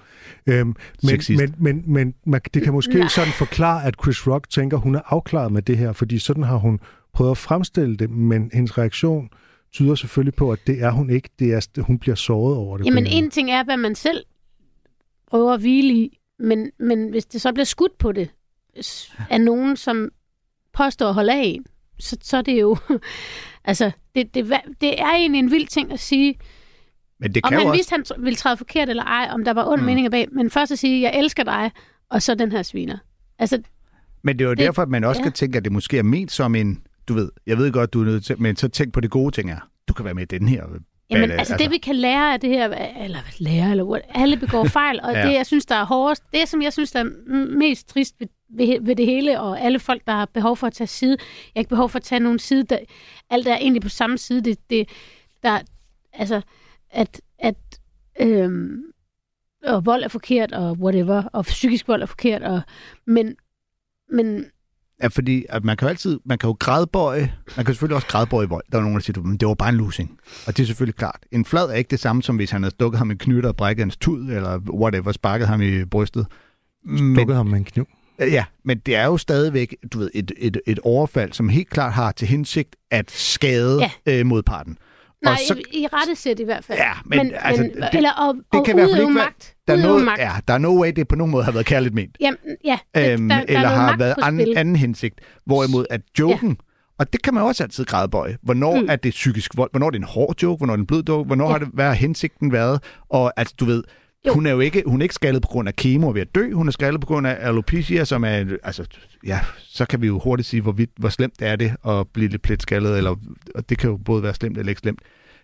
Øhm, 0.47 0.75
men, 1.03 1.19
men, 1.37 1.55
men, 1.57 1.83
men 1.87 2.13
man, 2.25 2.41
det 2.53 2.61
kan 2.63 2.73
måske 2.73 2.99
Nej. 2.99 3.07
sådan 3.07 3.31
forklare, 3.33 3.85
at 3.85 3.93
Chris 4.03 4.27
Rock 4.27 4.49
tænker, 4.49 4.77
hun 4.77 4.95
er 4.95 5.01
afklaret 5.05 5.51
med 5.51 5.61
det 5.61 5.77
her, 5.77 5.91
fordi 5.91 6.19
sådan 6.19 6.43
har 6.43 6.57
hun 6.57 6.79
prøvet 7.13 7.31
at 7.31 7.37
fremstille 7.37 7.97
det, 7.97 8.09
men 8.09 8.49
hendes 8.53 8.77
reaktion 8.77 9.29
tyder 9.75 9.95
selvfølgelig 9.95 10.33
på, 10.35 10.51
at 10.51 10.59
det 10.67 10.83
er 10.83 10.91
hun 10.91 11.09
ikke. 11.09 11.29
Det 11.39 11.53
er, 11.53 11.81
hun 11.81 11.99
bliver 11.99 12.15
såret 12.15 12.57
over 12.57 12.77
det. 12.77 12.85
Jamen, 12.85 13.07
en 13.07 13.31
ting 13.31 13.51
er, 13.51 13.63
hvad 13.63 13.77
man 13.77 13.95
selv 13.95 14.23
prøver 15.27 15.53
at 15.53 15.59
hvile 15.59 15.93
i, 15.93 16.19
men, 16.39 16.71
men 16.79 17.09
hvis 17.09 17.25
det 17.25 17.41
så 17.41 17.53
bliver 17.53 17.65
skudt 17.65 17.97
på 17.97 18.11
det 18.11 18.29
af 19.29 19.41
nogen, 19.41 19.77
som 19.77 20.09
påstår 20.73 21.07
at 21.07 21.13
holde 21.13 21.33
af 21.33 21.41
en, 21.45 21.65
så, 21.99 22.17
så 22.21 22.37
er 22.37 22.41
det 22.41 22.61
jo... 22.61 22.77
altså, 23.65 23.91
det, 24.15 24.33
det, 24.35 24.53
det 24.81 25.01
er 25.01 25.11
egentlig 25.13 25.39
en 25.39 25.51
vild 25.51 25.67
ting 25.67 25.91
at 25.93 25.99
sige, 25.99 26.35
Men 27.19 27.35
det 27.35 27.45
om 27.45 27.49
kan 27.49 27.57
jo 27.57 27.59
han 27.59 27.67
også... 27.69 27.77
vidste, 27.77 27.91
han 28.15 28.23
ville 28.23 28.35
træde 28.35 28.57
forkert 28.57 28.89
eller 28.89 29.03
ej, 29.03 29.27
om 29.31 29.43
der 29.45 29.53
var 29.53 29.65
ond 29.67 29.79
Mm. 29.81 29.83
mm. 29.83 29.85
mening 29.85 30.11
bag, 30.11 30.27
men 30.31 30.49
først 30.49 30.71
at 30.71 30.79
sige, 30.79 31.01
jeg 31.01 31.19
elsker 31.19 31.43
dig, 31.43 31.71
og 32.09 32.21
så 32.21 32.35
den 32.35 32.51
her 32.51 32.63
sviner. 32.63 32.97
Altså, 33.39 33.61
Men 34.23 34.39
det 34.39 34.45
er 34.45 34.49
jo 34.49 34.51
Det- 34.55 34.59
derfor, 34.59 34.81
at 34.81 34.89
man 34.89 35.03
også 35.03 35.19
ja. 35.19 35.23
kan 35.23 35.31
tænke, 35.31 35.57
at 35.57 35.63
det 35.63 35.71
måske 35.71 35.97
er 35.97 36.03
ment 36.03 36.31
som 36.31 36.55
en, 36.55 36.81
du 37.07 37.13
ved, 37.13 37.29
jeg 37.45 37.57
ved 37.57 37.71
godt, 37.71 37.93
du 37.93 38.01
er 38.01 38.05
nødt 38.05 38.25
til, 38.25 38.41
men 38.41 38.55
så 38.55 38.67
tænk 38.67 38.93
på 38.93 38.99
det 38.99 39.11
gode 39.11 39.35
ting 39.35 39.51
er, 39.51 39.69
du 39.87 39.93
kan 39.93 40.05
være 40.05 40.13
med 40.13 40.23
i 40.23 40.37
den 40.37 40.47
her. 40.47 40.63
Jamen, 41.09 41.31
altså, 41.31 41.53
altså 41.53 41.57
det 41.57 41.71
vi 41.71 41.77
kan 41.77 41.95
lære 41.95 42.33
af 42.33 42.39
det 42.39 42.49
her, 42.49 42.65
eller 43.03 43.19
lære, 43.39 43.71
eller 43.71 43.83
what, 43.83 44.01
alle 44.09 44.37
begår 44.37 44.65
fejl, 44.65 44.99
og 45.03 45.13
Ja. 45.15 45.27
det, 45.27 45.33
jeg 45.33 45.45
synes, 45.45 45.65
der 45.65 45.75
er 45.75 45.85
hårdest, 45.85 46.23
det, 46.33 46.49
som 46.49 46.61
jeg 46.61 46.73
synes, 46.73 46.91
der 46.91 46.99
er 46.99 47.09
mest 47.57 47.87
trist 47.89 48.15
ved, 48.19 48.27
ved, 48.49 48.81
ved 48.81 48.95
det 48.95 49.05
hele, 49.05 49.41
og 49.41 49.61
alle 49.61 49.79
folk, 49.79 50.01
der 50.07 50.13
har 50.13 50.25
behov 50.25 50.57
for 50.57 50.67
at 50.67 50.73
tage 50.73 50.87
side, 50.87 51.17
jeg 51.19 51.51
har 51.55 51.59
ikke 51.59 51.69
behov 51.69 51.89
for 51.89 51.97
at 51.97 52.03
tage 52.03 52.19
nogen 52.19 52.39
side, 52.39 52.63
der, 52.63 52.77
alt 53.29 53.47
er 53.47 53.57
egentlig 53.57 53.81
på 53.81 53.89
samme 53.89 54.17
side, 54.17 54.41
det, 54.41 54.69
det 54.69 54.89
der, 55.43 55.59
altså, 56.13 56.41
at, 56.89 57.21
at 57.39 57.55
øhm, 58.21 58.83
og 59.63 59.85
vold 59.85 60.03
er 60.03 60.07
forkert, 60.07 60.51
og 60.51 60.71
whatever, 60.71 61.23
og 61.23 61.45
psykisk 61.45 61.87
vold 61.87 62.01
er 62.01 62.05
forkert, 62.05 62.43
og, 62.43 62.61
men, 63.07 63.35
men 64.11 64.45
Ja, 65.03 65.07
fordi 65.07 65.45
at 65.49 65.63
man 65.63 65.77
kan 65.77 65.85
jo 65.85 65.89
altid, 65.89 66.19
man 66.25 66.37
kan 66.37 66.47
jo 66.47 66.55
gradbøje, 66.59 67.33
man 67.57 67.65
kan 67.65 67.73
selvfølgelig 67.73 67.95
også 67.95 68.07
gradbøje 68.07 68.49
vold. 68.49 68.63
Der 68.71 68.77
er 68.77 68.81
nogen, 68.81 68.95
der 68.95 69.01
siger, 69.01 69.21
men 69.21 69.37
det 69.37 69.47
var 69.47 69.53
bare 69.53 69.69
en 69.69 69.75
losing. 69.75 70.19
Og 70.47 70.57
det 70.57 70.63
er 70.63 70.67
selvfølgelig 70.67 70.95
klart. 70.95 71.19
En 71.31 71.45
flad 71.45 71.65
er 71.69 71.73
ikke 71.73 71.89
det 71.91 71.99
samme, 71.99 72.23
som 72.23 72.35
hvis 72.35 72.51
han 72.51 72.63
havde 72.63 72.75
stukket 72.75 72.97
ham 72.97 73.11
en 73.11 73.17
knytter 73.17 73.49
og 73.49 73.55
brækket 73.55 73.81
hans 73.81 73.97
tud, 73.97 74.29
eller 74.29 74.59
whatever, 74.69 75.11
sparket 75.11 75.47
ham 75.47 75.61
i 75.61 75.85
brystet. 75.85 76.25
Men, 76.85 77.15
Stukket 77.15 77.35
ham 77.35 77.45
med 77.45 77.57
en 77.57 77.65
kniv. 77.65 77.87
ja, 78.19 78.45
men 78.63 78.77
det 78.85 78.95
er 78.95 79.05
jo 79.05 79.17
stadigvæk 79.17 79.75
du 79.93 79.99
ved, 79.99 80.09
et, 80.13 80.31
et, 80.37 80.61
et 80.67 80.79
overfald, 80.79 81.33
som 81.33 81.49
helt 81.49 81.69
klart 81.69 81.93
har 81.93 82.11
til 82.11 82.27
hensigt 82.27 82.75
at 82.91 83.11
skade 83.11 83.81
ja. 84.05 84.19
øh, 84.19 84.25
modparten. 84.25 84.77
Nej, 85.25 85.33
Og 85.33 85.39
så- 85.47 85.61
i, 85.73 85.77
i 85.83 85.87
rette 85.93 86.15
sæt 86.15 86.39
i 86.39 86.43
hvert 86.43 86.63
fald. 86.63 86.77
Ja, 86.79 86.91
men 87.05 87.31
altså, 87.39 87.63
men, 87.63 87.71
det- 87.71 87.89
eller 87.93 88.11
og, 88.11 88.35
det 88.35 88.43
og 88.59 88.65
kan 88.65 88.75
i 88.75 88.79
hvert 88.79 88.89
fald 88.89 89.01
ikke 89.01 89.15
være- 89.15 89.25
magt. 89.25 89.55
Der 89.67 89.73
er, 89.73 89.77
noget, 89.81 90.05
magt. 90.05 90.19
ja, 90.21 90.31
der 90.47 90.53
er 90.53 90.57
no 90.57 90.81
way, 90.81 90.91
det 90.95 91.07
på 91.07 91.15
nogen 91.15 91.31
måde 91.31 91.43
har 91.43 91.51
været 91.51 91.65
kærligt 91.65 91.93
ment. 91.95 92.17
Jamen, 92.21 92.37
ja, 92.65 92.77
øhm, 92.97 93.29
der, 93.29 93.35
der 93.35 93.43
eller 93.47 93.59
er 93.69 93.75
noget 93.75 93.89
har 93.89 93.97
været 93.97 94.15
på 94.19 94.25
an, 94.25 94.39
spil. 94.41 94.53
anden 94.57 94.75
hensigt. 94.75 95.21
Hvorimod 95.45 95.85
at 95.89 96.01
joken, 96.19 96.57
og 96.99 97.13
det 97.13 97.21
kan 97.21 97.33
man 97.33 97.43
også 97.43 97.63
altid 97.63 97.85
gradbøje. 97.85 98.37
Hvornår 98.43 98.75
mm. 98.81 98.85
Er 98.89 98.95
det 98.95 99.11
psykisk 99.11 99.51
vold? 99.57 99.69
Hvornår 99.71 99.87
er 99.87 99.91
det 99.91 99.97
en 99.97 100.03
hård 100.03 100.35
joke? 100.43 100.57
Hvornår 100.57 100.73
er 100.73 100.77
det 100.77 100.81
en 100.81 100.87
blød 100.87 101.03
joke? 101.09 101.27
Hvornår 101.27 101.45
ja. 101.45 101.51
Ja. 101.51 101.57
har 101.57 101.65
det 101.65 101.69
været 101.73 101.95
hensigten 101.97 102.51
været? 102.51 102.83
Og 103.09 103.33
altså, 103.37 103.55
du 103.59 103.65
ved, 103.65 103.83
jo. 104.27 104.33
Hun 104.33 104.45
er 104.45 104.51
jo 104.51 104.59
ikke, 104.59 104.83
hun 104.85 105.01
er 105.01 105.03
ikke 105.03 105.15
skaldet 105.15 105.41
på 105.41 105.47
grund 105.47 105.67
af 105.67 105.75
kemo 105.75 106.09
ved 106.09 106.21
at 106.21 106.35
dø. 106.35 106.51
Hun 106.53 106.67
er 106.67 106.71
skaldet 106.71 107.01
på 107.01 107.07
grund 107.07 107.27
af 107.27 107.37
alopecia, 107.39 108.05
som 108.05 108.23
er, 108.23 108.43
altså, 108.63 108.85
ja, 109.25 109.39
så 109.59 109.85
kan 109.85 110.01
vi 110.01 110.07
jo 110.07 110.19
hurtigt 110.19 110.47
sige, 110.49 110.61
hvor, 110.61 110.71
vidt, 110.71 110.89
hvor 110.97 111.09
slemt 111.09 111.41
er 111.41 111.55
det 111.55 111.73
at 111.87 112.07
blive 112.13 112.29
lidt 112.29 112.41
pletskaldet, 112.41 112.97
eller, 112.97 113.15
og 113.55 113.69
det 113.69 113.77
kan 113.77 113.89
jo 113.89 113.97
både 113.97 114.23
være 114.23 114.33
slemt 114.33 114.57
eller 114.57 114.69
ikke 114.69 114.79
slemt. 114.79 114.99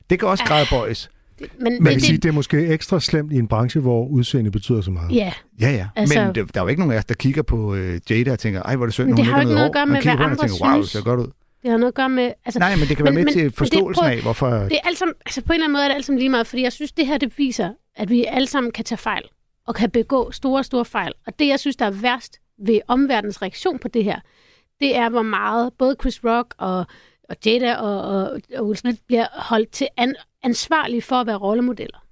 Det 0.10 0.20
kan 0.20 0.28
også 0.28 0.44
Ah. 0.44 0.48
gradbøjes. 0.48 1.10
Men, 1.40 1.50
Man 1.60 1.86
det, 1.86 1.92
kan 1.92 2.00
sige, 2.02 2.14
det, 2.16 2.24
det 2.24 2.30
er 2.30 2.34
måske 2.34 2.68
ekstra 2.68 3.00
slemt 3.00 3.32
i 3.34 3.36
en 3.36 3.48
branche, 3.48 3.82
hvor 3.82 4.08
udseende 4.08 4.52
betyder 4.52 4.82
så 4.82 4.92
meget. 4.92 5.12
ja, 5.16 5.34
Ja, 5.62 5.70
ja. 5.72 5.88
Altså, 5.96 6.14
Altså- 6.20 6.26
men 6.26 6.36
det, 6.48 6.54
der 6.56 6.60
er 6.62 6.64
jo 6.66 6.68
ikke 6.68 6.80
nogen 6.82 6.94
af 6.94 6.98
os, 6.98 7.06
der 7.06 7.14
kigger 7.16 7.42
på 7.42 7.76
øh, 7.76 8.00
Jada 8.10 8.32
og 8.32 8.40
tænker, 8.40 8.62
ej, 8.62 8.76
hvor 8.76 8.86
er 8.86 8.88
det 8.88 8.94
synd, 8.94 9.08
hun 9.08 9.18
det 9.18 9.26
har 9.26 9.42
ikke 9.42 9.54
noget 9.54 9.66
at 9.66 9.74
gøre 9.74 9.86
med, 9.86 10.02
hvad 10.02 10.12
andre 10.14 10.36
tænker, 10.36 10.66
wow, 10.66 10.78
det 10.78 10.88
synes. 10.88 10.90
ser 10.90 11.02
godt 11.02 11.20
ud. 11.20 11.28
det 11.64 11.72
har 11.72 11.78
noget 11.78 11.92
at 11.92 11.96
gøre 11.96 12.10
med... 12.10 12.32
Altså, 12.46 12.60
Nej, 12.60 12.76
men 12.76 12.88
det 12.88 12.98
kan 12.98 13.04
være 13.06 13.14
Men- 13.14 13.16
med 13.16 13.26
men- 13.26 13.34
til 13.34 13.42
men 13.44 13.50
det- 13.50 13.58
forståelsen 13.58 14.02
prøv- 14.04 14.12
af, 14.12 14.22
hvorfor... 14.22 14.48
Det 14.50 14.72
er 14.84 14.88
alt 14.88 14.98
sammen, 14.98 15.14
altså 15.26 15.42
på 15.42 15.54
en 15.54 15.54
eller 15.54 15.66
anden 15.66 15.74
måde 15.74 15.84
er 15.84 15.88
det 15.88 15.96
alt 15.96 16.06
sammen 16.06 16.20
lige 16.20 16.30
meget, 16.30 16.48
fordi 16.48 16.62
jeg 16.64 16.72
synes, 16.72 16.92
det 16.92 17.08
her 17.08 17.18
det 17.18 17.34
viser, 17.38 17.70
at 18.02 18.10
vi 18.10 18.26
alle 18.26 18.48
sammen 18.48 18.72
kan 18.72 18.86
tage 18.86 18.98
fejl. 18.98 19.24
og 19.68 19.76
kan 19.76 19.90
begå 19.92 20.32
store, 20.32 20.64
store 20.64 20.86
fejl. 20.86 21.14
Og 21.28 21.40
det, 21.40 21.48
jeg 21.48 21.60
synes, 21.60 21.76
der 21.76 21.86
er 21.86 21.92
værst 21.92 22.38
ved 22.58 22.80
omverdens 22.88 23.42
reaktion 23.42 23.80
på 23.80 23.88
det 23.88 24.04
her, 24.04 24.20
det 24.80 24.96
er, 24.96 25.10
hvor 25.10 25.22
meget 25.22 25.74
både 25.78 25.96
Chris 26.02 26.20
Rock 26.24 26.54
og, 26.58 26.86
og 27.30 27.36
Jada 27.46 27.76
og, 27.76 28.02
og, 28.02 28.40
og 28.58 28.66
Will 28.66 28.78
Smith 28.78 28.98
bliver 29.08 29.26
holdt 29.34 29.72
til 29.72 29.88
an, 29.98 30.16
ansvarlige 30.44 31.02
for 31.02 31.16
at 31.16 31.28
være 31.28 31.36
rollemodeller. 31.36 32.06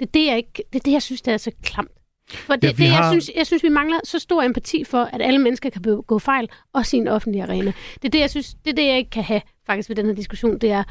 Det 0.00 0.06
er 0.06 0.10
det, 0.10 0.26
jeg, 0.26 0.36
ikke, 0.36 0.62
det, 0.72 0.78
er 0.78 0.82
det, 0.84 0.92
jeg 0.92 1.02
synes, 1.02 1.22
der 1.22 1.32
er 1.32 1.36
så 1.36 1.50
klamt. 1.62 1.90
For 2.30 2.56
det, 2.56 2.64
Ja, 2.64 2.72
det, 2.72 2.88
har- 2.88 3.02
jeg, 3.02 3.22
synes, 3.22 3.36
jeg 3.36 3.46
synes, 3.46 3.62
vi 3.62 3.68
mangler 3.68 4.00
så 4.04 4.18
stor 4.18 4.42
empati 4.42 4.84
for, 4.84 5.02
at 5.04 5.22
alle 5.22 5.38
mennesker 5.38 5.70
kan 5.70 5.82
begå 5.82 6.18
fejl, 6.18 6.48
også 6.72 6.96
i 6.96 7.00
en 7.00 7.08
offentlig 7.08 7.42
arena. 7.42 7.72
Det 7.94 8.04
er 8.04 8.10
det, 8.10 8.20
jeg 8.20 8.30
synes, 8.30 8.54
det 8.64 8.70
er 8.70 8.74
det, 8.74 8.86
jeg 8.86 8.98
ikke 8.98 9.10
kan 9.10 9.24
have 9.24 9.40
faktisk 9.66 9.88
ved 9.88 9.96
den 9.96 10.06
her 10.06 10.14
diskussion. 10.14 10.58
Det 10.58 10.70
er, 10.70 10.84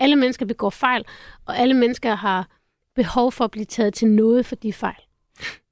alle 0.00 0.16
mennesker 0.16 0.46
begår 0.46 0.70
fejl, 0.70 1.04
og 1.46 1.58
alle 1.58 1.74
mennesker 1.74 2.14
har 2.14 2.48
behov 2.94 3.32
for 3.32 3.44
at 3.44 3.50
blive 3.50 3.64
taget 3.64 3.94
til 3.94 4.08
noget 4.08 4.46
for 4.46 4.56
de 4.56 4.72
fejl. 4.72 5.02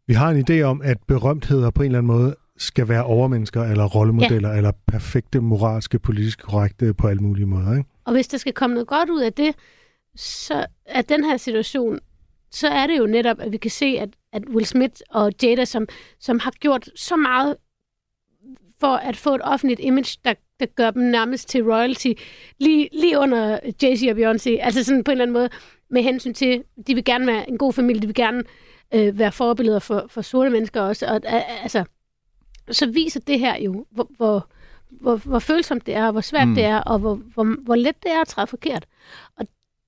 Vi 0.07 0.15
har 0.15 0.31
en 0.31 0.45
idé 0.51 0.63
om, 0.63 0.83
at 0.83 0.99
berømtheder 1.07 1.71
på 1.71 1.83
en 1.83 1.87
eller 1.87 1.99
anden 1.99 2.13
måde 2.17 2.37
skal 2.57 2.89
være 2.89 3.05
overmennesker 3.05 3.63
eller 3.63 3.85
rollemodeller 3.85 4.49
ja. 4.49 4.57
eller 4.57 4.73
perfekte 4.87 5.41
moralske, 5.41 5.99
politisk 5.99 6.43
korrekte 6.43 6.95
på 6.95 7.09
alle 7.09 7.23
mulige 7.23 7.47
måder. 7.47 7.77
Ikke? 7.77 7.91
Og 8.05 8.13
hvis 8.13 8.29
der 8.29 8.39
skal 8.39 8.53
komme 8.53 8.75
noget 8.75 8.89
godt 8.89 9.11
ud 9.11 9.21
af 9.21 9.33
det, 9.33 9.55
så 10.17 10.67
er 10.87 11.03
den 11.03 11.25
her 11.25 11.37
situation, 11.37 11.99
så 12.51 12.69
er 12.69 12.87
det 12.87 12.99
jo 12.99 13.07
netop, 13.07 13.41
at 13.41 13.53
vi 13.53 13.57
kan 13.57 13.71
se, 13.71 13.87
at, 13.87 14.09
at 14.33 14.43
Will 14.49 14.67
Smith 14.67 14.95
og 15.11 15.33
Jada, 15.43 15.65
som, 15.65 15.87
som 16.21 16.39
har 16.39 16.51
gjort 16.51 16.91
så 16.95 17.17
meget 17.17 17.57
for 18.81 18.97
at 18.97 19.17
få 19.17 19.35
et 19.35 19.41
offentligt 19.45 19.81
image, 19.81 20.19
der, 20.25 20.35
der 20.61 20.67
gør 20.67 20.91
dem 20.91 21.03
nærmest 21.03 21.49
til 21.49 21.65
royalty, 21.65 22.13
lige, 22.59 22.89
lige 22.93 23.19
under 23.19 23.59
Jay-Z 23.83 24.11
og 24.11 24.17
Beyoncé. 24.17 24.51
Altså 24.51 24.85
sådan 24.85 25.05
på 25.05 25.11
en 25.11 25.13
eller 25.13 25.25
anden 25.25 25.33
måde, 25.33 25.49
med 25.91 26.03
hensyn 26.03 26.35
til, 26.35 26.65
de 26.87 26.95
vil 26.95 27.05
gerne 27.05 27.27
være 27.27 27.49
en 27.49 27.59
god 27.59 27.73
familie, 27.73 28.03
de 28.03 28.07
vil 28.07 28.15
gerne 28.15 28.43
øh, 28.95 29.19
være 29.19 29.33
forbilleder 29.33 29.79
for, 29.79 30.07
for 30.09 30.23
sorte 30.23 30.51
mennesker 30.51 30.81
også. 30.81 31.07
Og, 31.07 31.21
altså, 31.63 31.85
så 32.71 32.91
viser 32.91 33.21
det 33.21 33.39
her 33.39 33.57
jo, 33.57 33.87
hvor, 33.91 34.11
hvor, 34.17 34.49
hvor, 34.91 35.17
hvor 35.17 35.39
følsomt 35.39 35.87
det 35.87 35.95
er, 35.95 36.07
og 36.07 36.13
hvor 36.13 36.21
svært 36.21 36.49
Mm. 36.49 36.55
det 36.55 36.65
er, 36.65 36.79
og 36.79 36.99
hvor, 36.99 37.15
hvor, 37.15 37.57
hvor 37.65 37.75
let 37.77 38.03
det 38.03 38.13
er 38.13 38.21
at 38.21 38.29
træde 38.29 38.47
forkert. 38.47 38.87
Og 39.37 39.47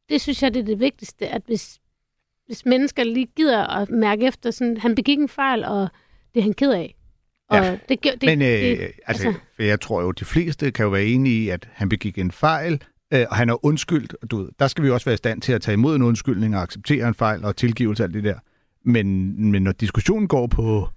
det 0.09 0.21
synes 0.21 0.43
jeg, 0.43 0.55
det 0.55 0.61
er 0.61 0.65
det 0.65 0.81
vigtigste, 0.81 1.29
at 1.29 1.43
hvis, 1.47 1.79
hvis 2.47 2.67
mennesker 2.67 3.05
lige 3.05 3.27
gider 3.37 3.67
at 3.67 3.91
mærke 3.91 4.27
efter, 4.27 4.51
sådan, 4.51 4.77
han 4.77 4.95
begik 4.95 5.19
en 5.19 5.29
fejl, 5.29 5.65
og 5.65 5.89
det 6.35 6.41
er 6.41 6.45
han 6.45 6.53
ked 6.53 6.73
af. 6.73 6.95
Og 7.49 7.57
Ja, 7.57 7.79
det, 7.89 8.05
det, 8.05 8.23
Men 8.23 8.43
øh, 8.43 8.49
det, 8.49 8.93
altså, 9.07 9.29
altså, 9.29 9.35
jeg 9.59 9.81
tror 9.81 10.03
jo, 10.03 10.11
de 10.11 10.25
fleste 10.25 10.71
kan 10.71 10.83
jo 10.83 10.91
være 10.91 11.05
enige 11.05 11.45
i, 11.45 11.49
at 11.49 11.69
han 11.73 11.89
begik 11.89 12.19
en 12.19 12.31
fejl, 12.31 12.83
øh, 13.15 13.27
og 13.31 13.37
han 13.37 13.51
er 13.51 13.65
undskyldt. 13.65 14.15
og 14.23 14.31
Du 14.31 14.37
ved, 14.37 14.49
der 14.59 14.69
skal 14.69 14.85
vi 14.85 14.91
også 14.91 15.05
være 15.05 15.15
i 15.15 15.17
stand 15.17 15.43
til 15.43 15.53
at 15.53 15.63
tage 15.63 15.73
imod 15.73 15.97
en 15.97 16.03
undskyldning 16.03 16.57
og 16.57 16.63
acceptere 16.63 17.09
en 17.09 17.15
fejl 17.15 17.45
og 17.45 17.57
tilgivelse 17.57 18.03
og 18.03 18.05
alt 18.05 18.15
det 18.15 18.25
der. 18.25 18.35
Men, 18.85 19.35
men 19.51 19.63
når 19.63 19.73
diskussionen 19.73 20.29
går 20.29 20.47
på, 20.47 20.89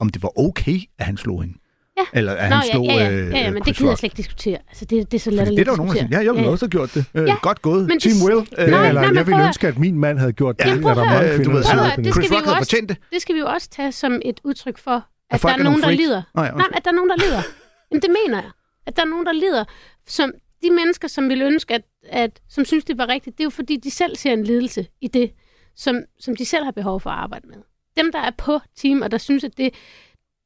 om 0.00 0.08
det 0.08 0.22
var 0.22 0.38
okay, 0.40 0.78
at 0.98 1.06
han 1.06 1.16
slog 1.16 1.42
hende. 1.42 1.58
Ja. 1.98 2.02
Eller 2.18 2.32
at 2.32 2.50
Nå, 2.50 2.56
han 2.56 2.64
slog 2.72 2.84
ja, 2.86 2.92
ja, 2.94 3.02
ja, 3.04 3.10
øh, 3.12 3.30
ja, 3.30 3.38
ja, 3.38 3.50
men 3.50 3.62
det 3.62 3.76
gider 3.76 3.90
jeg 3.90 3.98
slet 3.98 4.06
ikke 4.06 4.16
diskutere. 4.16 4.58
Altså, 4.68 4.84
det, 4.84 5.10
det 5.12 5.18
er 5.18 5.20
så 5.20 5.30
latterligt 5.30 5.58
det 5.66 5.68
er 5.68 5.70
der 5.72 5.76
nogen, 5.76 5.92
der 5.96 5.98
siger, 6.02 6.18
ja, 6.20 6.24
jeg 6.24 6.34
ville 6.34 6.48
også 6.50 6.64
have 6.64 6.70
gjort 6.70 6.94
det. 6.94 7.04
Øh, 7.14 7.26
Ja. 7.28 7.34
Godt 7.42 7.62
gået. 7.62 7.86
Men 7.88 7.90
det- 7.90 8.02
Team 8.02 8.16
Will. 8.28 8.48
Ja, 8.58 8.64
Øh, 8.64 8.70
Nej, 8.70 8.88
eller 8.88 9.00
nej, 9.00 9.10
jeg 9.14 9.26
ville 9.26 9.32
prøv 9.36 9.40
at- 9.40 9.46
ønske, 9.46 9.68
at 9.68 9.78
min 9.78 9.98
mand 9.98 10.18
havde 10.18 10.32
gjort 10.32 10.58
det. 10.58 10.64
Ja, 10.66 10.76
er 10.76 10.80
prøv 10.82 10.94
der 10.94 11.04
mange 11.04 11.28
kvinder, 11.28 11.44
Du 11.44 11.50
ved, 11.50 11.62
der 11.62 11.62
Prøv 11.62 11.62
siger 11.62 11.82
at- 11.82 11.94
på 11.94 11.96
det 11.96 12.04
net. 12.04 12.14
skal 12.14 12.30
vi 12.30 12.34
jo 12.46 12.52
også- 12.58 12.76
det. 12.88 12.96
Det 13.12 13.22
skal 13.22 13.34
vi 13.34 13.40
jo 13.40 13.46
også 13.46 13.68
tage 13.70 13.92
som 13.92 14.12
et 14.24 14.40
udtryk 14.44 14.78
for, 14.78 14.96
at, 15.30 15.42
der 15.42 15.48
er 15.48 15.52
er 15.58 15.62
nogen, 15.62 15.82
der 15.82 15.90
lider. 15.90 16.22
Nå, 16.34 16.42
ja, 16.42 16.50
Nej, 16.50 16.66
at 16.76 16.84
der 16.84 16.90
er 16.90 16.94
nogen, 16.94 17.10
der 17.10 17.16
lider. 17.16 17.42
Jamen, 17.90 18.02
det 18.02 18.10
mener 18.24 18.38
jeg. 18.42 18.50
At 18.86 18.96
der 18.96 19.02
er 19.02 19.06
nogen, 19.06 19.26
der 19.26 19.32
lider. 19.32 19.64
Som 20.06 20.30
de 20.62 20.70
mennesker, 20.70 21.08
som 21.08 21.28
vil 21.28 21.42
ønske, 21.42 21.74
at, 21.74 21.82
at, 22.02 22.40
som 22.48 22.64
synes, 22.64 22.84
det 22.84 22.98
var 22.98 23.08
rigtigt, 23.08 23.38
det 23.38 23.42
er 23.42 23.46
jo 23.46 23.50
fordi, 23.50 23.76
de 23.76 23.90
selv 23.90 24.16
ser 24.16 24.32
en 24.32 24.44
lidelse 24.44 24.86
i 25.00 25.08
det, 25.08 25.32
som, 25.76 26.02
som 26.18 26.36
de 26.36 26.44
selv 26.44 26.64
har 26.64 26.70
behov 26.70 27.00
for 27.00 27.10
at 27.10 27.16
arbejde 27.16 27.48
med. 27.48 27.56
Dem, 27.96 28.12
der 28.12 28.18
er 28.18 28.30
på 28.38 28.58
team, 28.76 29.02
og 29.02 29.10
der 29.10 29.18
synes, 29.18 29.44
at 29.44 29.58
det, 29.58 29.74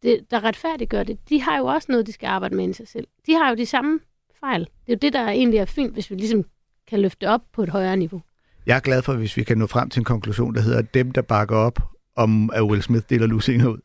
det, 0.03 0.21
der 0.31 0.45
retfærdiggør 0.45 1.03
det, 1.03 1.19
de 1.29 1.43
har 1.43 1.59
jo 1.59 1.67
også 1.67 1.87
noget, 1.91 2.07
de 2.07 2.13
skal 2.13 2.27
arbejde 2.27 2.57
med 2.57 2.69
i 2.69 2.73
sig 2.73 2.89
selv. 2.89 3.07
De 3.27 3.35
har 3.35 3.49
jo 3.49 3.57
de 3.57 3.67
samme 3.67 4.01
fejl. 4.41 4.61
Det 4.61 4.93
er 4.93 4.93
jo 4.93 4.99
det, 5.03 5.13
der 5.13 5.29
egentlig 5.29 5.59
er 5.59 5.65
fint, 5.65 5.93
hvis 5.93 6.11
vi 6.11 6.15
ligesom 6.15 6.45
kan 6.89 7.01
løfte 7.01 7.29
op 7.29 7.41
på 7.53 7.63
et 7.63 7.69
højere 7.69 7.97
niveau. 7.97 8.23
Jeg 8.67 8.77
er 8.77 8.81
glad 8.81 9.03
for, 9.03 9.15
hvis 9.15 9.37
vi 9.37 9.43
kan 9.43 9.59
nå 9.59 9.67
frem 9.67 9.91
til 9.91 10.01
en 10.01 10.05
konklusion, 10.05 10.55
der 10.55 10.61
hedder, 10.61 10.79
at 10.79 10.95
dem, 10.95 11.11
der 11.11 11.23
bakker 11.23 11.57
op 11.57 11.79
om, 12.17 12.51
at 12.55 12.63
Will 12.63 12.83
Smith 12.83 13.05
deler 13.11 13.27
lusinger 13.27 13.69
ud, 13.69 13.79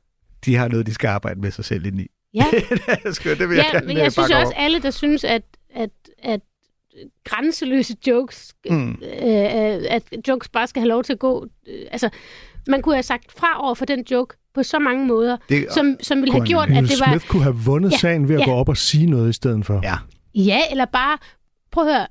de 0.45 0.55
har 0.55 0.67
noget, 0.67 0.85
de 0.85 0.93
skal 0.93 1.07
arbejde 1.07 1.39
med 1.39 1.51
sig 1.51 1.65
selv 1.65 1.85
ind 1.85 2.01
i. 2.01 2.07
Ja, 2.33 2.45
det 2.69 3.05
er 3.05 3.11
skønt, 3.11 3.39
det 3.39 3.49
vil 3.49 3.55
jeg 3.55 3.65
ja 3.65 3.77
gerne 3.77 3.87
men 3.87 3.97
jeg 3.97 4.11
synes 4.11 4.31
også, 4.31 4.47
op. 4.47 4.53
alle, 4.55 4.81
der 4.81 4.91
synes, 4.91 5.23
at, 5.23 5.43
at, 5.73 5.89
at 6.19 6.41
grænseløse 7.23 7.95
jokes, 8.07 8.55
Mm. 8.69 8.75
mm. 8.75 8.97
øh, 9.03 9.85
at 9.89 10.03
jokes 10.27 10.49
bare 10.49 10.67
skal 10.67 10.79
have 10.81 10.87
lov 10.89 11.03
til 11.03 11.13
at 11.13 11.19
gå. 11.19 11.47
Øh, 11.67 11.85
altså, 11.91 12.09
man 12.67 12.81
kunne 12.81 12.95
have 12.95 13.03
sagt 13.03 13.31
fra 13.31 13.63
over 13.65 13.73
for 13.75 13.85
den 13.85 14.05
joke 14.11 14.35
på 14.53 14.63
så 14.63 14.79
mange 14.79 15.05
måder, 15.05 15.37
Det, 15.49 15.65
som, 15.71 15.97
som 16.01 16.21
ville 16.21 16.33
have 16.33 16.45
gjort, 16.47 16.69
at 16.69 16.83
det 16.83 16.99
var... 16.99 17.11
Smith 17.11 17.27
kunne 17.27 17.43
have 17.43 17.55
vundet 17.55 17.91
Ja, 17.91 17.97
sagen 17.97 18.27
ved 18.27 18.35
at 18.35 18.41
ja. 18.41 18.45
gå 18.45 18.51
op 18.51 18.69
og 18.69 18.77
sige 18.77 19.05
noget 19.05 19.29
i 19.29 19.33
stedet 19.33 19.65
for. 19.65 19.79
Ja. 19.83 19.95
Ja, 20.35 20.59
eller 20.71 20.85
bare... 20.85 21.17
Prøv 21.71 21.87
at 21.87 21.93
høre. 21.95 22.07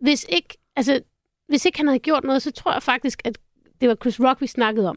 Hvis 0.00 0.26
ikke, 0.28 0.58
altså, 0.76 1.00
hvis 1.48 1.64
ikke 1.64 1.78
han 1.78 1.86
havde 1.88 1.98
gjort 1.98 2.24
noget, 2.24 2.42
så 2.42 2.50
tror 2.52 2.72
jeg 2.72 2.82
faktisk, 2.82 3.20
at 3.24 3.38
det 3.80 3.88
var 3.88 3.94
Chris 3.94 4.20
Rock, 4.20 4.40
vi 4.40 4.46
snakkede 4.46 4.88
om, 4.88 4.96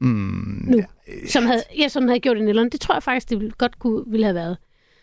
mm, 0.00 0.64
Nu. 0.66 0.76
ja, 0.76 0.84
som 1.28 1.46
havde, 1.46 1.62
ja, 1.78 1.88
som 1.88 2.08
havde 2.08 2.20
gjort 2.20 2.36
det 2.36 2.48
eller. 2.48 2.68
Det 2.68 2.80
tror 2.80 2.94
jeg 2.94 3.02
faktisk, 3.02 3.30
det 3.30 3.38
ville, 3.40 3.52
godt 3.58 3.78
kunne, 3.78 4.04
ville 4.06 4.24
have 4.26 4.34
været. 4.34 4.56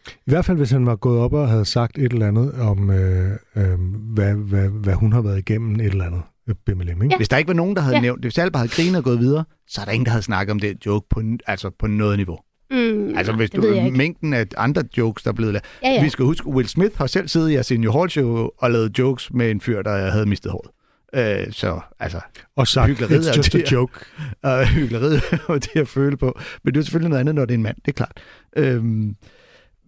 I 0.07 0.31
hvert 0.31 0.45
fald, 0.45 0.57
hvis 0.57 0.71
han 0.71 0.85
var 0.85 0.95
gået 0.95 1.19
op 1.19 1.33
og 1.33 1.49
havde 1.49 1.65
sagt 1.65 1.97
et 1.97 2.13
eller 2.13 2.27
andet 2.27 2.53
om, 2.59 2.89
øh, 2.91 3.31
øh, 3.55 3.79
hvad, 4.13 4.33
hvad, 4.33 4.69
hvad 4.69 4.93
hun 4.93 5.13
har 5.13 5.21
været 5.21 5.37
igennem, 5.37 5.75
et 5.75 5.85
eller 5.85 6.05
andet. 6.05 6.21
øh, 6.49 6.55
BMLM, 6.65 6.89
ikke? 6.89 7.07
Ja. 7.11 7.17
Hvis 7.17 7.29
der 7.29 7.37
ikke 7.37 7.47
var 7.47 7.53
nogen, 7.53 7.75
der 7.75 7.81
havde 7.81 7.95
ja. 7.95 8.01
Nævnt 8.01 8.23
det, 8.23 8.25
hvis 8.25 8.37
alle 8.37 8.51
bare 8.51 8.59
havde 8.59 8.71
grinet 8.71 8.97
og 8.97 9.03
gået 9.03 9.19
videre, 9.19 9.43
så 9.67 9.81
er 9.81 9.85
der 9.85 9.91
ingen, 9.91 10.05
der 10.05 10.11
havde 10.11 10.23
snakket 10.23 10.51
om 10.51 10.59
det 10.59 10.85
joke 10.85 11.07
på, 11.09 11.21
altså 11.47 11.69
på 11.79 11.87
noget 11.87 12.17
niveau. 12.17 12.37
Mm, 12.71 13.17
altså 13.17 13.33
hvis 13.33 13.49
jeg 13.53 13.61
du, 13.61 13.67
ikke. 13.73 13.91
mængden 13.91 14.33
af 14.33 14.45
andre 14.57 14.83
jokes, 14.97 15.23
der 15.23 15.29
er 15.29 15.33
blevet 15.33 15.53
lavet. 15.53 15.65
Ja, 15.83 15.89
ja. 15.89 16.03
Vi 16.03 16.09
skal 16.09 16.25
huske, 16.25 16.47
Will 16.47 16.67
Smith 16.67 16.97
har 16.97 17.07
selv 17.07 17.27
siddet 17.27 17.49
i 17.49 17.55
Arsenio 17.55 17.91
Hall 17.91 18.09
Show 18.09 18.49
og 18.57 18.71
lavet 18.71 18.99
jokes 18.99 19.33
med 19.33 19.51
en 19.51 19.61
fyr, 19.61 19.81
der 19.81 20.11
havde 20.11 20.25
mistet 20.25 20.51
håret. 20.51 20.71
Øh, 21.15 21.51
så 21.51 21.79
altså, 21.99 22.19
Og 22.55 22.67
sagt, 22.67 22.89
Hykleriet 22.89 23.25
it's 23.25 23.29
er 23.29 23.33
just 23.37 23.55
a 23.55 23.59
joke. 23.71 23.93
og 24.43 24.67
hyggeleriet 24.67 25.21
og 25.47 25.63
det 25.63 25.75
at 25.81 25.87
føle 25.87 26.17
på. 26.17 26.39
Men 26.63 26.73
det 26.73 26.79
er 26.79 26.83
selvfølgelig 26.83 27.09
noget 27.09 27.19
andet, 27.19 27.35
når 27.35 27.45
det 27.45 27.53
er 27.53 27.57
en 27.57 27.63
mand, 27.63 27.75
det 27.85 27.87
er 27.87 27.95
klart. 27.95 28.19
Øhm, 28.57 29.15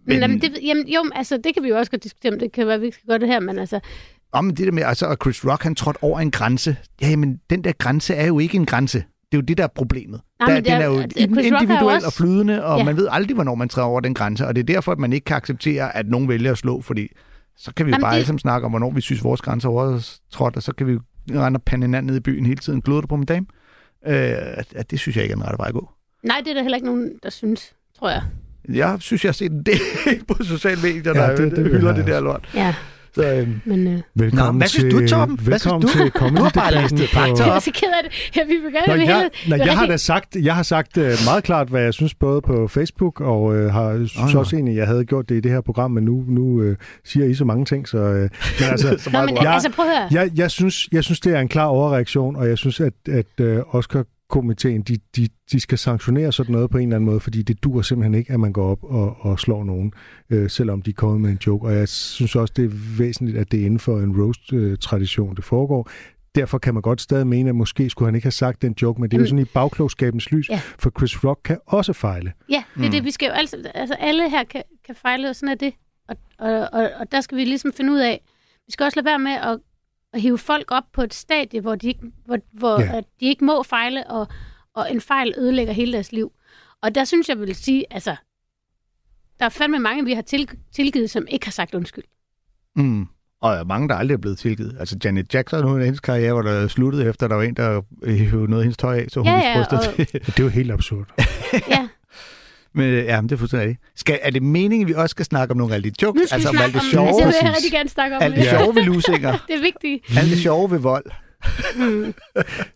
Men, 0.08 0.16
men, 0.16 0.22
jamen, 0.22 0.42
det, 0.42 0.60
jamen, 0.64 0.88
jo, 0.88 1.04
altså, 1.16 1.38
det 1.44 1.54
kan 1.54 1.64
vi 1.64 1.70
jo 1.70 1.78
også 1.78 1.92
godt 1.92 2.04
diskutere, 2.04 2.34
om 2.34 2.40
det 2.40 2.52
kan 2.52 2.68
være, 2.68 2.80
vi 2.80 2.86
ikke 2.86 2.96
skal 2.98 3.08
gøre 3.08 3.20
det 3.20 3.28
her, 3.28 3.40
men 3.40 3.60
altså, 3.60 3.80
om 4.32 4.56
det 4.56 4.66
der 4.66 4.72
med, 4.72 4.84
altså, 4.84 5.08
at 5.08 5.18
Chris 5.24 5.46
Rock, 5.46 5.64
han 5.64 5.76
trådte 5.76 6.04
over 6.04 6.20
en 6.20 6.32
grænse. 6.32 6.76
Ja, 7.02 7.16
men 7.16 7.40
den 7.50 7.64
der 7.64 7.72
grænse 7.72 8.14
er 8.14 8.28
jo 8.28 8.40
ikke 8.40 8.56
en 8.58 8.66
grænse. 8.66 8.98
Det 8.98 9.38
er 9.38 9.38
jo 9.38 9.42
det, 9.42 9.58
der 9.58 9.64
er 9.64 9.68
problemet. 9.76 10.22
Nej, 10.40 10.50
der, 10.50 10.56
det 10.56 10.66
den 10.66 10.74
er- 10.74 10.78
er 10.80 10.86
jo 10.86 11.02
Chris 11.02 11.46
individuel 11.46 11.96
også- 11.96 12.08
og 12.08 12.14
flydende, 12.14 12.64
og 12.66 12.78
Ja. 12.78 12.84
man 12.84 12.98
ved 12.98 13.08
aldrig, 13.12 13.34
hvornår 13.36 13.56
man 13.56 13.70
træder 13.70 13.88
over 13.88 14.00
den 14.00 14.14
grænse. 14.14 14.48
Og 14.48 14.56
det 14.56 14.62
er 14.62 14.66
derfor, 14.66 14.92
at 14.92 15.00
man 15.00 15.14
ikke 15.14 15.26
kan 15.26 15.36
acceptere, 15.38 15.96
at 15.96 16.08
nogen 16.08 16.30
vælger 16.30 16.52
at 16.52 16.58
slå, 16.58 16.82
fordi 16.82 17.08
så 17.58 17.74
kan 17.74 17.86
vi 17.86 17.92
Jamen, 17.92 18.02
bare 18.02 18.12
det- 18.12 18.16
alle 18.16 18.26
sammen 18.26 18.40
snakke 18.40 18.66
om, 18.66 18.72
hvornår 18.72 18.92
vi 18.92 19.02
synes, 19.02 19.24
vores 19.24 19.42
grænse 19.42 19.68
er 19.68 19.72
overtrådt, 19.72 20.56
og 20.56 20.64
så 20.64 20.74
kan 20.74 20.88
vi 20.88 20.92
jo 20.94 21.00
rende 21.32 21.58
og 21.58 21.64
pande 21.64 21.84
hinanden 21.88 22.08
ned 22.08 22.18
i 22.18 22.20
byen 22.20 22.46
hele 22.46 22.58
tiden. 22.60 22.82
Gløder 22.82 23.02
du 23.02 23.08
på 23.08 23.16
min 23.16 23.26
dame? 23.26 23.46
Øh, 24.08 24.14
at, 24.58 24.68
at 24.76 24.92
det 24.92 25.00
synes 25.00 25.16
jeg 25.16 25.24
ikke 25.24 25.32
er 25.34 25.36
den 25.36 25.46
rette 25.46 25.58
vej 25.58 25.68
at 25.68 25.74
gå. 25.74 25.90
nej, 26.24 26.38
det 26.44 26.50
er 26.50 26.54
der 26.54 26.62
heller 26.62 26.76
ikke 26.78 26.88
nogen, 26.88 27.12
der 27.24 27.30
synes, 27.30 27.74
tror 28.00 28.10
jeg. 28.10 28.22
Jeg 28.74 28.98
synes, 29.00 29.24
jeg 29.24 29.30
har 29.30 29.34
set 29.34 29.52
en 29.52 29.64
del 29.64 29.80
på 30.28 30.44
sociale 30.44 30.82
medier, 30.84 31.02
Ja, 31.06 31.22
der 31.22 31.30
det- 31.30 31.38
det, 31.38 31.52
det 31.52 31.66
det, 31.66 31.72
hylder 31.74 31.96
det 31.96 32.08
der 32.08 32.20
lort. 32.20 32.50
Ja, 32.56 32.74
Så, 33.16 33.34
øhm, 33.34 33.62
men... 33.66 33.88
Øh, 33.88 34.00
Velkommen 34.16 34.54
Nå, 34.56 34.58
hvad 34.58 34.68
synes 34.68 34.94
til, 34.94 35.02
du, 35.02 35.08
Torben? 35.08 35.40
Hvad 35.40 35.54
Velkommen 35.54 35.88
synes 35.90 36.12
du? 36.14 36.20
til 36.28 36.38
Du 36.38 36.44
har 36.44 36.50
bare 36.50 36.82
listet 36.82 37.00
på- 37.00 37.06
fakta 37.20 37.44
jeg 37.44 37.50
er 37.52 37.56
op. 37.56 37.62
så 37.62 37.72
ked 37.74 37.88
af 38.04 38.10
det. 38.10 38.32
Jeg 38.36 38.46
vil 38.48 38.58
gerne 38.74 38.88
Nå, 38.88 38.94
jeg, 38.94 39.30
nej, 39.48 39.60
jeg 39.66 39.78
har 39.78 39.86
da 39.86 39.98
sagt, 39.98 40.36
jeg 40.36 40.56
har 40.56 40.64
sagt 40.64 40.98
uh, 40.98 41.04
meget 41.04 41.44
klart, 41.44 41.68
hvad 41.68 41.82
jeg 41.82 41.94
synes 41.94 42.14
både 42.16 42.42
på 42.42 42.68
Facebook, 42.68 43.22
og 43.22 43.56
øh, 43.56 43.72
har 43.74 44.06
synes 44.08 44.34
nå. 44.34 44.40
også 44.40 44.56
egentlig, 44.56 44.76
jeg 44.78 44.88
havde 44.88 45.06
gjort 45.06 45.30
det 45.30 45.36
i 45.36 45.40
det 45.40 45.52
her 45.52 45.62
program, 45.62 45.92
men 45.92 46.04
nu, 46.04 46.24
nu 46.28 46.62
øh, 46.62 46.78
siger 47.06 47.26
I 47.26 47.34
så 47.34 47.46
mange 47.46 47.66
ting, 47.66 47.88
så... 47.88 47.98
Øh, 47.98 48.20
men 48.22 48.30
altså, 48.72 48.96
Så 49.00 49.10
Nå, 49.10 49.12
meget 49.12 49.26
men 49.26 49.36
bra. 49.36 49.44
Jeg- 49.44 49.54
altså, 49.54 49.70
prøv 49.72 49.86
at 49.86 49.98
høre. 49.98 50.08
jeg, 50.22 50.32
jeg, 50.36 50.52
synes, 50.52 50.90
jeg 50.92 51.04
synes, 51.04 51.20
det 51.20 51.34
er 51.36 51.40
en 51.40 51.48
klar 51.48 51.66
overreaktion, 51.66 52.36
og 52.36 52.48
jeg 52.50 52.58
synes, 52.58 52.80
at, 52.80 52.94
at 53.12 53.26
øh, 53.42 53.60
Oscar-komiteen, 54.30 54.82
de, 54.82 54.98
de, 55.16 55.28
de 55.52 55.60
skal 55.60 55.78
sanktionere 55.78 56.32
sådan 56.34 56.52
noget 56.52 56.70
på 56.70 56.78
en 56.78 56.84
eller 56.84 56.96
anden 56.96 57.06
måde, 57.10 57.20
fordi 57.20 57.42
det 57.42 57.64
dur 57.64 57.82
simpelthen 57.82 58.14
ikke, 58.16 58.34
at 58.34 58.40
man 58.40 58.54
går 58.54 58.72
op 58.72 58.84
og, 58.84 59.18
og 59.20 59.40
slår 59.40 59.64
nogen, 59.64 59.94
øh, 60.30 60.50
selvom 60.50 60.82
de 60.82 60.90
er 60.90 60.94
kommet 60.94 61.22
med 61.22 61.30
en 61.30 61.38
joke. 61.48 61.66
Og 61.68 61.76
jeg 61.76 61.88
synes 61.90 62.36
også, 62.36 62.54
det 62.58 62.66
er 62.66 62.98
væsentligt, 62.98 63.38
at 63.38 63.52
det 63.52 63.62
er 63.62 63.66
inden 63.66 63.80
for 63.80 64.00
en 64.00 64.22
roast-tradition, 64.22 65.36
det 65.36 65.44
foregår. 65.44 65.90
Derfor 66.36 66.58
kan 66.58 66.74
man 66.74 66.82
godt 66.84 67.02
stadig 67.02 67.28
mene, 67.28 67.50
at 67.50 67.56
måske 67.56 67.90
skulle 67.90 68.08
han 68.08 68.16
ikke 68.16 68.26
have 68.26 68.32
sagt 68.32 68.62
den 68.62 68.76
joke, 68.82 69.02
men 69.02 69.12
det 69.12 69.18
er 69.18 69.20
jo 69.20 69.26
Jamen- 69.26 69.28
sådan 69.30 69.42
i 69.46 69.52
bagklogskabens 69.54 70.32
lys, 70.32 70.50
Ja. 70.50 70.62
for 70.80 70.92
Chris 71.00 71.24
Rock 71.24 71.40
kan 71.44 71.58
også 71.66 71.94
fejle. 71.94 72.34
Ja, 72.50 72.64
det 72.76 72.82
er 72.82 72.86
Mm. 72.86 72.92
det. 72.92 73.04
Vi 73.06 73.12
skal 73.12 73.26
jo 73.26 73.32
altså, 73.32 73.58
altså 73.76 73.96
alle 74.00 74.30
her 74.30 74.44
kan, 74.44 74.64
kan 74.86 74.96
fejle, 74.96 75.30
og 75.30 75.36
sådan 75.36 75.50
er 75.50 75.56
det. 75.56 75.74
Og, 76.10 76.16
og, 76.40 76.70
og, 76.74 76.90
og 77.00 77.12
der 77.12 77.22
skal 77.22 77.38
vi 77.38 77.44
ligesom 77.44 77.74
finde 77.78 77.94
ud 77.94 78.00
af, 78.00 78.22
vi 78.68 78.72
skal 78.72 78.84
også 78.84 79.00
lade 79.00 79.06
være 79.06 79.20
med 79.20 79.32
at, 79.32 79.60
at 80.18 80.22
hive 80.22 80.38
folk 80.38 80.72
op 80.72 80.84
på 80.94 81.02
et 81.02 81.14
stadie, 81.14 81.62
hvor 81.62 81.76
de 81.76 81.88
ikke, 81.88 82.02
hvor, 82.26 82.38
hvor, 82.52 82.82
Ja. 82.82 82.86
ja. 82.86 82.98
at 82.98 83.04
de 83.20 83.26
ikke 83.26 83.46
må 83.46 83.64
fejle, 83.64 84.08
og, 84.10 84.28
og 84.76 84.92
en 84.92 85.02
fejl 85.02 85.34
ødelægger 85.38 85.74
hele 85.74 85.94
deres 85.94 86.12
liv. 86.12 86.32
Og 86.82 86.96
der 86.96 87.04
synes 87.04 87.30
jeg 87.30 87.40
vil 87.40 87.56
sige, 87.56 87.86
altså, 87.92 88.16
der 89.40 89.46
er 89.46 89.50
fandme 89.50 89.80
mange, 89.80 90.06
vi 90.06 90.14
har 90.14 90.22
til, 90.22 90.50
tilgivet, 90.76 91.10
som 91.10 91.26
ikke 91.30 91.46
har 91.46 91.52
sagt 91.52 91.76
undskyld. 91.76 92.04
Mm. 92.76 93.08
Og 93.42 93.68
mange, 93.68 93.90
der 93.90 93.96
aldrig 93.96 94.14
er 94.14 94.18
blevet 94.22 94.38
tilgivet. 94.38 94.76
Altså 94.80 94.98
Janet 95.04 95.34
Jackson, 95.34 95.64
hun, 95.64 95.82
hendes 95.82 96.00
karriere 96.00 96.36
var 96.36 96.42
der 96.42 96.68
sluttet 96.68 97.08
efter, 97.08 97.28
der 97.28 97.36
var 97.36 97.44
en, 97.44 97.54
der 97.56 97.82
hævde 98.08 98.50
noget 98.50 98.62
af 98.62 98.66
hendes 98.66 98.78
tøj 98.78 98.98
af, 98.98 99.06
så 99.10 99.20
hun 99.20 99.28
Ja, 99.28 99.34
ja, 99.34 99.40
ja, 99.50 99.58
ja, 99.72 99.78
og- 99.78 99.94
til. 99.96 100.12
Det 100.26 100.40
er 100.40 100.44
jo 100.44 100.50
helt 100.50 100.72
absurd. 100.72 101.06
ja. 101.70 101.88
Men 102.78 102.86
øh, 102.94 103.06
ja, 103.06 103.22
men 103.22 103.30
det 103.30 103.36
er 103.36 103.40
fuldstændig 103.40 103.68
rigtigt. 103.70 103.92
Skal, 104.00 104.20
er 104.22 104.30
det 104.30 104.44
meningen, 104.44 104.82
at 104.82 104.88
vi 104.88 104.94
også 104.94 105.14
skal 105.14 105.26
snakke 105.26 105.52
om 105.52 105.58
nogle 105.58 105.76
af 105.76 105.84
de 105.84 105.92
jokes? 106.02 106.20
Nu 106.20 106.26
skal 106.28 106.36
altså 106.36 106.52
vi 106.52 106.58
om 106.58 106.62
snakke 106.62 106.74
det 106.74 106.82
om 106.82 106.92
sjove, 106.92 107.08
Altså, 107.08 107.40
jeg 107.42 107.48
vil 107.48 107.54
rigtig 107.56 107.72
gerne 107.72 107.90
snakke 107.90 108.16
om 108.16 108.22
alt 108.24 108.36
det 108.36 108.44
det. 108.44 108.50
sjove 108.60 108.76
ved 108.76 108.84
lusinger, 108.84 109.32
Det 109.48 109.56
er 109.56 109.62
vigtigt. 109.62 110.18
alt 110.18 110.30
det 110.30 110.38
sjove 110.40 110.72
ved 110.72 110.80
vold. 110.80 111.06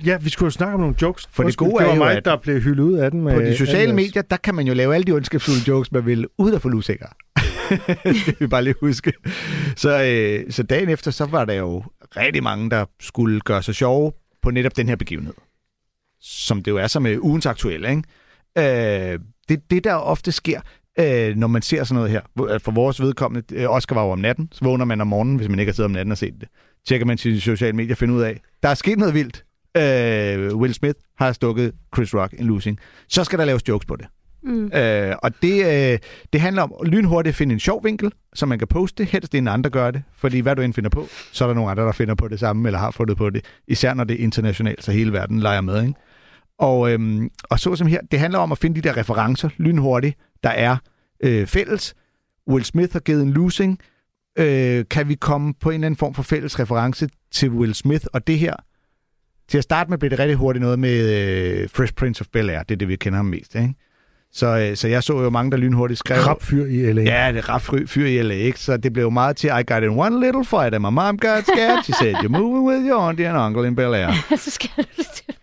Ja, 0.05 0.17
vi 0.17 0.29
skulle 0.29 0.47
jo 0.47 0.51
snakke 0.51 0.73
om 0.73 0.79
nogle 0.79 0.95
jokes. 1.01 1.27
For 1.31 1.43
det 1.43 1.57
gode 1.57 1.71
det 1.71 1.79
er 1.81 1.85
var 1.85 1.93
jo, 1.93 1.97
mig, 1.97 2.17
at 2.17 2.25
der 2.25 2.35
blev 2.37 2.61
hyldet 2.61 2.83
ud 2.83 2.93
af 2.93 3.11
den. 3.11 3.21
Med 3.21 3.33
På 3.33 3.41
de 3.41 3.57
sociale 3.57 3.93
medier, 3.93 4.21
der 4.21 4.37
kan 4.37 4.55
man 4.55 4.67
jo 4.67 4.73
lave 4.73 4.95
alle 4.95 5.05
de 5.05 5.11
ondskabsfulde 5.11 5.61
jokes, 5.67 5.91
man 5.91 6.05
vil, 6.05 6.27
uden 6.37 6.55
at 6.55 6.61
få 6.61 6.69
lusinger. 6.69 7.07
det 8.03 8.27
vil 8.27 8.35
vi 8.39 8.47
bare 8.47 8.63
lige 8.63 8.75
huske. 8.81 9.13
Så, 9.75 10.03
øh, 10.03 10.51
så 10.51 10.63
dagen 10.63 10.89
efter, 10.89 11.11
så 11.11 11.25
var 11.25 11.45
der 11.45 11.53
jo 11.53 11.83
rigtig 12.17 12.43
mange, 12.43 12.69
der 12.69 12.85
skulle 13.01 13.39
gøre 13.41 13.63
sig 13.63 13.75
sjove 13.75 14.11
på 14.41 14.51
netop 14.51 14.77
den 14.77 14.89
her 14.89 14.95
begivenhed. 14.95 15.33
Som 16.21 16.63
det 16.63 16.71
jo 16.71 16.77
er 16.77 16.87
som 16.87 17.01
med 17.03 17.17
ugens 17.17 17.45
aktuelle, 17.45 17.89
ikke? 17.89 19.13
Øh, 19.13 19.19
det, 19.51 19.71
det, 19.71 19.83
der 19.83 19.93
ofte 19.93 20.31
sker, 20.31 20.61
øh, 20.99 21.35
når 21.35 21.47
man 21.47 21.61
ser 21.61 21.83
sådan 21.83 21.95
noget 21.95 22.11
her, 22.11 22.21
for 22.59 22.71
vores 22.71 23.01
vedkommende, 23.01 23.55
øh, 23.55 23.69
Oscar 23.69 23.95
var 23.95 24.03
jo 24.03 24.11
om 24.11 24.19
natten, 24.19 24.49
så 24.51 24.65
vågner 24.65 24.85
man 24.85 25.01
om 25.01 25.07
morgenen, 25.07 25.35
hvis 25.35 25.49
man 25.49 25.59
ikke 25.59 25.69
har 25.69 25.75
siddet 25.75 25.85
om 25.85 25.91
natten 25.91 26.11
og 26.11 26.17
set 26.17 26.33
det. 26.39 26.47
Tjekker 26.87 27.05
man 27.05 27.17
sine 27.17 27.39
sociale 27.39 27.75
medier 27.75 27.93
og 27.93 27.97
finder 27.97 28.15
ud 28.15 28.21
af, 28.21 28.41
der 28.63 28.69
er 28.69 28.73
sket 28.73 28.97
noget 28.97 29.13
vildt. 29.13 29.45
Øh, 29.77 30.55
Will 30.55 30.73
Smith 30.73 30.99
har 31.17 31.31
stukket 31.31 31.71
Chris 31.95 32.13
Rock 32.13 32.33
en 32.39 32.45
losing. 32.45 32.79
Så 33.07 33.23
skal 33.23 33.39
der 33.39 33.45
laves 33.45 33.67
jokes 33.67 33.85
på 33.85 33.95
det. 33.95 34.05
Mm. 34.43 34.71
Øh, 34.73 35.15
og 35.23 35.31
det, 35.41 35.65
øh, 35.93 35.99
det 36.33 36.41
handler 36.41 36.61
om 36.61 36.73
lynhurtigt 36.85 37.33
at 37.33 37.35
finde 37.35 37.53
en 37.53 37.59
sjov 37.59 37.83
vinkel, 37.83 38.11
så 38.33 38.45
man 38.45 38.59
kan 38.59 38.67
poste, 38.67 39.03
helst 39.03 39.33
inden 39.33 39.47
andre 39.47 39.69
gør 39.69 39.91
det. 39.91 40.03
Fordi 40.15 40.39
hvad 40.39 40.55
du 40.55 40.61
end 40.61 40.73
finder 40.73 40.89
på, 40.89 41.07
så 41.31 41.43
er 41.43 41.47
der 41.47 41.55
nogle 41.55 41.71
andre, 41.71 41.83
der 41.83 41.91
finder 41.91 42.15
på 42.15 42.27
det 42.27 42.39
samme, 42.39 42.67
eller 42.67 42.79
har 42.79 42.91
fundet 42.91 43.17
på 43.17 43.29
det. 43.29 43.45
Især 43.67 43.93
når 43.93 44.03
det 44.03 44.19
er 44.19 44.23
internationalt, 44.23 44.83
så 44.83 44.91
hele 44.91 45.13
verden 45.13 45.39
leger 45.39 45.61
med. 45.61 45.81
Ikke? 45.81 45.93
Og, 46.61 46.91
øhm, 46.91 47.29
og 47.49 47.59
så 47.59 47.75
som 47.75 47.87
her, 47.87 47.99
det 48.11 48.19
handler 48.19 48.39
om 48.39 48.51
at 48.51 48.57
finde 48.57 48.81
de 48.81 48.87
der 48.87 48.97
referencer 48.97 49.49
lynhurtigt, 49.57 50.17
der 50.43 50.49
er 50.49 50.77
øh, 51.23 51.47
fælles. 51.47 51.93
Will 52.49 52.65
Smith 52.65 52.93
har 52.93 52.99
givet 52.99 53.21
en 53.21 53.31
losing. 53.31 53.79
Øh, 54.39 54.85
kan 54.89 55.09
vi 55.09 55.15
komme 55.15 55.53
på 55.53 55.69
en 55.69 55.73
eller 55.73 55.85
anden 55.85 55.97
form 55.97 56.13
for 56.13 56.23
fælles 56.23 56.59
reference 56.59 57.09
til 57.31 57.49
Will 57.49 57.73
Smith 57.73 58.05
og 58.13 58.27
det 58.27 58.39
her? 58.39 58.55
Til 59.47 59.57
at 59.57 59.63
starte 59.63 59.89
med 59.89 59.97
blev 59.97 60.11
det 60.11 60.19
rigtig 60.19 60.35
hurtigt 60.35 60.61
noget 60.61 60.79
med 60.79 60.99
øh, 61.61 61.69
Fresh 61.69 61.93
Prince 61.93 62.21
of 62.21 62.27
Bel-Air. 62.27 62.63
Det 62.63 62.71
er 62.71 62.77
det, 62.77 62.87
vi 62.87 62.95
kender 62.95 63.17
ham 63.17 63.25
mest. 63.25 63.55
Ikke? 63.55 63.73
Så, 64.31 64.57
øh, 64.57 64.75
så 64.75 64.87
jeg 64.87 65.03
så 65.03 65.21
jo 65.21 65.29
mange, 65.29 65.51
der 65.51 65.57
lynhurtigt 65.57 65.99
skrev... 65.99 66.17
Krab 66.17 66.41
fyr 66.41 66.65
i 66.65 66.93
LA. 66.93 67.01
Ja, 67.01 67.31
det 67.31 67.37
er 67.37 67.49
ret 67.49 67.89
fyr, 67.89 68.05
i 68.05 68.21
LA, 68.21 68.35
ikke? 68.35 68.59
Så 68.59 68.77
det 68.77 68.93
blev 68.93 69.11
meget 69.11 69.37
til, 69.37 69.47
I 69.47 69.63
got 69.73 69.83
in 69.83 69.89
one 69.89 70.19
little 70.19 70.45
fight, 70.45 70.75
and 70.75 70.81
my 70.83 70.89
mom 70.89 71.17
got 71.17 71.43
scared. 71.43 71.83
She 71.83 71.93
said, 71.93 72.15
you're 72.15 72.37
moving 72.39 72.67
with 72.67 72.89
your 72.89 72.99
auntie 72.99 73.27
and 73.27 73.37
uncle 73.37 73.67
in 73.67 73.75
Bel 73.75 73.93
Air. 73.95 74.11
så 74.37 74.51
skal 74.51 74.69
du 74.77 75.03
til. 75.15 75.35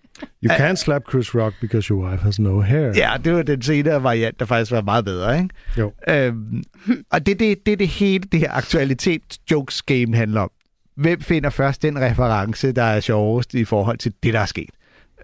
You 0.44 0.50
can't 0.54 0.74
slap 0.76 1.02
Chris 1.10 1.34
Rock 1.34 1.54
because 1.60 1.88
your 1.90 2.10
wife 2.10 2.22
has 2.22 2.38
no 2.38 2.60
hair. 2.60 2.92
Ja, 2.96 3.12
det 3.24 3.32
var 3.34 3.42
den 3.42 3.62
senere 3.62 4.02
variant, 4.02 4.40
der 4.40 4.46
faktisk 4.46 4.72
var 4.72 4.80
meget 4.82 5.04
bedre, 5.04 5.36
ikke? 5.38 5.48
Jo. 5.78 5.92
Øhm, 6.08 6.62
og 7.10 7.26
det 7.26 7.32
er 7.32 7.38
det, 7.38 7.66
det, 7.66 7.78
det 7.78 7.88
hele, 7.88 8.24
det 8.32 8.40
her 8.40 8.52
aktualitet-jokes-game 8.52 10.16
handler 10.16 10.40
om. 10.40 10.50
Hvem 10.96 11.20
finder 11.20 11.50
først 11.50 11.82
den 11.82 11.98
reference, 12.00 12.72
der 12.72 12.82
er 12.82 13.00
sjovest 13.00 13.54
i 13.54 13.64
forhold 13.64 13.98
til 13.98 14.12
det, 14.22 14.34
der 14.34 14.40
er 14.40 14.46
sket? 14.46 14.70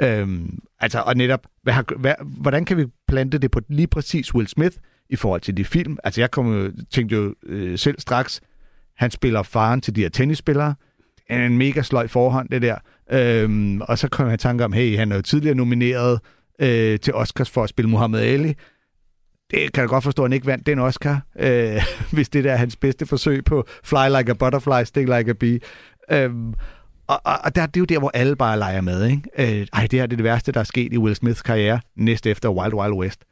Øhm, 0.00 0.58
altså, 0.80 1.00
og 1.00 1.14
netop, 1.16 1.40
hvad 1.62 1.72
har, 1.74 1.84
hvad, 1.98 2.14
hvordan 2.20 2.64
kan 2.64 2.76
vi 2.76 2.86
plante 3.08 3.38
det 3.38 3.50
på 3.50 3.60
lige 3.68 3.86
præcis 3.86 4.34
Will 4.34 4.48
Smith 4.48 4.76
i 5.10 5.16
forhold 5.16 5.40
til 5.40 5.56
de 5.56 5.64
film? 5.64 5.96
Altså, 6.04 6.20
jeg 6.20 6.30
kom, 6.30 6.52
jo- 6.52 6.72
tænkte 6.90 7.16
jo 7.16 7.34
øh, 7.46 7.78
selv 7.78 8.00
straks, 8.00 8.40
han 8.96 9.10
spiller 9.10 9.42
faren 9.42 9.80
til 9.80 9.96
de 9.96 10.00
her 10.00 10.08
tennisspillere. 10.08 10.74
En 11.30 11.58
mega 11.58 11.82
sløj 11.82 12.06
forhånd, 12.06 12.48
det 12.48 12.62
der. 12.62 12.76
Øhm, 13.12 13.80
og 13.80 13.98
så 13.98 14.08
kom 14.08 14.26
jeg 14.26 14.34
i 14.34 14.36
tanke 14.36 14.64
om, 14.64 14.72
hey, 14.72 14.96
han 14.96 15.12
er 15.12 15.16
jo 15.16 15.22
tidligere 15.22 15.54
nomineret 15.56 16.20
øh, 16.60 17.00
til 17.00 17.14
Oscars 17.14 17.50
for 17.50 17.62
at 17.62 17.68
spille 17.68 17.90
Muhammad 17.90 18.20
Ali. 18.20 18.54
Det 19.50 19.72
kan 19.72 19.80
jeg 19.80 19.88
godt 19.88 20.04
forstå, 20.04 20.22
at 20.22 20.28
han 20.28 20.32
ikke 20.32 20.46
vandt 20.46 20.66
den 20.66 20.78
Oscar, 20.78 21.20
øh, 21.38 21.82
hvis 22.12 22.28
det 22.28 22.44
der 22.44 22.52
er 22.52 22.56
hans 22.56 22.76
bedste 22.76 23.06
forsøg 23.06 23.44
på 23.44 23.66
Fly 23.84 24.08
Like 24.18 24.30
a 24.30 24.34
Butterfly, 24.34 24.84
Sting 24.84 25.16
Like 25.18 25.30
a 25.30 25.32
Bee. 25.32 25.60
Øhm, 26.10 26.54
og, 27.06 27.20
og, 27.24 27.38
og 27.44 27.54
der, 27.54 27.66
det 27.66 27.76
er 27.76 27.80
jo 27.80 27.84
der, 27.84 27.98
hvor 27.98 28.10
alle 28.14 28.36
bare 28.36 28.58
leger 28.58 28.80
med. 28.80 29.06
Ikke? 29.06 29.60
Øh, 29.60 29.66
ej, 29.72 29.86
det 29.90 30.00
her 30.00 30.06
det 30.06 30.12
er 30.12 30.16
det 30.16 30.24
værste, 30.24 30.52
der 30.52 30.60
er 30.60 30.64
sket 30.64 30.92
i 30.92 30.98
Will 30.98 31.16
Smiths 31.16 31.42
karriere, 31.42 31.80
næste 31.96 32.30
efter 32.30 32.48
Wild 32.48 32.74
Wild 32.74 32.92
West, 32.92 33.24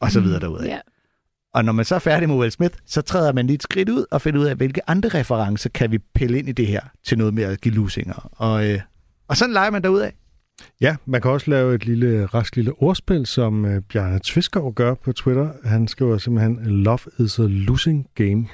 og 0.00 0.10
så 0.10 0.20
videre 0.20 0.40
derudad. 0.40 0.66
Ja. 0.66 0.78
Og 1.54 1.64
når 1.64 1.72
man 1.72 1.84
så 1.84 1.94
er 1.94 1.98
færdig 1.98 2.28
med 2.28 2.36
Will 2.36 2.50
Smith, 2.50 2.74
så 2.86 3.02
træder 3.02 3.32
man 3.32 3.46
lige 3.46 3.54
et 3.54 3.62
skridt 3.62 3.88
ud 3.88 4.04
og 4.10 4.20
finder 4.22 4.40
ud 4.40 4.46
af, 4.46 4.56
hvilke 4.56 4.90
andre 4.90 5.08
referencer 5.08 5.70
kan 5.70 5.90
vi 5.92 5.98
pille 6.14 6.38
ind 6.38 6.48
i 6.48 6.52
det 6.52 6.66
her 6.66 6.80
til 7.04 7.18
noget 7.18 7.34
med 7.34 7.44
at 7.44 7.60
give 7.60 7.74
lusinger. 7.74 8.30
Og, 8.32 8.70
øh, 8.70 8.80
og 9.28 9.36
sådan 9.36 9.52
leger 9.52 9.70
man 9.70 9.82
derudad. 9.82 10.10
Ja, 10.80 10.96
man 11.06 11.20
kan 11.22 11.30
også 11.30 11.50
lave 11.50 11.74
et 11.74 11.86
lille, 11.86 12.26
rask 12.26 12.56
lille 12.56 12.72
ordspil, 12.82 13.26
som 13.26 13.64
uh, 13.64 13.70
Bjarne 13.92 14.20
Tviskov 14.24 14.74
gør 14.74 14.94
på 14.94 15.12
Twitter. 15.12 15.48
Han 15.64 15.88
skriver 15.88 16.18
simpelthen, 16.18 16.58
love 16.66 16.98
is 17.18 17.38
a 17.38 17.42
losing 17.42 18.06
game. 18.14 18.46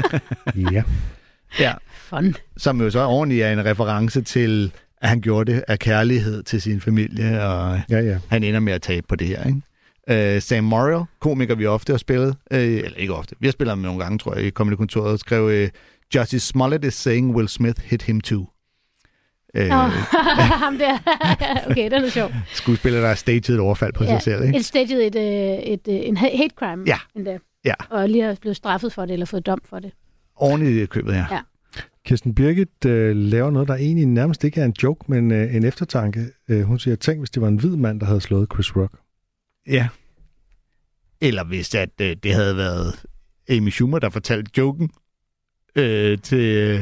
ja. 0.72 0.82
Ja. 1.60 1.74
Fun. 1.96 2.34
Som 2.56 2.80
jo 2.80 2.90
så 2.90 3.04
ordentligt 3.06 3.44
er 3.44 3.52
en 3.52 3.64
reference 3.64 4.22
til, 4.22 4.72
at 5.00 5.08
han 5.08 5.20
gjorde 5.20 5.52
det 5.52 5.64
af 5.68 5.78
kærlighed 5.78 6.42
til 6.42 6.62
sin 6.62 6.80
familie, 6.80 7.42
og 7.42 7.80
Ja, 7.90 8.00
ja. 8.00 8.18
han 8.28 8.42
ender 8.42 8.60
med 8.60 8.72
at 8.72 8.82
tabe 8.82 9.06
på 9.08 9.16
det 9.16 9.26
her. 9.26 9.44
Ikke? 9.44 9.60
Uh, 10.10 10.40
Sam 10.42 10.64
Morrill, 10.64 11.04
komiker 11.20 11.54
vi 11.54 11.66
ofte 11.66 11.92
har 11.92 11.98
spillet, 11.98 12.28
uh, 12.50 12.58
eller 12.58 12.96
ikke 12.96 13.14
ofte, 13.14 13.34
vi 13.40 13.46
har 13.46 13.52
spillet 13.52 13.70
ham 13.70 13.78
nogle 13.78 14.00
gange, 14.02 14.18
tror 14.18 14.34
jeg, 14.34 14.44
i 14.46 14.50
Comedy 14.50 14.74
Kontoret, 14.76 15.20
skrev, 15.20 15.44
uh, 15.44 15.68
Justice 16.14 16.46
Smollett 16.46 16.84
is 16.84 16.94
saying 16.94 17.34
Will 17.36 17.48
Smith 17.48 17.80
hit 17.84 18.02
him 18.02 18.20
too. 18.20 18.40
Uh, 19.58 19.62
Nå, 19.68 19.74
ham 20.64 20.78
der. 20.78 20.98
okay, 21.70 21.84
den 21.90 22.04
er 22.04 22.08
sjov. 22.10 22.30
skuespiller, 22.52 23.00
der 23.00 23.08
har 23.08 23.14
staged 23.14 23.50
et 23.50 23.60
overfald 23.60 23.92
på 23.92 24.04
Ja, 24.04 24.10
sig 24.10 24.22
selv. 24.22 24.44
Ikke? 24.44 24.58
Et 24.58 24.64
staged 24.64 25.00
et, 25.00 25.14
øh, 25.16 25.58
et, 25.58 25.88
øh, 25.88 26.08
en 26.08 26.16
ha- 26.16 26.36
hate 26.36 26.54
crime. 26.58 26.84
Ja. 26.86 26.96
Endda. 27.16 27.38
Ja. 27.64 27.74
Og 27.90 28.08
lige 28.08 28.24
har 28.24 28.36
blevet 28.40 28.56
straffet 28.56 28.92
for 28.92 29.02
det, 29.06 29.12
eller 29.12 29.26
fået 29.26 29.46
dom 29.46 29.60
for 29.64 29.78
det. 29.78 29.90
Ordentligt 30.36 30.82
i 30.82 30.86
købet, 30.86 31.12
ja. 31.12 31.26
Ja. 31.30 31.40
Kirsten 32.06 32.34
Birgit 32.34 32.84
øh, 32.86 33.16
laver 33.16 33.50
noget, 33.50 33.68
der 33.68 33.74
egentlig 33.74 34.06
nærmest 34.06 34.44
ikke 34.44 34.60
er 34.60 34.64
en 34.64 34.74
joke, 34.82 35.04
men 35.08 35.30
øh, 35.32 35.54
en 35.54 35.64
eftertanke. 35.64 36.20
Øh, 36.48 36.62
hun 36.62 36.78
siger, 36.78 36.96
tænk, 36.96 37.18
hvis 37.18 37.30
det 37.30 37.42
var 37.42 37.48
en 37.48 37.56
hvid 37.56 37.76
mand, 37.76 38.00
der 38.00 38.06
havde 38.06 38.20
slået 38.20 38.48
Chris 38.54 38.76
Rock. 38.76 38.92
Ja. 39.66 39.88
Eller 41.20 41.44
hvis 41.44 41.74
at, 41.74 41.90
øh, 42.00 42.16
det 42.22 42.34
havde 42.34 42.56
været 42.56 42.94
Amy 43.50 43.70
Schumer, 43.70 43.98
der 43.98 44.10
fortalte 44.10 44.50
joken 44.58 44.90
øh, 45.76 46.18
til, 46.18 46.80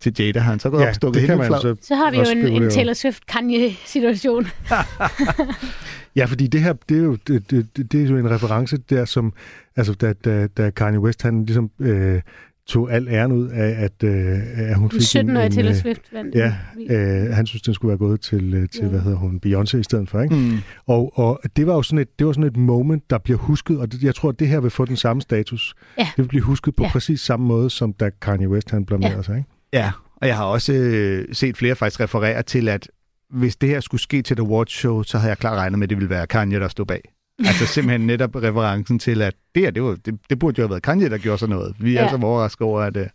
til 0.00 0.14
Jada, 0.18 0.38
har 0.40 0.50
han 0.50 0.60
så 0.60 0.70
gået 0.70 0.82
op 0.82 0.88
og 0.88 0.94
stukket 0.94 1.22
hende 1.22 1.46
så 1.46 1.76
Så 1.82 1.94
har 1.94 2.10
vi 2.10 2.16
jo 2.16 2.24
en, 2.24 2.62
en. 2.62 2.70
Taylor 2.70 2.92
Swift-Kanye-situation. 2.92 4.46
Ja, 6.16 6.24
fordi 6.24 6.46
det 6.46 6.60
her, 6.60 6.72
det 6.88 6.98
er 6.98 7.02
jo, 7.02 7.16
det, 7.26 7.50
det, 7.50 7.76
det 7.76 7.92
det 7.92 8.04
er 8.04 8.08
jo 8.08 8.16
en 8.16 8.30
reference 8.30 8.76
der, 8.76 9.04
som, 9.04 9.32
altså 9.76 9.94
da, 9.94 10.12
da, 10.12 10.46
da 10.46 10.70
Kanye 10.70 11.00
West, 11.00 11.22
han 11.22 11.44
ligesom 11.44 11.70
øh, 11.78 12.22
tog 12.68 12.92
al 12.92 13.08
æren 13.08 13.32
ud 13.32 13.48
af, 13.48 13.84
at, 13.84 14.02
øh, 14.04 14.38
at 14.56 14.76
hun 14.76 14.90
fik 14.90 15.00
en, 15.16 15.30
17-årige 15.30 15.46
en, 15.46 15.52
Taylor 15.52 15.70
øh, 15.70 15.76
Swift 15.76 16.02
vandt. 16.12 16.34
Ja, 16.34 16.54
øh, 16.90 17.34
han 17.34 17.46
synes, 17.46 17.62
den 17.62 17.74
skulle 17.74 17.88
være 17.88 17.98
gået 17.98 18.20
til, 18.20 18.54
øh, 18.54 18.68
til 18.68 18.82
Ja. 18.82 18.88
hvad 18.88 19.00
hedder 19.00 19.16
hun, 19.18 19.40
Beyoncé 19.46 19.76
i 19.78 19.82
stedet 19.82 20.08
for, 20.10 20.20
ikke? 20.20 20.34
Mm. 20.34 20.58
Og, 20.86 21.18
og 21.18 21.40
det 21.56 21.66
var 21.66 21.74
jo 21.74 21.82
sådan 21.82 21.98
et, 21.98 22.18
det 22.18 22.26
var 22.26 22.32
sådan 22.32 22.50
et 22.50 22.56
moment, 22.56 23.10
der 23.10 23.18
bliver 23.18 23.38
husket, 23.38 23.78
og 23.78 23.92
det, 23.92 24.02
jeg 24.02 24.14
tror, 24.14 24.28
at 24.28 24.38
det 24.38 24.48
her 24.48 24.60
vil 24.60 24.70
få 24.70 24.84
den 24.84 24.96
samme 24.96 25.22
status. 25.22 25.74
Ja. 25.98 26.02
Det 26.02 26.12
vil 26.22 26.28
blive 26.28 26.42
husket 26.42 26.76
på 26.76 26.82
Ja. 26.82 26.90
præcis 26.90 27.20
samme 27.20 27.46
måde, 27.46 27.70
som 27.70 27.92
da 27.92 28.10
Kanye 28.22 28.48
West, 28.48 28.70
han 28.70 28.84
blamerede 28.86 29.16
Ja. 29.16 29.22
sig, 29.22 29.36
ikke? 29.36 29.48
Ja, 29.72 29.90
og 30.16 30.26
jeg 30.28 30.36
har 30.36 30.44
også 30.44 30.72
øh, 30.72 31.24
set 31.32 31.56
flere 31.56 31.74
faktisk 31.74 32.00
referere 32.00 32.42
til, 32.42 32.68
at 32.68 32.88
hvis 33.30 33.56
det 33.56 33.68
her 33.68 33.80
skulle 33.80 34.00
ske 34.00 34.22
til 34.22 34.36
The 34.36 34.46
Watch 34.46 34.76
Show, 34.78 35.02
så 35.02 35.18
havde 35.18 35.28
jeg 35.30 35.38
klart 35.38 35.56
regnet 35.58 35.78
med, 35.78 35.86
at 35.86 35.90
det 35.90 35.98
ville 35.98 36.10
være 36.10 36.26
Kanye, 36.26 36.60
der 36.60 36.68
stod 36.68 36.86
bag. 36.86 37.00
Altså 37.38 37.66
simpelthen 37.66 38.06
netop 38.06 38.36
referencen 38.36 38.98
til, 38.98 39.22
at 39.22 39.34
det 39.54 39.62
her, 39.62 39.70
det, 39.70 39.82
var, 39.82 39.96
det, 40.04 40.14
det 40.30 40.38
burde 40.38 40.54
jo 40.58 40.62
have 40.62 40.70
været 40.70 40.82
Kanye, 40.82 41.08
der 41.10 41.18
gjorde 41.18 41.38
sådan 41.38 41.56
noget. 41.56 41.74
Vi 41.80 41.90
er 41.96 42.02
Ja. 42.02 42.08
altså 42.08 42.26
overrasket 42.26 42.62
over, 42.62 42.80
at 42.80 42.96
øh, 42.96 43.06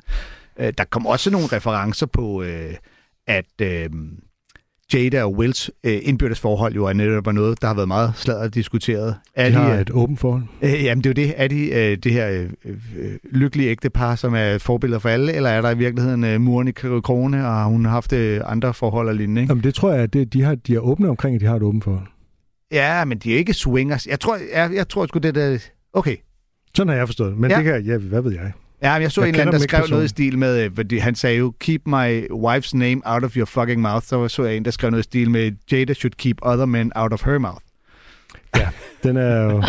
øh, 0.59 0.73
der 0.77 0.83
kom 0.83 1.05
også 1.07 1.31
nogle 1.31 1.47
referencer 1.47 2.05
på, 2.05 2.43
øh, 2.43 2.73
at 3.27 3.45
øh, 3.61 3.89
Jada 4.93 5.23
og 5.23 5.33
Wills 5.35 5.71
øh, 5.83 5.99
indbyrdes 6.03 6.39
forhold 6.39 6.73
jo 6.75 6.85
er 6.85 6.93
netop 6.93 7.33
noget, 7.33 7.61
der 7.61 7.67
har 7.67 7.73
været 7.75 7.87
meget 7.87 8.13
sladret 8.15 8.53
diskuteret. 8.55 9.15
Er 9.35 9.49
De 9.49 9.55
har 9.55 9.73
øh, 9.73 9.81
et 9.81 9.91
åbent 9.91 10.19
forhold. 10.19 10.43
Øh, 10.61 10.83
jamen, 10.83 11.03
det 11.03 11.17
er 11.19 11.23
jo 11.23 11.27
det. 11.27 11.33
Er 11.37 11.47
de 11.47 11.69
øh, 11.73 11.97
det 11.97 12.11
her 12.11 12.29
øh, 12.29 12.49
øh, 12.97 13.11
lykkelige 13.31 13.69
ægtepar, 13.69 14.15
som 14.15 14.33
er 14.35 14.57
forbilleder 14.57 14.99
for 14.99 15.09
alle, 15.09 15.33
eller 15.33 15.49
er 15.49 15.61
der 15.61 15.69
i 15.71 15.77
virkeligheden 15.77 16.23
øh, 16.23 16.41
muren 16.41 16.67
i 16.67 16.71
krone, 16.71 17.47
og 17.47 17.65
hun 17.65 17.85
har 17.85 17.91
haft 17.91 18.13
øh, 18.13 18.41
andre 18.45 18.73
forhold 18.73 19.07
og 19.09 19.15
lignende? 19.15 19.41
Ikke? 19.41 19.51
Jamen, 19.51 19.63
det 19.63 19.75
tror 19.75 19.91
jeg, 19.93 20.01
at 20.03 20.13
det, 20.13 20.33
de, 20.33 20.41
har, 20.41 20.55
de 20.55 20.75
er 20.75 20.79
åbne 20.79 21.09
omkring, 21.09 21.35
at 21.35 21.41
de 21.41 21.45
har 21.45 21.55
et 21.55 21.63
åbent 21.63 21.83
forhold. 21.83 22.07
Ja, 22.73 23.05
men 23.05 23.17
de 23.17 23.33
er 23.33 23.37
ikke 23.37 23.53
swingers. 23.53 24.07
Jeg 24.07 24.19
tror, 24.19 24.37
jeg, 24.53 24.71
jeg 24.73 24.87
tror 24.89 25.05
sgu 25.05 25.19
det 25.19 25.35
der... 25.35 25.57
Okay. 25.93 26.15
Sådan 26.75 26.89
har 26.89 26.95
jeg 26.95 27.07
forstået 27.07 27.31
det. 27.31 27.39
Men 27.39 27.51
Ja. 27.51 27.57
det 27.57 27.63
kan 27.65 27.73
jeg, 27.73 27.83
ja, 27.83 27.97
hvad 27.97 28.21
ved 28.21 28.31
jeg? 28.31 28.51
Ja, 28.83 28.93
men 28.93 29.01
jeg 29.01 29.11
så 29.11 29.21
Jeg 29.21 29.27
en 29.29 29.33
eller 29.35 29.41
anden, 29.41 29.53
der 29.53 29.67
skrev 29.67 29.85
noget 29.89 30.05
i 30.05 30.07
stil 30.07 30.37
med, 30.37 30.63
øh, 30.63 30.71
fordi 30.75 30.97
han 30.97 31.15
sagde 31.15 31.37
jo, 31.37 31.53
keep 31.59 31.81
my 31.85 32.27
wife's 32.31 32.71
name 32.73 33.01
out 33.05 33.23
of 33.23 33.35
your 33.37 33.45
fucking 33.45 33.81
mouth. 33.81 34.05
Så 34.05 34.27
så 34.27 34.43
jeg 34.43 34.57
en, 34.57 34.65
der 34.65 34.71
skrev 34.71 34.89
noget 34.91 35.03
i 35.03 35.07
stil 35.07 35.29
med, 35.29 35.51
Jada 35.71 35.93
should 35.93 36.13
keep 36.13 36.37
other 36.41 36.65
men 36.65 36.91
out 36.95 37.13
of 37.13 37.23
her 37.25 37.37
mouth. 37.37 37.61
Ja. 38.55 38.69
Den 39.03 39.17
er 39.17 39.41
jo, 39.43 39.63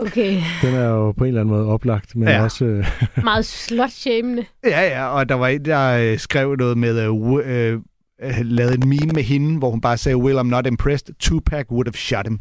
Okay. 0.00 0.42
den 0.62 0.74
er 0.74 0.88
jo 0.88 1.12
på 1.12 1.24
en 1.24 1.28
eller 1.28 1.40
anden 1.40 1.54
måde 1.56 1.66
oplagt, 1.68 2.16
men 2.16 2.28
Ja. 2.28 2.42
også... 2.42 2.64
Øh, 2.64 2.86
Meget 3.24 3.44
slot-shamende. 3.46 4.44
Ja, 4.64 4.80
ja, 4.88 5.06
og 5.06 5.28
der 5.28 5.34
var 5.34 5.48
en, 5.48 5.64
der 5.64 5.90
øh, 6.12 6.18
skrev 6.18 6.56
noget 6.56 6.78
med, 6.78 7.00
øh, 7.00 7.72
øh, 7.72 7.80
øh, 8.22 8.40
lavede 8.40 8.74
en 8.74 8.88
meme 8.88 9.12
med 9.14 9.22
hende, 9.22 9.58
hvor 9.58 9.70
hun 9.70 9.80
bare 9.80 9.96
sagde, 9.96 10.16
Will, 10.16 10.38
I'm 10.38 10.42
not 10.42 10.66
impressed. 10.66 11.14
Tupac 11.18 11.70
would 11.70 11.86
have 11.86 11.94
shot 11.94 12.26
him. 12.26 12.40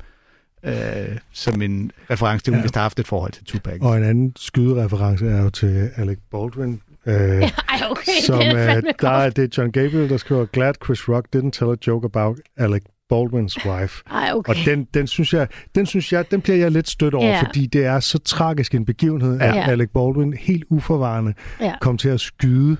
Øh, 0.65 1.17
som 1.33 1.61
en 1.61 1.91
reference 2.11 2.43
til, 2.43 2.51
hun 2.51 2.59
ja. 2.59 2.63
Vist 2.63 2.75
har 2.75 2.81
haft 2.81 2.99
et 2.99 3.07
forhold 3.07 3.31
til 3.31 3.45
Tupac. 3.45 3.77
og 3.81 3.97
en 3.97 4.03
anden 4.03 4.33
skydereference 4.35 5.25
er 5.25 5.43
jo 5.43 5.49
til 5.49 5.89
Alec 5.95 6.17
Baldwin. 6.31 6.81
Øh, 7.05 7.13
Ej, 7.41 7.49
okay, 7.89 8.21
som, 8.25 8.39
det 8.39 8.47
er 8.47 8.77
øh, 8.77 8.83
der 9.01 9.09
er 9.09 9.29
det 9.29 9.43
er 9.43 9.47
John 9.57 9.71
Gabriel, 9.71 10.09
der 10.09 10.17
skriver, 10.17 10.45
Glad 10.45 10.73
Chris 10.85 11.09
Rock 11.09 11.27
didn't 11.35 11.51
tell 11.51 11.71
a 11.71 11.75
joke 11.87 12.05
about 12.05 12.39
Alec 12.57 12.81
Baldwins 13.09 13.65
wife. 13.65 14.03
Ej, 14.11 14.31
okay. 14.33 14.49
Og 14.49 14.55
den, 14.65 14.87
den, 14.93 15.07
synes 15.07 15.33
jeg, 15.33 15.47
den 15.75 15.85
synes 15.85 16.13
jeg, 16.13 16.31
den 16.31 16.41
bliver 16.41 16.57
jeg 16.57 16.71
lidt 16.71 16.89
stødt 16.89 17.13
over, 17.13 17.25
Ja. 17.27 17.41
fordi 17.41 17.65
det 17.65 17.85
er 17.85 17.99
så 17.99 18.17
tragisk 18.19 18.75
en 18.75 18.85
begivenhed, 18.85 19.41
at 19.41 19.55
Ja. 19.55 19.69
Alec 19.71 19.89
Baldwin 19.93 20.33
helt 20.33 20.63
uforvarende 20.69 21.33
Ja. 21.61 21.73
kom 21.81 21.97
til 21.97 22.09
at 22.09 22.19
skyde 22.19 22.77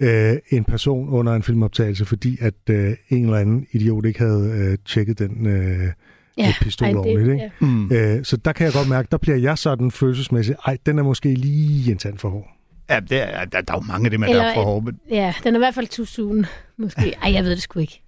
øh, 0.00 0.36
en 0.50 0.64
person 0.64 1.08
under 1.08 1.32
en 1.34 1.42
filmoptagelse, 1.42 2.04
fordi 2.04 2.36
at 2.40 2.54
øh, 2.70 2.92
en 3.08 3.24
eller 3.24 3.36
anden 3.38 3.66
idiot 3.72 4.04
ikke 4.04 4.18
havde 4.18 4.50
øh, 4.72 4.78
tjekket 4.86 5.18
den 5.18 5.46
øh, 5.46 5.52
ja. 6.38 6.46
med 6.46 6.52
pistol 6.60 6.88
Ej, 6.88 6.94
ordentligt. 6.94 7.28
Ikke? 7.28 7.42
Ja. 7.60 7.66
Mm. 7.66 7.92
Øh, 7.92 8.24
så 8.24 8.36
der 8.36 8.52
kan 8.52 8.64
jeg 8.64 8.72
godt 8.72 8.88
mærke, 8.88 9.08
der 9.10 9.18
bliver 9.18 9.36
jeg 9.36 9.58
sådan 9.58 9.90
følelsesmæssigt, 9.90 10.58
ej, 10.66 10.76
den 10.86 10.98
er 10.98 11.02
måske 11.02 11.34
lige 11.34 11.92
en 11.92 11.98
tand 11.98 12.18
for 12.18 12.28
hård. 12.28 12.46
Ja, 12.90 13.00
det 13.00 13.22
er, 13.22 13.44
der, 13.44 13.60
der 13.60 13.72
er 13.74 13.76
jo 13.78 13.80
mange 13.80 14.04
af 14.06 14.10
dem, 14.10 14.20
der 14.20 14.28
Eller 14.28 14.42
er 14.42 14.54
for 14.54 14.62
hårde. 14.62 14.84
men- 14.84 14.98
ja, 15.10 15.34
den 15.44 15.54
er 15.54 15.58
i 15.58 15.60
hvert 15.60 15.74
fald 15.74 15.86
too 15.86 16.04
soon. 16.04 16.46
Måske. 16.78 17.14
Ej, 17.22 17.32
jeg 17.32 17.44
ved 17.44 17.50
det 17.50 17.62
sgu 17.62 17.80
ikke. 17.80 18.02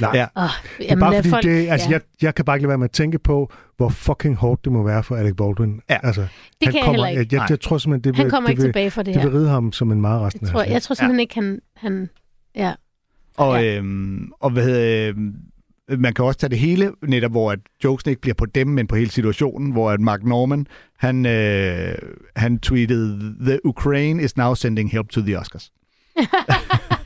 Nej, 0.00 0.10
Ja. 0.14 0.26
Oh, 0.36 0.48
det 0.78 0.92
er 0.92 0.96
bare 0.96 1.14
fordi, 1.14 1.28
folk, 1.30 1.44
det, 1.44 1.68
altså, 1.68 1.88
ja. 1.88 1.92
jeg, 1.92 2.00
jeg 2.22 2.34
kan 2.34 2.44
bare 2.44 2.56
ikke 2.56 2.62
lade 2.62 2.68
være 2.68 2.78
med 2.78 2.84
at 2.84 2.90
tænke 2.90 3.18
på, 3.18 3.52
hvor 3.76 3.88
fucking 3.88 4.36
hårdt 4.36 4.64
det 4.64 4.72
må 4.72 4.82
være 4.82 5.02
for 5.02 5.16
Alec 5.16 5.34
Baldwin. 5.36 5.80
Ja. 5.90 5.98
Altså, 6.02 6.20
det 6.20 6.28
han 6.62 6.72
kan 6.72 6.74
jeg 6.74 6.84
kommer, 6.84 6.92
heller 7.06 7.08
ikke. 7.08 7.18
Jeg, 7.20 7.32
jeg, 7.32 7.38
Nej. 7.38 7.46
jeg 7.50 7.60
tror 7.60 7.78
simpelthen, 7.78 8.04
det 8.04 8.18
vil, 8.18 8.22
Han 8.22 8.30
kommer 8.30 8.46
det 8.48 8.52
ikke 8.52 8.62
vil, 8.62 8.68
tilbage 8.68 8.90
fra 8.90 9.02
det 9.02 9.14
det 9.14 9.22
her. 9.22 9.28
vil 9.30 9.38
ride 9.38 9.48
ham 9.48 9.72
som 9.72 9.92
en 9.92 10.00
meget 10.00 10.20
resten 10.22 10.40
Jeg 10.42 10.48
af 10.48 10.52
tror, 10.52 10.60
hans 10.62 10.72
jeg 10.72 10.82
tror 10.82 10.94
simpelthen 10.94 11.20
ikke, 11.20 11.34
han... 11.34 11.60
han 11.76 12.08
ja. 12.56 12.72
Og, 13.36 13.62
Ja. 13.62 13.76
øhm, 13.76 14.30
og 14.40 14.50
hvad 14.50 14.64
hedder, 14.64 15.08
øhm, 15.08 15.34
man 15.98 16.14
kan 16.14 16.24
også 16.24 16.38
tage 16.40 16.50
det 16.50 16.58
hele, 16.58 16.92
netop 17.08 17.30
hvor 17.30 17.52
at 17.52 17.58
jokesene 17.84 18.10
ikke 18.10 18.20
bliver 18.20 18.34
på 18.34 18.46
dem, 18.46 18.66
men 18.66 18.86
på 18.86 18.96
hele 18.96 19.10
situationen, 19.10 19.72
hvor 19.72 19.90
at 19.90 20.00
Mark 20.00 20.22
Norman, 20.24 20.66
han, 20.98 21.26
øh, 21.26 21.94
han 22.36 22.58
tweetede, 22.58 23.34
The 23.40 23.66
Ukraine 23.66 24.22
is 24.22 24.36
now 24.36 24.54
sending 24.54 24.90
help 24.90 25.08
to 25.08 25.20
the 25.20 25.38
Oscars. 25.38 25.72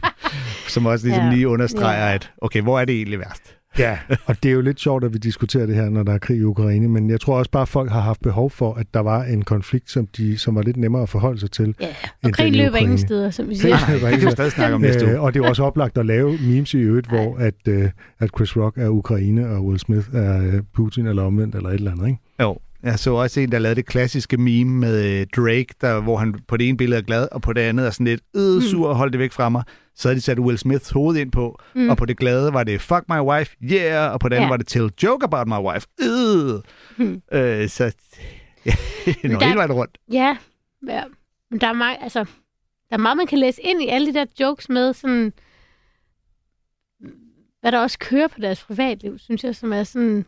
Som 0.72 0.86
også 0.86 1.06
ligesom 1.06 1.24
Ja. 1.24 1.30
lige 1.34 1.48
understreger, 1.48 2.08
Ja. 2.08 2.14
at 2.14 2.30
okay, 2.42 2.62
hvor 2.62 2.80
er 2.80 2.84
det 2.84 2.94
egentlig 2.94 3.18
værst? 3.18 3.42
Ja, 3.78 3.98
og 4.26 4.42
det 4.42 4.48
er 4.48 4.52
jo 4.52 4.60
lidt 4.60 4.80
sjovt, 4.80 5.04
at 5.04 5.12
vi 5.12 5.18
diskuterer 5.18 5.66
det 5.66 5.74
her, 5.74 5.88
når 5.90 6.02
der 6.02 6.12
er 6.14 6.18
krig 6.18 6.38
i 6.38 6.42
Ukraine, 6.42 6.88
men 6.88 7.10
jeg 7.10 7.20
tror 7.20 7.38
også 7.38 7.50
bare, 7.50 7.62
at 7.62 7.68
folk 7.68 7.90
har 7.90 8.00
haft 8.00 8.20
behov 8.22 8.50
for, 8.50 8.74
at 8.74 8.86
der 8.94 9.00
var 9.00 9.22
en 9.24 9.42
konflikt, 9.42 9.90
som, 9.90 10.06
de, 10.16 10.38
som 10.38 10.54
var 10.54 10.62
lidt 10.62 10.76
nemmere 10.76 11.02
at 11.02 11.08
forholde 11.08 11.40
sig 11.40 11.50
til. 11.50 11.74
ja. 11.80 11.86
Og 12.24 12.30
i 12.40 12.50
løber 12.50 12.60
ingen 12.60 12.68
Ukraine. 12.68 12.98
steder, 12.98 13.30
som 13.30 13.48
vi 13.48 13.54
siger. 13.54 13.76
løber 13.92 14.06
Det 14.06 14.12
ikke 14.12 14.20
kan 14.20 14.26
vi 14.26 14.32
stadig 14.32 14.52
snakke 14.52 14.74
om 14.74 14.80
næste 14.80 15.04
uge. 15.04 15.14
Øh, 15.14 15.22
og 15.22 15.34
det 15.34 15.42
er 15.44 15.48
også 15.48 15.62
oplagt 15.64 15.98
at 15.98 16.06
lave 16.06 16.38
memes 16.42 16.74
i 16.74 16.78
øvrigt, 16.78 17.08
hvor 17.08 17.36
at, 17.38 17.54
øh, 17.68 17.88
at 18.20 18.30
Chris 18.36 18.56
Rock 18.56 18.78
er 18.78 18.88
Ukraine, 18.88 19.48
og 19.48 19.64
Will 19.66 19.78
Smith 19.78 20.06
er 20.14 20.42
øh, 20.46 20.62
Putin, 20.74 21.06
eller 21.06 21.22
omvendt, 21.22 21.54
eller 21.54 21.68
et 21.68 21.74
eller 21.74 21.92
andet, 21.92 22.06
ikke? 22.06 22.18
Jo, 22.40 22.58
jeg 22.82 22.98
så 22.98 23.12
også 23.14 23.40
en, 23.40 23.52
der 23.52 23.58
lavede 23.58 23.76
det 23.76 23.86
klassiske 23.86 24.36
meme 24.36 24.70
med 24.80 25.26
Drake, 25.36 25.66
der, 25.80 26.00
hvor 26.00 26.16
han 26.16 26.34
på 26.48 26.56
det 26.56 26.68
ene 26.68 26.76
billede 26.76 27.00
er 27.00 27.04
glad, 27.04 27.28
og 27.32 27.42
på 27.42 27.52
det 27.52 27.60
andet 27.60 27.86
er 27.86 27.90
sådan 27.90 28.06
lidt 28.06 28.20
øh, 28.36 28.62
sur 28.62 28.88
og 28.88 28.96
hold 28.96 29.10
det 29.10 29.20
væk 29.20 29.32
fra 29.32 29.48
mig. 29.48 29.62
Så 29.96 30.08
havde 30.08 30.16
de 30.16 30.20
sat 30.20 30.38
Will 30.38 30.58
Smiths 30.58 30.90
hoved 30.90 31.16
ind 31.16 31.32
på, 31.32 31.58
mm. 31.74 31.88
og 31.90 31.96
på 31.96 32.04
det 32.06 32.16
glade 32.16 32.52
var 32.52 32.64
det 32.64 32.80
fuck 32.80 33.02
my 33.08 33.18
wife, 33.20 33.56
yeah, 33.62 34.12
og 34.12 34.20
på 34.20 34.28
det 34.28 34.36
andet 34.36 34.46
Ja. 34.46 34.50
var 34.50 34.56
det 34.56 34.66
tell 34.66 34.90
joke 35.02 35.24
about 35.24 35.46
my 35.48 35.66
wife, 35.66 35.86
øh. 36.02 36.60
Hmm. 36.96 37.22
Øh, 37.32 37.68
så 37.68 37.84
ja, 38.66 38.72
det 39.04 39.30
når 39.30 39.38
der- 39.38 39.46
hele 39.46 39.56
vejen 39.58 39.72
rundt. 39.72 39.98
Ja, 40.12 40.36
ja. 40.88 41.02
Men 41.50 41.60
der 41.60 41.66
er, 41.66 41.72
meget, 41.72 41.96
altså, 42.00 42.18
der 42.88 42.96
er 42.96 42.96
meget, 42.96 43.16
man 43.16 43.26
kan 43.26 43.38
læse 43.38 43.62
ind 43.62 43.82
i 43.82 43.88
alle 43.88 44.06
de 44.06 44.14
der 44.18 44.26
jokes 44.40 44.68
med, 44.68 44.92
sådan, 44.92 45.32
hvad 47.60 47.72
der 47.72 47.78
også 47.80 47.98
kører 47.98 48.28
på 48.28 48.40
deres 48.40 48.64
privatliv, 48.64 49.18
synes 49.18 49.44
jeg, 49.44 49.56
som 49.56 49.72
er 49.72 49.82
sådan... 49.84 50.24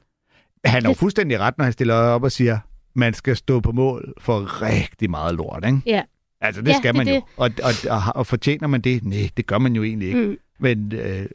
Han 0.64 0.84
er 0.84 0.88
jo 0.88 0.94
fuldstændig 0.94 1.38
ret, 1.40 1.58
når 1.58 1.64
han 1.64 1.72
stiller 1.72 1.94
op 1.94 2.22
og 2.22 2.32
siger, 2.32 2.58
man 2.94 3.14
skal 3.14 3.36
stå 3.36 3.60
på 3.60 3.72
mål 3.72 4.14
for 4.20 4.62
rigtig 4.62 5.10
meget 5.10 5.34
lort, 5.34 5.64
ikke? 5.66 5.82
Ja. 5.86 6.02
Altså, 6.46 6.62
det 6.62 6.68
Ja, 6.68 6.76
skal 6.78 6.94
det 6.94 6.96
man 6.96 7.08
jo. 7.08 7.14
det. 7.14 7.22
Og, 7.36 7.50
og, 7.62 7.72
og, 7.90 8.02
og 8.14 8.26
fortjener 8.26 8.66
man 8.66 8.80
det? 8.80 9.04
Nej, 9.04 9.30
det 9.36 9.46
gør 9.46 9.58
man 9.58 9.76
jo 9.76 9.82
egentlig 9.82 10.08
ikke. 10.08 10.26
Mm, 10.26 10.36
Men, 10.58 10.92
øh, 10.94 11.26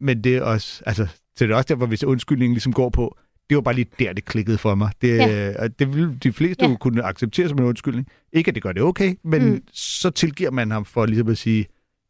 men 0.00 0.24
det 0.24 0.36
er 0.36 0.42
også, 0.42 0.82
altså, 0.86 1.06
så 1.36 1.44
det 1.46 1.52
er 1.52 1.56
også 1.56 1.66
derfor, 1.74 1.86
hvis 1.86 2.04
undskyldningen 2.04 2.54
ligesom 2.54 2.72
går 2.72 2.88
på, 2.90 3.16
det 3.50 3.54
var 3.54 3.60
bare 3.62 3.74
lige 3.74 3.86
der, 3.98 4.12
det 4.12 4.24
klikkede 4.24 4.58
for 4.58 4.74
mig. 4.74 4.90
Det, 5.02 5.16
Ja. 5.16 5.62
og 5.62 5.78
det 5.78 5.96
vil 5.96 6.18
de 6.22 6.32
fleste 6.32 6.66
Ja. 6.66 6.76
kunne 6.76 7.02
acceptere 7.04 7.48
som 7.48 7.58
en 7.58 7.64
undskyldning. 7.64 8.08
Ikke, 8.32 8.48
at 8.48 8.54
det 8.54 8.62
gør 8.62 8.72
det 8.72 8.82
okay, 8.82 9.14
men 9.24 9.44
mm. 9.48 9.62
så 9.72 10.10
tilgiver 10.10 10.50
man 10.50 10.70
ham 10.70 10.84
for 10.84 11.06
ligesom 11.06 11.28
at 11.28 11.38
sige, 11.38 11.66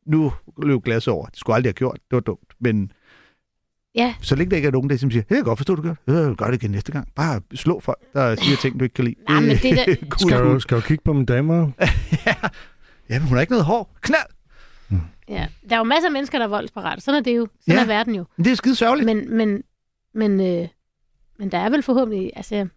nu 0.06 0.32
løb 0.62 0.82
glas 0.84 1.08
over. 1.08 1.26
Det 1.26 1.38
skulle 1.38 1.56
aldrig 1.56 1.68
have 1.68 1.74
gjort. 1.74 1.94
Det 2.10 2.16
var 2.16 2.20
dumt. 2.20 2.52
Men 2.60 2.92
Ja. 3.94 4.14
så 4.20 4.34
længe 4.36 4.50
der 4.50 4.56
ikke 4.56 4.68
er 4.68 4.72
nogen, 4.72 4.88
der 4.88 4.94
ligesom 4.94 5.10
siger, 5.10 5.20
det 5.22 5.28
kan 5.28 5.36
jeg 5.36 5.44
godt 5.44 5.58
forstå, 5.58 5.74
du 5.74 5.82
gør. 5.82 5.94
Øh, 6.08 6.36
gør 6.36 6.46
det 6.46 6.54
igen 6.62 6.70
næste 6.70 6.92
gang. 6.92 7.08
Bare 7.14 7.40
slå 7.54 7.80
folk, 7.80 7.98
der 8.12 8.36
siger 8.36 8.56
ting, 8.56 8.78
du 8.78 8.84
ikke 8.84 8.94
kan 8.94 9.04
lide. 9.04 9.14
Nej, 9.28 9.40
men 9.40 9.50
det 9.50 9.64
er 9.72 9.84
da- 9.84 9.96
cool, 10.08 10.30
Skal 10.30 10.40
du, 10.44 10.60
skal 10.60 10.76
du 10.76 10.82
kigge 10.82 11.02
på 11.04 11.12
mine 11.12 11.26
damer? 11.26 11.70
ja. 12.26 12.34
ja, 13.08 13.18
men 13.18 13.20
hun 13.28 13.36
har 13.36 13.40
ikke 13.40 13.52
noget 13.52 13.64
hår. 13.64 13.96
Knald! 14.00 14.26
ja. 15.28 15.46
Der 15.68 15.74
er 15.74 15.78
jo 15.78 15.84
masser 15.84 16.08
af 16.08 16.12
mennesker, 16.12 16.38
der 16.38 16.44
er 16.44 16.48
voldsparate. 16.48 17.00
Sådan 17.00 17.18
er 17.18 17.22
det 17.22 17.36
jo. 17.36 17.48
Sådan 17.60 17.74
Ja. 17.74 17.82
er 17.82 17.86
verden 17.86 18.14
jo. 18.14 18.24
Men 18.36 18.44
det 18.44 18.50
er 18.50 18.56
skide 18.56 18.74
sørgeligt. 18.76 19.06
Men, 19.06 19.36
men, 19.36 19.62
men, 20.14 20.40
øh, 20.40 20.68
men 21.38 21.50
der 21.52 21.58
er 21.58 21.70
vel 21.70 21.82
forhåbentlig... 21.82 22.30
Altså, 22.36 22.68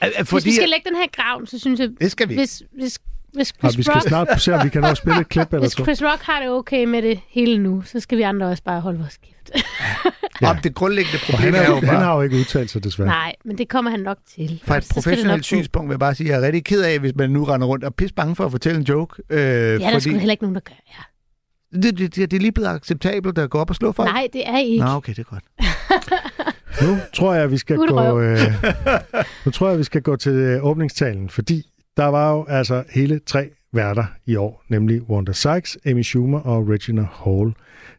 Fordi, 0.00 0.26
hvis 0.32 0.44
vi 0.44 0.52
skal 0.52 0.68
lægge 0.68 0.88
den 0.90 0.96
her 0.96 1.06
grav, 1.12 1.46
så 1.46 1.58
synes 1.58 1.80
jeg, 1.80 1.88
Det 2.00 2.10
skal 2.10 2.28
vi. 2.28 2.34
hvis, 2.34 2.62
hvis, 2.72 2.98
hvis 3.32 3.50
Og 3.50 3.56
Chris 3.60 3.78
vi 3.78 3.82
skal 3.82 3.94
Rock 3.94 4.08
snart 4.08 4.40
se, 4.42 4.54
om 4.54 4.64
vi 4.64 4.68
kan 4.68 4.80
nå 4.82 4.88
at 4.88 4.96
spille 4.96 5.20
et 5.20 5.28
klip 5.28 5.46
eller 5.52 5.60
Hvis 5.60 5.74
to. 5.74 5.84
Chris 5.84 6.02
Rock 6.02 6.22
har 6.22 6.40
det 6.40 6.50
okay 6.50 6.84
med 6.84 7.02
det 7.02 7.20
hele 7.28 7.58
nu, 7.58 7.82
så 7.86 8.00
skal 8.00 8.18
vi 8.18 8.22
andre 8.22 8.46
også 8.46 8.62
bare 8.62 8.80
holde 8.80 8.98
vores 8.98 9.16
kæft. 9.16 9.50
Ja. 10.40 10.50
Om 10.50 10.56
det 10.56 10.74
grundlæggende 10.74 11.18
Og 11.28 11.32
problem 11.32 11.54
han, 11.54 11.62
er 11.62 11.68
jo 11.68 11.76
er, 11.76 11.80
bare... 11.80 11.90
han 11.90 12.00
har 12.04 12.14
jo 12.14 12.22
ikke 12.22 12.36
udtalt 12.36 12.70
sig, 12.70 12.84
desværre. 12.84 13.08
Nej, 13.08 13.34
men 13.44 13.58
det 13.58 13.68
kommer 13.68 13.90
han 13.90 14.00
nok 14.00 14.18
til. 14.34 14.62
Fra 14.64 14.76
et 14.76 14.88
professionelt 14.92 15.44
synspunkt 15.44 15.88
vil 15.88 15.92
jeg 15.94 15.98
bare 16.00 16.14
sige, 16.14 16.26
at 16.26 16.32
jeg 16.32 16.40
er 16.42 16.46
rigtig 16.46 16.64
ked 16.64 16.82
af, 16.82 16.98
hvis 16.98 17.12
man 17.16 17.30
nu 17.30 17.44
render 17.44 17.66
rundt 17.66 17.84
og 17.84 17.88
er 17.88 17.90
pisse 17.90 18.14
bange 18.14 18.36
for 18.36 18.44
at 18.44 18.50
fortælle 18.50 18.78
en 18.78 18.84
joke. 18.84 19.22
Øh, 19.30 19.38
Ja, 19.38 19.44
der 19.78 19.86
er 19.86 19.90
fordi 19.92 20.00
sgu 20.00 20.10
heller 20.18 20.30
ikke 20.30 20.44
nogen, 20.44 20.54
der 20.54 20.60
gør. 20.60 20.74
Ja. 20.88 21.78
det, 21.82 21.98
det, 21.98 22.16
det, 22.16 22.30
det 22.30 22.36
er 22.36 22.40
lige 22.40 22.52
blevet 22.52 22.68
acceptabelt 22.68 23.38
at 23.38 23.50
gå 23.50 23.58
op 23.58 23.70
og 23.70 23.76
slå 23.76 23.92
folk. 23.92 24.10
Nej, 24.10 24.28
det 24.32 24.48
er 24.48 24.58
ikke. 24.58 24.84
Nå, 24.84 24.90
okay, 24.90 25.12
det 25.14 25.18
er 25.18 25.30
godt. 25.30 25.44
Nu 26.82 26.98
tror 27.12 27.34
jeg, 27.34 27.50
vi 27.50 27.56
skal 27.58 27.76
er 27.76 27.80
det 27.80 27.90
gå, 27.90 28.20
øh, 28.20 28.38
nu 29.44 29.50
tror 29.50 29.68
jeg, 29.68 29.78
vi 29.78 29.84
skal 29.84 30.02
gå 30.02 30.16
til 30.16 30.32
øh, 30.32 30.64
åbningstalen, 30.64 31.28
fordi 31.28 31.69
der 31.96 32.04
var 32.06 32.32
jo 32.32 32.44
altså 32.48 32.84
hele 32.90 33.20
tre 33.26 33.50
værter 33.72 34.04
i 34.26 34.36
år, 34.36 34.62
nemlig 34.68 35.10
Wanda 35.10 35.32
Sykes, 35.32 35.78
Amy 35.86 36.02
Schumer 36.02 36.40
og 36.40 36.68
Regina 36.68 37.06
Hall. 37.24 37.52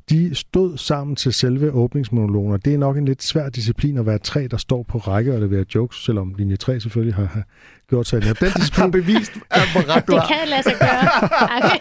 De 0.10 0.36
stod 0.36 0.78
sammen 0.78 1.16
til 1.16 1.34
selve 1.34 1.72
åbningsmonologen, 1.72 2.54
og 2.54 2.66
det 2.66 2.74
er 2.74 2.78
nok 2.78 2.98
en 2.98 3.06
lidt 3.06 3.24
svær 3.24 3.50
disciplin 3.50 3.98
at 3.98 4.06
være 4.06 4.18
tre, 4.18 4.48
der 4.48 4.58
står 4.58 4.84
på 4.84 4.98
række 4.98 5.34
og 5.34 5.40
leverer 5.42 5.64
jokes, 5.76 6.06
selvom 6.06 6.34
linje 6.38 6.56
3 6.56 6.80
selvfølgelig 6.80 7.16
har, 7.16 7.26
har 7.26 7.44
gjort 7.90 8.08
sig 8.08 8.22
den 8.22 8.28
har 8.38 8.48
disciplin. 8.58 8.92
bevist, 8.92 9.32
at 9.50 9.62
hvor 9.72 9.96
ret 9.96 10.08
du 10.08 10.12
Det 10.14 10.22
har. 10.22 10.28
kan 10.28 10.48
lade 10.48 10.64
sig 10.64 10.76
gøre. 10.80 11.30
Okay. 11.64 11.78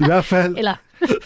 I 0.00 0.04
hvert 0.04 0.24
fald, 0.24 0.56
Eller, 0.58 0.74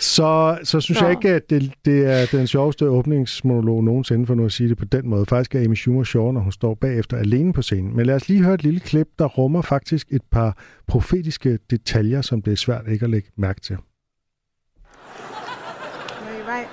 så, 0.00 0.58
så 0.64 0.80
synes 0.80 1.00
Nå. 1.00 1.06
jeg 1.06 1.16
ikke, 1.16 1.28
at 1.30 1.50
det, 1.50 1.72
det 1.84 2.06
er 2.12 2.26
den 2.26 2.46
sjoveste 2.46 2.88
åbningsmonolog 2.88 3.84
nogensinde, 3.84 4.26
for 4.26 4.34
nu 4.34 4.44
at 4.44 4.52
sige 4.52 4.68
det 4.68 4.78
på 4.78 4.84
den 4.84 5.08
måde. 5.08 5.26
Faktisk 5.26 5.54
er 5.54 5.64
Amy 5.64 5.74
Schumer 5.74 6.04
sjov, 6.04 6.32
når 6.32 6.40
hun 6.40 6.52
står 6.52 6.74
bagefter 6.74 7.16
alene 7.16 7.52
på 7.52 7.62
scenen. 7.62 7.96
Men 7.96 8.06
lad 8.06 8.14
os 8.14 8.28
lige 8.28 8.42
høre 8.42 8.54
et 8.54 8.62
lille 8.62 8.80
klip, 8.80 9.08
der 9.18 9.24
rummer 9.24 9.62
faktisk 9.62 10.06
et 10.10 10.22
par 10.32 10.56
profetiske 10.86 11.58
detaljer, 11.70 12.22
som 12.22 12.42
det 12.42 12.52
er 12.52 12.56
svært 12.56 12.82
ikke 12.88 13.04
at 13.04 13.10
lægge 13.10 13.28
mærke 13.36 13.60
til. 13.60 13.76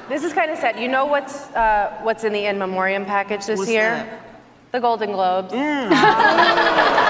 This 0.09 0.23
is 0.23 0.33
kind 0.33 0.49
of 0.51 0.57
sad. 0.57 0.75
You 0.79 0.87
know 0.87 1.05
what's 1.15 1.35
uh, 1.55 2.07
what's 2.07 2.23
in 2.23 2.31
the 2.33 2.49
in 2.49 2.57
memoriam 2.57 3.05
package 3.05 3.45
this 3.45 3.59
What's 3.59 3.71
year? 3.71 3.89
that? 3.89 4.05
The 4.71 4.79
Golden 4.79 5.09
Globes. 5.11 5.53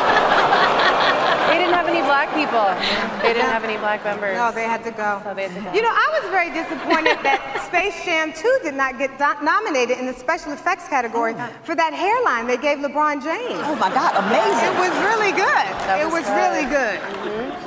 they 1.58 1.66
didn't 1.66 1.74
have 1.74 1.89
any 1.89 2.05
black 2.05 2.30
people. 2.38 2.70
They 3.26 3.34
didn't 3.34 3.49
have 3.49 3.64
any 3.66 3.78
black 3.78 4.03
members. 4.05 4.38
No, 4.38 4.51
they 4.51 4.64
had 4.70 4.84
to 4.86 4.91
go. 4.91 5.22
So 5.26 5.34
they 5.34 5.49
had 5.49 5.58
to 5.58 5.62
go. 5.66 5.74
You 5.74 5.82
know, 5.82 5.89
I 5.89 6.08
was 6.22 6.30
very 6.30 6.53
disappointed 6.53 7.18
that 7.26 7.41
Space 7.66 7.97
Jam 8.05 8.30
2 8.32 8.60
did 8.62 8.76
not 8.78 8.99
get 9.01 9.18
do- 9.18 9.41
nominated 9.43 9.97
in 9.97 10.05
the 10.05 10.14
special 10.14 10.53
effects 10.53 10.88
category 10.88 11.34
for 11.64 11.74
that 11.74 11.93
hairline 11.97 12.45
they 12.45 12.58
gave 12.62 12.78
LeBron 12.78 13.26
James. 13.26 13.58
Oh 13.66 13.74
my 13.82 13.89
God, 13.89 14.14
amazing. 14.22 14.70
It 14.70 14.78
was 14.78 14.93
really 15.01 15.34
good. 15.34 15.66
That 15.89 15.97
it 15.97 16.05
was 16.05 16.22
was 16.22 16.30
good. 16.30 16.38
really 16.38 16.66
good. 16.70 17.01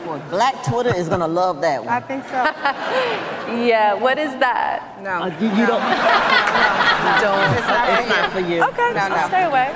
Boy, 0.07 0.23
Black 0.31 0.55
Twitter 0.63 0.95
is 0.95 1.09
going 1.09 1.21
to 1.21 1.27
love 1.27 1.61
that 1.61 1.83
one. 1.83 1.91
I 1.93 1.99
think 2.01 2.23
so. 2.31 2.47
yeah. 3.67 3.95
What 3.95 4.19
is 4.19 4.31
that? 4.39 5.03
No. 5.03 5.27
Uh, 5.27 5.35
you, 5.43 5.51
you 5.51 5.67
don't, 5.67 5.83
No. 5.83 7.11
Don't. 7.27 7.51
It's 7.59 7.67
not 7.67 7.85
it's 7.99 8.09
not 8.09 8.31
for 8.31 8.41
you. 8.41 8.63
Okay. 8.71 8.93
No, 8.95 9.09
no. 9.09 9.27
Stay 9.29 9.45
away. 9.45 9.75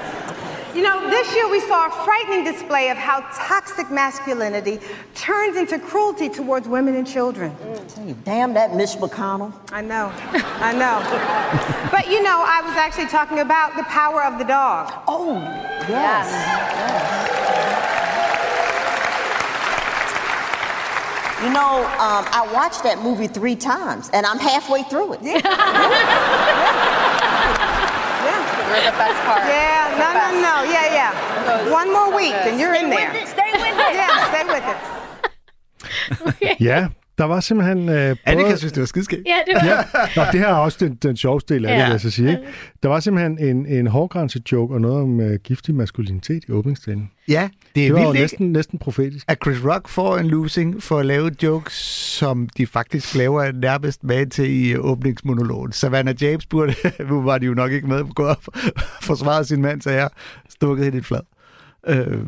You 0.74 0.82
know, 0.82 1.08
this 1.08 1.32
year 1.36 1.48
we 1.48 1.60
saw 1.60 1.86
a 1.86 2.04
frightening 2.04 2.42
display 2.42 2.90
of 2.90 2.96
how 2.96 3.20
toxic 3.32 3.92
masculinity 3.92 4.80
turns 5.14 5.56
into 5.56 5.78
cruelty 5.78 6.28
towards 6.28 6.66
women 6.66 6.96
and 6.96 7.06
children. 7.06 7.54
Tell 7.88 8.04
you, 8.04 8.16
Damn 8.24 8.54
that 8.54 8.74
Mitch 8.74 8.90
McConnell. 8.96 9.52
I 9.70 9.80
know. 9.82 10.10
I 10.12 10.72
know. 10.72 10.98
but 11.92 12.08
you 12.10 12.22
know, 12.24 12.42
I 12.44 12.60
was 12.66 12.76
actually 12.76 13.06
talking 13.06 13.38
about 13.38 13.76
the 13.76 13.84
power 13.84 14.24
of 14.24 14.38
the 14.38 14.44
dog. 14.44 14.92
Oh, 15.06 15.34
Yes. 15.88 16.30
You 21.42 21.50
know, 21.50 21.84
um, 22.00 22.24
I 22.32 22.48
watched 22.54 22.84
that 22.84 23.02
movie 23.02 23.26
three 23.26 23.54
times, 23.54 24.08
and 24.14 24.24
I'm 24.24 24.38
halfway 24.38 24.82
through 24.84 25.12
it. 25.14 25.20
Yeah. 25.22 27.00
We're 28.74 28.90
the 28.90 28.96
best 28.98 29.20
part. 29.22 29.42
Yeah, 29.46 29.94
no, 30.02 30.08
no, 30.10 30.18
best. 30.18 30.42
no. 30.42 30.54
Yeah, 30.66 30.86
yeah. 30.98 31.12
Those- 31.46 31.70
One 31.70 31.92
more 31.92 32.10
week 32.14 32.32
good. 32.34 32.48
and 32.50 32.60
you're 32.60 32.74
in 32.74 32.90
there. 32.90 33.10
Stay 33.26 33.50
with 33.54 33.70
it. 33.70 33.94
Yeah, 33.94 34.10
stay 34.34 34.44
with 34.50 34.66
it. 34.66 34.78
Ja, 36.58 36.88
der 37.18 37.24
var 37.24 37.40
simpelthen... 37.40 37.88
Øh, 37.88 38.16
Annika 38.24 38.56
synes, 38.56 38.72
det 38.72 38.80
var 38.80 38.86
skidskægt. 38.86 39.22
Ja, 39.26 39.52
det 39.52 39.54
var... 39.70 39.76
Ja, 39.76 39.82
Nå, 40.16 40.22
det 40.32 40.40
her 40.40 40.48
er 40.48 40.54
også 40.54 40.78
den, 40.80 40.94
den 40.94 41.16
sjoveste 41.16 41.54
del 41.54 41.64
af 41.66 41.70
det, 41.72 41.78
Ja. 41.80 41.84
vil 41.86 41.90
jeg 41.90 42.00
så 42.00 42.10
sige. 42.10 42.30
Ikke? 42.30 42.42
Der 42.82 42.88
var 42.88 43.00
simpelthen 43.00 43.38
en, 43.38 43.66
en 43.66 43.86
hårdgrænset 43.86 44.52
joke 44.52 44.74
og 44.74 44.80
noget 44.80 45.02
om 45.02 45.18
uh, 45.20 45.34
giftig 45.34 45.74
maskulinitet 45.74 46.44
i 46.48 46.50
åbningstalen. 46.52 47.10
Ja, 47.28 47.48
det 47.74 47.82
er 47.82 47.86
Det 47.86 47.94
var 47.94 48.00
jo 48.02 48.08
vildt 48.08 48.20
næsten, 48.20 48.52
næsten 48.52 48.78
profetisk. 48.78 49.24
at 49.28 49.38
Chris 49.44 49.64
Rock 49.64 49.88
får 49.88 50.18
en 50.18 50.26
losing 50.26 50.82
for 50.82 50.98
at 50.98 51.06
lave 51.06 51.30
jokes, 51.42 51.74
som 52.18 52.48
de 52.48 52.66
faktisk 52.66 53.14
laver 53.14 53.52
nærmest 53.52 54.04
med 54.04 54.26
til 54.26 54.66
i 54.66 54.76
åbningsmonologen. 54.76 55.72
Savannah 55.72 56.22
James 56.22 56.46
burde, 56.46 56.74
nu 57.08 57.22
var 57.22 57.38
de 57.38 57.46
jo 57.46 57.54
nok 57.54 57.72
ikke 57.72 57.86
med 57.86 58.04
på 58.04 58.12
gå 58.14 58.24
op 58.26 58.44
forsvare 59.02 59.44
sin 59.44 59.62
mand, 59.62 59.82
så 59.82 59.90
jeg 59.90 60.08
stukket 60.48 60.84
helt 60.84 60.96
i 60.96 61.00
flad. 61.00 61.20
Øh, 61.88 62.18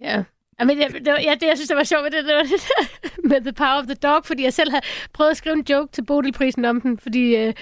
Ja. 0.00 0.22
Jamen, 0.60 0.78
det, 0.78 0.94
det, 1.04 1.12
var, 1.12 1.18
ja, 1.18 1.34
det, 1.40 1.46
jeg 1.46 1.56
synes, 1.56 1.68
det 1.68 1.76
var 1.76 1.84
sjovt 1.84 2.02
med 2.02 2.10
det, 2.10 2.24
det 2.24 2.34
var 2.34 2.42
det 2.42 2.50
der 2.50 3.08
med 3.28 3.40
The 3.40 3.52
Power 3.52 3.78
of 3.78 3.84
the 3.84 3.94
Dog, 3.94 4.26
fordi 4.26 4.42
jeg 4.42 4.52
selv 4.52 4.70
har 4.70 4.84
prøvet 5.12 5.30
at 5.30 5.36
skrive 5.36 5.56
en 5.56 5.64
joke 5.70 5.92
til 5.92 6.04
Bodilprisen 6.04 6.64
om 6.64 6.80
den, 6.80 6.98
fordi, 6.98 7.36
øh, 7.36 7.54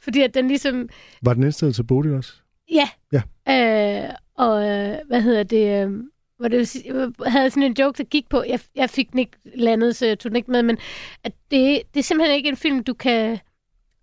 fordi 0.00 0.22
at 0.22 0.34
den 0.34 0.48
ligesom... 0.48 0.88
Var 1.22 1.34
den 1.34 1.42
indstillet 1.42 1.74
til 1.74 1.82
Bodil 1.82 2.14
også? 2.14 2.32
Ja. 2.70 2.88
Ja. 3.12 3.22
Øh, 4.04 4.10
og 4.34 4.68
øh, 4.68 4.96
hvad 5.06 5.22
hedder 5.22 5.42
det... 5.42 5.86
Øh, 5.86 5.90
hvor 6.38 6.48
det 6.48 6.84
jeg 6.84 7.12
havde 7.26 7.50
sådan 7.50 7.62
en 7.62 7.76
joke, 7.78 7.98
der 7.98 8.04
gik 8.04 8.28
på, 8.28 8.44
jeg, 8.48 8.60
jeg 8.76 8.90
fik 8.90 9.10
den 9.10 9.18
ikke 9.18 9.32
landet, 9.54 9.96
så 9.96 10.06
jeg 10.06 10.18
tog 10.18 10.30
den 10.30 10.36
ikke 10.36 10.50
med, 10.50 10.62
men 10.62 10.78
at 11.24 11.32
det, 11.50 11.82
det 11.94 12.00
er 12.00 12.04
simpelthen 12.04 12.36
ikke 12.36 12.48
en 12.48 12.56
film, 12.56 12.84
du 12.84 12.94
kan 12.94 13.38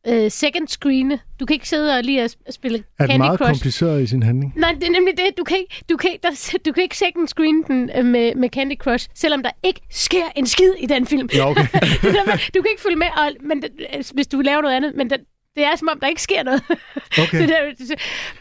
øh, 0.07 0.31
second 0.31 0.67
screene. 0.67 1.19
Du 1.39 1.45
kan 1.45 1.53
ikke 1.53 1.69
sidde 1.69 1.97
og 1.97 2.03
lige 2.03 2.21
at 2.21 2.35
sp- 2.35 2.51
spille 2.51 2.77
Er 2.99 3.03
den 3.03 3.11
Candy 3.11 3.17
meget 3.23 3.37
Crush. 3.37 3.49
kompliceret 3.51 4.01
i 4.03 4.07
sin 4.07 4.23
handling? 4.23 4.53
Nej, 4.55 4.71
det 4.71 4.83
er 4.83 4.91
nemlig 4.91 5.17
det. 5.17 5.37
Du 5.37 5.43
kan 5.43 5.57
ikke, 5.57 5.83
du 5.89 5.97
kan 5.97 6.11
ikke, 6.11 6.21
der, 6.23 6.57
du 6.65 6.71
kan 6.71 6.83
ikke 6.83 6.97
second 6.97 7.27
screen 7.27 7.63
den 7.63 7.89
øh, 7.97 8.05
med, 8.05 8.35
med 8.35 8.49
Candy 8.49 8.75
Crush, 8.77 9.09
selvom 9.15 9.43
der 9.43 9.49
ikke 9.63 9.81
sker 9.89 10.23
en 10.35 10.47
skid 10.47 10.73
i 10.79 10.85
den 10.85 11.05
film. 11.07 11.29
Ja, 11.33 11.49
okay. 11.49 11.63
Det 11.73 12.51
du 12.55 12.61
kan 12.61 12.71
ikke 12.71 12.81
følge 12.83 12.95
med, 12.95 13.07
og, 13.17 13.29
men, 13.41 13.61
det- 13.61 13.71
altså, 13.89 14.13
hvis 14.13 14.27
du 14.27 14.41
laver 14.41 14.61
noget 14.61 14.75
andet, 14.75 14.95
men 14.95 15.09
det, 15.09 15.17
det 15.55 15.65
er 15.65 15.75
som 15.75 15.87
om, 15.91 15.99
der 15.99 16.07
ikke 16.07 16.21
sker 16.21 16.43
noget. 16.43 16.61
okay. 17.23 17.39
det 17.41 17.49
der, 17.49 17.55
det, 17.77 17.89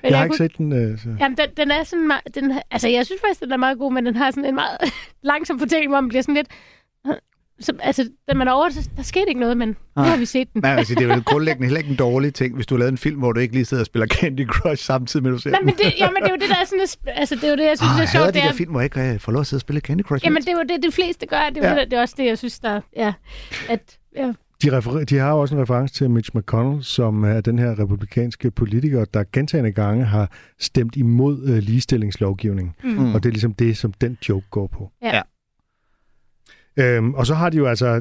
men 0.03 0.11
Jeg 0.11 0.19
har 0.19 0.25
ikke 0.25 0.37
kunne- 0.37 0.49
set 0.49 0.59
den. 0.59 0.73
Øh, 0.73 0.99
så. 0.99 1.09
Jamen, 1.21 1.39
den, 1.39 1.47
den 1.57 1.71
er 1.71 1.85
sådan 1.85 2.07
meget, 2.07 2.23
den, 2.35 2.53
altså, 2.71 2.89
jeg 2.89 3.07
synes 3.07 3.21
faktisk, 3.21 3.41
den 3.41 3.53
er 3.53 3.57
meget 3.57 3.79
god, 3.79 3.93
men 3.93 4.07
den 4.07 4.17
har 4.17 4.31
sådan 4.31 4.45
en 4.45 4.55
meget 4.55 4.79
langsom 5.23 5.59
fortælling, 5.59 5.91
hvor 5.91 6.01
man 6.01 6.09
bliver 6.09 6.23
sådan 6.23 6.35
lidt... 6.35 6.49
Så, 7.61 7.73
altså, 7.81 8.09
da 8.29 8.35
man 8.35 8.49
er 8.49 8.53
over, 8.53 8.69
så 8.71 8.89
der 8.97 9.03
skete 9.03 9.25
ikke 9.29 9.41
noget, 9.41 9.57
men 9.57 9.69
nu 9.69 10.03
har 10.03 10.17
vi 10.17 10.25
set 10.25 10.53
den. 10.55 10.61
men 10.63 10.71
altså, 10.71 10.95
det 10.95 11.11
er 11.11 11.15
jo 11.15 11.23
grundlæggende 11.33 11.67
heller 11.67 11.79
ikke 11.79 11.91
en 11.91 11.97
dårlig 11.97 12.35
ting, 12.35 12.55
hvis 12.55 12.67
du 12.67 12.75
har 12.75 12.79
lavet 12.79 12.93
en 12.93 12.99
film, 12.99 13.19
hvor 13.19 13.33
du 13.33 13.41
ikke 13.41 13.55
lige 13.55 13.65
sidder 13.65 13.83
og 13.83 13.87
spiller 13.87 14.07
Candy 14.07 14.47
Crush 14.47 14.85
samtidig 14.85 15.23
med, 15.23 15.31
at 15.31 15.35
du 15.35 15.41
ser 15.41 15.51
Nej, 15.51 15.61
men 15.63 15.75
det, 15.75 15.95
jamen, 15.99 16.17
det 16.17 16.27
er 16.29 16.31
jo 16.31 16.37
det, 16.41 16.49
der 16.49 16.57
er 16.57 16.65
sådan... 16.65 16.87
Altså, 17.17 17.35
det 17.35 17.45
er 17.45 17.51
jo 17.51 17.57
det, 17.57 17.65
jeg 17.65 17.79
synes, 17.79 17.91
Ah, 17.91 17.97
det 17.97 17.99
er 17.99 18.03
jeg 18.03 18.09
sjovt. 18.09 18.27
de 18.27 18.33
Det 18.33 18.43
der 18.43 18.49
er, 18.49 18.53
film, 18.53 18.71
hvor 18.71 18.81
jeg 18.81 18.97
ikke 18.97 19.15
øh, 19.15 19.21
får 19.21 19.33
lov 19.33 19.41
at 19.41 19.47
sidde 19.47 19.59
og 19.59 19.61
spille 19.61 19.81
Candy 19.81 20.03
Crush. 20.03 20.25
jamen, 20.25 20.43
det 20.43 20.49
er 20.49 20.53
jo 20.53 20.63
det, 20.69 20.83
de 20.83 20.93
fleste 20.93 21.27
gør. 21.27 21.41
Det 21.55 21.65
er, 21.65 21.69
Ja. 21.69 21.75
ja. 21.75 21.81
det, 21.81 21.91
det 21.91 21.97
er 21.97 22.01
også 22.01 22.15
det, 22.19 22.25
jeg 22.27 22.39
synes, 22.39 22.59
der... 22.59 22.81
Ja, 22.97 23.13
at, 23.69 23.99
ja. 24.17 24.33
De, 24.63 24.79
referer- 24.79 25.05
de 25.05 25.17
har 25.19 25.33
også 25.33 25.55
en 25.55 25.61
reference 25.63 25.95
til 25.95 26.11
Mitch 26.11 26.31
McConnell, 26.35 26.85
som 26.85 27.25
er 27.25 27.41
den 27.41 27.59
her 27.59 27.79
republikanske 27.79 28.51
politiker, 28.51 29.05
der 29.05 29.25
gentagende 29.33 29.73
gange 29.73 30.05
har 30.05 30.31
stemt 30.61 30.97
imod 30.97 31.43
øh, 31.49 31.59
ligestillingslovgivning. 31.59 32.77
Mm. 32.85 33.15
Og 33.15 33.23
det 33.23 33.29
er 33.29 33.33
ligesom 33.33 33.55
det, 33.55 33.77
som 33.77 33.93
den 33.93 34.19
joke 34.29 34.47
går 34.51 34.67
på. 34.67 34.91
Ja. 35.03 35.21
Øhm, 36.77 37.15
og 37.15 37.27
så 37.27 37.35
har 37.35 37.51
de 37.51 37.57
jo 37.57 37.67
altså 37.67 38.01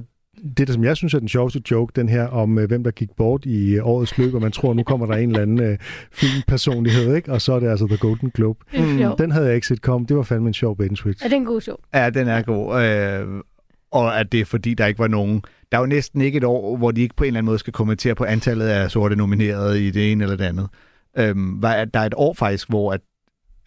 det, 0.58 0.68
der 0.68 0.74
som 0.74 0.84
jeg 0.84 0.98
synes 0.98 1.14
er 1.14 1.20
den 1.20 1.28
sjoveste 1.28 1.62
joke, 1.72 1.92
den 1.96 2.10
her 2.10 2.28
om, 2.28 2.58
øh, 2.60 2.68
hvem 2.68 2.84
der 2.84 2.92
gik 2.92 3.10
bort 3.18 3.46
i 3.46 3.76
øh, 3.76 3.88
årets 3.88 4.18
løb, 4.18 4.34
og 4.34 4.42
man 4.42 4.52
tror, 4.52 4.74
nu 4.74 4.84
kommer 4.84 5.06
der 5.06 5.14
en 5.14 5.30
eller 5.30 5.42
anden 5.42 5.60
øh, 5.62 5.78
filmpersonlighed, 6.12 7.16
ikke? 7.16 7.32
og 7.32 7.42
så 7.42 7.54
er 7.54 7.60
det 7.60 7.68
altså 7.70 7.88
The 7.88 7.98
Golden 7.98 8.30
Globe. 8.30 8.60
Sjovt. 8.98 9.20
Den 9.20 9.32
havde 9.32 9.46
jeg 9.46 9.56
ikke 9.56 9.68
set 9.68 9.82
komme. 9.82 10.08
Det 10.08 10.18
var 10.18 10.24
fandme 10.24 10.48
en 10.48 10.54
sjov 10.54 10.78
bait 10.78 10.90
and 10.90 10.98
switch. 10.98 11.24
Ja, 11.24 11.28
det 11.30 11.34
er 11.34 11.38
en 11.38 11.46
god 11.46 11.62
show. 11.62 11.76
Ja, 11.94 12.10
den 12.10 12.28
er 12.28 12.42
god. 12.42 12.82
Øh, 12.84 13.42
og 13.92 14.20
at 14.20 14.32
det 14.32 14.40
er 14.40 14.46
fordi, 14.46 14.74
der 14.74 14.86
ikke 14.86 15.00
var 15.00 15.08
nogen... 15.08 15.42
Der 15.72 15.78
er 15.78 15.82
jo 15.82 15.88
næsten 15.88 16.22
ikke 16.22 16.38
et 16.38 16.44
år, 16.44 16.78
hvor 16.78 16.92
de 16.92 17.02
ikke 17.02 17.16
på 17.16 17.24
en 17.24 17.28
eller 17.28 17.38
anden 17.38 17.46
måde 17.46 17.60
skal 17.60 17.74
kommentere 17.74 18.16
på 18.16 18.24
antallet 18.24 18.68
af 18.68 18.92
sorte 18.92 19.16
nominerede 19.16 19.88
i 19.88 19.92
det 19.92 20.12
ene 20.12 20.24
eller 20.24 20.36
det 20.38 20.44
andet. 20.46 20.68
Øhm, 21.18 21.62
var- 21.64 21.86
der 21.86 22.00
er 22.00 22.06
et 22.06 22.14
år 22.18 22.34
faktisk, 22.34 22.70
hvor 22.70 22.94
at, 22.94 23.02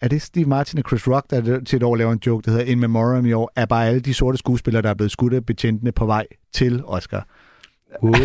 er 0.01 0.07
det 0.07 0.21
Steve 0.21 0.45
Martin 0.45 0.79
og 0.79 0.85
Chris 0.87 1.07
Rock, 1.07 1.29
der 1.29 1.59
til 1.63 1.77
et 1.77 1.83
år 1.83 1.95
laver 1.95 2.11
en 2.11 2.19
joke, 2.25 2.45
der 2.45 2.51
hedder 2.51 2.65
In 2.65 2.79
Memoriam 2.79 3.25
i 3.25 3.33
år, 3.33 3.51
er 3.55 3.65
bare 3.65 3.87
alle 3.87 3.99
de 3.99 4.13
sorte 4.13 4.37
skuespillere, 4.37 4.81
der 4.81 4.89
er 4.89 4.93
blevet 4.93 5.11
skudt 5.11 5.33
af 5.33 5.45
betjentene 5.45 5.91
på 5.91 6.05
vej 6.05 6.25
til 6.53 6.81
Oscar. 6.85 7.27
Wow. 8.03 8.13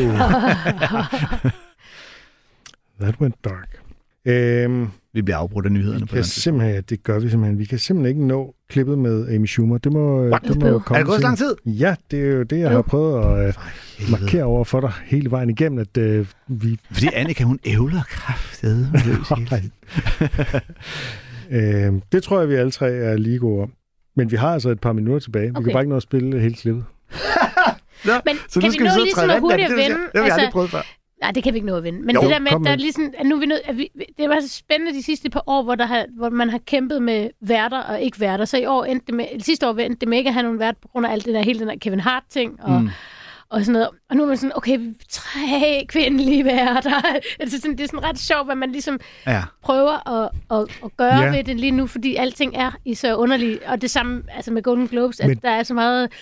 That 3.00 3.20
went 3.20 3.34
dark. 3.44 3.80
Øhm, 4.26 4.88
Vi 5.12 5.22
bliver 5.22 5.36
afbrudt 5.36 5.66
af 5.66 5.72
nyhederne 5.72 6.00
vi 6.00 6.06
på 6.06 6.16
den 6.16 6.24
simpelthen, 6.24 6.74
ja, 6.74 6.80
det 6.80 7.02
gør 7.02 7.18
vi 7.18 7.28
simpelthen. 7.30 7.58
Vi 7.58 7.64
kan 7.64 7.78
simpelthen 7.78 8.16
ikke 8.16 8.26
nå 8.26 8.54
klippet 8.68 8.98
med 8.98 9.28
Amy 9.34 9.46
Schumer. 9.46 9.78
Det 9.78 9.92
må, 9.92 10.20
What? 10.28 10.42
det 10.42 10.62
må 10.62 10.78
komme 10.78 10.98
Er 10.98 11.02
det 11.02 11.06
gået 11.06 11.16
så 11.20 11.22
lang 11.22 11.38
tid? 11.38 11.54
Ja, 11.66 11.94
det 12.10 12.20
er 12.20 12.24
jo 12.32 12.42
det, 12.42 12.58
jeg 12.58 12.70
Jo. 12.70 12.74
har 12.74 12.82
prøvet 12.82 13.38
at 13.38 13.46
øh, 13.48 14.10
markere 14.10 14.44
over 14.44 14.64
for 14.64 14.80
dig 14.80 14.92
hele 15.06 15.30
vejen 15.30 15.50
igennem, 15.50 15.78
at 15.78 15.96
øh, 15.96 16.26
vi... 16.48 16.78
Fordi 16.92 17.08
Annika, 17.14 17.44
hun 17.44 17.58
ævler 17.64 18.02
kraftedet. 18.02 18.88
øh, 21.50 21.92
det 22.12 22.22
tror 22.22 22.40
jeg, 22.40 22.48
vi 22.48 22.54
alle 22.54 22.70
tre 22.70 22.90
er 22.90 23.16
lige 23.16 23.38
gode 23.38 23.62
om. 23.62 23.72
Men 24.16 24.30
vi 24.30 24.36
har 24.36 24.48
altså 24.52 24.68
et 24.70 24.80
par 24.80 24.92
minutter 24.92 25.20
tilbage. 25.20 25.44
Vi 25.46 25.50
Okay. 25.50 25.64
kan 25.64 25.72
bare 25.72 25.82
ikke 25.82 25.90
nå 25.90 25.96
at 25.96 26.02
spille 26.02 26.40
hele 26.40 26.54
klippet. 26.54 26.84
Men 28.26 28.36
så 28.48 28.60
kan 28.60 28.62
nu 28.62 28.68
vi 28.68 28.72
skal 28.72 28.84
nå 28.84 28.90
vi 28.94 29.00
og 29.00 29.04
ligesom 29.04 29.18
træde 29.20 29.32
at 29.34 29.40
hurtigt 29.40 29.68
Det, 29.68 29.74
at 29.74 29.78
det, 29.78 29.78
det, 29.78 29.84
vinde? 29.90 30.02
det 30.12 30.16
har 30.20 30.24
vi 30.24 30.30
aldrig 30.30 30.52
prøvet 30.52 30.70
før. 30.70 30.82
Nej, 31.20 31.30
det 31.30 31.42
kan 31.42 31.52
vi 31.52 31.56
ikke 31.56 31.66
nå 31.66 31.76
at 31.76 31.84
vinde. 31.84 32.02
Men 32.02 32.14
Jo, 32.14 32.20
det 32.20 32.30
der 32.30 32.38
med, 32.38 32.52
at 32.52 32.60
der 32.64 32.70
er 32.70 32.76
ligesom, 32.76 33.12
at 33.18 33.26
nu 33.26 33.36
er 33.36 33.40
vi 33.40 33.46
nødt, 33.46 33.60
at 33.64 33.78
vi, 33.78 33.88
det 34.18 34.28
var 34.28 34.40
så 34.40 34.48
spændende 34.48 34.92
de 34.92 35.02
sidste 35.02 35.30
par 35.30 35.42
år, 35.46 35.62
hvor, 35.62 35.74
der 35.74 35.86
har, 35.86 36.06
hvor 36.16 36.30
man 36.30 36.50
har 36.50 36.58
kæmpet 36.58 37.02
med 37.02 37.30
værter 37.40 37.78
og 37.82 38.00
ikke 38.00 38.20
værter. 38.20 38.44
Så 38.44 38.56
i 38.58 38.66
år 38.66 38.84
endte 38.84 39.06
det 39.06 39.14
med, 39.14 39.26
sidste 39.40 39.68
år 39.68 39.72
endte 39.78 40.00
det 40.00 40.08
med 40.08 40.18
ikke 40.18 40.28
at 40.28 40.34
have 40.34 40.42
nogen 40.42 40.58
vært 40.58 40.74
på 40.82 40.88
grund 40.88 41.06
af 41.06 41.12
alt 41.12 41.24
det 41.24 41.34
der, 41.34 41.42
hele 41.42 41.58
den 41.58 41.68
der 41.68 41.76
Kevin 41.80 42.00
Hart-ting 42.00 42.62
og, 42.62 42.82
mm. 42.82 42.88
Og 43.54 43.60
sådan 43.60 43.72
noget. 43.72 43.88
Og 44.10 44.16
nu 44.16 44.22
er 44.22 44.26
man 44.26 44.36
sådan, 44.36 44.52
okay, 44.56 44.78
er 44.78 44.92
tre 45.10 45.84
kvindelige 45.88 46.44
værter. 46.44 47.02
altså 47.40 47.56
sådan, 47.60 47.76
det 47.78 47.80
er 47.84 47.86
sådan 47.88 48.04
ret 48.04 48.18
sjovt, 48.18 48.46
hvad 48.46 48.56
man 48.56 48.72
ligesom 48.72 49.00
Ja. 49.26 49.42
prøver 49.62 50.22
at, 50.22 50.30
at, 50.50 50.66
at 50.84 50.96
gøre 50.96 51.16
Ja. 51.22 51.36
ved 51.36 51.44
det 51.44 51.60
lige 51.60 51.70
nu, 51.70 51.86
fordi 51.86 52.16
alting 52.16 52.56
er 52.56 52.70
i 52.84 52.94
så 52.94 53.16
underligt. 53.16 53.62
Og 53.62 53.82
det 53.82 53.90
samme 53.90 54.22
altså 54.28 54.52
med 54.52 54.62
Golden 54.62 54.88
Globes, 54.88 55.20
at 55.20 55.28
Men- 55.28 55.38
der 55.42 55.50
er 55.50 55.62
så 55.62 55.74
meget 55.74 56.12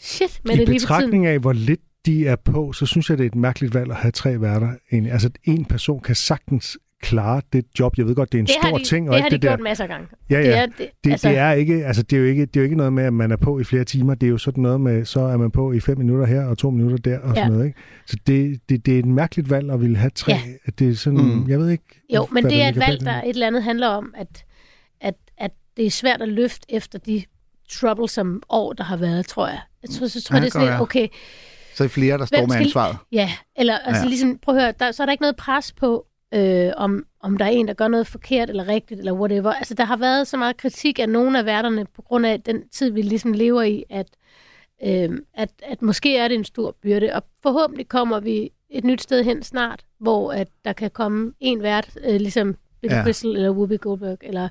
shit 0.00 0.40
med 0.44 0.54
I 0.54 0.58
det 0.58 0.68
lige 0.68 0.80
for 0.80 0.86
tiden. 0.86 0.98
betragtning 0.98 1.26
af, 1.26 1.38
hvor 1.38 1.52
lidt 1.52 1.80
de 2.06 2.26
er 2.26 2.36
på, 2.36 2.72
så 2.72 2.86
synes 2.86 3.10
jeg, 3.10 3.18
det 3.18 3.24
er 3.24 3.28
et 3.28 3.34
mærkeligt 3.34 3.74
valg 3.74 3.90
at 3.90 3.96
have 3.96 4.12
tre 4.12 4.40
værter. 4.40 4.70
Altså, 4.92 5.30
en 5.44 5.64
person 5.64 6.00
kan 6.00 6.14
sagtens 6.14 6.78
klare 7.02 7.42
det 7.52 7.64
job. 7.78 7.98
Jeg 7.98 8.06
ved 8.06 8.14
godt, 8.14 8.32
det 8.32 8.38
er 8.38 8.42
en 8.42 8.46
Det 8.46 8.54
stor 8.62 8.78
de, 8.78 8.84
ting. 8.84 9.08
Og 9.10 9.14
det 9.14 9.22
har 9.22 9.28
de 9.28 9.34
det 9.34 9.42
der. 9.42 9.48
gjort 9.48 9.60
masser 9.60 9.84
af 9.84 9.88
gange. 9.90 10.06
Ja, 10.30 10.40
ja. 10.40 10.42
Det 10.46 10.56
er, 10.56 10.66
det, 10.66 10.88
Det, 11.04 11.10
altså, 11.10 11.28
det, 11.28 11.38
er 11.38 11.52
ikke, 11.52 11.86
altså, 11.86 12.02
det, 12.02 12.16
er 12.16 12.20
jo 12.20 12.26
ikke, 12.26 12.46
det 12.46 12.56
er 12.56 12.60
jo 12.60 12.64
ikke 12.64 12.76
noget 12.76 12.92
med, 12.92 13.04
at 13.04 13.12
man 13.12 13.30
er 13.32 13.36
på 13.36 13.58
i 13.58 13.64
flere 13.64 13.84
timer. 13.84 14.14
Det 14.14 14.26
er 14.26 14.30
jo 14.30 14.38
sådan 14.38 14.62
noget 14.62 14.80
med, 14.80 15.04
så 15.04 15.20
er 15.20 15.36
man 15.36 15.50
på 15.50 15.72
i 15.72 15.80
fem 15.80 15.98
minutter 15.98 16.26
her 16.26 16.44
og 16.44 16.58
to 16.58 16.70
minutter 16.70 16.96
der 16.98 17.18
og 17.18 17.28
Ja. 17.34 17.40
sådan 17.40 17.52
noget. 17.52 17.66
Ikke? 17.66 17.78
Så 18.06 18.16
det, 18.26 18.60
det, 18.68 18.86
det 18.86 18.94
er 18.94 18.98
et 18.98 19.06
mærkeligt 19.06 19.50
valg 19.50 19.70
at 19.70 19.80
ville 19.80 19.96
have 19.96 20.10
tre. 20.14 20.32
Ja. 20.32 20.40
At 20.64 20.78
Det 20.78 20.88
er 20.88 20.94
sådan, 20.94 21.18
Mm. 21.20 21.48
jeg 21.48 21.58
ved 21.58 21.68
ikke. 21.70 21.84
Jo, 22.14 22.26
men 22.32 22.44
det 22.44 22.62
er 22.62 22.70
der 22.70 22.82
et 22.82 22.88
valg, 22.88 23.00
der 23.00 23.22
et 23.22 23.28
eller 23.28 23.46
andet 23.46 23.62
handler 23.62 23.88
om, 23.88 24.14
at, 24.16 24.44
at, 25.00 25.14
at 25.38 25.50
det 25.76 25.86
er 25.86 25.90
svært 25.90 26.22
at 26.22 26.28
løfte 26.28 26.66
efter 26.74 26.98
de 26.98 27.22
troublesome 27.70 28.40
år, 28.48 28.72
der 28.72 28.84
har 28.84 28.96
været, 28.96 29.26
tror 29.26 29.46
jeg. 29.48 29.60
Jeg 29.82 29.90
tror, 29.90 30.06
så 30.06 30.22
tror 30.22 30.34
Ja, 30.36 30.36
jeg, 30.36 30.42
det 30.42 30.48
er 30.48 30.60
sådan 30.60 30.68
ja. 30.74 30.80
okay, 30.82 31.08
Så 31.74 31.84
er 31.84 31.88
flere, 31.88 32.18
der 32.18 32.24
står 32.26 32.38
Hvem 32.38 32.48
med 32.48 32.54
skal- 32.54 32.64
ansvaret. 32.64 32.96
ja, 33.12 33.30
eller 33.58 33.78
altså 33.78 34.02
Ja. 34.02 34.08
ligesom, 34.08 34.38
prøv 34.42 34.56
at 34.56 34.62
høre, 34.62 34.72
der, 34.80 34.92
så 34.92 35.02
er 35.02 35.06
der 35.06 35.12
ikke 35.12 35.22
noget 35.22 35.36
pres 35.36 35.72
på, 35.72 36.04
øh, 36.34 36.72
om, 36.76 37.06
om 37.20 37.36
der 37.36 37.44
er 37.44 37.50
en, 37.50 37.68
der 37.68 37.74
gør 37.74 37.88
noget 37.88 38.06
forkert 38.06 38.50
eller 38.50 38.68
rigtigt, 38.68 38.98
eller 39.00 39.12
whatever. 39.12 39.52
Altså, 39.52 39.74
der 39.74 39.84
har 39.84 39.96
været 39.96 40.26
så 40.26 40.36
meget 40.36 40.56
kritik 40.56 40.98
af 40.98 41.08
nogle 41.08 41.38
af 41.38 41.44
værterne, 41.44 41.86
på 41.96 42.02
grund 42.02 42.26
af 42.26 42.40
den 42.40 42.68
tid, 42.68 42.90
vi 42.90 43.02
ligesom 43.02 43.32
lever 43.32 43.62
i, 43.62 43.84
at, 43.90 44.06
øh, 44.86 45.18
at, 45.34 45.50
at 45.62 45.82
måske 45.82 46.16
er 46.16 46.28
det 46.28 46.34
en 46.34 46.44
stor 46.44 46.76
byrde, 46.82 47.10
og 47.14 47.22
forhåbentlig 47.42 47.88
kommer 47.88 48.20
vi 48.20 48.50
et 48.70 48.84
nyt 48.84 49.02
sted 49.02 49.24
hen 49.24 49.42
snart, 49.42 49.84
hvor 50.00 50.32
at 50.32 50.48
der 50.64 50.72
kan 50.72 50.90
komme 50.90 51.32
en 51.40 51.62
vært, 51.62 51.98
øh, 52.04 52.16
ligesom 52.16 52.56
Billy 52.80 52.94
Ja. 52.94 53.02
Crystal 53.02 53.36
eller 53.36 53.50
Whoopi 53.50 53.76
Goldberg, 53.76 54.18
eller 54.22 54.48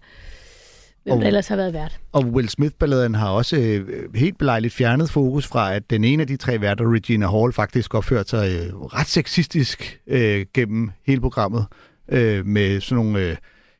hvem 1.07 1.15
Og- 1.17 1.21
der 1.21 1.27
ellers 1.27 1.47
har 1.47 1.55
været 1.55 1.73
vært. 1.73 1.99
Og 2.11 2.25
Will 2.25 2.49
Smith-balladen 2.49 3.15
har 3.15 3.29
også 3.29 3.57
øh, 3.57 3.87
helt 4.15 4.37
belejligt 4.37 4.73
fjernet 4.73 5.09
fokus 5.09 5.47
fra, 5.47 5.73
at 5.75 5.89
den 5.89 6.03
ene 6.03 6.21
af 6.21 6.27
de 6.27 6.37
tre 6.37 6.61
værter, 6.61 6.93
Regina 6.93 7.27
Hall, 7.39 7.53
faktisk 7.53 7.95
opførte 7.95 8.29
sig 8.29 8.49
øh, 8.51 8.75
ret 8.81 9.07
sexistisk 9.07 9.99
øh, 10.07 10.45
gennem 10.53 10.91
hele 11.05 11.21
programmet, 11.21 11.65
øh, 12.11 12.45
med 12.45 12.81
sådan 12.81 13.03
nogle 13.05 13.19
øh, 13.19 13.35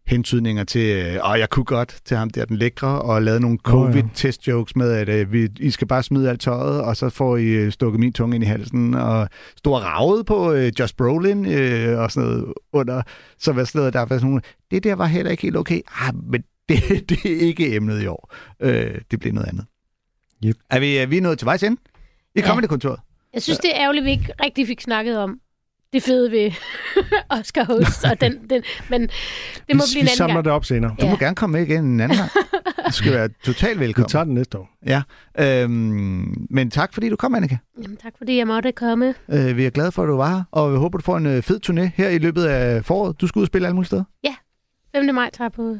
hentydninger 0.07 0.63
til, 0.63 0.97
øh, 0.97 1.17
og 1.21 1.39
jeg 1.39 1.49
kunne 1.49 1.65
godt 1.65 1.95
til 2.05 2.17
ham 2.17 2.29
der, 2.29 2.45
den 2.45 2.57
lækre, 2.57 3.01
og 3.01 3.21
lavet 3.21 3.41
nogle 3.41 3.57
covid-test-jokes 3.63 4.75
med, 4.75 4.91
at 4.91 5.09
øh, 5.09 5.31
vi, 5.33 5.47
I 5.59 5.69
skal 5.71 5.87
bare 5.87 6.03
smide 6.03 6.29
alt 6.29 6.41
tøjet, 6.41 6.81
og 6.81 6.97
så 6.97 7.09
får 7.09 7.37
I 7.37 7.45
øh, 7.45 7.71
stukket 7.71 7.99
min 7.99 8.13
tunge 8.13 8.35
ind 8.35 8.43
i 8.43 8.47
halsen, 8.47 8.93
og 8.93 9.29
stor 9.57 9.79
ravet 9.79 10.25
på 10.25 10.51
øh, 10.53 10.71
Josh 10.79 10.95
Brolin, 10.95 11.45
øh, 11.45 11.99
og 11.99 12.11
sådan 12.11 12.29
noget 12.29 12.53
under, 12.73 13.01
så 13.39 13.51
hvad 13.53 13.65
sådan 13.65 13.79
noget, 13.79 13.93
der 13.93 13.99
var 13.99 14.07
sådan 14.07 14.21
nogle, 14.27 14.41
det 14.71 14.83
der 14.83 14.95
var 14.95 15.05
heller 15.05 15.31
ikke 15.31 15.43
helt 15.43 15.57
okay. 15.57 15.81
Ah, 16.01 16.13
men 16.31 16.43
Det, 16.69 17.09
det 17.09 17.25
er 17.25 17.39
ikke 17.39 17.75
emnet 17.75 18.03
i 18.03 18.07
år. 18.07 18.33
Øh, 18.59 19.01
det 19.11 19.19
bliver 19.19 19.33
noget 19.33 19.47
andet. 19.47 19.65
Yep. 20.45 20.57
Er 20.69 20.79
vi, 20.79 20.97
er 20.97 21.05
vi 21.05 21.19
nået 21.19 21.37
til 21.39 21.45
vejs 21.45 21.63
ende? 21.63 21.81
I 22.35 22.39
Ja. 22.39 22.55
det 22.61 22.69
kontoret. 22.69 22.99
Jeg 23.33 23.41
synes, 23.41 23.59
det 23.59 23.75
er 23.75 23.81
ærgerligt, 23.81 24.01
at 24.03 24.05
vi 24.05 24.11
ikke 24.11 24.31
rigtig 24.43 24.67
fik 24.67 24.81
snakket 24.81 25.17
om 25.17 25.39
det 25.93 26.03
fede 26.03 26.31
ved 26.31 26.51
Oscar 27.39 27.63
Host. 27.63 28.03
Og 28.05 28.21
den, 28.21 28.49
den, 28.49 28.63
men 28.89 29.01
det 29.01 29.09
må 29.75 29.83
vi, 29.83 29.93
blive 29.93 29.93
vi 29.93 29.99
en 29.99 29.99
anden 29.99 30.07
samler 30.17 30.33
gang. 30.35 30.45
det 30.45 30.53
op 30.53 30.65
senere. 30.65 30.95
Du 31.01 31.05
Ja. 31.05 31.11
må 31.11 31.17
gerne 31.17 31.35
komme 31.35 31.53
med 31.59 31.67
igen 31.67 31.85
en 31.85 31.99
anden 31.99 32.17
gang. 32.17 32.31
Du 32.87 32.91
skal 32.91 33.11
være 33.13 33.29
totalt 33.45 33.79
Vi 33.79 33.85
velkommen. 33.85 34.09
tager 34.09 34.23
den 34.25 34.33
næste 34.33 34.57
år. 34.57 34.69
Ja. 34.85 35.01
Øhm, 35.39 36.47
men 36.49 36.71
tak, 36.71 36.93
fordi 36.93 37.09
du 37.09 37.15
kom, 37.15 37.35
Annika. 37.35 37.57
Jamen, 37.83 37.97
tak 37.97 38.13
fordi 38.17 38.37
jeg 38.37 38.47
måtte 38.47 38.71
komme. 38.71 39.13
Øh, 39.31 39.57
vi 39.57 39.65
er 39.65 39.69
glade 39.69 39.91
for, 39.91 40.03
at 40.03 40.07
du 40.07 40.15
var 40.15 40.29
her, 40.35 40.43
og 40.51 40.71
vi 40.73 40.77
håber, 40.77 40.97
du 40.97 41.03
får 41.03 41.17
en 41.17 41.25
øh, 41.25 41.43
fed 41.43 41.59
turné 41.69 41.81
her 41.95 42.09
i 42.09 42.17
løbet 42.17 42.43
af 42.45 42.85
foråret. 42.85 43.21
Du 43.21 43.27
skal 43.27 43.39
ud 43.39 43.43
og 43.43 43.47
spille 43.47 43.67
alle 43.67 43.75
mulige 43.75 43.87
steder. 43.87 44.03
5. 44.95 45.15
maj 45.15 45.29
tager 45.33 45.49
på 45.49 45.77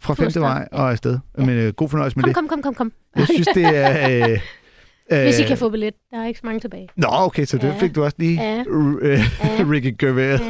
Fra 0.00 0.14
stor 0.14 0.22
5. 0.24 0.30
start. 0.30 0.42
maj 0.42 0.68
og 0.72 0.90
afsted. 0.90 1.18
Ja. 1.38 1.44
Men 1.44 1.58
øh, 1.58 1.72
god 1.72 1.88
fornøjelse 1.88 2.16
med 2.18 2.22
Kom, 2.24 2.28
det. 2.28 2.36
kom, 2.36 2.48
kom, 2.48 2.62
kom, 2.62 2.74
kom. 2.74 2.92
Jeg 3.16 3.26
synes, 3.26 3.48
det 3.54 3.64
er... 3.64 4.28
Øh, 5.12 5.22
Hvis 5.22 5.38
I 5.38 5.42
øh, 5.42 5.48
kan 5.48 5.56
få 5.58 5.68
billet. 5.70 5.94
Der 6.10 6.18
er 6.18 6.26
ikke 6.26 6.40
så 6.40 6.46
mange 6.46 6.60
tilbage. 6.60 6.88
Nå, 6.96 7.06
okay, 7.10 7.44
så 7.44 7.58
det 7.58 7.64
Ja. 7.68 7.78
fik 7.78 7.94
du 7.94 8.04
også 8.04 8.16
lige 8.18 8.42
Ja. 8.42 8.62
r- 8.62 8.98
øh, 9.02 9.18
Ja. 9.44 9.64
Ricky 9.72 9.94
Gervais. 9.98 10.40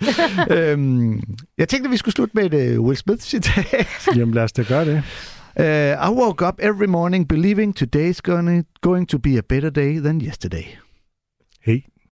øhm, 0.58 1.22
jeg 1.58 1.68
tænkte, 1.68 1.88
at 1.88 1.90
vi 1.92 1.96
skulle 1.96 2.14
slutte 2.14 2.36
med 2.36 2.52
et 2.52 2.78
uh, 2.78 2.84
Will 2.86 2.96
Smith-citat. 2.96 3.86
Jamen 4.16 4.34
lad 4.34 4.42
os 4.42 4.52
da 4.52 4.62
gøre 4.62 4.84
det. 4.84 5.02
Uh, 5.60 6.10
I 6.10 6.20
woke 6.20 6.46
up 6.46 6.54
every 6.58 6.86
morning 6.86 7.28
believing 7.28 7.74
today's 7.82 8.18
going, 8.22 8.64
going 8.80 9.08
to 9.08 9.18
be 9.18 9.38
a 9.38 9.42
better 9.48 9.70
day 9.70 9.98
than 10.00 10.20
yesterday. 10.22 10.64
Hey. 11.62 11.80